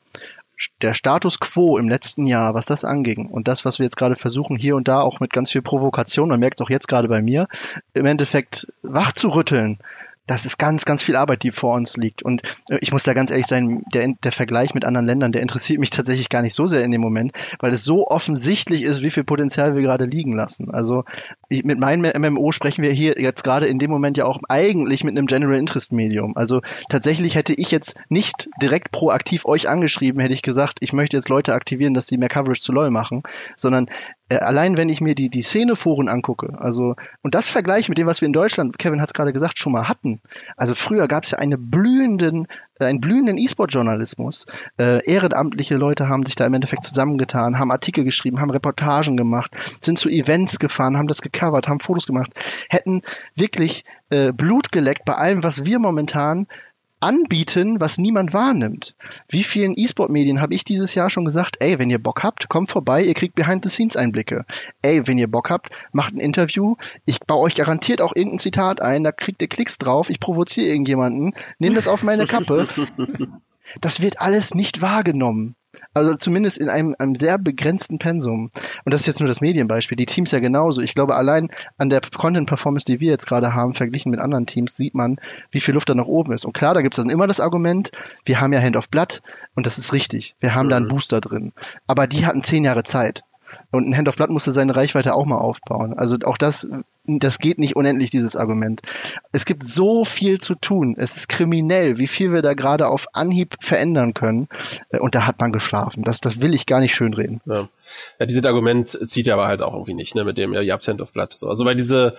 Der 0.80 0.95
Status 0.95 1.39
quo 1.39 1.76
im 1.76 1.87
letzten 1.87 2.26
Jahr, 2.26 2.55
was 2.55 2.64
das 2.64 2.84
anging 2.84 3.26
und 3.28 3.47
das, 3.47 3.66
was 3.66 3.78
wir 3.78 3.84
jetzt 3.84 3.99
gerade 3.99 4.16
versuchen, 4.16 4.57
hier 4.57 4.74
und 4.74 4.89
da 4.89 5.03
auch 5.03 5.20
mit 5.20 5.30
ganz 5.30 5.53
viel 5.53 5.61
Provokation, 5.61 6.30
man 6.30 6.41
merkt 6.41 6.59
es 6.61 6.64
auch 6.64 6.70
jetzt 6.70 6.89
gerade 6.89 7.09
bei 7.09 7.20
mir, 7.20 7.47
im 7.93 8.07
Endeffekt 8.07 8.66
wach 8.82 9.12
zu 9.12 9.28
rütteln, 9.28 9.78
das 10.27 10.45
ist 10.45 10.59
ganz, 10.59 10.85
ganz 10.85 11.03
viel 11.03 11.16
Arbeit, 11.16 11.43
die 11.43 11.53
vor 11.53 11.74
uns 11.74 11.97
liegt. 11.97 12.22
Und 12.22 12.43
äh, 12.68 12.79
ich 12.81 12.93
muss 12.93 13.05
da 13.05 13.14
ganz 13.14 13.31
ehrlich 13.31 13.47
sein, 13.47 13.83
der, 13.93 14.14
der 14.22 14.33
Vergleich 14.33 14.74
mit 14.74 14.85
anderen 14.85 15.07
Ländern, 15.07 15.33
der 15.33 15.43
interessiert 15.43 15.81
mich 15.81 15.91
tatsächlich 15.97 16.29
gar 16.29 16.43
nicht 16.43 16.55
so 16.55 16.66
sehr 16.66 16.85
in 16.85 16.91
dem 16.91 17.01
Moment, 17.01 17.33
weil 17.61 17.72
es 17.72 17.85
so 17.85 18.07
offensichtlich 18.07 18.83
ist, 18.83 19.03
wie 19.03 19.11
viel 19.11 19.24
Potenzial 19.24 19.74
wir 19.74 19.83
gerade 19.83 20.05
liegen 20.05 20.33
lassen. 20.33 20.70
Also 20.70 21.05
ich, 21.49 21.64
mit 21.64 21.79
meinem 21.79 22.11
MMO 22.20 22.53
sprechen 22.53 22.83
wir 22.83 22.93
hier 22.93 23.14
jetzt 23.18 23.45
gerade 23.45 23.66
in 23.66 23.79
dem 23.79 23.91
Moment 23.91 24.16
ja 24.16 24.24
auch 24.24 24.39
eigentlich 24.49 25.05
mit 25.05 25.16
einem 25.16 25.27
General 25.27 25.59
Interest 25.59 25.93
Medium. 25.93 26.37
Also 26.37 26.61
tatsächlich 26.89 27.35
hätte 27.35 27.55
ich 27.55 27.70
jetzt 27.70 27.97
nicht 28.09 28.49
direkt 28.61 28.91
proaktiv 28.93 29.45
euch 29.45 29.68
angeschrieben, 29.68 30.20
hätte 30.20 30.35
ich 30.35 30.43
gesagt, 30.43 30.79
ich 30.81 30.93
möchte 30.93 31.16
jetzt 31.16 31.29
Leute 31.29 31.55
aktivieren, 31.55 31.95
dass 31.95 32.07
die 32.07 32.18
mehr 32.18 32.29
Coverage 32.29 32.61
zu 32.61 32.72
LOL 32.72 32.91
machen, 32.91 33.22
sondern 33.57 33.89
allein 34.29 34.77
wenn 34.77 34.89
ich 34.89 35.01
mir 35.01 35.14
die, 35.14 35.29
die 35.29 35.43
Szeneforen 35.43 36.09
angucke, 36.09 36.59
also 36.59 36.97
und 37.22 37.35
das 37.35 37.49
vergleiche 37.49 37.91
mit 37.91 37.99
dem, 37.99 38.07
was 38.07 38.20
wir 38.20 38.27
in 38.27 38.33
Deutschland, 38.33 38.79
Kevin 38.79 39.01
hat 39.01 39.09
es 39.09 39.14
gerade 39.14 39.33
gesagt, 39.33 39.59
schon 39.59 39.72
mal 39.72 39.89
hatten. 39.89 40.20
Also 40.57 40.74
früher 40.74 41.07
gab 41.07 41.24
es 41.24 41.31
ja 41.31 41.39
eine 41.39 41.57
blühenden, 41.59 42.47
äh, 42.79 42.85
einen 42.87 43.01
blühenden 43.01 43.39
E-Sport-Journalismus. 43.39 44.47
Äh, 44.79 45.05
ehrenamtliche 45.05 45.77
Leute 45.77 46.09
haben 46.09 46.27
sich 46.27 46.35
da 46.35 46.47
im 46.47 46.55
Endeffekt 46.55 46.85
zusammengetan, 46.85 47.59
haben 47.59 47.70
Artikel 47.70 48.05
geschrieben, 48.05 48.41
haben 48.41 48.51
Reportagen 48.51 49.16
gemacht, 49.16 49.57
sind 49.81 49.99
zu 49.99 50.09
Events 50.09 50.59
gefahren, 50.59 50.97
haben 50.97 51.09
das 51.09 51.22
gecovert, 51.22 51.68
haben 51.68 51.81
Fotos 51.81 52.07
gemacht, 52.07 52.33
hätten 52.68 53.03
wirklich 53.35 53.85
äh, 54.11 54.33
Blut 54.33 54.72
geleckt 54.72 55.05
bei 55.05 55.14
allem, 55.14 55.43
was 55.43 55.64
wir 55.64 55.79
momentan 55.79 56.47
anbieten, 57.01 57.80
was 57.80 57.99
niemand 57.99 58.32
wahrnimmt. 58.32 58.94
Wie 59.28 59.42
vielen 59.42 59.74
E-Sport-Medien 59.76 60.40
habe 60.40 60.55
ich 60.55 60.64
dieses 60.64 60.94
Jahr 60.94 61.11
schon 61.11 61.24
gesagt, 61.24 61.57
ey, 61.61 61.78
wenn 61.78 61.90
ihr 61.90 62.03
Bock 62.03 62.22
habt, 62.22 62.49
kommt 62.49 62.70
vorbei, 62.70 63.03
ihr 63.03 63.14
kriegt 63.14 63.34
Behind-the-Scenes-Einblicke. 63.34 64.44
Ey, 64.82 65.07
wenn 65.07 65.18
ihr 65.18 65.30
Bock 65.30 65.51
habt, 65.51 65.70
macht 65.92 66.14
ein 66.14 66.20
Interview, 66.20 66.76
ich 67.05 67.20
baue 67.20 67.42
euch 67.42 67.55
garantiert 67.55 68.01
auch 68.01 68.14
irgendein 68.14 68.40
Zitat 68.40 68.80
ein, 68.80 69.05
da 69.05 69.12
kriegt 69.12 69.42
ihr 69.42 69.49
Klicks 69.49 69.78
drauf, 69.78 70.11
ich 70.11 70.20
provoziere 70.20 70.68
irgendjemanden, 70.68 71.34
nehmt 71.59 71.76
das 71.76 71.88
auf 71.88 72.03
meine 72.03 72.26
Kappe. 72.26 72.66
Das 73.80 74.01
wird 74.01 74.20
alles 74.20 74.55
nicht 74.55 74.80
wahrgenommen. 74.80 75.57
Also 75.95 76.14
zumindest 76.14 76.59
in 76.59 76.68
einem, 76.68 76.95
einem 76.99 77.14
sehr 77.14 77.39
begrenzten 77.39 77.99
Pensum. 77.99 78.51
Und 78.85 78.95
das 78.95 79.03
ist 79.03 79.07
jetzt 79.07 79.20
nur 79.20 79.29
das 79.29 79.41
Medienbeispiel. 79.41 79.97
Die 79.97 80.07
Teams 80.07 80.31
ja 80.31 80.41
genauso. 80.41 80.81
Ich 80.81 80.95
glaube, 80.95 81.14
allein 81.14 81.51
an 81.79 81.91
der 81.91 82.01
Content-Performance, 82.01 82.85
die 82.85 83.01
wir 83.01 83.11
jetzt 83.11 83.27
gerade 83.27 83.55
haben, 83.55 83.74
verglichen 83.74 84.11
mit 84.11 84.20
anderen 84.20 84.47
Teams, 84.47 84.77
sieht 84.77 84.95
man, 84.95 85.18
wie 85.51 85.61
viel 85.61 85.74
Luft 85.74 85.89
da 85.89 85.95
nach 85.95 86.07
oben 86.07 86.33
ist. 86.33 86.45
Und 86.45 86.53
klar, 86.53 86.74
da 86.74 86.83
gibt 86.83 86.95
es 86.95 87.03
dann 87.03 87.11
immer 87.11 87.27
das 87.27 87.41
Argument, 87.41 87.91
wir 88.24 88.41
haben 88.41 88.53
ja 88.53 88.61
Hand 88.61 88.77
of 88.77 88.91
Blood 88.91 89.22
und 89.55 89.66
das 89.66 89.79
ist 89.79 89.93
richtig. 89.93 90.35
Wir 90.41 90.55
haben 90.55 90.66
mhm. 90.66 90.70
da 90.70 90.77
einen 90.77 90.87
mhm. 90.87 90.91
Booster 90.91 91.20
drin. 91.20 91.53
Aber 91.87 92.07
die 92.07 92.27
hatten 92.27 92.43
zehn 92.43 92.64
Jahre 92.64 92.83
Zeit. 92.83 93.22
Und 93.70 93.89
ein 93.89 93.97
Hand 93.97 94.09
of 94.09 94.16
Blood 94.16 94.31
musste 94.31 94.53
seine 94.53 94.74
Reichweite 94.74 95.14
auch 95.14 95.24
mal 95.24 95.39
aufbauen. 95.39 95.95
Also 95.97 96.16
auch 96.24 96.37
das, 96.37 96.66
das 97.07 97.38
geht 97.38 97.59
nicht 97.59 97.76
unendlich, 97.76 98.11
dieses 98.11 98.36
Argument. 98.36 98.82
Es 99.32 99.44
gibt 99.44 99.64
so 99.64 100.04
viel 100.04 100.40
zu 100.40 100.54
tun. 100.54 100.94
Es 100.98 101.16
ist 101.16 101.28
kriminell, 101.28 101.98
wie 101.98 102.07
viel 102.07 102.32
wir 102.32 102.42
da 102.42 102.54
gerade 102.54 102.88
auf 102.88 103.07
Anhieb 103.12 103.57
verändern 103.61 104.14
können. 104.14 104.48
Äh, 104.90 104.98
und 104.98 105.14
da 105.14 105.26
hat 105.26 105.40
man 105.40 105.52
geschlafen. 105.52 106.02
Das, 106.02 106.20
das 106.20 106.40
will 106.40 106.54
ich 106.54 106.66
gar 106.66 106.80
nicht 106.80 106.94
schönreden. 106.94 107.40
Ja. 107.46 107.68
ja, 108.18 108.26
dieses 108.26 108.44
Argument 108.44 108.88
zieht 108.88 109.26
ja 109.26 109.34
aber 109.34 109.46
halt 109.46 109.62
auch 109.62 109.74
irgendwie 109.74 109.94
nicht, 109.94 110.14
ne, 110.14 110.24
mit 110.24 110.38
dem, 110.38 110.52
ja, 110.52 110.61
ihr 110.61 110.72
habt 110.72 110.86
Hand 110.86 111.00
of 111.00 111.12
Blood. 111.12 111.32
So. 111.32 111.48
Also 111.48 111.64
weil 111.64 111.76
diese, 111.76 112.14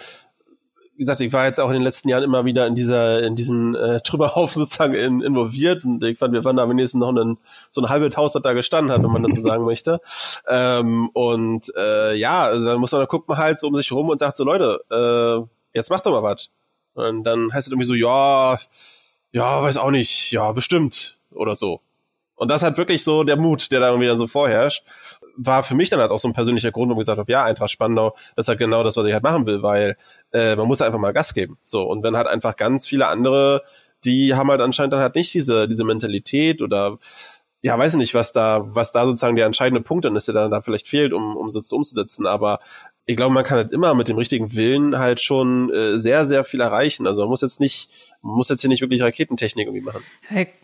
wie 0.97 1.01
gesagt, 1.01 1.21
ich 1.21 1.31
war 1.31 1.45
jetzt 1.45 1.59
auch 1.59 1.67
in 1.67 1.75
den 1.75 1.83
letzten 1.83 2.09
Jahren 2.09 2.23
immer 2.23 2.43
wieder 2.43 2.65
in 2.65 2.73
dieser, 2.73 3.21
in 3.21 3.35
diesen 3.35 3.75
äh, 3.75 4.01
Trümmerhaufen 4.01 4.59
sozusagen 4.63 4.95
in, 4.95 5.21
involviert 5.21 5.85
und 5.85 6.03
ich 6.03 6.17
fand, 6.17 6.33
wir 6.33 6.43
waren 6.43 6.57
da 6.57 6.67
wenigstens 6.67 6.99
noch 6.99 7.15
ein, 7.15 7.37
so 7.69 7.81
ein 7.81 7.89
halbes 7.89 8.17
Haus, 8.17 8.33
was 8.33 8.41
da 8.41 8.53
gestanden 8.53 8.91
hat, 8.91 9.03
wenn 9.03 9.11
man 9.11 9.21
dazu 9.21 9.39
sagen 9.39 9.63
möchte. 9.65 10.01
Ähm, 10.47 11.09
und 11.13 11.71
äh, 11.77 12.15
ja, 12.15 12.45
also 12.45 12.65
dann 12.65 12.79
muss 12.79 12.91
man, 12.91 13.01
dann 13.01 13.07
guckt 13.07 13.29
man 13.29 13.37
halt 13.37 13.59
so 13.59 13.67
um 13.67 13.75
sich 13.75 13.91
rum 13.91 14.09
und 14.09 14.19
sagt 14.19 14.37
so, 14.37 14.43
Leute, 14.43 14.79
äh, 14.89 15.77
jetzt 15.77 15.91
macht 15.91 16.05
doch 16.07 16.11
mal 16.11 16.23
was. 16.23 16.49
Und 16.95 17.23
dann 17.25 17.53
heißt 17.53 17.67
es 17.67 17.71
irgendwie 17.71 17.85
so, 17.85 17.93
ja, 17.93 18.57
ja, 19.31 19.61
weiß 19.61 19.77
auch 19.77 19.91
nicht, 19.91 20.31
ja, 20.31 20.51
bestimmt 20.51 21.19
oder 21.29 21.53
so. 21.53 21.81
Und 22.33 22.49
das 22.49 22.63
hat 22.63 22.77
wirklich 22.77 23.03
so 23.03 23.23
der 23.23 23.35
Mut, 23.35 23.71
der 23.71 23.81
da 23.81 23.89
irgendwie 23.89 24.07
dann 24.07 24.17
so 24.17 24.25
vorherrscht 24.25 24.83
war 25.37 25.63
für 25.63 25.75
mich 25.75 25.89
dann 25.89 25.99
halt 25.99 26.11
auch 26.11 26.19
so 26.19 26.27
ein 26.27 26.33
persönlicher 26.33 26.71
Grund, 26.71 26.89
wo 26.89 26.93
ich 26.95 26.99
gesagt 26.99 27.19
habe, 27.19 27.31
ja, 27.31 27.43
Eintracht 27.43 27.71
Spandau, 27.71 28.15
das 28.35 28.45
ist 28.45 28.49
halt 28.49 28.59
genau 28.59 28.83
das, 28.83 28.97
was 28.97 29.05
ich 29.05 29.13
halt 29.13 29.23
machen 29.23 29.45
will, 29.45 29.63
weil 29.63 29.97
äh, 30.33 30.55
man 30.55 30.67
muss 30.67 30.81
einfach 30.81 30.99
mal 30.99 31.13
Gas 31.13 31.33
geben. 31.33 31.57
So, 31.63 31.83
und 31.83 32.03
wenn 32.03 32.17
halt 32.17 32.27
einfach 32.27 32.55
ganz 32.55 32.87
viele 32.87 33.07
andere, 33.07 33.61
die 34.03 34.35
haben 34.35 34.49
halt 34.49 34.61
anscheinend 34.61 34.93
dann 34.93 34.99
halt 34.99 35.15
nicht 35.15 35.33
diese, 35.33 35.67
diese 35.67 35.83
Mentalität 35.83 36.61
oder 36.61 36.97
ja, 37.61 37.77
weiß 37.77 37.95
nicht, 37.95 38.13
was 38.13 38.33
da, 38.33 38.63
was 38.67 38.91
da 38.91 39.05
sozusagen 39.05 39.35
der 39.35 39.47
entscheidende 39.47 39.81
Punkt 39.81 40.05
dann 40.05 40.15
ist, 40.15 40.27
der 40.27 40.35
dann 40.35 40.51
da 40.51 40.61
vielleicht 40.61 40.87
fehlt, 40.87 41.11
um, 41.11 41.35
um 41.35 41.47
es 41.47 41.71
umzusetzen. 41.71 42.27
Aber 42.27 42.59
ich 43.09 43.15
glaube, 43.15 43.33
man 43.33 43.45
kann 43.45 43.57
halt 43.57 43.71
immer 43.71 43.95
mit 43.95 44.09
dem 44.09 44.17
richtigen 44.17 44.53
Willen 44.53 44.99
halt 44.99 45.21
schon 45.21 45.73
äh, 45.73 45.97
sehr, 45.97 46.25
sehr 46.25 46.43
viel 46.43 46.59
erreichen. 46.59 47.07
Also 47.07 47.21
man 47.21 47.29
muss 47.29 47.41
jetzt 47.41 47.61
nicht, 47.61 47.89
man 48.21 48.35
muss 48.35 48.49
jetzt 48.49 48.59
hier 48.59 48.69
nicht 48.69 48.81
wirklich 48.81 49.01
Raketentechnik 49.01 49.65
irgendwie 49.65 49.85
machen. 49.85 50.03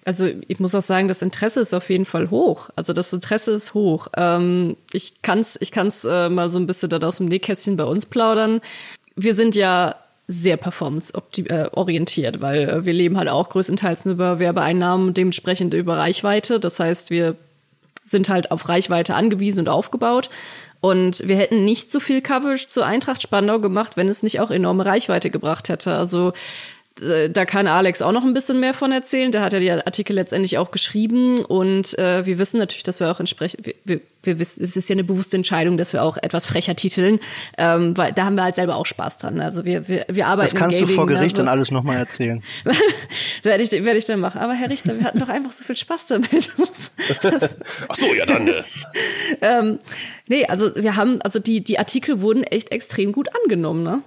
Also 0.03 0.27
ich 0.49 0.59
muss 0.59 0.75
auch 0.75 0.81
sagen, 0.81 1.07
das 1.07 1.21
Interesse 1.21 1.61
ist 1.61 1.73
auf 1.73 1.89
jeden 1.89 2.05
Fall 2.05 2.29
hoch. 2.29 2.69
Also 2.75 2.91
das 2.91 3.13
Interesse 3.13 3.51
ist 3.51 3.73
hoch. 3.73 4.09
Ähm, 4.17 4.75
ich 4.91 5.21
kann's, 5.21 5.57
ich 5.61 5.71
kann's 5.71 6.03
äh, 6.03 6.27
mal 6.27 6.49
so 6.49 6.59
ein 6.59 6.67
bisschen 6.67 6.89
da 6.89 6.97
aus 6.97 7.17
dem 7.17 7.27
Nähkästchen 7.27 7.77
bei 7.77 7.85
uns 7.85 8.05
plaudern. 8.05 8.59
Wir 9.15 9.35
sind 9.35 9.55
ja 9.55 9.95
sehr 10.27 10.57
performance-orientiert, 10.57 12.41
weil 12.41 12.69
äh, 12.69 12.85
wir 12.85 12.93
leben 12.93 13.17
halt 13.17 13.29
auch 13.29 13.47
größtenteils 13.47 14.05
über 14.05 14.39
Werbeeinnahmen 14.39 15.07
und 15.07 15.17
dementsprechend 15.17 15.73
über 15.73 15.97
Reichweite. 15.97 16.59
Das 16.59 16.81
heißt, 16.81 17.09
wir 17.09 17.37
sind 18.13 18.29
halt 18.29 18.51
auf 18.51 18.69
Reichweite 18.69 19.15
angewiesen 19.15 19.59
und 19.59 19.69
aufgebaut. 19.69 20.29
Und 20.79 21.27
wir 21.27 21.35
hätten 21.35 21.65
nicht 21.65 21.91
so 21.91 21.99
viel 21.99 22.21
Coverage 22.21 22.67
zu 22.67 22.83
Eintracht 22.83 23.21
Spandau 23.21 23.59
gemacht, 23.59 23.97
wenn 23.97 24.07
es 24.07 24.23
nicht 24.23 24.39
auch 24.39 24.51
enorme 24.51 24.85
Reichweite 24.85 25.29
gebracht 25.29 25.67
hätte. 25.67 25.95
Also 25.95 26.31
da 26.95 27.45
kann 27.45 27.65
Alex 27.65 28.03
auch 28.03 28.11
noch 28.11 28.23
ein 28.23 28.35
bisschen 28.35 28.59
mehr 28.59 28.75
von 28.75 28.91
erzählen. 28.91 29.31
Der 29.31 29.41
hat 29.41 29.53
ja 29.53 29.59
die 29.59 29.71
Artikel 29.71 30.13
letztendlich 30.13 30.59
auch 30.59 30.69
geschrieben 30.69 31.43
und 31.43 31.97
äh, 31.97 32.25
wir 32.27 32.37
wissen 32.37 32.59
natürlich, 32.59 32.83
dass 32.83 32.99
wir 32.99 33.09
auch 33.09 33.19
entsprechend, 33.19 33.65
wir, 33.65 33.73
wir, 33.83 33.99
wir 34.21 34.37
wissen, 34.37 34.63
es 34.63 34.77
ist 34.77 34.89
ja 34.89 34.93
eine 34.93 35.03
bewusste 35.03 35.35
Entscheidung, 35.35 35.77
dass 35.77 35.91
wir 35.93 36.03
auch 36.03 36.17
etwas 36.17 36.45
frecher 36.45 36.75
titeln, 36.75 37.19
ähm, 37.57 37.97
weil 37.97 38.13
da 38.13 38.25
haben 38.25 38.35
wir 38.35 38.43
halt 38.43 38.53
selber 38.53 38.75
auch 38.75 38.85
Spaß 38.85 39.17
dran. 39.17 39.41
Also 39.41 39.65
wir, 39.65 39.87
wir, 39.87 40.05
wir 40.07 40.27
arbeiten. 40.27 40.51
Das 40.51 40.59
kannst 40.59 40.77
Gaming, 40.77 40.89
du 40.89 40.95
vor 40.95 41.07
Gericht 41.07 41.35
also, 41.35 41.37
dann 41.37 41.47
alles 41.47 41.71
nochmal 41.71 41.97
erzählen. 41.97 42.43
werde 43.43 43.63
ich, 43.63 43.71
werde 43.71 43.97
ich 43.97 44.05
dann 44.05 44.19
machen. 44.19 44.39
Aber 44.39 44.53
Herr 44.53 44.69
Richter, 44.69 44.95
wir 44.97 45.05
hatten 45.05 45.19
doch 45.19 45.29
einfach 45.29 45.51
so 45.51 45.63
viel 45.63 45.75
Spaß 45.75 46.07
damit. 46.07 46.29
Ach 47.89 47.95
so, 47.95 48.13
ja 48.13 48.27
dann. 48.27 48.45
Ne. 48.45 48.63
ähm, 49.41 49.79
nee, 50.27 50.45
also 50.45 50.75
wir 50.75 50.95
haben, 50.95 51.23
also 51.23 51.39
die, 51.39 51.63
die 51.63 51.79
Artikel 51.79 52.21
wurden 52.21 52.43
echt 52.43 52.71
extrem 52.71 53.11
gut 53.11 53.29
angenommen, 53.43 53.83
ne? 53.83 54.03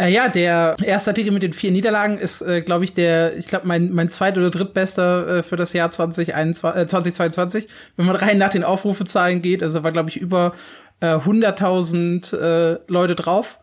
Äh, 0.00 0.12
ja, 0.12 0.28
der 0.28 0.76
erste 0.82 1.10
Artikel 1.10 1.32
mit 1.32 1.42
den 1.42 1.52
vier 1.52 1.72
Niederlagen 1.72 2.18
ist, 2.18 2.40
äh, 2.40 2.62
glaube 2.62 2.84
ich, 2.84 2.94
der, 2.94 3.36
ich 3.36 3.48
glaube, 3.48 3.66
mein, 3.66 3.92
mein 3.92 4.10
zweit- 4.10 4.38
oder 4.38 4.50
drittbester 4.50 5.38
äh, 5.38 5.42
für 5.42 5.56
das 5.56 5.72
Jahr 5.72 5.90
2021, 5.90 6.82
äh, 6.82 6.86
2022, 6.86 7.68
wenn 7.96 8.06
man 8.06 8.14
rein 8.14 8.38
nach 8.38 8.50
den 8.50 8.62
Aufrufezahlen 8.62 9.42
geht. 9.42 9.62
Also 9.62 9.82
war, 9.82 9.90
glaube 9.90 10.08
ich, 10.08 10.16
über 10.16 10.54
äh, 11.00 11.16
100.000 11.16 12.36
äh, 12.36 12.78
Leute 12.86 13.16
drauf. 13.16 13.60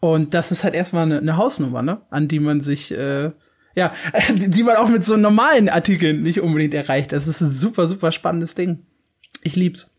Und 0.00 0.34
das 0.34 0.52
ist 0.52 0.64
halt 0.64 0.74
erstmal 0.74 1.04
eine, 1.04 1.18
eine 1.18 1.36
Hausnummer, 1.36 1.82
ne? 1.82 2.02
An 2.10 2.28
die 2.28 2.40
man 2.40 2.60
sich, 2.60 2.92
äh, 2.92 3.30
ja, 3.74 3.94
die 4.34 4.62
man 4.62 4.76
auch 4.76 4.88
mit 4.88 5.04
so 5.04 5.16
normalen 5.16 5.70
Artikeln 5.70 6.22
nicht 6.22 6.40
unbedingt 6.40 6.74
erreicht. 6.74 7.12
Das 7.12 7.26
ist 7.26 7.40
ein 7.40 7.48
super, 7.48 7.86
super 7.88 8.12
spannendes 8.12 8.54
Ding. 8.54 8.86
Ich 9.42 9.56
lieb's. 9.56 9.94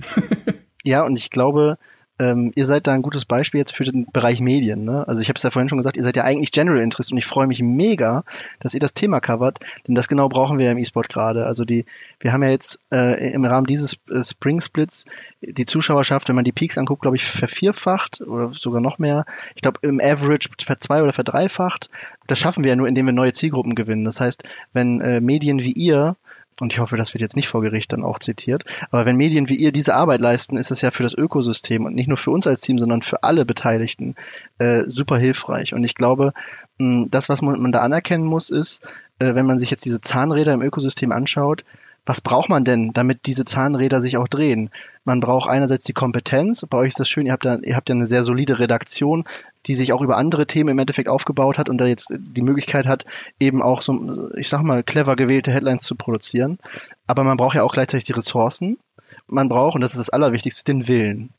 ja, 0.84 1.04
und 1.04 1.18
ich 1.18 1.30
glaube, 1.30 1.78
ähm, 2.18 2.52
ihr 2.54 2.64
seid 2.64 2.86
da 2.86 2.92
ein 2.92 3.02
gutes 3.02 3.24
Beispiel 3.24 3.58
jetzt 3.58 3.74
für 3.74 3.84
den 3.84 4.06
Bereich 4.12 4.40
Medien. 4.40 4.84
Ne? 4.84 5.06
Also 5.08 5.20
ich 5.20 5.28
habe 5.28 5.36
es 5.36 5.42
ja 5.42 5.50
vorhin 5.50 5.68
schon 5.68 5.78
gesagt, 5.78 5.96
ihr 5.96 6.04
seid 6.04 6.16
ja 6.16 6.24
eigentlich 6.24 6.52
General 6.52 6.78
Interest 6.78 7.10
und 7.10 7.18
ich 7.18 7.26
freue 7.26 7.46
mich 7.46 7.60
mega, 7.60 8.22
dass 8.60 8.74
ihr 8.74 8.80
das 8.80 8.94
Thema 8.94 9.20
covert, 9.20 9.58
denn 9.86 9.94
das 9.94 10.06
genau 10.06 10.28
brauchen 10.28 10.58
wir 10.58 10.66
ja 10.66 10.72
im 10.72 10.78
E-Sport 10.78 11.08
gerade. 11.08 11.46
Also 11.46 11.64
die, 11.64 11.84
wir 12.20 12.32
haben 12.32 12.42
ja 12.42 12.50
jetzt 12.50 12.78
äh, 12.92 13.32
im 13.32 13.44
Rahmen 13.44 13.66
dieses 13.66 13.96
äh, 14.10 14.22
Spring 14.22 14.60
Splits 14.60 15.04
die 15.40 15.64
Zuschauerschaft, 15.64 16.28
wenn 16.28 16.36
man 16.36 16.44
die 16.44 16.52
Peaks 16.52 16.78
anguckt, 16.78 17.02
glaube 17.02 17.16
ich, 17.16 17.24
vervierfacht 17.24 18.20
oder 18.20 18.52
sogar 18.54 18.80
noch 18.80 18.98
mehr. 18.98 19.24
Ich 19.56 19.62
glaube 19.62 19.80
im 19.82 20.00
Average 20.00 20.50
verzwei- 20.64 21.02
oder 21.02 21.12
verdreifacht. 21.12 21.90
Das 22.26 22.38
schaffen 22.38 22.62
wir 22.62 22.70
ja 22.70 22.76
nur, 22.76 22.86
indem 22.86 23.06
wir 23.06 23.12
neue 23.12 23.32
Zielgruppen 23.32 23.74
gewinnen. 23.74 24.04
Das 24.04 24.20
heißt, 24.20 24.44
wenn 24.72 25.00
äh, 25.00 25.20
Medien 25.20 25.60
wie 25.60 25.72
ihr 25.72 26.16
und 26.60 26.72
ich 26.72 26.78
hoffe, 26.78 26.96
das 26.96 27.14
wird 27.14 27.20
jetzt 27.20 27.36
nicht 27.36 27.48
vor 27.48 27.62
Gericht 27.62 27.92
dann 27.92 28.04
auch 28.04 28.18
zitiert, 28.18 28.64
aber 28.90 29.06
wenn 29.06 29.16
Medien 29.16 29.48
wie 29.48 29.56
ihr 29.56 29.72
diese 29.72 29.94
Arbeit 29.94 30.20
leisten, 30.20 30.56
ist 30.56 30.70
es 30.70 30.80
ja 30.80 30.90
für 30.90 31.02
das 31.02 31.14
Ökosystem 31.14 31.84
und 31.84 31.94
nicht 31.94 32.08
nur 32.08 32.16
für 32.16 32.30
uns 32.30 32.46
als 32.46 32.60
Team, 32.60 32.78
sondern 32.78 33.02
für 33.02 33.22
alle 33.22 33.44
Beteiligten 33.44 34.14
äh, 34.58 34.84
super 34.86 35.18
hilfreich. 35.18 35.74
Und 35.74 35.84
ich 35.84 35.94
glaube, 35.94 36.32
mh, 36.78 37.06
das, 37.10 37.28
was 37.28 37.42
man, 37.42 37.60
man 37.60 37.72
da 37.72 37.80
anerkennen 37.80 38.24
muss, 38.24 38.50
ist, 38.50 38.88
äh, 39.18 39.34
wenn 39.34 39.46
man 39.46 39.58
sich 39.58 39.70
jetzt 39.70 39.84
diese 39.84 40.00
Zahnräder 40.00 40.52
im 40.52 40.62
Ökosystem 40.62 41.12
anschaut, 41.12 41.64
was 42.06 42.20
braucht 42.20 42.50
man 42.50 42.64
denn, 42.64 42.92
damit 42.92 43.26
diese 43.26 43.44
Zahnräder 43.44 44.00
sich 44.00 44.18
auch 44.18 44.28
drehen? 44.28 44.70
Man 45.04 45.20
braucht 45.20 45.50
einerseits 45.50 45.84
die 45.84 45.92
Kompetenz. 45.92 46.64
Bei 46.68 46.78
euch 46.78 46.88
ist 46.88 47.00
das 47.00 47.08
schön, 47.08 47.26
ihr 47.26 47.32
habt 47.32 47.44
ja, 47.44 47.58
ihr 47.62 47.76
habt 47.76 47.88
ja 47.88 47.94
eine 47.94 48.06
sehr 48.06 48.24
solide 48.24 48.58
Redaktion, 48.58 49.24
die 49.66 49.74
sich 49.74 49.92
auch 49.92 50.00
über 50.00 50.16
andere 50.16 50.46
Themen 50.46 50.70
im 50.70 50.78
Endeffekt 50.78 51.08
aufgebaut 51.08 51.58
hat 51.58 51.68
und 51.68 51.78
da 51.78 51.86
jetzt 51.86 52.12
die 52.16 52.42
Möglichkeit 52.42 52.86
hat, 52.86 53.04
eben 53.38 53.62
auch 53.62 53.82
so, 53.82 54.30
ich 54.34 54.48
sag 54.48 54.62
mal, 54.62 54.82
clever 54.82 55.14
gewählte 55.16 55.52
Headlines 55.52 55.84
zu 55.84 55.94
produzieren. 55.94 56.58
Aber 57.06 57.22
man 57.22 57.36
braucht 57.36 57.54
ja 57.54 57.62
auch 57.62 57.72
gleichzeitig 57.72 58.04
die 58.04 58.12
Ressourcen. 58.12 58.78
Man 59.26 59.48
braucht, 59.48 59.74
und 59.74 59.82
das 59.82 59.92
ist 59.92 59.98
das 59.98 60.10
Allerwichtigste, 60.10 60.64
den 60.64 60.88
Willen. 60.88 61.30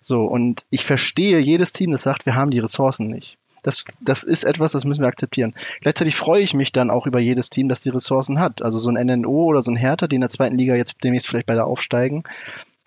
So, 0.00 0.22
und 0.22 0.62
ich 0.70 0.84
verstehe 0.84 1.38
jedes 1.38 1.72
Team, 1.72 1.92
das 1.92 2.02
sagt, 2.02 2.26
wir 2.26 2.34
haben 2.34 2.50
die 2.50 2.60
Ressourcen 2.60 3.08
nicht. 3.08 3.38
Das, 3.62 3.84
das 4.00 4.22
ist 4.22 4.44
etwas, 4.44 4.70
das 4.70 4.84
müssen 4.84 5.00
wir 5.00 5.08
akzeptieren. 5.08 5.52
Gleichzeitig 5.80 6.14
freue 6.14 6.40
ich 6.40 6.54
mich 6.54 6.70
dann 6.70 6.88
auch 6.88 7.04
über 7.04 7.18
jedes 7.18 7.50
Team, 7.50 7.68
das 7.68 7.80
die 7.80 7.88
Ressourcen 7.90 8.38
hat. 8.38 8.62
Also 8.62 8.78
so 8.78 8.90
ein 8.90 9.06
NNO 9.06 9.46
oder 9.46 9.60
so 9.60 9.72
ein 9.72 9.76
Hertha, 9.76 10.06
die 10.06 10.14
in 10.14 10.20
der 10.20 10.30
zweiten 10.30 10.56
Liga 10.56 10.76
jetzt 10.76 11.02
demnächst 11.02 11.26
vielleicht 11.26 11.46
beide 11.46 11.64
aufsteigen, 11.64 12.22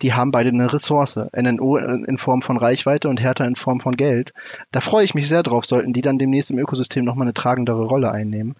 die 0.02 0.14
haben 0.14 0.30
beide 0.30 0.50
eine 0.50 0.72
Ressource. 0.72 1.18
NNO 1.36 1.76
in 1.76 2.18
Form 2.18 2.42
von 2.42 2.56
Reichweite 2.56 3.08
und 3.08 3.20
Hertha 3.20 3.44
in 3.44 3.56
Form 3.56 3.80
von 3.80 3.96
Geld. 3.96 4.32
Da 4.72 4.80
freue 4.80 5.04
ich 5.04 5.14
mich 5.14 5.28
sehr 5.28 5.42
drauf, 5.42 5.66
sollten 5.66 5.92
die 5.92 6.02
dann 6.02 6.18
demnächst 6.18 6.50
im 6.50 6.58
Ökosystem 6.58 7.04
nochmal 7.04 7.26
eine 7.26 7.34
tragendere 7.34 7.84
Rolle 7.84 8.10
einnehmen. 8.10 8.56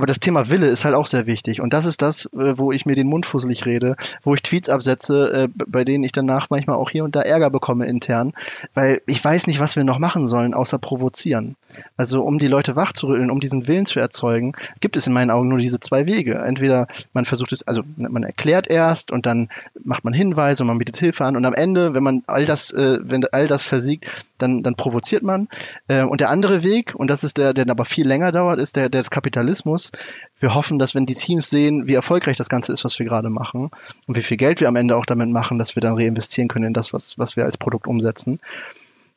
Aber 0.00 0.06
das 0.06 0.18
Thema 0.18 0.48
Wille 0.48 0.68
ist 0.68 0.86
halt 0.86 0.94
auch 0.94 1.06
sehr 1.06 1.26
wichtig. 1.26 1.60
Und 1.60 1.74
das 1.74 1.84
ist 1.84 2.00
das, 2.00 2.24
äh, 2.32 2.56
wo 2.56 2.72
ich 2.72 2.86
mir 2.86 2.94
den 2.94 3.06
Mund 3.06 3.26
fusselig 3.26 3.66
rede, 3.66 3.96
wo 4.22 4.32
ich 4.32 4.40
Tweets 4.40 4.70
absetze, 4.70 5.30
äh, 5.30 5.48
bei 5.66 5.84
denen 5.84 6.04
ich 6.04 6.12
danach 6.12 6.48
manchmal 6.48 6.76
auch 6.76 6.88
hier 6.88 7.04
und 7.04 7.14
da 7.14 7.20
Ärger 7.20 7.50
bekomme 7.50 7.84
intern, 7.84 8.32
weil 8.72 9.02
ich 9.06 9.22
weiß 9.22 9.46
nicht, 9.46 9.60
was 9.60 9.76
wir 9.76 9.84
noch 9.84 9.98
machen 9.98 10.26
sollen, 10.26 10.54
außer 10.54 10.78
provozieren. 10.78 11.54
Also 11.98 12.22
um 12.22 12.38
die 12.38 12.46
Leute 12.46 12.76
wachzurütteln, 12.76 13.30
um 13.30 13.40
diesen 13.40 13.66
Willen 13.66 13.84
zu 13.84 14.00
erzeugen, 14.00 14.54
gibt 14.80 14.96
es 14.96 15.06
in 15.06 15.12
meinen 15.12 15.30
Augen 15.30 15.48
nur 15.48 15.58
diese 15.58 15.80
zwei 15.80 16.06
Wege. 16.06 16.36
Entweder 16.36 16.86
man 17.12 17.26
versucht 17.26 17.52
es, 17.52 17.68
also 17.68 17.82
man 17.98 18.22
erklärt 18.22 18.70
erst 18.70 19.12
und 19.12 19.26
dann 19.26 19.50
macht 19.84 20.04
man 20.04 20.14
Hinweise 20.14 20.62
und 20.62 20.68
man 20.68 20.78
bietet 20.78 20.96
Hilfe 20.96 21.26
an 21.26 21.36
und 21.36 21.44
am 21.44 21.52
Ende, 21.52 21.92
wenn 21.92 22.02
man 22.02 22.22
all 22.26 22.46
das, 22.46 22.70
äh, 22.70 23.00
wenn 23.02 23.22
all 23.32 23.48
das 23.48 23.66
versiegt, 23.66 24.06
dann, 24.38 24.62
dann 24.62 24.76
provoziert 24.76 25.22
man. 25.22 25.48
Und 25.88 26.22
der 26.22 26.30
andere 26.30 26.62
Weg, 26.62 26.94
und 26.94 27.10
das 27.10 27.24
ist 27.24 27.36
der, 27.36 27.52
der 27.52 27.68
aber 27.68 27.84
viel 27.84 28.08
länger 28.08 28.32
dauert, 28.32 28.58
ist 28.58 28.76
der 28.76 28.88
des 28.88 29.10
Kapitalismus 29.10 29.89
Wir 30.38 30.54
hoffen, 30.54 30.78
dass 30.78 30.94
wenn 30.94 31.06
die 31.06 31.14
Teams 31.14 31.50
sehen, 31.50 31.86
wie 31.86 31.94
erfolgreich 31.94 32.36
das 32.36 32.48
Ganze 32.48 32.72
ist, 32.72 32.84
was 32.84 32.98
wir 32.98 33.06
gerade 33.06 33.30
machen 33.30 33.70
und 34.06 34.16
wie 34.16 34.22
viel 34.22 34.38
Geld 34.38 34.60
wir 34.60 34.68
am 34.68 34.76
Ende 34.76 34.96
auch 34.96 35.06
damit 35.06 35.28
machen, 35.28 35.58
dass 35.58 35.76
wir 35.76 35.82
dann 35.82 35.94
reinvestieren 35.94 36.48
können 36.48 36.66
in 36.66 36.74
das, 36.74 36.92
was, 36.92 37.18
was 37.18 37.36
wir 37.36 37.44
als 37.44 37.58
Produkt 37.58 37.86
umsetzen. 37.86 38.40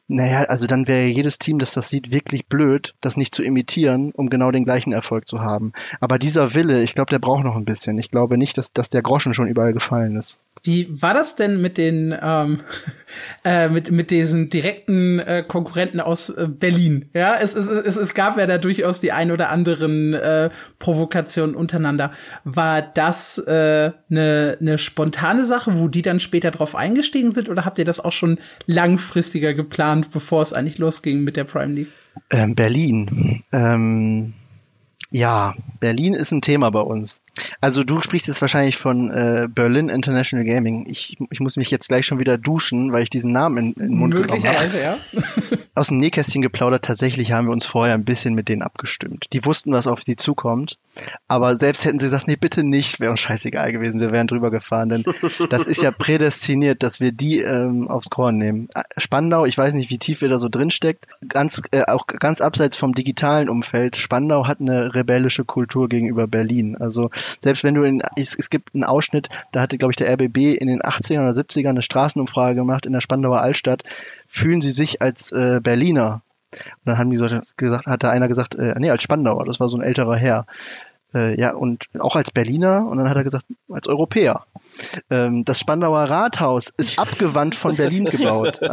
Naja, 0.10 0.44
also 0.44 0.68
dann 0.68 0.88
wäre 0.88 1.08
jedes 1.08 1.40
Team, 1.40 1.60
das 1.60 1.74
das 1.74 1.90
sieht, 1.90 2.12
wirklich 2.12 2.48
blöd, 2.48 2.94
das 3.00 3.16
nicht 3.16 3.34
zu 3.34 3.42
imitieren, 3.42 4.12
um 4.12 4.30
genau 4.30 4.52
den 4.52 4.66
gleichen 4.66 4.92
Erfolg 4.92 5.28
zu 5.30 5.40
haben. 5.40 5.72
Aber 6.02 6.20
dieser 6.20 6.54
Wille, 6.54 6.84
ich 6.84 6.94
glaube, 6.94 7.10
der 7.10 7.20
braucht 7.20 7.46
noch 7.46 7.56
ein 7.56 7.66
bisschen. 7.66 7.98
Ich 7.98 8.12
glaube 8.12 8.38
nicht, 8.38 8.58
dass, 8.58 8.74
dass 8.74 8.90
der 8.90 9.02
Groschen 9.02 9.34
schon 9.34 9.48
überall 9.48 9.72
gefallen 9.72 10.18
ist. 10.18 10.40
Wie 10.66 10.88
war 11.02 11.14
das 11.14 11.36
denn 11.36 11.62
mit 11.62 11.78
den 11.78 12.18
ähm, 12.22 12.62
äh, 13.44 13.68
mit 13.68 13.92
mit 13.92 14.12
diesen 14.12 14.50
direkten 14.50 15.20
äh, 15.20 15.44
Konkurrenten 15.46 16.00
aus 16.00 16.30
äh, 16.30 16.48
Berlin? 16.48 17.10
Ja, 17.14 17.36
es, 17.36 17.54
es, 17.54 17.68
es, 17.68 17.98
es 17.98 18.14
gab 18.14 18.38
ja 18.38 18.48
da 18.48 18.58
durchaus 18.58 19.02
die 19.02 19.12
ein 19.12 19.32
oder 19.32 19.50
anderen 19.50 20.14
äh, 20.14 20.50
Provokationen 20.80 21.54
untereinander. 21.54 22.14
War 22.46 22.82
das 22.82 23.40
äh, 23.40 23.92
eine 24.10 24.58
ne 24.62 24.78
spontane 24.78 25.44
Sache, 25.44 25.80
wo 25.80 25.90
die 25.90 26.02
dann 26.02 26.22
später 26.22 26.52
drauf 26.52 26.76
eingestiegen 26.76 27.32
sind, 27.32 27.50
oder 27.50 27.66
habt 27.66 27.78
ihr 27.78 27.86
das 27.86 28.00
auch 28.00 28.14
schon 28.14 28.40
langfristiger 28.66 29.54
geplant, 29.54 30.12
bevor 30.12 30.42
es 30.42 30.54
eigentlich 30.54 30.78
losging 30.78 31.26
mit 31.26 31.36
der 31.36 31.44
Prime 31.44 31.74
League? 31.74 31.92
Ähm, 32.30 32.56
Berlin. 32.56 33.42
Ähm 33.52 34.34
ja, 35.14 35.54
Berlin 35.80 36.16
ist 36.16 36.32
ein 36.32 36.42
Thema 36.42 36.72
bei 36.72 36.80
uns. 36.80 37.22
Also 37.62 37.84
du 37.84 38.02
sprichst 38.02 38.28
jetzt 38.28 38.42
wahrscheinlich 38.42 38.78
von 38.78 39.12
äh, 39.12 39.48
Berlin 39.48 39.90
International 39.90 40.44
Gaming. 40.44 40.88
Ich, 40.90 41.18
ich 41.30 41.40
muss 41.40 41.56
mich 41.56 41.70
jetzt 41.70 41.88
gleich 41.88 42.08
schon 42.08 42.18
wieder 42.18 42.40
duschen, 42.40 42.92
weil 42.92 43.04
ich 43.04 43.12
diesen 43.12 43.32
Namen 43.32 43.58
in, 43.58 43.74
in 43.74 43.90
den 43.90 43.98
Mund 43.98 44.14
genommen 44.16 44.44
habe. 44.44 44.80
ja. 44.82 44.98
Aus 45.76 45.90
dem 45.90 45.98
Nähkästchen 45.98 46.42
geplaudert. 46.42 46.84
Tatsächlich 46.84 47.32
haben 47.32 47.46
wir 47.46 47.52
uns 47.52 47.68
vorher 47.68 47.94
ein 47.94 48.06
bisschen 48.06 48.34
mit 48.34 48.50
denen 48.50 48.64
abgestimmt. 48.64 49.28
Die 49.34 49.46
wussten, 49.46 49.72
was 49.72 49.86
auf 49.86 50.00
die 50.00 50.16
zukommt. 50.16 50.80
Aber 51.28 51.58
selbst 51.58 51.86
hätten 51.86 52.00
sie 52.00 52.08
gesagt, 52.08 52.28
nee, 52.28 52.36
bitte 52.36 52.64
nicht, 52.64 53.00
wäre 53.00 53.12
uns 53.12 53.20
scheißegal 53.20 53.72
gewesen. 53.72 54.02
Wir 54.02 54.12
wären 54.12 54.28
drüber 54.28 54.50
gefahren. 54.50 54.90
Denn 54.90 55.04
das 55.50 55.68
ist 55.68 55.84
ja 55.84 55.92
prädestiniert, 55.98 56.82
dass 56.82 57.00
wir 57.00 57.12
die 57.12 57.40
ähm, 57.40 57.88
aufs 57.88 58.10
Korn 58.10 58.38
nehmen. 58.38 58.70
Spandau, 58.98 59.46
ich 59.46 59.58
weiß 59.58 59.74
nicht, 59.74 59.92
wie 59.92 60.00
tief 60.00 60.24
ihr 60.24 60.30
da 60.30 60.40
so 60.40 60.50
drin 60.50 60.72
steckt. 60.72 61.08
Ganz, 61.28 61.62
äh, 61.72 61.84
auch 61.84 62.08
ganz 62.08 62.42
abseits 62.42 62.78
vom 62.78 62.94
digitalen 62.94 63.48
Umfeld. 63.50 63.98
Spandau 63.98 64.48
hat 64.48 64.60
eine 64.60 64.96
rebellische 65.04 65.46
Kultur 65.46 65.90
gegenüber 65.90 66.28
Berlin. 66.28 66.78
Also 66.78 67.10
selbst 67.42 67.64
wenn 67.64 67.76
du 67.76 67.84
in, 67.84 68.02
es, 68.16 68.36
es 68.38 68.50
gibt 68.50 68.74
einen 68.74 68.84
Ausschnitt, 68.84 69.30
da 69.52 69.62
hatte, 69.62 69.78
glaube 69.78 69.92
ich, 69.92 69.98
der 69.98 70.12
RBB 70.14 70.58
in 70.58 70.68
den 70.68 70.84
80 70.84 71.18
er 71.18 71.24
oder 71.24 71.32
70ern 71.32 71.70
eine 71.70 71.82
Straßenumfrage 71.82 72.56
gemacht 72.56 72.86
in 72.86 72.94
der 72.94 73.02
Spandauer 73.02 73.42
Altstadt, 73.42 73.84
fühlen 74.28 74.62
sie 74.62 74.72
sich 74.72 75.02
als 75.02 75.32
äh, 75.32 75.60
Berliner? 75.62 76.22
Und 76.52 76.86
dann 76.86 76.98
haben 76.98 77.10
die 77.10 77.18
so 77.18 77.28
gesagt, 77.58 77.88
hatte 77.88 78.10
einer 78.10 78.28
gesagt, 78.28 78.56
äh, 78.56 78.76
nee, 78.78 78.90
als 78.90 79.04
Spandauer, 79.04 79.46
das 79.46 79.60
war 79.60 79.68
so 79.68 79.78
ein 79.78 79.84
älterer 79.84 80.16
Herr. 80.16 80.46
Äh, 81.14 81.40
ja, 81.40 81.54
und 81.54 81.90
auch 82.00 82.16
als 82.16 82.32
Berliner, 82.32 82.88
und 82.88 82.98
dann 82.98 83.10
hat 83.10 83.18
er 83.18 83.24
gesagt, 83.24 83.46
als 83.70 83.88
Europäer. 83.88 84.46
Ähm, 85.10 85.46
das 85.46 85.60
Spandauer 85.60 86.02
Rathaus 86.02 86.70
ist 86.70 86.98
abgewandt 86.98 87.56
von 87.56 87.76
Berlin 87.76 88.06
gebaut. 88.06 88.60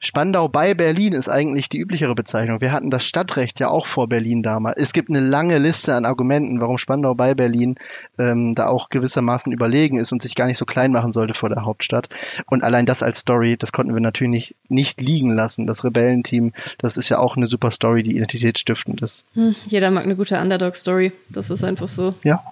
Spandau 0.00 0.48
bei 0.48 0.74
Berlin 0.74 1.12
ist 1.12 1.28
eigentlich 1.28 1.68
die 1.68 1.78
üblichere 1.78 2.14
Bezeichnung. 2.14 2.60
Wir 2.60 2.70
hatten 2.70 2.88
das 2.88 3.04
Stadtrecht 3.04 3.58
ja 3.58 3.68
auch 3.68 3.86
vor 3.86 4.08
Berlin 4.08 4.44
damals. 4.44 4.78
Es 4.78 4.92
gibt 4.92 5.10
eine 5.10 5.18
lange 5.18 5.58
Liste 5.58 5.94
an 5.94 6.04
Argumenten, 6.04 6.60
warum 6.60 6.78
Spandau 6.78 7.16
bei 7.16 7.34
Berlin 7.34 7.74
ähm, 8.16 8.54
da 8.54 8.68
auch 8.68 8.90
gewissermaßen 8.90 9.50
überlegen 9.50 9.98
ist 9.98 10.12
und 10.12 10.22
sich 10.22 10.36
gar 10.36 10.46
nicht 10.46 10.58
so 10.58 10.66
klein 10.66 10.92
machen 10.92 11.10
sollte 11.10 11.34
vor 11.34 11.48
der 11.48 11.64
Hauptstadt. 11.64 12.08
Und 12.46 12.62
allein 12.62 12.86
das 12.86 13.02
als 13.02 13.18
Story, 13.18 13.56
das 13.56 13.72
konnten 13.72 13.92
wir 13.92 14.00
natürlich 14.00 14.30
nicht, 14.30 14.54
nicht 14.68 15.00
liegen 15.00 15.32
lassen. 15.32 15.66
Das 15.66 15.82
Rebellenteam, 15.82 16.52
das 16.78 16.96
ist 16.96 17.08
ja 17.08 17.18
auch 17.18 17.36
eine 17.36 17.48
super 17.48 17.72
Story, 17.72 18.04
die 18.04 18.16
identitätsstiftend 18.16 19.02
ist. 19.02 19.24
Hm, 19.34 19.56
jeder 19.66 19.90
mag 19.90 20.04
eine 20.04 20.14
gute 20.14 20.38
Underdog-Story. 20.38 21.10
Das 21.28 21.50
ist 21.50 21.64
einfach 21.64 21.88
so. 21.88 22.14
Ja. 22.22 22.44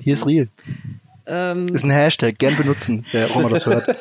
Hier 0.00 0.14
ist 0.14 0.26
real. 0.26 0.48
Ähm, 1.26 1.68
ist 1.68 1.84
ein 1.84 1.90
Hashtag, 1.90 2.38
gern 2.38 2.56
benutzen, 2.56 3.04
wer 3.12 3.30
auch 3.30 3.36
immer 3.36 3.50
das 3.50 3.66
hört. 3.66 3.96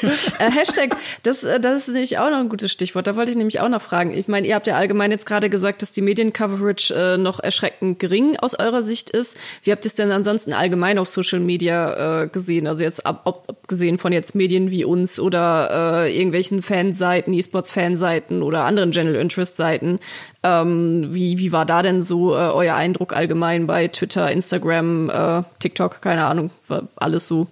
äh, 0.39 0.51
Hashtag, 0.51 0.95
das, 1.23 1.43
äh, 1.43 1.59
das 1.59 1.87
ist 1.87 1.93
nämlich 1.93 2.17
auch 2.17 2.29
noch 2.29 2.39
ein 2.39 2.49
gutes 2.49 2.71
Stichwort. 2.71 3.07
Da 3.07 3.15
wollte 3.15 3.31
ich 3.31 3.37
nämlich 3.37 3.59
auch 3.59 3.69
noch 3.69 3.81
fragen. 3.81 4.13
Ich 4.13 4.27
meine, 4.27 4.47
ihr 4.47 4.55
habt 4.55 4.67
ja 4.67 4.75
allgemein 4.75 5.11
jetzt 5.11 5.25
gerade 5.25 5.49
gesagt, 5.49 5.81
dass 5.81 5.91
die 5.91 6.01
Mediencoverage 6.01 6.93
äh, 6.93 7.17
noch 7.17 7.39
erschreckend 7.39 7.99
gering 7.99 8.37
aus 8.37 8.57
eurer 8.57 8.81
Sicht 8.81 9.09
ist. 9.09 9.37
Wie 9.63 9.71
habt 9.71 9.85
ihr 9.85 9.89
es 9.89 9.95
denn 9.95 10.11
ansonsten 10.11 10.53
allgemein 10.53 10.97
auf 10.97 11.09
Social 11.09 11.39
Media 11.39 12.23
äh, 12.23 12.27
gesehen? 12.27 12.67
Also 12.67 12.83
jetzt 12.83 13.05
ab, 13.05 13.21
abgesehen 13.25 13.97
von 13.97 14.13
jetzt 14.13 14.35
Medien 14.35 14.71
wie 14.71 14.85
uns 14.85 15.19
oder 15.19 16.05
äh, 16.05 16.15
irgendwelchen 16.15 16.61
Fanseiten, 16.61 17.33
E-Sports-Fanseiten 17.33 18.43
oder 18.43 18.63
anderen 18.63 18.91
General 18.91 19.15
Interest-Seiten. 19.15 19.99
Ähm, 20.43 21.13
wie, 21.13 21.37
wie 21.37 21.51
war 21.51 21.65
da 21.65 21.81
denn 21.81 22.03
so 22.03 22.33
äh, 22.33 22.39
euer 22.39 22.75
Eindruck 22.75 23.13
allgemein 23.13 23.67
bei 23.67 23.87
Twitter, 23.87 24.31
Instagram, 24.31 25.09
äh, 25.09 25.43
TikTok, 25.59 26.01
keine 26.01 26.25
Ahnung, 26.25 26.51
war 26.67 26.87
alles 26.95 27.27
so? 27.27 27.47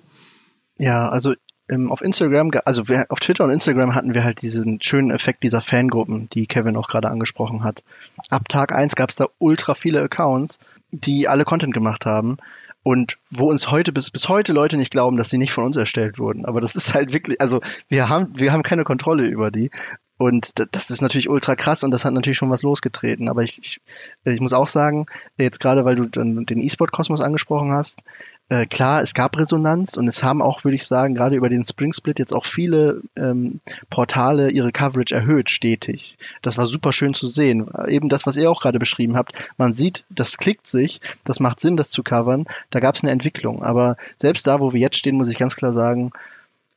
Ja, 0.77 1.09
also 1.09 1.33
ähm, 1.70 1.91
auf 1.91 2.01
Instagram, 2.01 2.51
also 2.66 2.88
wir, 2.88 3.05
auf 3.09 3.20
Twitter 3.20 3.43
und 3.43 3.51
Instagram 3.51 3.95
hatten 3.95 4.13
wir 4.13 4.24
halt 4.24 4.41
diesen 4.41 4.82
schönen 4.82 5.11
Effekt 5.11 5.43
dieser 5.43 5.61
Fangruppen, 5.61 6.30
die 6.30 6.47
Kevin 6.47 6.78
auch 6.78 6.88
gerade 6.88 7.09
angesprochen 7.09 7.63
hat. 7.63 7.84
Ab 8.30 8.47
Tag 8.49 8.74
eins 8.74 8.95
gab 8.95 9.09
es 9.09 9.16
da 9.16 9.28
ultra 9.39 9.74
viele 9.74 10.01
Accounts, 10.01 10.59
die 10.91 11.28
alle 11.28 11.45
Content 11.45 11.74
gemacht 11.74 12.05
haben 12.05 12.38
und 12.84 13.18
wo 13.32 13.49
uns 13.49 13.72
heute 13.72 13.91
bis 13.91 14.11
bis 14.11 14.30
heute 14.30 14.53
Leute 14.53 14.78
nicht 14.78 14.91
glauben, 14.91 15.18
dass 15.18 15.32
sie 15.32 15.39
nicht 15.39 15.51
von 15.53 15.63
uns 15.63 15.76
erstellt 15.76 16.20
wurden. 16.20 16.45
Aber 16.45 16.61
das 16.61 16.76
ist 16.76 16.93
halt 16.93 17.13
wirklich, 17.13 17.41
also 17.41 17.61
wir 17.89 18.09
haben 18.09 18.38
wir 18.38 18.51
haben 18.51 18.63
keine 18.63 18.84
Kontrolle 18.84 19.28
über 19.28 19.49
die 19.49 19.72
und 20.18 20.53
das 20.74 20.91
ist 20.91 21.01
natürlich 21.01 21.28
ultra 21.28 21.55
krass 21.55 21.84
und 21.84 21.91
das 21.91 22.05
hat 22.05 22.13
natürlich 22.13 22.38
schon 22.38 22.49
was 22.49 22.63
losgetreten. 22.63 23.28
Aber 23.28 23.41
ich, 23.43 23.59
ich, 23.59 23.82
ich 24.24 24.39
muss 24.39 24.53
auch 24.53 24.70
sagen, 24.70 25.07
jetzt 25.38 25.59
gerade 25.59 25.84
weil 25.84 25.95
du 25.95 26.05
den 26.05 26.61
E-Sport-Kosmos 26.61 27.20
angesprochen 27.20 27.74
hast, 27.74 28.03
äh, 28.49 28.67
klar, 28.67 29.01
es 29.01 29.15
gab 29.15 29.37
Resonanz 29.37 29.97
und 29.97 30.07
es 30.07 30.21
haben 30.21 30.41
auch, 30.41 30.63
würde 30.63 30.75
ich 30.75 30.85
sagen, 30.85 31.15
gerade 31.15 31.35
über 31.35 31.49
den 31.49 31.65
Spring 31.65 31.93
Split 31.93 32.19
jetzt 32.19 32.33
auch 32.33 32.45
viele 32.45 33.01
ähm, 33.15 33.59
Portale 33.89 34.51
ihre 34.51 34.71
Coverage 34.71 35.15
erhöht, 35.15 35.49
stetig. 35.49 36.17
Das 36.43 36.57
war 36.57 36.67
super 36.67 36.93
schön 36.93 37.15
zu 37.15 37.25
sehen. 37.25 37.67
Eben 37.87 38.07
das, 38.07 38.27
was 38.27 38.35
ihr 38.35 38.51
auch 38.51 38.61
gerade 38.61 38.77
beschrieben 38.77 39.17
habt. 39.17 39.33
Man 39.57 39.73
sieht, 39.73 40.05
das 40.09 40.37
klickt 40.37 40.67
sich, 40.67 41.01
das 41.23 41.39
macht 41.39 41.59
Sinn, 41.59 41.75
das 41.75 41.89
zu 41.89 42.03
covern. 42.03 42.45
Da 42.69 42.79
gab 42.79 42.95
es 42.95 43.03
eine 43.03 43.11
Entwicklung. 43.11 43.63
Aber 43.63 43.97
selbst 44.17 44.45
da, 44.45 44.59
wo 44.59 44.73
wir 44.73 44.79
jetzt 44.79 44.97
stehen, 44.97 45.15
muss 45.15 45.29
ich 45.29 45.39
ganz 45.39 45.55
klar 45.55 45.73
sagen, 45.73 46.11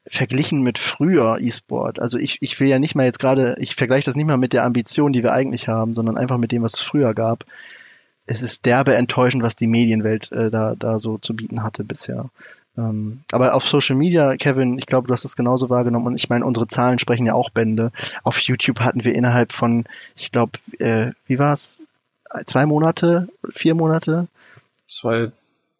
verglichen 0.07 0.63
mit 0.63 0.79
früher 0.79 1.37
E-Sport. 1.39 2.01
Also 2.01 2.17
ich, 2.17 2.39
ich 2.41 2.59
will 2.61 2.69
ja 2.69 2.79
nicht 2.79 2.95
mal 2.95 3.05
jetzt 3.05 3.19
gerade, 3.19 3.57
ich 3.59 3.77
vergleiche 3.77 4.07
das 4.07 4.17
nicht 4.17 4.27
mal 4.27 4.39
mit 4.39 4.55
der 4.55 4.65
Ambition, 4.65 5.13
die 5.13 5.23
wir 5.23 5.35
eigentlich 5.35 5.69
haben, 5.69 5.95
sondern 5.95 6.17
einfach 6.17 6.39
mit 6.39 6.51
dem, 6.51 6.63
was 6.63 6.75
es 6.75 6.81
früher 6.81 7.13
gab. 7.13 7.45
Es 8.29 8.43
ist 8.43 8.67
derbe 8.67 8.95
enttäuschend, 8.95 9.43
was 9.43 9.57
die 9.57 9.67
Medienwelt 9.67 10.31
äh, 10.33 10.51
da, 10.51 10.75
da 10.79 10.99
so 10.99 11.17
zu 11.17 11.35
bieten 11.35 11.63
hatte 11.63 11.83
bisher. 11.83 12.29
Ähm, 12.77 13.21
aber 13.33 13.55
auf 13.55 13.67
Social 13.67 13.97
Media, 13.97 14.37
Kevin, 14.37 14.79
ich 14.79 14.87
glaube, 14.87 15.09
du 15.09 15.15
hast 15.15 15.25
es 15.25 15.35
genauso 15.35 15.71
wahrgenommen 15.71 16.07
und 16.07 16.15
ich 16.15 16.29
meine, 16.29 16.45
unsere 16.45 16.69
Zahlen 16.69 16.99
sprechen 16.99 17.27
ja 17.27 17.33
auch 17.33 17.51
Bände. 17.51 17.91
Auf 18.23 18.39
YouTube 18.39 18.81
hatten 18.81 19.03
wir 19.03 19.15
innerhalb 19.15 19.53
von, 19.53 19.85
ich 20.15 20.31
glaube, 20.31 20.53
äh, 20.79 21.13
wie 21.27 21.39
war's? 21.39 21.79
Zwei 22.45 22.67
Monate, 22.67 23.29
vier 23.51 23.75
Monate? 23.75 24.29
Zwei, 24.87 25.33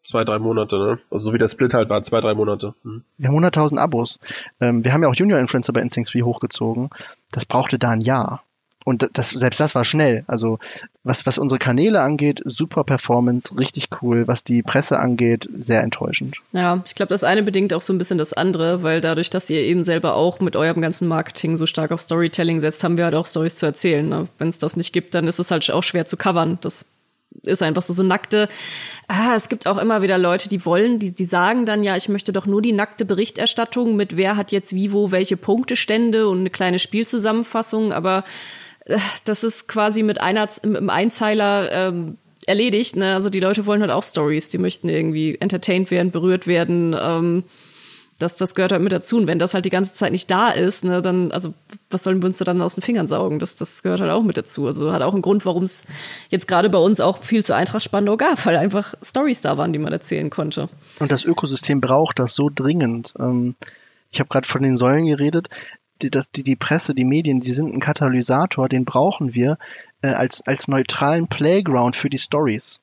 zwei, 0.03 0.23
drei 0.23 0.39
Monate, 0.39 0.77
ne? 0.77 0.99
Also 1.11 1.25
so 1.25 1.33
wie 1.33 1.37
der 1.37 1.47
Split 1.47 1.75
halt 1.75 1.89
war, 1.89 2.01
zwei, 2.01 2.19
drei 2.19 2.33
Monate. 2.33 2.73
Mhm. 2.83 3.03
Wir 3.19 3.29
haben 3.29 3.45
100.000 3.45 3.77
Abos. 3.77 4.19
Ähm, 4.59 4.83
wir 4.83 4.91
haben 4.91 5.03
ja 5.03 5.09
auch 5.09 5.15
Junior-Influencer 5.15 5.71
bei 5.71 5.81
Instincts 5.81 6.15
wie 6.15 6.23
hochgezogen. 6.23 6.89
Das 7.31 7.45
brauchte 7.45 7.77
da 7.77 7.91
ein 7.91 8.01
Jahr. 8.01 8.41
Und 8.85 9.09
das, 9.13 9.31
selbst 9.31 9.59
das 9.59 9.75
war 9.75 9.83
schnell. 9.83 10.23
Also 10.27 10.57
was, 11.03 11.25
was 11.25 11.37
unsere 11.37 11.59
Kanäle 11.59 12.01
angeht, 12.01 12.41
super 12.45 12.83
Performance, 12.83 13.57
richtig 13.57 13.87
cool. 14.01 14.27
Was 14.27 14.43
die 14.43 14.63
Presse 14.63 14.99
angeht, 14.99 15.49
sehr 15.57 15.83
enttäuschend. 15.83 16.37
Ja, 16.53 16.81
ich 16.85 16.95
glaube, 16.95 17.09
das 17.09 17.23
eine 17.23 17.43
bedingt 17.43 17.73
auch 17.73 17.81
so 17.81 17.93
ein 17.93 17.97
bisschen 17.97 18.17
das 18.17 18.33
andere, 18.33 18.81
weil 18.81 19.01
dadurch, 19.01 19.29
dass 19.29 19.49
ihr 19.49 19.61
eben 19.61 19.83
selber 19.83 20.15
auch 20.15 20.39
mit 20.39 20.55
eurem 20.55 20.81
ganzen 20.81 21.07
Marketing 21.07 21.57
so 21.57 21.65
stark 21.65 21.91
auf 21.91 22.01
Storytelling 22.01 22.61
setzt, 22.61 22.83
haben 22.83 22.97
wir 22.97 23.05
halt 23.05 23.15
auch 23.15 23.27
Stories 23.27 23.57
zu 23.57 23.65
erzählen. 23.65 24.07
Ne? 24.07 24.27
Wenn 24.37 24.49
es 24.49 24.59
das 24.59 24.77
nicht 24.77 24.93
gibt, 24.93 25.13
dann 25.13 25.27
ist 25.27 25.39
es 25.39 25.51
halt 25.51 25.69
auch 25.71 25.83
schwer 25.83 26.05
zu 26.05 26.15
covern. 26.17 26.57
Das 26.61 26.85
ist 27.43 27.61
einfach 27.61 27.83
so 27.83 27.93
so 27.93 28.03
nackte. 28.03 28.47
Ah, 29.07 29.35
es 29.35 29.49
gibt 29.49 29.67
auch 29.67 29.77
immer 29.77 30.01
wieder 30.01 30.17
Leute, 30.17 30.49
die 30.49 30.65
wollen, 30.65 30.99
die 30.99 31.11
die 31.11 31.25
sagen 31.25 31.65
dann 31.65 31.83
ja, 31.83 31.95
ich 31.95 32.09
möchte 32.09 32.33
doch 32.33 32.45
nur 32.45 32.61
die 32.61 32.73
nackte 32.73 33.05
Berichterstattung 33.05 33.95
mit 33.95 34.17
wer 34.17 34.35
hat 34.35 34.51
jetzt 34.51 34.73
wie 34.73 34.91
wo 34.91 35.11
welche 35.11 35.37
Punktestände 35.37 36.27
und 36.27 36.39
eine 36.39 36.49
kleine 36.49 36.79
Spielzusammenfassung, 36.79 37.93
aber 37.93 38.23
das 39.25 39.43
ist 39.43 39.67
quasi 39.67 40.03
mit 40.03 40.21
einer 40.21 40.47
im, 40.63 40.89
Einzeiler 40.89 41.71
ähm, 41.71 42.17
erledigt. 42.45 42.95
Ne? 42.95 43.15
Also 43.15 43.29
die 43.29 43.39
Leute 43.39 43.65
wollen 43.65 43.81
halt 43.81 43.91
auch 43.91 44.03
Stories, 44.03 44.49
die 44.49 44.57
möchten 44.57 44.89
irgendwie 44.89 45.37
entertained 45.39 45.91
werden, 45.91 46.11
berührt 46.11 46.47
werden. 46.47 46.95
Ähm, 46.99 47.43
das, 48.19 48.35
das 48.35 48.53
gehört 48.53 48.73
halt 48.73 48.81
mit 48.81 48.91
dazu. 48.91 49.17
Und 49.17 49.27
wenn 49.27 49.39
das 49.39 49.53
halt 49.53 49.63
die 49.65 49.69
ganze 49.69 49.93
Zeit 49.93 50.11
nicht 50.11 50.29
da 50.29 50.49
ist, 50.49 50.83
ne, 50.83 51.01
dann, 51.01 51.31
also 51.31 51.53
was 51.89 52.03
sollen 52.03 52.21
wir 52.21 52.27
uns 52.27 52.37
da 52.37 52.45
dann 52.45 52.61
aus 52.61 52.75
den 52.75 52.81
Fingern 52.81 53.07
saugen? 53.07 53.39
Das, 53.39 53.55
das 53.55 53.81
gehört 53.81 54.01
halt 54.01 54.11
auch 54.11 54.23
mit 54.23 54.35
dazu. 54.35 54.67
Also 54.67 54.91
hat 54.91 55.01
auch 55.01 55.13
einen 55.13 55.21
Grund, 55.21 55.45
warum 55.45 55.63
es 55.63 55.85
jetzt 56.29 56.47
gerade 56.47 56.69
bei 56.69 56.77
uns 56.77 56.99
auch 56.99 57.23
viel 57.23 57.43
zu 57.43 57.55
Eintracht 57.55 57.83
Spandau 57.83 58.17
gab, 58.17 58.45
weil 58.45 58.57
einfach 58.57 58.93
Stories 59.01 59.39
da 59.39 59.57
waren, 59.57 59.71
die 59.71 59.79
man 59.79 59.93
erzählen 59.93 60.29
konnte. 60.29 60.67
Und 60.99 61.11
das 61.11 61.23
Ökosystem 61.23 61.79
braucht 61.79 62.19
das 62.19 62.35
so 62.35 62.49
dringend. 62.53 63.13
Ähm, 63.17 63.55
ich 64.11 64.19
habe 64.19 64.27
gerade 64.29 64.47
von 64.47 64.63
den 64.63 64.75
Säulen 64.75 65.05
geredet. 65.05 65.49
Die, 66.01 66.09
das, 66.09 66.31
die, 66.31 66.43
die 66.43 66.55
Presse, 66.55 66.95
die 66.95 67.05
Medien, 67.05 67.39
die 67.39 67.51
sind 67.51 67.73
ein 67.73 67.79
Katalysator, 67.79 68.69
den 68.69 68.85
brauchen 68.85 69.33
wir 69.33 69.57
äh, 70.01 70.07
als, 70.09 70.45
als 70.45 70.67
neutralen 70.67 71.27
Playground 71.27 71.95
für 71.95 72.09
die 72.09 72.17
Stories. 72.17 72.79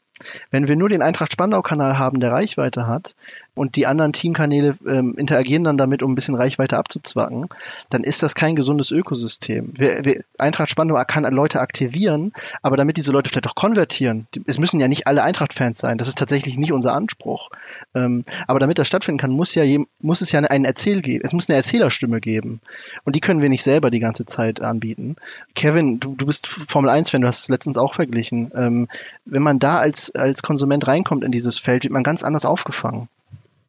Wenn 0.50 0.66
wir 0.66 0.76
nur 0.76 0.88
den 0.88 1.02
Eintracht 1.02 1.32
Spandau-Kanal 1.32 1.98
haben, 1.98 2.20
der 2.20 2.32
Reichweite 2.32 2.86
hat, 2.86 3.14
und 3.56 3.74
die 3.76 3.86
anderen 3.86 4.12
Teamkanäle 4.12 4.76
ähm, 4.86 5.14
interagieren 5.16 5.64
dann 5.64 5.78
damit, 5.78 6.02
um 6.02 6.12
ein 6.12 6.14
bisschen 6.14 6.34
Reichweite 6.34 6.76
abzuzwacken, 6.76 7.48
dann 7.88 8.04
ist 8.04 8.22
das 8.22 8.34
kein 8.34 8.54
gesundes 8.54 8.90
Ökosystem. 8.90 9.72
Wir, 9.76 10.04
wir, 10.04 10.24
Eintracht 10.38 10.68
Spandau 10.68 11.02
kann 11.06 11.24
Leute 11.32 11.60
aktivieren, 11.60 12.32
aber 12.62 12.76
damit 12.76 12.98
diese 12.98 13.12
Leute 13.12 13.30
vielleicht 13.30 13.48
auch 13.48 13.54
konvertieren, 13.54 14.26
es 14.46 14.58
müssen 14.58 14.78
ja 14.78 14.88
nicht 14.88 15.06
alle 15.06 15.22
Eintracht-Fans 15.22 15.78
sein, 15.78 15.96
das 15.96 16.06
ist 16.06 16.18
tatsächlich 16.18 16.58
nicht 16.58 16.72
unser 16.72 16.92
Anspruch. 16.92 17.48
Ähm, 17.94 18.24
aber 18.46 18.60
damit 18.60 18.78
das 18.78 18.88
stattfinden 18.88 19.18
kann, 19.18 19.30
muss, 19.30 19.54
ja 19.54 19.64
je, 19.64 19.86
muss 20.00 20.20
es 20.20 20.32
ja 20.32 20.40
einen 20.40 20.66
Erzähl 20.66 21.00
geben, 21.00 21.24
es 21.24 21.32
muss 21.32 21.48
eine 21.48 21.56
Erzählerstimme 21.56 22.20
geben. 22.20 22.60
Und 23.04 23.16
die 23.16 23.20
können 23.20 23.40
wir 23.40 23.48
nicht 23.48 23.62
selber 23.62 23.90
die 23.90 24.00
ganze 24.00 24.26
Zeit 24.26 24.60
anbieten. 24.60 25.16
Kevin, 25.54 25.98
du, 25.98 26.14
du 26.14 26.26
bist 26.26 26.46
Formel 26.46 26.90
1-Fan, 26.90 27.22
du 27.22 27.28
hast 27.28 27.40
es 27.40 27.48
letztens 27.48 27.78
auch 27.78 27.94
verglichen. 27.94 28.52
Ähm, 28.54 28.88
wenn 29.24 29.42
man 29.42 29.58
da 29.58 29.78
als, 29.78 30.14
als 30.14 30.42
Konsument 30.42 30.86
reinkommt 30.86 31.24
in 31.24 31.32
dieses 31.32 31.58
Feld, 31.58 31.84
wird 31.84 31.92
man 31.92 32.02
ganz 32.02 32.22
anders 32.22 32.44
aufgefangen. 32.44 33.08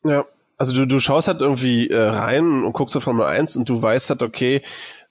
Ja, 0.08 0.26
also 0.58 0.74
du, 0.74 0.88
du 0.88 1.00
schaust 1.00 1.28
halt 1.28 1.42
irgendwie 1.42 1.90
äh, 1.90 2.02
rein 2.02 2.64
und 2.64 2.74
guckst 2.74 2.96
auf 2.98 3.04
Formel 3.04 3.26
1 3.26 3.58
und 3.58 3.70
du 3.70 3.82
weißt 3.82 4.10
halt, 4.10 4.24
okay, 4.24 4.62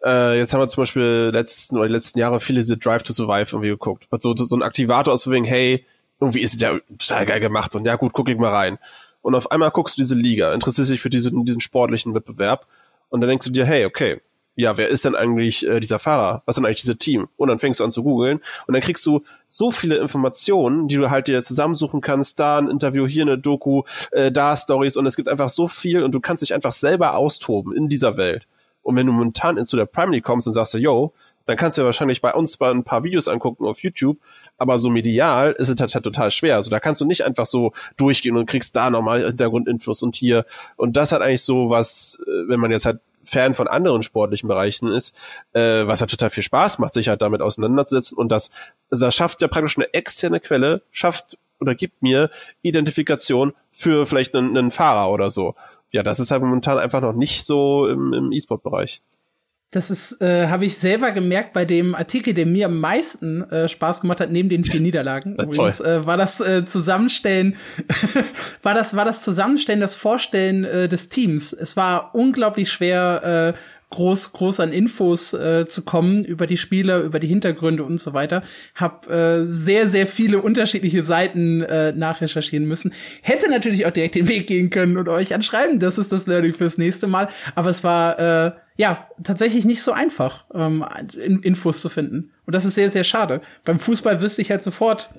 äh, 0.05 0.39
jetzt 0.39 0.53
haben 0.53 0.61
wir 0.61 0.69
zum 0.69 0.83
Beispiel 0.83 1.31
letzten 1.33 1.77
oder 1.77 1.87
die 1.87 1.95
letzten 1.95 2.19
Jahre 2.19 2.41
viele 2.41 2.61
diese 2.61 2.77
Drive 2.77 3.03
to 3.05 3.13
Survive 3.13 3.53
irgendwie 3.53 3.69
geguckt. 3.69 4.09
So, 4.19 4.35
so 4.35 4.57
ein 4.57 4.63
Aktivator 4.63 5.15
aus 5.15 5.31
wegen, 5.31 5.45
hey, 5.45 5.85
irgendwie 6.21 6.41
ist 6.41 6.55
es 6.55 6.61
ja 6.61 6.79
total 6.99 7.27
geil 7.27 7.41
gemacht 7.41 7.75
und 7.75 7.85
ja 7.85 7.97
gut, 7.97 8.13
guck 8.13 8.29
ich 8.29 8.39
mal 8.39 8.53
rein. 8.53 8.79
Und 9.23 9.35
auf 9.35 9.51
einmal 9.51 9.71
guckst 9.71 9.97
du 9.97 10.03
diese 10.03 10.15
Liga, 10.15 10.53
interessierst 10.53 10.91
dich 10.91 11.01
für 11.01 11.11
diesen, 11.11 11.45
diesen 11.45 11.61
sportlichen 11.61 12.15
Wettbewerb 12.15 12.67
und 13.09 13.21
dann 13.21 13.29
denkst 13.29 13.47
du 13.47 13.53
dir, 13.53 13.67
hey, 13.67 13.85
okay, 13.85 14.21
ja, 14.57 14.79
wer 14.79 14.89
ist 14.89 15.05
denn 15.05 15.15
eigentlich 15.15 15.67
äh, 15.67 15.81
dieser 15.81 15.99
Fahrer? 15.99 16.43
Was 16.47 16.55
ist 16.55 16.57
denn 16.57 16.67
eigentlich 16.67 16.81
dieses 16.81 16.97
Team? 16.97 17.29
Und 17.37 17.49
dann 17.49 17.59
fängst 17.59 17.79
du 17.79 17.85
an 17.85 17.93
zu 17.93 18.03
googeln 18.03 18.41
und 18.67 18.73
dann 18.75 18.81
kriegst 18.81 19.05
du 19.05 19.23
so 19.49 19.71
viele 19.71 19.97
Informationen, 19.99 20.89
die 20.89 20.97
du 20.97 21.11
halt 21.11 21.29
dir 21.29 21.43
zusammensuchen 21.43 22.01
kannst. 22.01 22.41
Da 22.41 22.59
ein 22.59 22.69
Interview, 22.69 23.07
hier 23.07 23.23
eine 23.23 23.39
Doku, 23.39 23.83
äh, 24.13 24.33
da 24.33 24.57
Stories 24.57 24.97
und 24.97 25.05
es 25.05 25.15
gibt 25.15 25.29
einfach 25.29 25.51
so 25.51 25.69
viel 25.69 26.03
und 26.03 26.13
du 26.13 26.21
kannst 26.21 26.43
dich 26.43 26.55
einfach 26.55 26.73
selber 26.73 27.17
austoben 27.17 27.77
in 27.77 27.91
dieser 27.91 28.17
Welt. 28.17 28.47
Und 28.83 28.97
wenn 28.97 29.07
du 29.07 29.13
momentan 29.13 29.65
zu 29.67 29.77
der 29.77 29.87
Primary 29.87 30.23
kommst 30.23 30.47
und 30.47 30.55
sagst, 30.55 30.73
yo, 30.75 31.13
dann 31.45 31.57
kannst 31.57 31.77
du 31.77 31.83
ja 31.83 31.87
wahrscheinlich 31.87 32.23
bei 32.23 32.33
uns 32.33 32.59
mal 32.59 32.73
ein 32.73 32.83
paar 32.83 33.05
Videos 33.05 33.29
angucken 33.29 33.67
auf 33.67 33.83
YouTube, 33.83 34.19
aber 34.59 34.79
so 34.79 34.89
medial 34.89 35.53
ist 35.53 35.69
es 35.69 35.81
halt, 35.81 35.95
halt 35.95 36.05
total 36.05 36.31
schwer. 36.31 36.57
Also 36.57 36.71
da 36.71 36.81
kannst 36.81 37.01
du 37.01 37.05
nicht 37.05 37.25
einfach 37.25 37.47
so 37.47 37.73
durchgehen 37.97 38.37
und 38.37 38.47
kriegst 38.47 38.75
da 38.75 38.91
nochmal 38.91 39.27
Hintergrundinfos 39.27 40.03
und 40.03 40.17
hier. 40.17 40.47
Und 40.77 40.97
das 40.97 41.13
hat 41.13 41.21
eigentlich 41.21 41.43
so 41.43 41.71
was, 41.71 42.21
äh, 42.27 42.49
wenn 42.49 42.59
man 42.59 42.71
jetzt 42.71 42.87
halt 42.87 43.01
Fan 43.27 43.55
von 43.55 43.69
anderen 43.69 44.03
sportlichen 44.03 44.49
Bereichen 44.49 44.89
ist, 44.89 45.17
äh, 45.53 45.87
was 45.87 46.01
halt 46.01 46.11
total 46.11 46.31
viel 46.31 46.43
Spaß 46.43 46.79
macht, 46.79 46.95
sich 46.95 47.09
halt 47.09 47.21
damit 47.23 47.43
auseinanderzusetzen. 47.43 48.17
Und 48.17 48.31
das, 48.31 48.51
das 48.91 49.15
schafft 49.15 49.43
ja 49.43 49.49
praktisch 49.49 49.77
eine 49.77 49.93
externe 49.93 50.41
Quelle, 50.41 50.83
schafft 50.91 51.37
oder 51.61 51.75
gibt 51.75 52.03
mir 52.03 52.31
Identifikation 52.63 53.53
für 53.71 54.07
vielleicht 54.07 54.35
einen, 54.35 54.57
einen 54.57 54.71
Fahrer 54.71 55.11
oder 55.11 55.31
so. 55.31 55.55
Ja, 55.91 56.03
das 56.03 56.21
ist 56.21 56.31
halt 56.31 56.43
momentan 56.43 56.79
einfach 56.79 57.01
noch 57.01 57.15
nicht 57.15 57.45
so 57.45 57.89
im, 57.89 58.13
im 58.13 58.33
E-Sport-Bereich. 58.33 59.03
Das 59.73 59.91
ist, 59.91 60.23
äh, 60.23 60.47
habe 60.47 60.65
ich 60.65 60.79
selber 60.79 61.11
gemerkt 61.11 61.53
bei 61.53 61.65
dem 61.65 61.97
Artikel, 61.97 62.35
der 62.35 62.47
mir 62.47 62.67
am 62.67 62.79
meisten 62.79 63.43
äh, 63.51 63.69
Spaß 63.69 64.01
gemacht 64.01 64.21
hat, 64.21 64.31
neben 64.31 64.49
den 64.49 64.65
vier 64.65 64.81
Niederlagen. 64.87 65.35
Übrigens, 65.35 65.81
äh, 65.81 66.07
war 66.07 66.17
das 66.17 66.41
äh, 66.41 66.65
Zusammenstellen, 66.65 67.57
war 68.63 68.75
das, 68.75 68.95
war 68.95 69.05
das 69.05 69.23
Zusammenstellen, 69.23 69.81
das 69.81 69.97
Vorstellen 69.97 70.65
äh, 70.65 70.89
des 70.89 71.09
Teams. 71.09 71.53
Es 71.53 71.77
war 71.77 72.15
unglaublich 72.15 72.71
schwer, 72.71 73.55
äh, 73.57 73.59
groß, 73.91 74.33
groß 74.33 74.61
an 74.61 74.73
Infos 74.73 75.33
äh, 75.33 75.67
zu 75.69 75.85
kommen 75.85 76.25
über 76.25 76.47
die 76.47 76.57
Spieler, 76.57 77.01
über 77.01 77.21
die 77.21 77.29
Hintergründe 77.29 77.85
und 77.85 77.99
so 77.99 78.13
weiter. 78.13 78.43
Hab 78.75 79.09
äh, 79.09 79.47
sehr, 79.47 79.89
sehr 79.89 80.07
viele 80.07 80.43
unterschiedliche 80.43 81.05
Seiten 81.05 81.63
äh, 81.63 81.93
nachrecherchieren 81.93 82.67
müssen. 82.67 82.93
Hätte 83.23 83.51
natürlich 83.51 83.87
auch 83.87 83.93
direkt 83.93 84.17
den 84.17 84.29
Weg 84.29 84.47
gehen 84.47 84.71
können 84.71 84.97
und 84.97 85.09
euch 85.09 85.35
anschreiben, 85.35 85.79
das 85.79 85.99
ist 85.99 86.13
das 86.13 86.27
Learning 86.27 86.55
fürs 86.55 86.79
nächste 86.79 87.07
Mal. 87.07 87.29
Aber 87.55 87.71
es 87.71 87.85
war 87.85 88.19
äh, 88.19 88.53
ja 88.77 89.09
tatsächlich 89.23 89.65
nicht 89.65 89.83
so 89.83 89.93
einfach, 89.93 90.45
ähm, 90.53 90.85
Infos 91.43 91.81
zu 91.81 91.89
finden. 91.89 92.33
Und 92.45 92.55
das 92.55 92.65
ist 92.65 92.75
sehr, 92.75 92.91
sehr 92.91 93.05
schade. 93.05 93.41
Beim 93.65 93.79
Fußball 93.79 94.21
wüsste 94.21 94.43
ich 94.43 94.51
halt 94.51 94.63
sofort, 94.63 95.11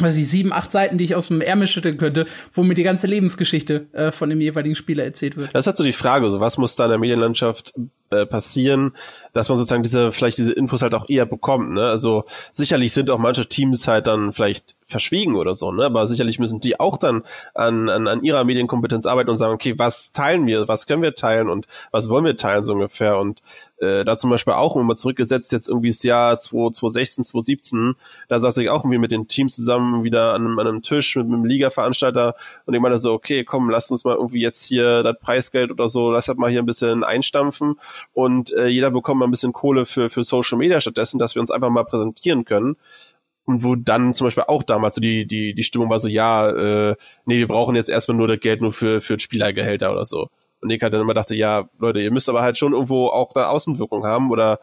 weiß 0.00 0.16
ich, 0.16 0.28
sieben, 0.28 0.52
acht 0.52 0.72
Seiten, 0.72 0.98
die 0.98 1.04
ich 1.04 1.14
aus 1.14 1.28
dem 1.28 1.40
Ärmel 1.40 1.66
schütteln 1.66 1.96
könnte, 1.96 2.26
wo 2.52 2.62
mir 2.62 2.74
die 2.74 2.82
ganze 2.82 3.06
Lebensgeschichte 3.06 3.86
äh, 3.92 4.12
von 4.12 4.30
dem 4.30 4.40
jeweiligen 4.40 4.74
Spieler 4.74 5.04
erzählt 5.04 5.36
wird. 5.36 5.54
Das 5.54 5.62
ist 5.62 5.66
halt 5.66 5.76
so 5.76 5.84
die 5.84 5.92
Frage, 5.92 6.30
so 6.30 6.40
was 6.40 6.58
muss 6.58 6.76
da 6.76 6.84
in 6.84 6.90
der 6.90 6.98
Medienlandschaft 6.98 7.72
äh, 8.10 8.26
passieren, 8.26 8.92
dass 9.32 9.48
man 9.48 9.58
sozusagen 9.58 9.82
diese, 9.82 10.12
vielleicht 10.12 10.38
diese 10.38 10.52
Infos 10.52 10.82
halt 10.82 10.94
auch 10.94 11.08
eher 11.08 11.26
bekommt, 11.26 11.72
ne? 11.72 11.84
Also 11.84 12.24
sicherlich 12.52 12.92
sind 12.92 13.10
auch 13.10 13.18
manche 13.18 13.48
Teams 13.48 13.86
halt 13.86 14.06
dann 14.06 14.32
vielleicht 14.32 14.74
verschwiegen 14.86 15.36
oder 15.36 15.54
so, 15.54 15.70
ne? 15.70 15.84
Aber 15.84 16.06
sicherlich 16.06 16.38
müssen 16.38 16.60
die 16.60 16.80
auch 16.80 16.98
dann 16.98 17.22
an, 17.54 17.88
an, 17.88 18.08
an 18.08 18.24
ihrer 18.24 18.44
Medienkompetenz 18.44 19.06
arbeiten 19.06 19.30
und 19.30 19.36
sagen, 19.36 19.54
okay, 19.54 19.78
was 19.78 20.12
teilen 20.12 20.46
wir, 20.46 20.66
was 20.68 20.86
können 20.86 21.02
wir 21.02 21.14
teilen 21.14 21.48
und 21.48 21.66
was 21.92 22.08
wollen 22.08 22.24
wir 22.24 22.36
teilen 22.36 22.64
so 22.64 22.72
ungefähr. 22.72 23.18
Und 23.18 23.42
äh, 23.80 24.04
da 24.04 24.18
zum 24.18 24.30
Beispiel 24.30 24.54
auch 24.54 24.76
immer 24.76 24.96
zurückgesetzt, 24.96 25.52
jetzt 25.52 25.68
irgendwie 25.68 25.88
das 25.88 26.02
Jahr 26.02 26.38
2016, 26.38 27.24
2017, 27.24 27.94
da 28.28 28.38
saß 28.38 28.58
ich 28.58 28.68
auch 28.68 28.84
irgendwie 28.84 28.98
mit 28.98 29.12
den 29.12 29.28
Teams 29.28 29.54
zusammen 29.54 30.04
wieder 30.04 30.34
an 30.34 30.46
einem, 30.46 30.58
an 30.58 30.66
einem 30.66 30.82
Tisch 30.82 31.16
mit, 31.16 31.26
mit 31.26 31.34
einem 31.34 31.44
Liga-Veranstalter 31.44 32.34
und 32.66 32.74
ich 32.74 32.80
meinte 32.80 32.98
so, 32.98 33.12
okay, 33.12 33.44
komm, 33.44 33.70
lass 33.70 33.90
uns 33.90 34.04
mal 34.04 34.16
irgendwie 34.16 34.42
jetzt 34.42 34.64
hier 34.64 35.02
das 35.02 35.18
Preisgeld 35.18 35.70
oder 35.70 35.88
so, 35.88 36.10
lass 36.10 36.26
das 36.26 36.36
mal 36.36 36.50
hier 36.50 36.60
ein 36.60 36.66
bisschen 36.66 37.04
einstampfen 37.04 37.76
und 38.12 38.52
äh, 38.52 38.66
jeder 38.66 38.90
bekommt 38.90 39.20
mal 39.20 39.26
ein 39.26 39.30
bisschen 39.30 39.52
Kohle 39.52 39.86
für, 39.86 40.10
für 40.10 40.24
Social 40.24 40.58
Media 40.58 40.80
stattdessen, 40.80 41.18
dass 41.18 41.34
wir 41.34 41.40
uns 41.40 41.50
einfach 41.50 41.70
mal 41.70 41.84
präsentieren 41.84 42.44
können. 42.44 42.76
Und 43.46 43.64
wo 43.64 43.74
dann 43.74 44.14
zum 44.14 44.26
Beispiel 44.26 44.44
auch 44.46 44.62
damals 44.62 44.94
so 44.94 45.00
die, 45.00 45.26
die, 45.26 45.54
die 45.54 45.64
Stimmung 45.64 45.90
war 45.90 45.98
so, 45.98 46.08
ja, 46.08 46.50
äh, 46.50 46.96
nee, 47.24 47.38
wir 47.38 47.48
brauchen 47.48 47.74
jetzt 47.74 47.90
erstmal 47.90 48.16
nur 48.16 48.28
das 48.28 48.38
Geld 48.38 48.60
nur 48.60 48.72
für, 48.72 49.00
für 49.00 49.18
Spielergehälter 49.18 49.90
oder 49.90 50.04
so. 50.04 50.28
Und 50.60 50.70
ich 50.70 50.82
halt 50.82 50.92
dann 50.92 51.00
immer 51.00 51.14
dachte, 51.14 51.34
ja, 51.34 51.68
Leute, 51.78 52.00
ihr 52.00 52.12
müsst 52.12 52.28
aber 52.28 52.42
halt 52.42 52.58
schon 52.58 52.74
irgendwo 52.74 53.06
auch 53.08 53.32
da 53.32 53.48
Außenwirkung 53.48 54.04
haben 54.04 54.30
oder 54.30 54.60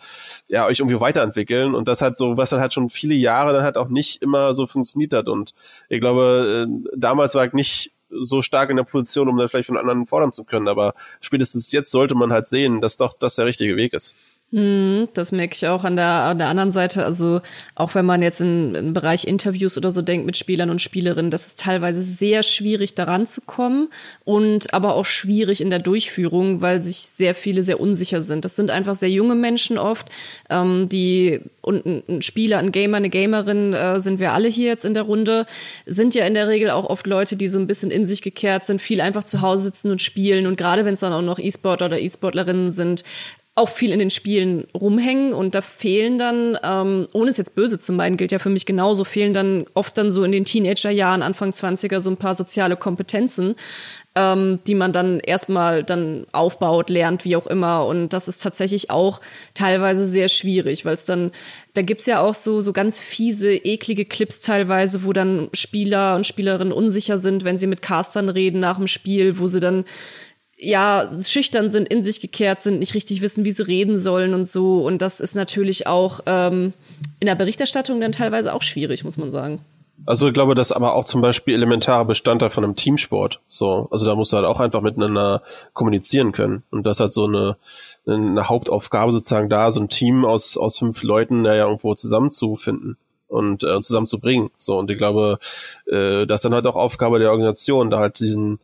ja, 0.47 0.65
euch 0.67 0.79
irgendwie 0.79 0.99
weiterentwickeln. 0.99 1.73
Und 1.73 1.87
das 1.87 2.01
halt 2.01 2.17
so, 2.17 2.37
was 2.37 2.51
dann 2.51 2.59
halt 2.59 2.73
schon 2.73 2.89
viele 2.89 3.15
Jahre 3.15 3.53
dann 3.53 3.63
halt 3.63 3.77
auch 3.77 3.89
nicht 3.89 4.21
immer 4.21 4.53
so 4.53 4.67
funktioniert 4.67 5.13
hat. 5.13 5.27
Und 5.27 5.53
ich 5.89 5.99
glaube, 5.99 6.67
äh, 6.67 6.89
damals 6.95 7.33
war 7.33 7.45
ich 7.45 7.53
nicht 7.53 7.93
so 8.09 8.41
stark 8.41 8.69
in 8.69 8.77
der 8.77 8.83
Position, 8.83 9.27
um 9.27 9.37
da 9.37 9.47
vielleicht 9.47 9.67
von 9.67 9.77
anderen 9.77 10.07
fordern 10.07 10.31
zu 10.31 10.43
können. 10.43 10.67
Aber 10.67 10.93
spätestens 11.21 11.71
jetzt 11.71 11.91
sollte 11.91 12.15
man 12.15 12.31
halt 12.31 12.47
sehen, 12.47 12.81
dass 12.81 12.97
doch 12.97 13.17
das 13.17 13.35
der 13.35 13.45
richtige 13.45 13.75
Weg 13.75 13.93
ist. 13.93 14.15
Hm, 14.53 15.09
das 15.13 15.33
merke 15.33 15.55
ich 15.55 15.67
auch 15.67 15.83
an 15.83 15.97
der, 15.97 16.05
an 16.05 16.37
der 16.37 16.47
anderen 16.47 16.71
Seite. 16.71 17.03
Also 17.03 17.41
auch 17.75 17.95
wenn 17.95 18.05
man 18.05 18.21
jetzt 18.21 18.39
in, 18.39 18.75
im 18.75 18.93
Bereich 18.93 19.27
Interviews 19.27 19.77
oder 19.77 19.91
so 19.91 20.01
denkt 20.01 20.25
mit 20.25 20.37
Spielern 20.37 20.69
und 20.69 20.81
Spielerinnen, 20.81 21.31
das 21.31 21.47
ist 21.47 21.59
teilweise 21.59 22.01
sehr 22.01 22.43
schwierig 22.43 22.95
daran 22.95 23.27
zu 23.27 23.41
kommen 23.41 23.89
und 24.23 24.73
aber 24.73 24.95
auch 24.95 25.05
schwierig 25.05 25.59
in 25.59 25.69
der 25.69 25.79
Durchführung, 25.79 26.61
weil 26.61 26.81
sich 26.81 26.99
sehr 26.99 27.35
viele 27.35 27.61
sehr 27.61 27.81
unsicher 27.81 28.21
sind. 28.21 28.45
Das 28.45 28.55
sind 28.55 28.71
einfach 28.71 28.95
sehr 28.95 29.09
junge 29.09 29.35
Menschen 29.35 29.77
oft, 29.77 30.07
ähm, 30.49 30.87
die 30.87 31.41
und 31.61 31.85
ein 31.85 32.21
Spieler, 32.21 32.59
ein 32.59 32.71
Gamer, 32.71 32.95
eine 32.95 33.09
Gamerin 33.09 33.73
äh, 33.73 33.99
sind 33.99 34.21
wir 34.21 34.31
alle 34.31 34.47
hier 34.47 34.67
jetzt 34.67 34.85
in 34.85 34.93
der 34.93 35.03
Runde, 35.03 35.45
sind 35.85 36.15
ja 36.15 36.25
in 36.25 36.33
der 36.33 36.47
Regel 36.47 36.69
auch 36.69 36.89
oft 36.89 37.05
Leute, 37.05 37.35
die 37.35 37.49
so 37.49 37.59
ein 37.59 37.67
bisschen 37.67 37.91
in 37.91 38.05
sich 38.05 38.21
gekehrt 38.21 38.63
sind, 38.63 38.81
viel 38.81 39.01
einfach 39.01 39.25
zu 39.25 39.41
Hause 39.41 39.63
sitzen 39.63 39.91
und 39.91 40.01
spielen 40.01 40.47
und 40.47 40.55
gerade 40.55 40.85
wenn 40.85 40.93
es 40.93 41.01
dann 41.01 41.11
auch 41.11 41.21
noch 41.21 41.39
E-Sport 41.39 41.81
oder 41.81 41.99
E-Sportlerinnen 41.99 42.71
sind, 42.71 43.03
auch 43.57 43.69
viel 43.69 43.91
in 43.91 43.97
den 43.97 44.11
Spielen 44.11 44.67
rumhängen 44.75 45.33
und 45.33 45.55
da 45.55 45.61
fehlen 45.61 46.19
dann, 46.19 46.57
ähm, 46.63 47.07
ohne 47.11 47.31
es 47.31 47.37
jetzt 47.37 47.55
böse 47.55 47.79
zu 47.79 47.91
meinen, 47.91 48.15
gilt 48.15 48.31
ja 48.31 48.37
für 48.37 48.51
mich 48.51 48.67
genauso, 48.67 49.03
fehlen 49.03 49.33
dann 49.33 49.65
oft 49.73 49.97
dann 49.97 50.11
so 50.11 50.23
in 50.23 50.31
den 50.31 50.45
Teenagerjahren, 50.45 51.23
Anfang 51.23 51.49
20er, 51.49 51.99
so 51.99 52.11
ein 52.11 52.17
paar 52.17 52.35
soziale 52.35 52.77
Kompetenzen, 52.77 53.55
ähm, 54.13 54.59
die 54.67 54.75
man 54.75 54.93
dann 54.93 55.19
erstmal 55.19 55.83
dann 55.83 56.27
aufbaut, 56.33 56.91
lernt, 56.91 57.25
wie 57.25 57.35
auch 57.35 57.47
immer. 57.47 57.87
Und 57.87 58.09
das 58.09 58.27
ist 58.27 58.43
tatsächlich 58.43 58.91
auch 58.91 59.21
teilweise 59.55 60.05
sehr 60.05 60.27
schwierig, 60.27 60.85
weil 60.85 60.93
es 60.93 61.05
dann, 61.05 61.31
da 61.73 61.81
gibt's 61.81 62.05
ja 62.05 62.19
auch 62.21 62.35
so, 62.35 62.61
so 62.61 62.73
ganz 62.73 62.99
fiese, 62.99 63.51
eklige 63.53 64.05
Clips 64.05 64.39
teilweise, 64.39 65.03
wo 65.03 65.13
dann 65.13 65.49
Spieler 65.53 66.15
und 66.15 66.27
Spielerinnen 66.27 66.73
unsicher 66.73 67.17
sind, 67.17 67.43
wenn 67.43 67.57
sie 67.57 67.67
mit 67.67 67.81
Castern 67.81 68.29
reden 68.29 68.59
nach 68.59 68.77
dem 68.77 68.87
Spiel, 68.87 69.39
wo 69.39 69.47
sie 69.47 69.59
dann 69.59 69.83
ja, 70.57 71.09
schüchtern 71.21 71.69
sind, 71.69 71.87
in 71.87 72.03
sich 72.03 72.19
gekehrt 72.19 72.61
sind, 72.61 72.79
nicht 72.79 72.95
richtig 72.95 73.21
wissen, 73.21 73.45
wie 73.45 73.51
sie 73.51 73.67
reden 73.67 73.99
sollen 73.99 74.33
und 74.33 74.47
so. 74.47 74.79
Und 74.85 75.01
das 75.01 75.19
ist 75.19 75.35
natürlich 75.35 75.85
auch 75.85 76.21
ähm, 76.25 76.73
in 77.19 77.27
der 77.27 77.35
Berichterstattung 77.35 78.01
dann 78.01 78.11
teilweise 78.11 78.53
auch 78.53 78.63
schwierig, 78.63 79.03
muss 79.03 79.17
man 79.17 79.29
sagen. 79.29 79.59
Also 80.05 80.27
ich 80.27 80.33
glaube, 80.33 80.55
das 80.55 80.71
ist 80.71 80.75
aber 80.75 80.93
auch 80.93 81.05
zum 81.05 81.21
Beispiel 81.21 81.53
elementarer 81.53 82.05
Bestandteil 82.05 82.49
von 82.49 82.63
einem 82.63 82.75
Teamsport. 82.75 83.41
So, 83.45 83.87
also 83.91 84.05
da 84.05 84.15
musst 84.15 84.31
du 84.31 84.37
halt 84.37 84.45
auch 84.45 84.59
einfach 84.59 84.81
miteinander 84.81 85.43
kommunizieren 85.73 86.31
können. 86.31 86.63
Und 86.71 86.87
das 86.87 86.99
hat 86.99 87.11
so 87.11 87.25
eine, 87.25 87.57
eine 88.07 88.47
Hauptaufgabe 88.47 89.11
sozusagen 89.11 89.49
da, 89.49 89.71
so 89.71 89.81
ein 89.81 89.89
Team 89.89 90.25
aus, 90.25 90.57
aus 90.57 90.77
fünf 90.77 91.03
Leuten 91.03 91.45
ja, 91.45 91.55
irgendwo 91.55 91.93
zusammenzufinden 91.93 92.97
und 93.27 93.63
äh, 93.63 93.81
zusammenzubringen. 93.81 94.49
So, 94.57 94.77
und 94.77 94.89
ich 94.89 94.97
glaube, 94.97 95.39
äh, 95.87 96.25
das 96.25 96.39
ist 96.39 96.45
dann 96.45 96.53
halt 96.53 96.67
auch 96.67 96.75
Aufgabe 96.75 97.19
der 97.19 97.31
Organisation, 97.31 97.89
da 97.89 97.99
halt 97.99 98.19
diesen 98.19 98.59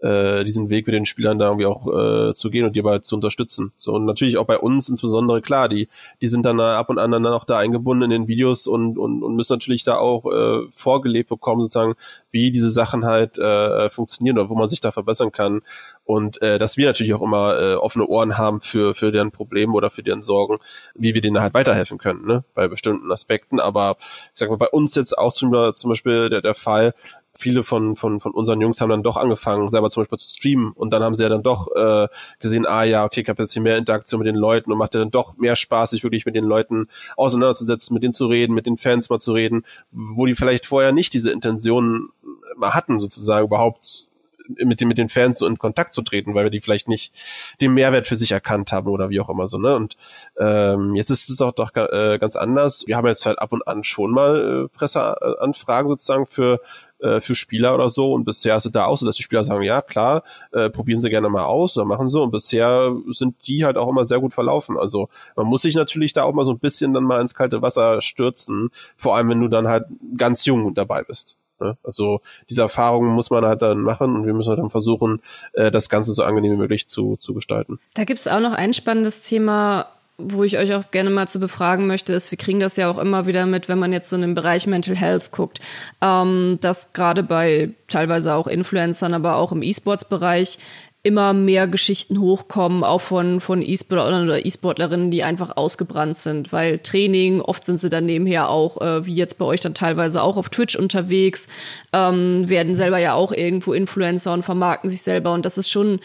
äh, 0.00 0.44
diesen 0.44 0.70
Weg 0.70 0.86
mit 0.86 0.94
den 0.94 1.06
Spielern 1.06 1.38
da 1.38 1.46
irgendwie 1.46 1.66
auch 1.66 1.86
äh, 1.86 2.34
zu 2.34 2.50
gehen 2.50 2.64
und 2.64 2.76
die 2.76 2.80
aber 2.80 3.02
zu 3.02 3.16
unterstützen. 3.16 3.72
So 3.76 3.94
und 3.94 4.04
natürlich 4.04 4.38
auch 4.38 4.46
bei 4.46 4.58
uns 4.58 4.88
insbesondere 4.88 5.42
klar, 5.42 5.68
die 5.68 5.88
die 6.20 6.28
sind 6.28 6.44
dann 6.44 6.60
ab 6.60 6.88
und 6.88 6.98
an 6.98 7.10
dann 7.10 7.26
auch 7.26 7.44
da 7.44 7.58
eingebunden 7.58 8.04
in 8.04 8.10
den 8.10 8.28
Videos 8.28 8.66
und 8.66 8.98
und, 8.98 9.22
und 9.22 9.34
müssen 9.34 9.54
natürlich 9.54 9.84
da 9.84 9.96
auch 9.96 10.24
äh, 10.26 10.66
vorgelebt 10.74 11.28
bekommen 11.28 11.62
sozusagen, 11.62 11.94
wie 12.30 12.50
diese 12.50 12.70
Sachen 12.70 13.04
halt 13.04 13.38
äh, 13.38 13.90
funktionieren 13.90 14.38
oder 14.38 14.48
wo 14.48 14.54
man 14.54 14.68
sich 14.68 14.80
da 14.80 14.92
verbessern 14.92 15.32
kann 15.32 15.62
und 16.04 16.40
äh, 16.42 16.58
dass 16.58 16.76
wir 16.76 16.86
natürlich 16.86 17.14
auch 17.14 17.22
immer 17.22 17.58
äh, 17.58 17.74
offene 17.74 18.06
Ohren 18.06 18.38
haben 18.38 18.60
für 18.60 18.94
für 18.94 19.12
deren 19.12 19.32
Probleme 19.32 19.72
oder 19.72 19.90
für 19.90 20.02
deren 20.02 20.22
Sorgen, 20.22 20.58
wie 20.94 21.14
wir 21.14 21.20
denen 21.20 21.40
halt 21.40 21.54
weiterhelfen 21.54 21.98
können, 21.98 22.26
ne, 22.26 22.44
bei 22.54 22.68
bestimmten 22.68 23.10
Aspekten. 23.10 23.60
Aber 23.60 23.96
ich 24.00 24.40
sag 24.40 24.48
mal, 24.48 24.56
bei 24.56 24.68
uns 24.68 24.94
jetzt 24.94 25.16
auch 25.16 25.32
zum, 25.32 25.52
zum 25.74 25.90
Beispiel 25.90 26.30
der, 26.30 26.42
der 26.42 26.54
Fall, 26.54 26.94
viele 27.38 27.62
von, 27.62 27.94
von, 27.94 28.20
von 28.20 28.32
unseren 28.32 28.60
Jungs 28.60 28.80
haben 28.80 28.90
dann 28.90 29.04
doch 29.04 29.16
angefangen, 29.16 29.68
selber 29.68 29.90
zum 29.90 30.02
Beispiel 30.02 30.18
zu 30.18 30.28
streamen 30.28 30.72
und 30.72 30.90
dann 30.90 31.02
haben 31.02 31.14
sie 31.14 31.22
ja 31.22 31.28
dann 31.28 31.44
doch 31.44 31.68
äh, 31.74 32.08
gesehen, 32.40 32.66
ah 32.66 32.82
ja, 32.82 33.04
okay, 33.04 33.20
ich 33.20 33.28
habe 33.28 33.42
jetzt 33.42 33.52
hier 33.52 33.62
mehr 33.62 33.78
Interaktion 33.78 34.18
mit 34.18 34.26
den 34.26 34.34
Leuten 34.34 34.72
und 34.72 34.78
macht 34.78 34.94
ja 34.94 35.00
dann 35.00 35.12
doch 35.12 35.36
mehr 35.36 35.54
Spaß, 35.54 35.90
sich 35.90 36.02
wirklich 36.02 36.26
mit 36.26 36.34
den 36.34 36.44
Leuten 36.44 36.88
auseinanderzusetzen, 37.16 37.94
mit 37.94 38.02
denen 38.02 38.12
zu 38.12 38.26
reden, 38.26 38.54
mit 38.54 38.66
den 38.66 38.76
Fans 38.76 39.08
mal 39.08 39.20
zu 39.20 39.32
reden, 39.32 39.62
wo 39.92 40.26
die 40.26 40.34
vielleicht 40.34 40.66
vorher 40.66 40.90
nicht 40.90 41.14
diese 41.14 41.30
Intentionen 41.30 42.08
mal 42.56 42.74
hatten, 42.74 42.98
sozusagen 42.98 43.46
überhaupt 43.46 44.08
mit 44.48 44.80
den, 44.80 44.88
mit 44.88 44.98
den 44.98 45.08
Fans 45.08 45.38
so 45.38 45.46
in 45.46 45.58
Kontakt 45.58 45.92
zu 45.94 46.02
treten, 46.02 46.34
weil 46.34 46.44
wir 46.44 46.50
die 46.50 46.60
vielleicht 46.60 46.88
nicht 46.88 47.12
den 47.60 47.74
Mehrwert 47.74 48.08
für 48.08 48.16
sich 48.16 48.32
erkannt 48.32 48.72
haben 48.72 48.88
oder 48.88 49.10
wie 49.10 49.20
auch 49.20 49.28
immer 49.28 49.48
so, 49.48 49.58
ne? 49.58 49.76
Und 49.76 49.96
ähm, 50.38 50.94
jetzt 50.94 51.10
ist 51.10 51.28
es 51.28 51.40
auch 51.40 51.52
doch 51.52 51.74
äh, 51.74 52.18
ganz 52.18 52.36
anders. 52.36 52.84
Wir 52.86 52.96
haben 52.96 53.06
jetzt 53.06 53.26
halt 53.26 53.38
ab 53.38 53.52
und 53.52 53.66
an 53.66 53.84
schon 53.84 54.10
mal 54.10 54.64
äh, 54.64 54.76
Presseanfragen 54.76 55.90
sozusagen 55.90 56.26
für 56.26 56.60
äh, 57.00 57.20
für 57.20 57.34
Spieler 57.34 57.74
oder 57.74 57.90
so. 57.90 58.12
Und 58.12 58.24
bisher 58.24 58.56
ist 58.56 58.66
es 58.66 58.72
da 58.72 58.86
auch 58.86 58.96
so, 58.96 59.06
dass 59.06 59.16
die 59.16 59.22
Spieler 59.22 59.44
sagen, 59.44 59.62
ja 59.62 59.82
klar, 59.82 60.22
äh, 60.52 60.70
probieren 60.70 61.00
sie 61.00 61.10
gerne 61.10 61.28
mal 61.28 61.44
aus 61.44 61.76
oder 61.76 61.86
machen 61.86 62.08
so. 62.08 62.22
Und 62.22 62.30
bisher 62.30 62.94
sind 63.08 63.36
die 63.46 63.64
halt 63.64 63.76
auch 63.76 63.88
immer 63.88 64.04
sehr 64.04 64.20
gut 64.20 64.34
verlaufen. 64.34 64.76
Also 64.76 65.08
man 65.36 65.46
muss 65.46 65.62
sich 65.62 65.74
natürlich 65.74 66.12
da 66.12 66.24
auch 66.24 66.34
mal 66.34 66.44
so 66.44 66.52
ein 66.52 66.58
bisschen 66.58 66.94
dann 66.94 67.04
mal 67.04 67.20
ins 67.20 67.34
kalte 67.34 67.62
Wasser 67.62 68.00
stürzen, 68.00 68.70
vor 68.96 69.16
allem 69.16 69.30
wenn 69.30 69.40
du 69.40 69.48
dann 69.48 69.68
halt 69.68 69.86
ganz 70.16 70.44
jung 70.44 70.74
dabei 70.74 71.02
bist. 71.02 71.36
Ne? 71.60 71.76
Also 71.82 72.20
diese 72.48 72.62
Erfahrungen 72.62 73.12
muss 73.12 73.30
man 73.30 73.44
halt 73.44 73.62
dann 73.62 73.80
machen 73.80 74.14
und 74.14 74.26
wir 74.26 74.34
müssen 74.34 74.50
halt 74.50 74.58
dann 74.58 74.70
versuchen, 74.70 75.20
äh, 75.52 75.70
das 75.70 75.88
Ganze 75.88 76.14
so 76.14 76.22
angenehm 76.22 76.52
wie 76.52 76.58
möglich 76.58 76.88
zu, 76.88 77.16
zu 77.16 77.34
gestalten. 77.34 77.78
Da 77.94 78.04
gibt 78.04 78.20
es 78.20 78.28
auch 78.28 78.40
noch 78.40 78.52
ein 78.52 78.74
spannendes 78.74 79.22
Thema, 79.22 79.86
wo 80.18 80.42
ich 80.42 80.58
euch 80.58 80.74
auch 80.74 80.90
gerne 80.90 81.10
mal 81.10 81.28
zu 81.28 81.38
befragen 81.38 81.86
möchte, 81.86 82.12
ist, 82.12 82.32
wir 82.32 82.38
kriegen 82.38 82.58
das 82.58 82.76
ja 82.76 82.90
auch 82.90 82.98
immer 82.98 83.26
wieder 83.26 83.46
mit, 83.46 83.68
wenn 83.68 83.78
man 83.78 83.92
jetzt 83.92 84.10
so 84.10 84.16
in 84.16 84.22
den 84.22 84.34
Bereich 84.34 84.66
Mental 84.66 84.96
Health 84.96 85.30
guckt, 85.30 85.60
ähm, 86.02 86.58
dass 86.60 86.92
gerade 86.92 87.22
bei 87.22 87.70
teilweise 87.86 88.34
auch 88.34 88.48
Influencern, 88.48 89.14
aber 89.14 89.36
auch 89.36 89.52
im 89.52 89.62
E-Sports-Bereich 89.62 90.58
immer 91.04 91.32
mehr 91.32 91.68
Geschichten 91.68 92.20
hochkommen, 92.20 92.82
auch 92.82 93.00
von, 93.00 93.40
von 93.40 93.62
E-Sportlern 93.62 94.24
oder 94.24 94.44
E-Sportlerinnen, 94.44 95.12
die 95.12 95.22
einfach 95.22 95.56
ausgebrannt 95.56 96.16
sind, 96.16 96.52
weil 96.52 96.80
Training, 96.80 97.40
oft 97.40 97.64
sind 97.64 97.78
sie 97.78 97.88
dann 97.88 98.04
nebenher 98.04 98.50
auch, 98.50 98.80
äh, 98.80 99.06
wie 99.06 99.14
jetzt 99.14 99.38
bei 99.38 99.44
euch 99.44 99.60
dann 99.60 99.74
teilweise 99.74 100.20
auch 100.20 100.36
auf 100.36 100.48
Twitch 100.48 100.74
unterwegs, 100.74 101.48
ähm, 101.92 102.48
werden 102.48 102.74
selber 102.74 102.98
ja 102.98 103.14
auch 103.14 103.30
irgendwo 103.30 103.72
Influencer 103.72 104.32
und 104.32 104.44
vermarkten 104.44 104.90
sich 104.90 105.02
selber 105.02 105.32
und 105.32 105.46
das 105.46 105.56
ist 105.56 105.70
schon 105.70 106.00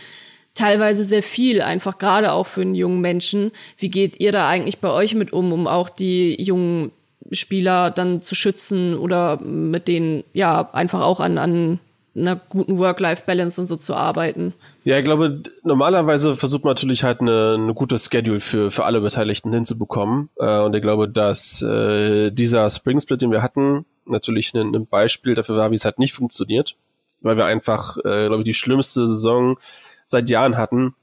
teilweise 0.56 1.04
sehr 1.04 1.24
viel, 1.24 1.62
einfach 1.62 1.98
gerade 1.98 2.32
auch 2.32 2.48
für 2.48 2.62
einen 2.62 2.76
jungen 2.76 3.02
Menschen. 3.02 3.52
Wie 3.78 3.90
geht 3.90 4.20
ihr 4.20 4.32
da 4.32 4.48
eigentlich 4.48 4.80
bei 4.80 4.90
euch 4.90 5.16
mit 5.16 5.34
um, 5.34 5.52
um 5.52 5.68
auch 5.68 5.90
die 5.90 6.42
jungen 6.42 6.92
Spieler 7.32 7.90
dann 7.90 8.22
zu 8.22 8.36
schützen 8.36 8.98
oder 8.98 9.42
mit 9.42 9.88
denen 9.88 10.24
ja 10.34 10.70
einfach 10.74 11.02
auch 11.02 11.20
an, 11.20 11.38
an 11.38 11.80
einer 12.16 12.36
guten 12.36 12.78
Work-Life-Balance 12.78 13.60
und 13.60 13.68
so 13.68 13.76
zu 13.76 13.96
arbeiten? 13.96 14.54
Ja, 14.84 15.00
ich 15.00 15.06
glaube, 15.06 15.42
normalerweise 15.64 16.36
versucht 16.36 16.64
man 16.64 16.72
natürlich 16.72 17.04
halt 17.04 17.22
eine, 17.22 17.56
eine 17.58 17.74
gute 17.74 17.98
Schedule 17.98 18.40
für, 18.40 18.70
für 18.70 18.86
alle 18.86 19.02
Beteiligten 19.02 19.52
hinzubekommen. 19.52 20.30
Äh, 20.38 20.60
und 20.60 20.76
ich 20.76 20.82
glaube, 20.82 21.10
dass 21.10 21.62
äh, 21.62 22.30
dieser 22.32 22.70
Spring 22.70 23.00
Split, 23.00 23.22
den 23.22 23.32
wir 23.32 23.42
hatten, 23.42 23.86
natürlich 24.06 24.54
ein, 24.54 24.76
ein 24.76 24.86
Beispiel 24.86 25.34
dafür 25.34 25.56
war, 25.56 25.72
wie 25.72 25.76
es 25.76 25.86
halt 25.86 26.00
nicht 26.00 26.14
funktioniert. 26.14 26.76
Weil 27.22 27.38
wir 27.38 27.46
einfach, 27.46 27.98
äh, 27.98 28.28
glaube 28.28 28.40
ich, 28.40 28.46
die 28.46 28.54
schlimmste 28.54 29.08
Saison 29.08 29.58
seit 30.14 30.30
Jahren 30.30 30.58
hatten, 30.58 30.96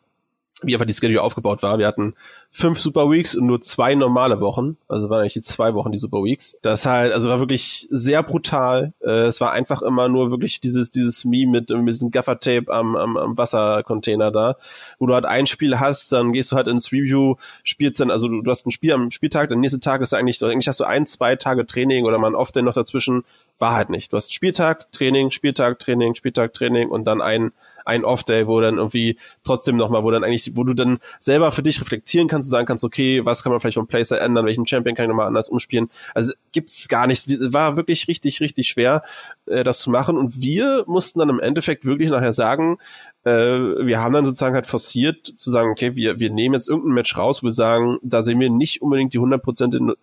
wie 0.63 0.75
einfach 0.75 0.87
die 0.87 0.93
Schedule 0.93 1.23
aufgebaut 1.23 1.63
war. 1.63 1.79
Wir 1.79 1.87
hatten 1.87 2.15
fünf 2.51 2.81
Super 2.81 3.11
Weeks 3.11 3.35
und 3.35 3.47
nur 3.47 3.63
zwei 3.63 3.95
normale 3.95 4.41
Wochen. 4.41 4.77
Also 4.89 5.09
waren 5.09 5.21
eigentlich 5.21 5.35
die 5.35 5.41
zwei 5.41 5.75
Wochen 5.75 5.93
die 5.93 5.99
Super 5.99 6.23
Weeks. 6.23 6.59
Das 6.63 6.85
halt, 6.85 7.13
also 7.13 7.31
war 7.31 7.41
wirklich 7.41 7.89
sehr 7.91 8.23
brutal. 8.23 8.93
Äh, 9.01 9.27
es 9.27 9.41
war 9.41 9.53
einfach 9.53 9.81
immer 9.83 10.09
nur 10.09 10.31
wirklich 10.31 10.61
dieses, 10.61 10.91
dieses 10.91 11.25
Meme 11.25 11.53
mit, 11.53 11.71
mit 11.71 11.89
diesem 11.89 12.11
Gaffer-Tape 12.11 12.73
am, 12.73 12.97
am, 12.97 13.17
am 13.17 13.39
Wassercontainer 13.39 14.31
da, 14.31 14.57
wo 14.99 15.07
du 15.07 15.15
halt 15.15 15.25
ein 15.25 15.47
Spiel 15.47 15.81
hast, 15.81 16.13
dann 16.13 16.33
gehst 16.33 16.53
du 16.53 16.57
halt 16.57 16.69
ins 16.69 16.93
Review, 16.93 17.37
spielst 17.65 18.01
dann, 18.01 18.11
also 18.11 18.29
du, 18.29 18.43
du 18.43 18.51
hast 18.51 18.67
ein 18.67 18.73
Spiel 18.73 18.93
am 18.93 19.11
Spieltag, 19.11 19.49
der 19.49 19.59
nächste 19.59 19.81
Tag 19.81 20.03
ist 20.03 20.13
eigentlich, 20.13 20.43
eigentlich 20.43 20.69
hast 20.69 20.81
du 20.81 20.85
ein, 20.85 21.07
zwei 21.07 21.37
Tage 21.37 21.65
Training 21.65 22.05
oder 22.05 22.19
man 22.19 22.35
oft 22.35 22.55
dann 22.55 22.67
noch 22.67 22.75
dazwischen, 22.75 23.25
war 23.59 23.75
halt 23.75 23.89
nicht. 23.89 24.13
Du 24.13 24.17
hast 24.17 24.35
Spieltag, 24.35 24.93
Training, 24.93 25.31
Spieltag, 25.31 25.79
Training, 25.79 26.15
Spieltag, 26.15 26.53
Training 26.53 26.91
und 26.91 27.05
dann 27.05 27.23
ein 27.23 27.53
ein 27.85 28.05
Off-Day, 28.05 28.47
wo 28.47 28.61
dann 28.61 28.77
irgendwie 28.77 29.19
trotzdem 29.45 29.77
nochmal, 29.77 30.03
wo 30.05 30.11
dann 30.11 30.25
eigentlich, 30.25 30.53
wo 30.55 30.65
du 30.65 30.75
dann 30.75 30.99
selber 31.19 31.53
für 31.53 31.63
dich 31.63 31.81
reflektieren 31.81 32.29
kannst 32.29 32.47
und 32.47 32.51
sagen 32.51 32.67
kannst, 32.67 32.85
okay, 32.85 33.25
was 33.25 33.43
kann 33.43 33.53
man 33.53 33.61
vielleicht 33.61 33.77
vom 33.77 33.87
Playstyle 33.87 34.21
ändern, 34.21 34.47
welchen 34.47 34.67
Champion 34.67 34.95
kann 34.95 35.05
ich 35.05 35.09
nochmal 35.09 35.27
anders 35.27 35.49
umspielen. 35.49 35.91
Also 36.15 36.33
gibt's 36.53 36.89
gar 36.89 37.07
nichts. 37.07 37.27
War 37.53 37.77
wirklich 37.77 38.09
richtig, 38.09 38.41
richtig 38.41 38.69
schwer, 38.69 39.03
äh, 39.47 39.65
das 39.65 39.81
zu 39.81 39.91
machen. 39.91 40.17
Und 40.17 40.41
wir 40.41 40.85
mussten 40.87 41.19
dann 41.19 41.29
im 41.29 41.41
Endeffekt 41.41 41.85
wirklich 41.85 42.11
nachher 42.11 42.33
sagen, 42.33 42.79
äh, 43.25 43.31
wir 43.31 44.01
haben 44.01 44.13
dann 44.15 44.25
sozusagen 44.25 44.55
halt 44.55 44.67
forciert 44.67 45.33
zu 45.37 45.51
sagen, 45.51 45.71
okay, 45.71 45.95
wir, 45.95 46.19
wir 46.19 46.31
nehmen 46.31 46.55
jetzt 46.55 46.69
irgendein 46.69 46.95
Match 46.95 47.17
raus, 47.17 47.43
wo 47.43 47.47
wir 47.47 47.53
sagen, 47.53 47.99
da 48.03 48.23
sehen 48.23 48.41
wir 48.41 48.51
nicht 48.51 48.83
unbedingt 48.83 49.13
die 49.13 49.19
hundertprozentige 49.19 49.95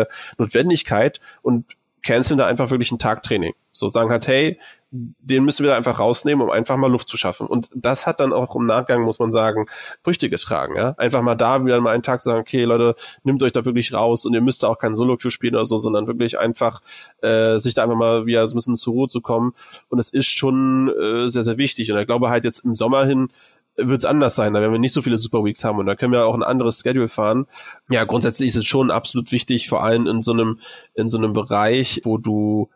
äh, 0.00 0.06
Notwendigkeit 0.38 1.20
und 1.42 1.64
canceln 2.02 2.38
da 2.38 2.46
einfach 2.46 2.70
wirklich 2.70 2.90
einen 2.90 2.98
Tag 2.98 3.22
Training. 3.22 3.54
So 3.70 3.88
sagen 3.88 4.10
halt, 4.10 4.26
hey, 4.26 4.58
den 4.92 5.44
müssen 5.44 5.64
wir 5.64 5.70
da 5.70 5.76
einfach 5.76 5.98
rausnehmen, 5.98 6.44
um 6.44 6.50
einfach 6.50 6.76
mal 6.76 6.90
Luft 6.90 7.08
zu 7.08 7.16
schaffen. 7.16 7.46
Und 7.46 7.70
das 7.74 8.06
hat 8.06 8.20
dann 8.20 8.34
auch 8.34 8.54
im 8.54 8.66
Nachgang, 8.66 9.02
muss 9.02 9.18
man 9.18 9.32
sagen, 9.32 9.66
Früchte 10.04 10.28
getragen. 10.28 10.76
Ja? 10.76 10.94
Einfach 10.98 11.22
mal 11.22 11.34
da 11.34 11.64
wieder 11.64 11.80
mal 11.80 11.94
einen 11.94 12.02
Tag 12.02 12.20
sagen, 12.20 12.40
okay, 12.40 12.64
Leute, 12.64 12.94
nimmt 13.24 13.42
euch 13.42 13.52
da 13.52 13.64
wirklich 13.64 13.94
raus 13.94 14.26
und 14.26 14.34
ihr 14.34 14.42
müsst 14.42 14.66
auch 14.66 14.78
kein 14.78 14.94
Solo-Queue 14.94 15.30
spielen 15.30 15.54
oder 15.54 15.64
so, 15.64 15.78
sondern 15.78 16.06
wirklich 16.06 16.38
einfach 16.38 16.82
äh, 17.22 17.58
sich 17.58 17.72
da 17.72 17.84
einfach 17.84 17.96
mal 17.96 18.26
wieder 18.26 18.46
so 18.46 18.54
ein 18.54 18.56
bisschen 18.56 18.76
zur 18.76 18.92
Ruhe 18.92 19.08
zu 19.08 19.22
kommen. 19.22 19.54
Und 19.88 19.98
es 19.98 20.10
ist 20.10 20.26
schon 20.26 20.90
äh, 20.90 21.28
sehr, 21.28 21.42
sehr 21.42 21.56
wichtig. 21.56 21.90
Und 21.90 21.98
ich 21.98 22.06
glaube 22.06 22.28
halt 22.28 22.44
jetzt 22.44 22.60
im 22.60 22.76
Sommer 22.76 23.06
hin 23.06 23.30
wird 23.76 24.00
es 24.00 24.04
anders 24.04 24.34
sein, 24.34 24.52
da 24.52 24.60
werden 24.60 24.72
wir 24.72 24.78
nicht 24.78 24.92
so 24.92 25.00
viele 25.00 25.16
Super 25.16 25.42
Weeks 25.44 25.64
haben 25.64 25.78
und 25.78 25.86
da 25.86 25.96
können 25.96 26.12
wir 26.12 26.26
auch 26.26 26.34
ein 26.34 26.42
anderes 26.42 26.82
Schedule 26.82 27.08
fahren. 27.08 27.46
Ja, 27.88 28.04
grundsätzlich 28.04 28.48
ist 28.48 28.56
es 28.56 28.66
schon 28.66 28.90
absolut 28.90 29.32
wichtig, 29.32 29.70
vor 29.70 29.82
allem 29.82 30.06
in 30.06 30.22
so 30.22 30.32
einem, 30.32 30.58
in 30.94 31.08
so 31.08 31.16
einem 31.16 31.32
Bereich, 31.32 32.02
wo 32.04 32.18
du 32.18 32.68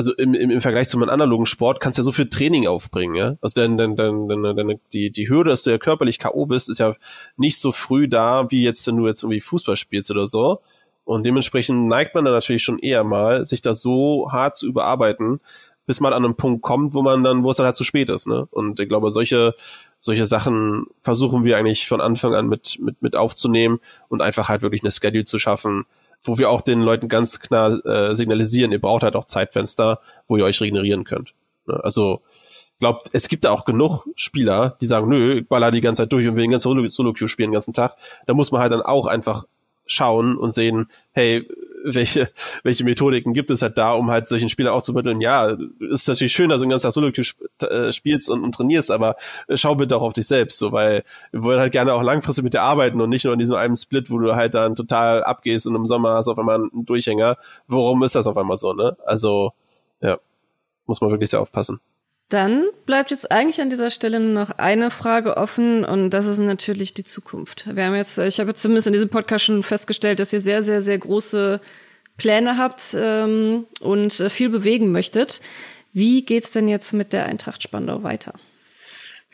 also 0.00 0.14
im, 0.14 0.32
im, 0.32 0.50
im 0.50 0.62
Vergleich 0.62 0.88
zu 0.88 0.96
einem 0.96 1.10
analogen 1.10 1.44
Sport 1.44 1.78
kannst 1.78 1.98
du 1.98 2.00
ja 2.00 2.04
so 2.04 2.12
viel 2.12 2.30
Training 2.30 2.66
aufbringen, 2.66 3.14
ja. 3.16 3.36
Also 3.42 3.60
denn, 3.60 3.76
denn, 3.76 3.96
denn, 3.96 4.28
denn, 4.28 4.56
denn 4.56 4.80
die, 4.94 5.10
die 5.10 5.28
Hürde, 5.28 5.50
dass 5.50 5.62
du 5.62 5.70
ja 5.70 5.76
körperlich 5.76 6.18
K.O. 6.18 6.46
bist, 6.46 6.70
ist 6.70 6.78
ja 6.78 6.94
nicht 7.36 7.58
so 7.58 7.70
früh 7.70 8.08
da, 8.08 8.50
wie 8.50 8.64
jetzt, 8.64 8.86
wenn 8.86 8.96
du 8.96 9.06
jetzt 9.06 9.22
irgendwie 9.22 9.42
Fußball 9.42 9.76
spielst 9.76 10.10
oder 10.10 10.26
so. 10.26 10.62
Und 11.04 11.24
dementsprechend 11.26 11.86
neigt 11.86 12.14
man 12.14 12.24
dann 12.24 12.32
natürlich 12.32 12.62
schon 12.62 12.78
eher 12.78 13.04
mal, 13.04 13.44
sich 13.44 13.60
das 13.60 13.82
so 13.82 14.32
hart 14.32 14.56
zu 14.56 14.66
überarbeiten, 14.66 15.40
bis 15.84 16.00
man 16.00 16.14
an 16.14 16.24
einen 16.24 16.36
Punkt 16.36 16.62
kommt, 16.62 16.94
wo 16.94 17.02
man 17.02 17.22
dann, 17.22 17.42
wo 17.44 17.50
es 17.50 17.58
dann 17.58 17.66
halt 17.66 17.76
zu 17.76 17.84
spät 17.84 18.08
ist, 18.08 18.26
ne? 18.26 18.48
Und 18.50 18.80
ich 18.80 18.88
glaube, 18.88 19.10
solche, 19.10 19.54
solche 19.98 20.24
Sachen 20.24 20.86
versuchen 21.02 21.44
wir 21.44 21.58
eigentlich 21.58 21.88
von 21.88 22.00
Anfang 22.00 22.34
an 22.34 22.46
mit, 22.46 22.78
mit, 22.80 23.02
mit 23.02 23.16
aufzunehmen 23.16 23.80
und 24.08 24.22
einfach 24.22 24.48
halt 24.48 24.62
wirklich 24.62 24.82
eine 24.82 24.92
Schedule 24.92 25.26
zu 25.26 25.38
schaffen, 25.38 25.84
wo 26.22 26.38
wir 26.38 26.50
auch 26.50 26.60
den 26.60 26.82
Leuten 26.82 27.08
ganz 27.08 27.40
klar 27.40 27.84
äh, 27.84 28.14
signalisieren, 28.14 28.72
ihr 28.72 28.80
braucht 28.80 29.02
halt 29.02 29.16
auch 29.16 29.24
Zeitfenster, 29.24 30.00
wo 30.28 30.36
ihr 30.36 30.44
euch 30.44 30.60
regenerieren 30.60 31.04
könnt. 31.04 31.34
Ne? 31.66 31.80
Also 31.82 32.22
glaubt, 32.78 33.10
es 33.12 33.28
gibt 33.28 33.44
da 33.44 33.50
auch 33.50 33.64
genug 33.64 34.06
Spieler, 34.16 34.76
die 34.80 34.86
sagen, 34.86 35.08
nö, 35.08 35.38
ich 35.38 35.48
baller 35.48 35.70
die 35.70 35.80
ganze 35.80 36.02
Zeit 36.02 36.12
durch 36.12 36.26
und 36.26 36.34
will 36.34 36.42
den 36.42 36.50
ganzen 36.50 36.90
Solo-Queue 36.90 37.28
spielen 37.28 37.50
den 37.50 37.54
ganzen 37.54 37.74
Tag. 37.74 37.96
Da 38.26 38.34
muss 38.34 38.52
man 38.52 38.60
halt 38.60 38.72
dann 38.72 38.82
auch 38.82 39.06
einfach 39.06 39.44
schauen 39.90 40.36
und 40.36 40.52
sehen, 40.52 40.88
hey, 41.12 41.46
welche, 41.84 42.30
welche 42.62 42.84
Methodiken 42.84 43.32
gibt 43.32 43.50
es 43.50 43.62
halt 43.62 43.78
da, 43.78 43.92
um 43.92 44.10
halt 44.10 44.28
solchen 44.28 44.48
Spielern 44.48 44.74
auch 44.74 44.82
zu 44.82 44.92
mitteln, 44.92 45.20
ja, 45.20 45.56
ist 45.80 46.08
natürlich 46.08 46.32
schön, 46.32 46.50
dass 46.50 46.60
du 46.60 46.66
den 46.66 46.70
ganzen 46.70 46.84
Tag 46.84 46.92
Solo 46.92 47.10
äh, 47.68 47.92
spielst 47.92 48.30
und, 48.30 48.44
und, 48.44 48.54
trainierst, 48.54 48.90
aber 48.90 49.16
schau 49.54 49.74
bitte 49.74 49.96
auch 49.96 50.02
auf 50.02 50.12
dich 50.12 50.26
selbst, 50.26 50.58
so, 50.58 50.72
weil 50.72 51.04
wir 51.32 51.42
wollen 51.42 51.58
halt 51.58 51.72
gerne 51.72 51.94
auch 51.94 52.02
langfristig 52.02 52.44
mit 52.44 52.54
dir 52.54 52.62
arbeiten 52.62 53.00
und 53.00 53.10
nicht 53.10 53.24
nur 53.24 53.32
in 53.32 53.38
diesem 53.38 53.56
einen 53.56 53.76
Split, 53.76 54.10
wo 54.10 54.18
du 54.18 54.36
halt 54.36 54.54
dann 54.54 54.76
total 54.76 55.24
abgehst 55.24 55.66
und 55.66 55.74
im 55.74 55.86
Sommer 55.86 56.14
hast 56.14 56.28
auf 56.28 56.38
einmal 56.38 56.56
einen 56.56 56.84
Durchhänger. 56.84 57.36
Warum 57.66 58.02
ist 58.02 58.14
das 58.14 58.26
auf 58.26 58.36
einmal 58.36 58.56
so, 58.56 58.72
ne? 58.72 58.96
Also, 59.04 59.52
ja, 60.00 60.18
muss 60.86 61.00
man 61.00 61.10
wirklich 61.10 61.30
sehr 61.30 61.40
aufpassen. 61.40 61.80
Dann 62.30 62.66
bleibt 62.86 63.10
jetzt 63.10 63.30
eigentlich 63.32 63.60
an 63.60 63.70
dieser 63.70 63.90
Stelle 63.90 64.20
nur 64.20 64.32
noch 64.32 64.50
eine 64.56 64.92
Frage 64.92 65.36
offen 65.36 65.84
und 65.84 66.10
das 66.10 66.26
ist 66.26 66.38
natürlich 66.38 66.94
die 66.94 67.02
Zukunft. 67.02 67.66
Wir 67.74 67.84
haben 67.84 67.96
jetzt, 67.96 68.18
ich 68.18 68.38
habe 68.38 68.50
jetzt 68.50 68.62
zumindest 68.62 68.86
in 68.86 68.92
diesem 68.92 69.08
Podcast 69.08 69.44
schon 69.44 69.64
festgestellt, 69.64 70.20
dass 70.20 70.32
ihr 70.32 70.40
sehr, 70.40 70.62
sehr, 70.62 70.80
sehr 70.80 70.96
große 70.96 71.60
Pläne 72.16 72.56
habt 72.56 72.94
ähm, 72.96 73.66
und 73.80 74.20
äh, 74.20 74.30
viel 74.30 74.48
bewegen 74.48 74.92
möchtet. 74.92 75.40
Wie 75.92 76.24
geht's 76.24 76.52
denn 76.52 76.68
jetzt 76.68 76.92
mit 76.92 77.12
der 77.12 77.26
Eintracht 77.26 77.64
Spandau 77.64 78.04
weiter? 78.04 78.34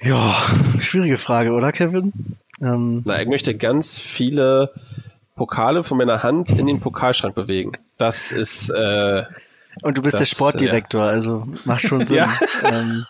Ja, 0.01 0.35
schwierige 0.81 1.19
Frage, 1.19 1.53
oder 1.53 1.73
Kevin? 1.73 2.15
Ähm, 2.63 3.03
Na, 3.05 3.21
ich 3.21 3.29
möchte 3.29 3.55
ganz 3.55 3.99
viele 3.99 4.73
Pokale 5.35 5.85
von 5.85 5.99
meiner 5.99 6.23
Hand 6.23 6.51
in 6.51 6.67
den 6.67 6.81
Pokalschrank 6.81 7.35
bewegen. 7.35 7.73
Das 7.99 8.33
ist. 8.33 8.71
Äh, 8.71 9.25
Und 9.83 9.99
du 9.99 10.03
bist 10.03 10.15
das, 10.15 10.29
der 10.29 10.35
Sportdirektor, 10.35 11.05
ja. 11.05 11.11
also 11.11 11.47
macht 11.65 11.83
schon 11.83 12.07
Sinn. 12.09 12.17
ja. 12.17 12.39
ähm, 12.63 13.07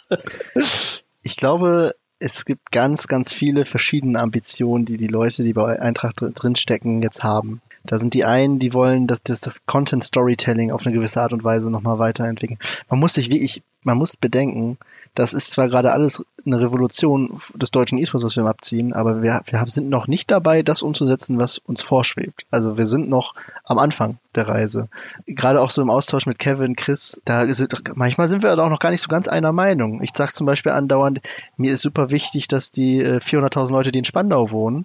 ich 1.23 1.37
glaube, 1.37 1.95
es 2.19 2.45
gibt 2.45 2.71
ganz, 2.71 3.09
ganz 3.09 3.33
viele 3.33 3.65
verschiedene 3.65 4.21
Ambitionen, 4.21 4.85
die 4.85 4.97
die 4.97 5.07
Leute, 5.07 5.43
die 5.43 5.53
bei 5.53 5.81
Eintracht 5.81 6.17
drinstecken, 6.21 7.03
jetzt 7.03 7.23
haben. 7.23 7.61
Da 7.87 7.99
sind 7.99 8.15
die 8.15 8.25
einen, 8.25 8.59
die 8.59 8.75
wollen, 8.75 9.07
dass 9.07 9.23
das, 9.23 9.41
das 9.41 9.67
Content 9.67 10.05
Storytelling 10.05 10.73
auf 10.73 10.87
eine 10.87 10.95
gewisse 10.95 11.21
Art 11.21 11.33
und 11.33 11.45
Weise 11.45 11.71
nochmal 11.71 11.99
weiterentwickeln. 11.99 12.59
Man 12.89 13.01
muss 13.01 13.15
sich 13.15 13.31
wirklich, 13.31 13.63
man 13.83 13.99
muss 13.99 14.17
bedenken, 14.17 14.79
das 15.17 15.33
ist 15.33 15.51
zwar 15.51 15.69
gerade 15.69 15.93
alles 15.93 16.23
eine 16.45 16.61
Revolution 16.61 17.41
des 17.55 17.71
deutschen 17.71 17.97
E-Sports, 17.97 18.23
was 18.23 18.37
wir 18.37 18.45
abziehen, 18.45 18.93
aber 18.93 19.23
wir, 19.23 19.41
wir 19.47 19.65
sind 19.67 19.89
noch 19.89 20.09
nicht 20.09 20.31
dabei, 20.31 20.63
das 20.63 20.83
umzusetzen, 20.83 21.39
was 21.39 21.57
uns 21.57 21.81
vorschwebt. 21.81 22.45
Also 22.51 22.77
wir 22.77 22.85
sind 22.85 23.09
noch 23.09 23.35
am 23.65 23.79
Anfang 23.79 24.19
der 24.35 24.47
Reise. 24.47 24.89
Gerade 25.27 25.63
auch 25.63 25.71
so 25.71 25.81
im 25.81 25.89
Austausch 25.89 26.27
mit 26.27 26.39
Kevin, 26.39 26.77
Chris, 26.77 27.19
da 27.25 27.53
sind, 27.53 27.97
manchmal 27.97 28.29
sind 28.29 28.43
wir 28.43 28.53
auch 28.53 28.69
noch 28.69 28.79
gar 28.79 28.91
nicht 28.91 29.01
so 29.01 29.09
ganz 29.09 29.27
einer 29.27 29.53
Meinung. 29.53 30.03
Ich 30.03 30.11
sage 30.15 30.35
zum 30.35 30.47
Beispiel 30.47 30.73
andauernd, 30.73 31.23
mir 31.57 31.73
ist 31.73 31.81
super 31.81 32.11
wichtig, 32.11 32.47
dass 32.47 32.71
die 32.71 33.03
400.000 33.03 33.69
äh, 33.69 33.73
Leute, 33.73 33.93
die 33.93 34.01
in 34.01 34.05
Spandau 34.05 34.51
wohnen, 34.51 34.85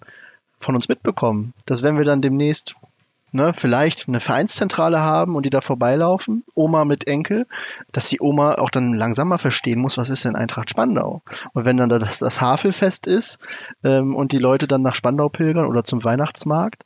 von 0.59 0.75
uns 0.75 0.87
mitbekommen. 0.87 1.53
Dass 1.65 1.83
wenn 1.83 1.97
wir 1.97 2.05
dann 2.05 2.21
demnächst 2.21 2.75
ne, 3.31 3.53
vielleicht 3.53 4.07
eine 4.07 4.19
Vereinszentrale 4.19 4.99
haben 4.99 5.35
und 5.35 5.45
die 5.45 5.49
da 5.49 5.61
vorbeilaufen, 5.61 6.43
Oma 6.55 6.85
mit 6.85 7.07
Enkel, 7.07 7.47
dass 7.91 8.09
die 8.09 8.21
Oma 8.21 8.55
auch 8.55 8.69
dann 8.69 8.93
langsamer 8.93 9.37
verstehen 9.39 9.79
muss, 9.79 9.97
was 9.97 10.09
ist 10.09 10.25
denn 10.25 10.35
Eintracht 10.35 10.69
Spandau? 10.69 11.21
Und 11.53 11.65
wenn 11.65 11.77
dann 11.77 11.89
das, 11.89 12.19
das 12.19 12.41
Havelfest 12.41 13.07
ist 13.07 13.39
ähm, 13.83 14.15
und 14.15 14.31
die 14.31 14.39
Leute 14.39 14.67
dann 14.67 14.81
nach 14.81 14.95
Spandau 14.95 15.29
pilgern 15.29 15.65
oder 15.65 15.83
zum 15.83 16.03
Weihnachtsmarkt, 16.03 16.83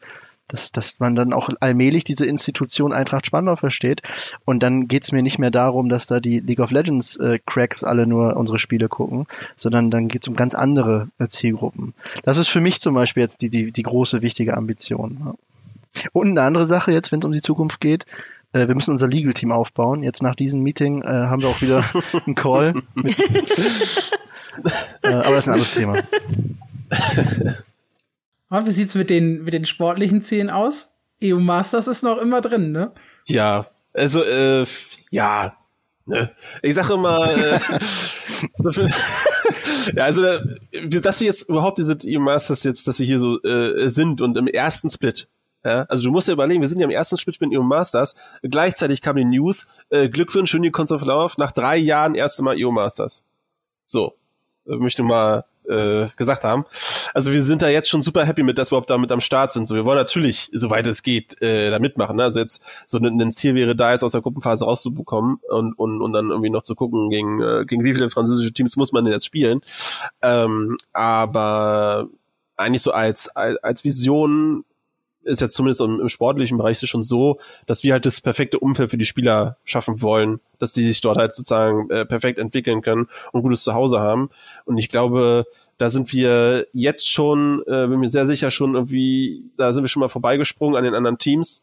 dass, 0.48 0.72
dass 0.72 1.00
man 1.00 1.16
dann 1.16 1.34
auch 1.34 1.50
allmählich 1.60 2.04
diese 2.04 2.26
Institution 2.26 2.94
Eintracht 2.94 3.26
Spandau 3.26 3.56
versteht. 3.56 4.02
Und 4.46 4.62
dann 4.62 4.88
geht's 4.88 5.12
mir 5.12 5.24
nicht 5.24 5.40
mehr 5.40 5.52
darum, 5.52 5.90
dass 5.90 6.08
da 6.08 6.20
die 6.20 6.40
League 6.40 6.60
of 6.60 6.72
Legends 6.72 7.18
äh, 7.18 7.40
Cracks 7.46 7.84
alle 7.84 8.06
nur 8.06 8.38
unsere 8.38 8.60
Spiele 8.60 8.88
gucken, 8.88 9.26
sondern 9.56 9.90
dann 9.90 10.08
geht's 10.08 10.28
um 10.28 10.36
ganz 10.36 10.54
andere 10.54 11.10
äh, 11.18 11.28
Zielgruppen. 11.28 11.94
Das 12.24 12.38
ist 12.38 12.50
für 12.50 12.62
mich 12.62 12.80
zum 12.80 12.94
Beispiel 12.94 13.22
jetzt 13.22 13.42
die, 13.42 13.50
die, 13.50 13.72
die 13.72 13.84
große, 13.84 14.22
wichtige 14.22 14.56
Ambition. 14.56 15.18
Ja. 15.26 15.34
Und 16.14 16.30
eine 16.30 16.42
andere 16.42 16.66
Sache 16.66 16.92
jetzt, 16.92 17.12
wenn 17.12 17.20
es 17.20 17.26
um 17.26 17.32
die 17.32 17.42
Zukunft 17.42 17.80
geht, 17.80 18.06
äh, 18.54 18.68
wir 18.68 18.76
müssen 18.76 18.92
unser 18.92 19.08
Legal-Team 19.08 19.52
aufbauen. 19.52 20.04
Jetzt 20.04 20.22
nach 20.22 20.36
diesem 20.36 20.62
Meeting 20.62 21.02
äh, 21.02 21.08
haben 21.08 21.42
wir 21.42 21.50
auch 21.50 21.62
wieder 21.62 21.84
einen 22.26 22.36
Call. 22.36 22.74
Mit, 22.96 23.18
äh, 23.20 25.08
aber 25.08 25.36
das 25.36 25.40
ist 25.40 25.48
ein 25.48 25.54
anderes 25.54 25.74
Thema. 25.74 25.98
Und 28.50 28.66
wie 28.66 28.72
sieht's 28.72 28.96
mit 28.96 29.10
den, 29.10 29.44
mit 29.44 29.54
den 29.54 29.66
sportlichen 29.66 30.22
Zielen 30.22 30.50
aus? 30.50 30.90
EU 31.24 31.40
Masters 31.40 31.88
ist 31.88 32.04
noch 32.04 32.18
immer 32.18 32.42
drin, 32.42 32.72
ne? 32.72 32.92
Ja, 33.26 33.68
also, 33.94 34.24
äh, 34.24 34.66
ja, 35.10 35.56
ne? 36.06 36.32
Ich 36.62 36.76
sage 36.76 36.94
immer, 36.94 37.36
äh, 37.36 37.60
so 38.56 38.72
viel, 38.72 38.94
ja, 39.94 40.04
also, 40.04 40.24
dass 41.02 41.20
wir 41.20 41.28
jetzt 41.28 41.50
überhaupt 41.50 41.80
diese 41.80 41.98
EU 42.06 42.20
Masters 42.20 42.64
jetzt, 42.64 42.88
dass 42.88 43.00
wir 43.00 43.06
hier 43.06 43.20
so 43.20 43.42
äh, 43.44 43.88
sind 43.88 44.22
und 44.22 44.38
im 44.38 44.48
ersten 44.48 44.90
Split, 44.90 45.28
ja, 45.66 45.82
also 45.90 46.04
du 46.04 46.12
musst 46.12 46.28
dir 46.28 46.34
überlegen, 46.34 46.62
wir 46.62 46.68
sind 46.68 46.80
ja 46.80 46.86
im 46.86 46.92
ersten 46.92 47.18
Split 47.18 47.42
mit 47.42 47.52
EO 47.52 47.64
Masters. 47.64 48.16
Gleichzeitig 48.44 49.02
kam 49.02 49.16
die 49.16 49.26
News, 49.26 49.68
äh, 49.90 50.10
Glückwunsch, 50.10 50.54
Unicorns 50.54 50.92
of 50.92 51.04
Love, 51.04 51.34
nach 51.38 51.52
drei 51.52 51.76
Jahren 51.76 52.14
erste 52.14 52.44
Mal 52.44 52.58
EO 52.60 52.72
Masters. 52.72 53.26
So, 53.84 54.14
äh, 54.68 54.76
möchte 54.76 55.02
mal 55.02 55.46
äh, 55.68 56.08
gesagt 56.18 56.44
haben. 56.44 56.66
Also 57.16 57.34
wir 57.34 57.42
sind 57.42 57.64
da 57.64 57.70
jetzt 57.70 57.90
schon 57.90 58.04
super 58.04 58.26
happy 58.26 58.44
mit, 58.44 58.60
dass 58.60 58.70
wir 58.70 58.76
überhaupt 58.76 58.92
damit 58.92 59.12
am 59.12 59.22
Start 59.22 59.54
sind. 59.54 59.68
So, 59.68 59.74
wir 59.74 59.86
wollen 59.86 59.98
natürlich, 59.98 60.52
soweit 60.54 60.86
es 60.86 61.02
geht, 61.02 61.42
äh, 61.42 61.72
da 61.72 61.80
mitmachen. 61.80 62.18
Ne? 62.18 62.24
Also 62.24 62.40
jetzt 62.40 62.62
so 62.86 63.00
ein, 63.00 63.20
ein 63.20 63.32
Ziel 63.32 63.56
wäre 63.56 63.76
da 63.76 63.92
jetzt 63.92 64.04
aus 64.04 64.12
der 64.12 64.22
Gruppenphase 64.22 64.66
rauszubekommen 64.66 65.40
und, 65.50 65.74
und, 65.80 66.02
und 66.04 66.14
dann 66.14 66.30
irgendwie 66.30 66.52
noch 66.52 66.62
zu 66.62 66.76
gucken, 66.76 67.10
gegen, 67.10 67.42
äh, 67.42 67.66
gegen 67.66 67.84
wie 67.84 67.96
viele 67.96 68.12
französische 68.12 68.54
Teams 68.54 68.78
muss 68.78 68.92
man 68.92 69.04
denn 69.04 69.14
jetzt 69.14 69.26
spielen. 69.26 69.62
Ähm, 70.22 70.78
aber 70.94 72.08
eigentlich 72.56 72.84
so 72.84 72.92
als, 72.92 73.30
als, 73.30 73.58
als 73.64 73.84
Vision 73.84 74.64
ist 75.26 75.41
jetzt 75.41 75.56
zumindest 75.56 75.81
im, 75.81 75.99
im 75.99 76.10
sportlichen 76.10 76.57
Bereich 76.57 76.80
schon 76.80 77.03
so, 77.03 77.39
dass 77.65 77.84
wir 77.84 77.93
halt 77.93 78.06
das 78.06 78.22
perfekte 78.22 78.60
Umfeld 78.60 78.91
für 78.91 78.97
die 78.97 79.06
Spieler 79.06 79.57
schaffen 79.64 80.02
wollen, 80.02 80.39
dass 80.60 80.73
die 80.73 80.84
sich 80.84 81.02
dort 81.02 81.18
halt 81.18 81.34
sozusagen 81.34 81.89
äh, 81.89 82.06
perfekt 82.06 82.39
entwickeln 82.39 82.81
können 82.81 83.07
und 83.31 83.41
gutes 83.41 83.64
Zuhause 83.64 83.99
haben. 83.99 84.30
Und 84.65 84.77
ich 84.77 84.89
glaube, 84.89 85.45
da 85.77 85.89
sind 85.89 86.14
wir 86.14 86.68
jetzt 86.73 87.10
schon, 87.10 87.61
äh, 87.68 87.88
bin 87.88 87.99
mir 87.99 88.10
sehr 88.10 88.27
sicher 88.27 88.52
schon 88.52 88.76
irgendwie, 88.76 89.43
da 89.57 89.73
sind 89.73 89.84
wir 89.84 89.89
schon 89.89 90.02
mal 90.02 90.10
vorbeigesprungen 90.10 90.77
an 90.77 90.84
den 90.84 90.93
anderen 90.93 91.18
Teams. 91.18 91.61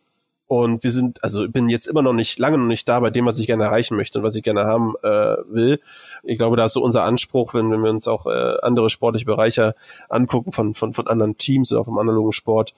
Und 0.53 0.83
wir 0.83 0.91
sind, 0.91 1.25
also 1.25 1.49
bin 1.49 1.71
jetzt 1.71 1.87
immer 1.87 2.03
noch 2.03 2.13
nicht, 2.13 2.39
lange 2.39 2.59
noch 2.59 2.67
nicht 2.67 2.87
da 2.87 3.01
bei 3.01 3.09
dem, 3.09 3.25
was 3.25 3.39
ich 3.39 3.47
gerne 3.47 3.65
erreichen 3.65 3.97
möchte 3.97 4.19
und 4.19 4.25
was 4.25 4.35
ich 4.35 4.43
gerne 4.43 4.65
haben 4.65 4.93
äh, 5.03 5.37
will. 5.49 5.81
Ich 6.25 6.37
glaube, 6.37 6.59
da 6.59 6.67
ist 6.67 6.75
so 6.75 6.83
unser 6.83 7.05
Anspruch, 7.05 7.55
wenn, 7.55 7.71
wenn 7.71 7.83
wir 7.83 7.89
uns 7.89 8.07
auch 8.07 8.27
äh, 8.27 8.59
andere 8.61 8.91
sportliche 8.91 9.25
Bereiche 9.25 9.75
angucken 10.11 10.53
von, 10.53 10.75
von, 10.75 10.93
von 10.93 11.07
anderen 11.07 11.39
Teams 11.39 11.73
oder 11.73 11.87
vom 11.87 11.97
analogen 11.97 12.35
Sport, 12.35 12.75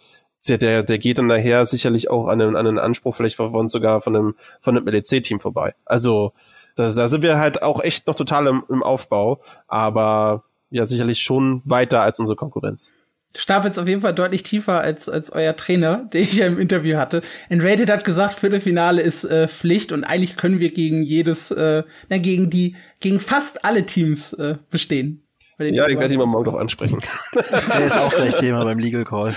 der, 0.46 0.84
der 0.84 0.98
geht 1.00 1.18
dann 1.18 1.28
daher 1.28 1.66
sicherlich 1.66 2.08
auch 2.10 2.28
an 2.28 2.40
einen, 2.40 2.54
an 2.54 2.68
einen 2.68 2.78
Anspruch 2.78 3.16
vielleicht 3.16 3.34
von 3.34 3.68
sogar 3.68 4.00
von 4.02 4.14
einem, 4.14 4.34
von 4.60 4.76
einem 4.76 4.86
LEC-Team 4.86 5.40
vorbei. 5.40 5.74
Also 5.84 6.32
das, 6.76 6.94
da 6.94 7.08
sind 7.08 7.22
wir 7.22 7.40
halt 7.40 7.64
auch 7.64 7.82
echt 7.82 8.06
noch 8.06 8.14
total 8.14 8.46
im, 8.46 8.62
im 8.68 8.84
Aufbau, 8.84 9.40
aber 9.66 10.44
ja 10.70 10.86
sicherlich 10.86 11.24
schon 11.24 11.60
weiter 11.64 12.02
als 12.02 12.20
unsere 12.20 12.36
Konkurrenz 12.36 12.94
stapelt 13.36 13.78
auf 13.78 13.88
jeden 13.88 14.00
Fall 14.00 14.14
deutlich 14.14 14.42
tiefer 14.42 14.80
als, 14.80 15.08
als 15.08 15.32
euer 15.32 15.56
Trainer, 15.56 16.08
den 16.12 16.22
ich 16.22 16.34
ja 16.34 16.46
im 16.46 16.58
Interview 16.58 16.96
hatte. 16.96 17.22
Rated 17.50 17.90
hat 17.90 18.04
gesagt, 18.04 18.34
Viertelfinale 18.34 19.02
ist 19.02 19.24
äh, 19.24 19.48
Pflicht 19.48 19.92
und 19.92 20.04
eigentlich 20.04 20.36
können 20.36 20.58
wir 20.60 20.72
gegen 20.72 21.02
jedes, 21.02 21.50
äh, 21.50 21.82
na, 22.08 22.18
gegen 22.18 22.50
die, 22.50 22.76
gegen 23.00 23.20
fast 23.20 23.64
alle 23.64 23.86
Teams 23.86 24.32
äh, 24.34 24.56
bestehen. 24.70 25.20
Ja, 25.58 25.86
ich 25.86 25.98
werde 25.98 26.12
ihn 26.12 26.18
mal 26.18 26.26
morgen 26.26 26.46
doch 26.46 26.56
ansprechen. 26.56 26.98
Der 27.34 27.86
ist 27.86 27.96
auch 27.96 28.12
gleich 28.12 28.34
Thema 28.34 28.64
beim 28.64 28.78
Legal 28.80 29.04
Call. 29.04 29.32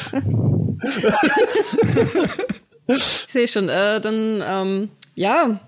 ich 2.87 3.03
sehe 3.27 3.47
schon, 3.47 3.69
äh, 3.69 4.01
dann, 4.01 4.43
ähm, 4.43 4.89
ja, 5.13 5.59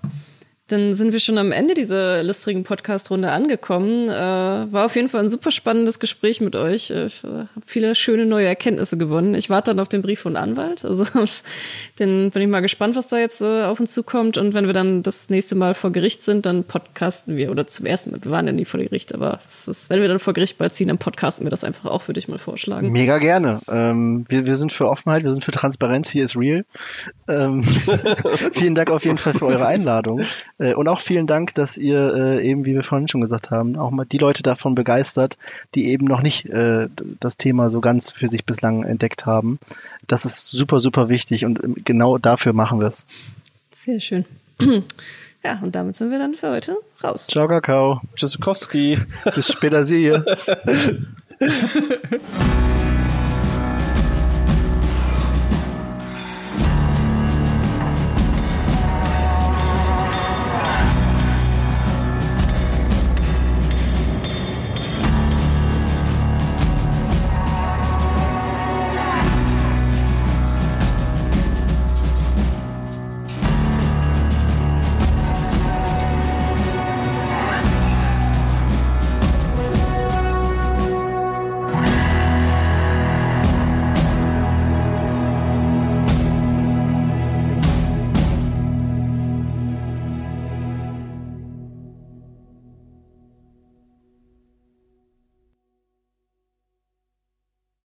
dann 0.70 0.94
sind 0.94 1.12
wir 1.12 1.20
schon 1.20 1.38
am 1.38 1.52
Ende 1.52 1.74
dieser 1.74 2.22
lustigen 2.22 2.64
Podcast-Runde 2.64 3.30
angekommen. 3.30 4.08
Äh, 4.08 4.12
war 4.12 4.86
auf 4.86 4.94
jeden 4.94 5.08
Fall 5.08 5.20
ein 5.20 5.28
super 5.28 5.50
spannendes 5.50 5.98
Gespräch 5.98 6.40
mit 6.40 6.54
euch. 6.54 6.90
Ich 6.90 7.24
äh, 7.24 7.28
habe 7.28 7.48
viele 7.66 7.94
schöne 7.94 8.24
neue 8.24 8.46
Erkenntnisse 8.46 8.96
gewonnen. 8.96 9.34
Ich 9.34 9.50
warte 9.50 9.72
dann 9.72 9.80
auf 9.80 9.88
den 9.88 10.02
Brief 10.02 10.20
von 10.20 10.36
Anwalt. 10.36 10.84
Also 10.84 11.04
dann 11.98 12.30
bin 12.30 12.42
ich 12.42 12.48
mal 12.48 12.60
gespannt, 12.60 12.94
was 12.94 13.08
da 13.08 13.18
jetzt 13.18 13.40
äh, 13.40 13.64
auf 13.64 13.80
uns 13.80 13.92
zukommt. 13.92 14.38
Und 14.38 14.54
wenn 14.54 14.66
wir 14.66 14.72
dann 14.72 15.02
das 15.02 15.28
nächste 15.28 15.56
Mal 15.56 15.74
vor 15.74 15.90
Gericht 15.90 16.22
sind, 16.22 16.46
dann 16.46 16.64
podcasten 16.64 17.36
wir 17.36 17.50
oder 17.50 17.66
zum 17.66 17.86
ersten 17.86 18.12
Mal. 18.12 18.22
Wir 18.22 18.30
waren 18.30 18.46
ja 18.46 18.52
nie 18.52 18.64
vor 18.64 18.78
Gericht, 18.80 19.14
aber 19.14 19.38
ist, 19.66 19.90
wenn 19.90 20.00
wir 20.00 20.08
dann 20.08 20.20
vor 20.20 20.34
Gericht 20.34 20.58
bald 20.58 20.72
ziehen, 20.72 20.88
dann 20.88 20.98
podcasten 20.98 21.44
wir 21.46 21.50
das 21.50 21.64
einfach 21.64 21.90
auch, 21.90 22.06
würde 22.06 22.18
ich 22.18 22.28
mal 22.28 22.38
vorschlagen. 22.38 22.92
Mega 22.92 23.18
gerne. 23.18 23.60
Ähm, 23.68 24.24
wir, 24.28 24.46
wir 24.46 24.54
sind 24.54 24.72
für 24.72 24.88
Offenheit, 24.88 25.24
wir 25.24 25.32
sind 25.32 25.44
für 25.44 25.52
Transparenz. 25.52 26.10
Hier 26.10 26.24
ist 26.24 26.36
real. 26.36 26.64
Ähm, 27.28 27.62
vielen 28.52 28.74
Dank 28.74 28.90
auf 28.90 29.04
jeden 29.04 29.18
Fall 29.18 29.34
für 29.34 29.46
eure 29.46 29.66
Einladung. 29.66 30.24
Äh, 30.60 30.74
und 30.74 30.86
auch 30.86 31.00
vielen 31.00 31.26
Dank, 31.26 31.54
dass 31.54 31.76
ihr 31.76 32.14
äh, 32.14 32.48
eben, 32.48 32.66
wie 32.66 32.74
wir 32.74 32.84
vorhin 32.84 33.08
schon 33.08 33.20
gesagt 33.20 33.50
haben, 33.50 33.76
auch 33.76 33.90
mal 33.90 34.04
die 34.04 34.18
Leute 34.18 34.42
davon 34.42 34.74
begeistert, 34.74 35.38
die 35.74 35.88
eben 35.88 36.06
noch 36.06 36.22
nicht 36.22 36.46
äh, 36.46 36.88
das 37.18 37.36
Thema 37.36 37.70
so 37.70 37.80
ganz 37.80 38.12
für 38.12 38.28
sich 38.28 38.44
bislang 38.44 38.84
entdeckt 38.84 39.26
haben. 39.26 39.58
Das 40.06 40.24
ist 40.24 40.50
super, 40.50 40.78
super 40.78 41.08
wichtig 41.08 41.44
und 41.44 41.64
ähm, 41.64 41.76
genau 41.84 42.18
dafür 42.18 42.52
machen 42.52 42.80
wir 42.80 42.88
es. 42.88 43.06
Sehr 43.74 44.00
schön. 44.00 44.24
Ja, 45.42 45.58
und 45.62 45.74
damit 45.74 45.96
sind 45.96 46.10
wir 46.10 46.18
dann 46.18 46.34
für 46.34 46.50
heute 46.50 46.76
raus. 47.02 47.26
Ciao, 47.26 47.48
Kakao. 47.48 48.02
Tschüssikowski. 48.14 48.98
Bis 49.34 49.50
später, 49.50 49.84
sie. 49.84 50.12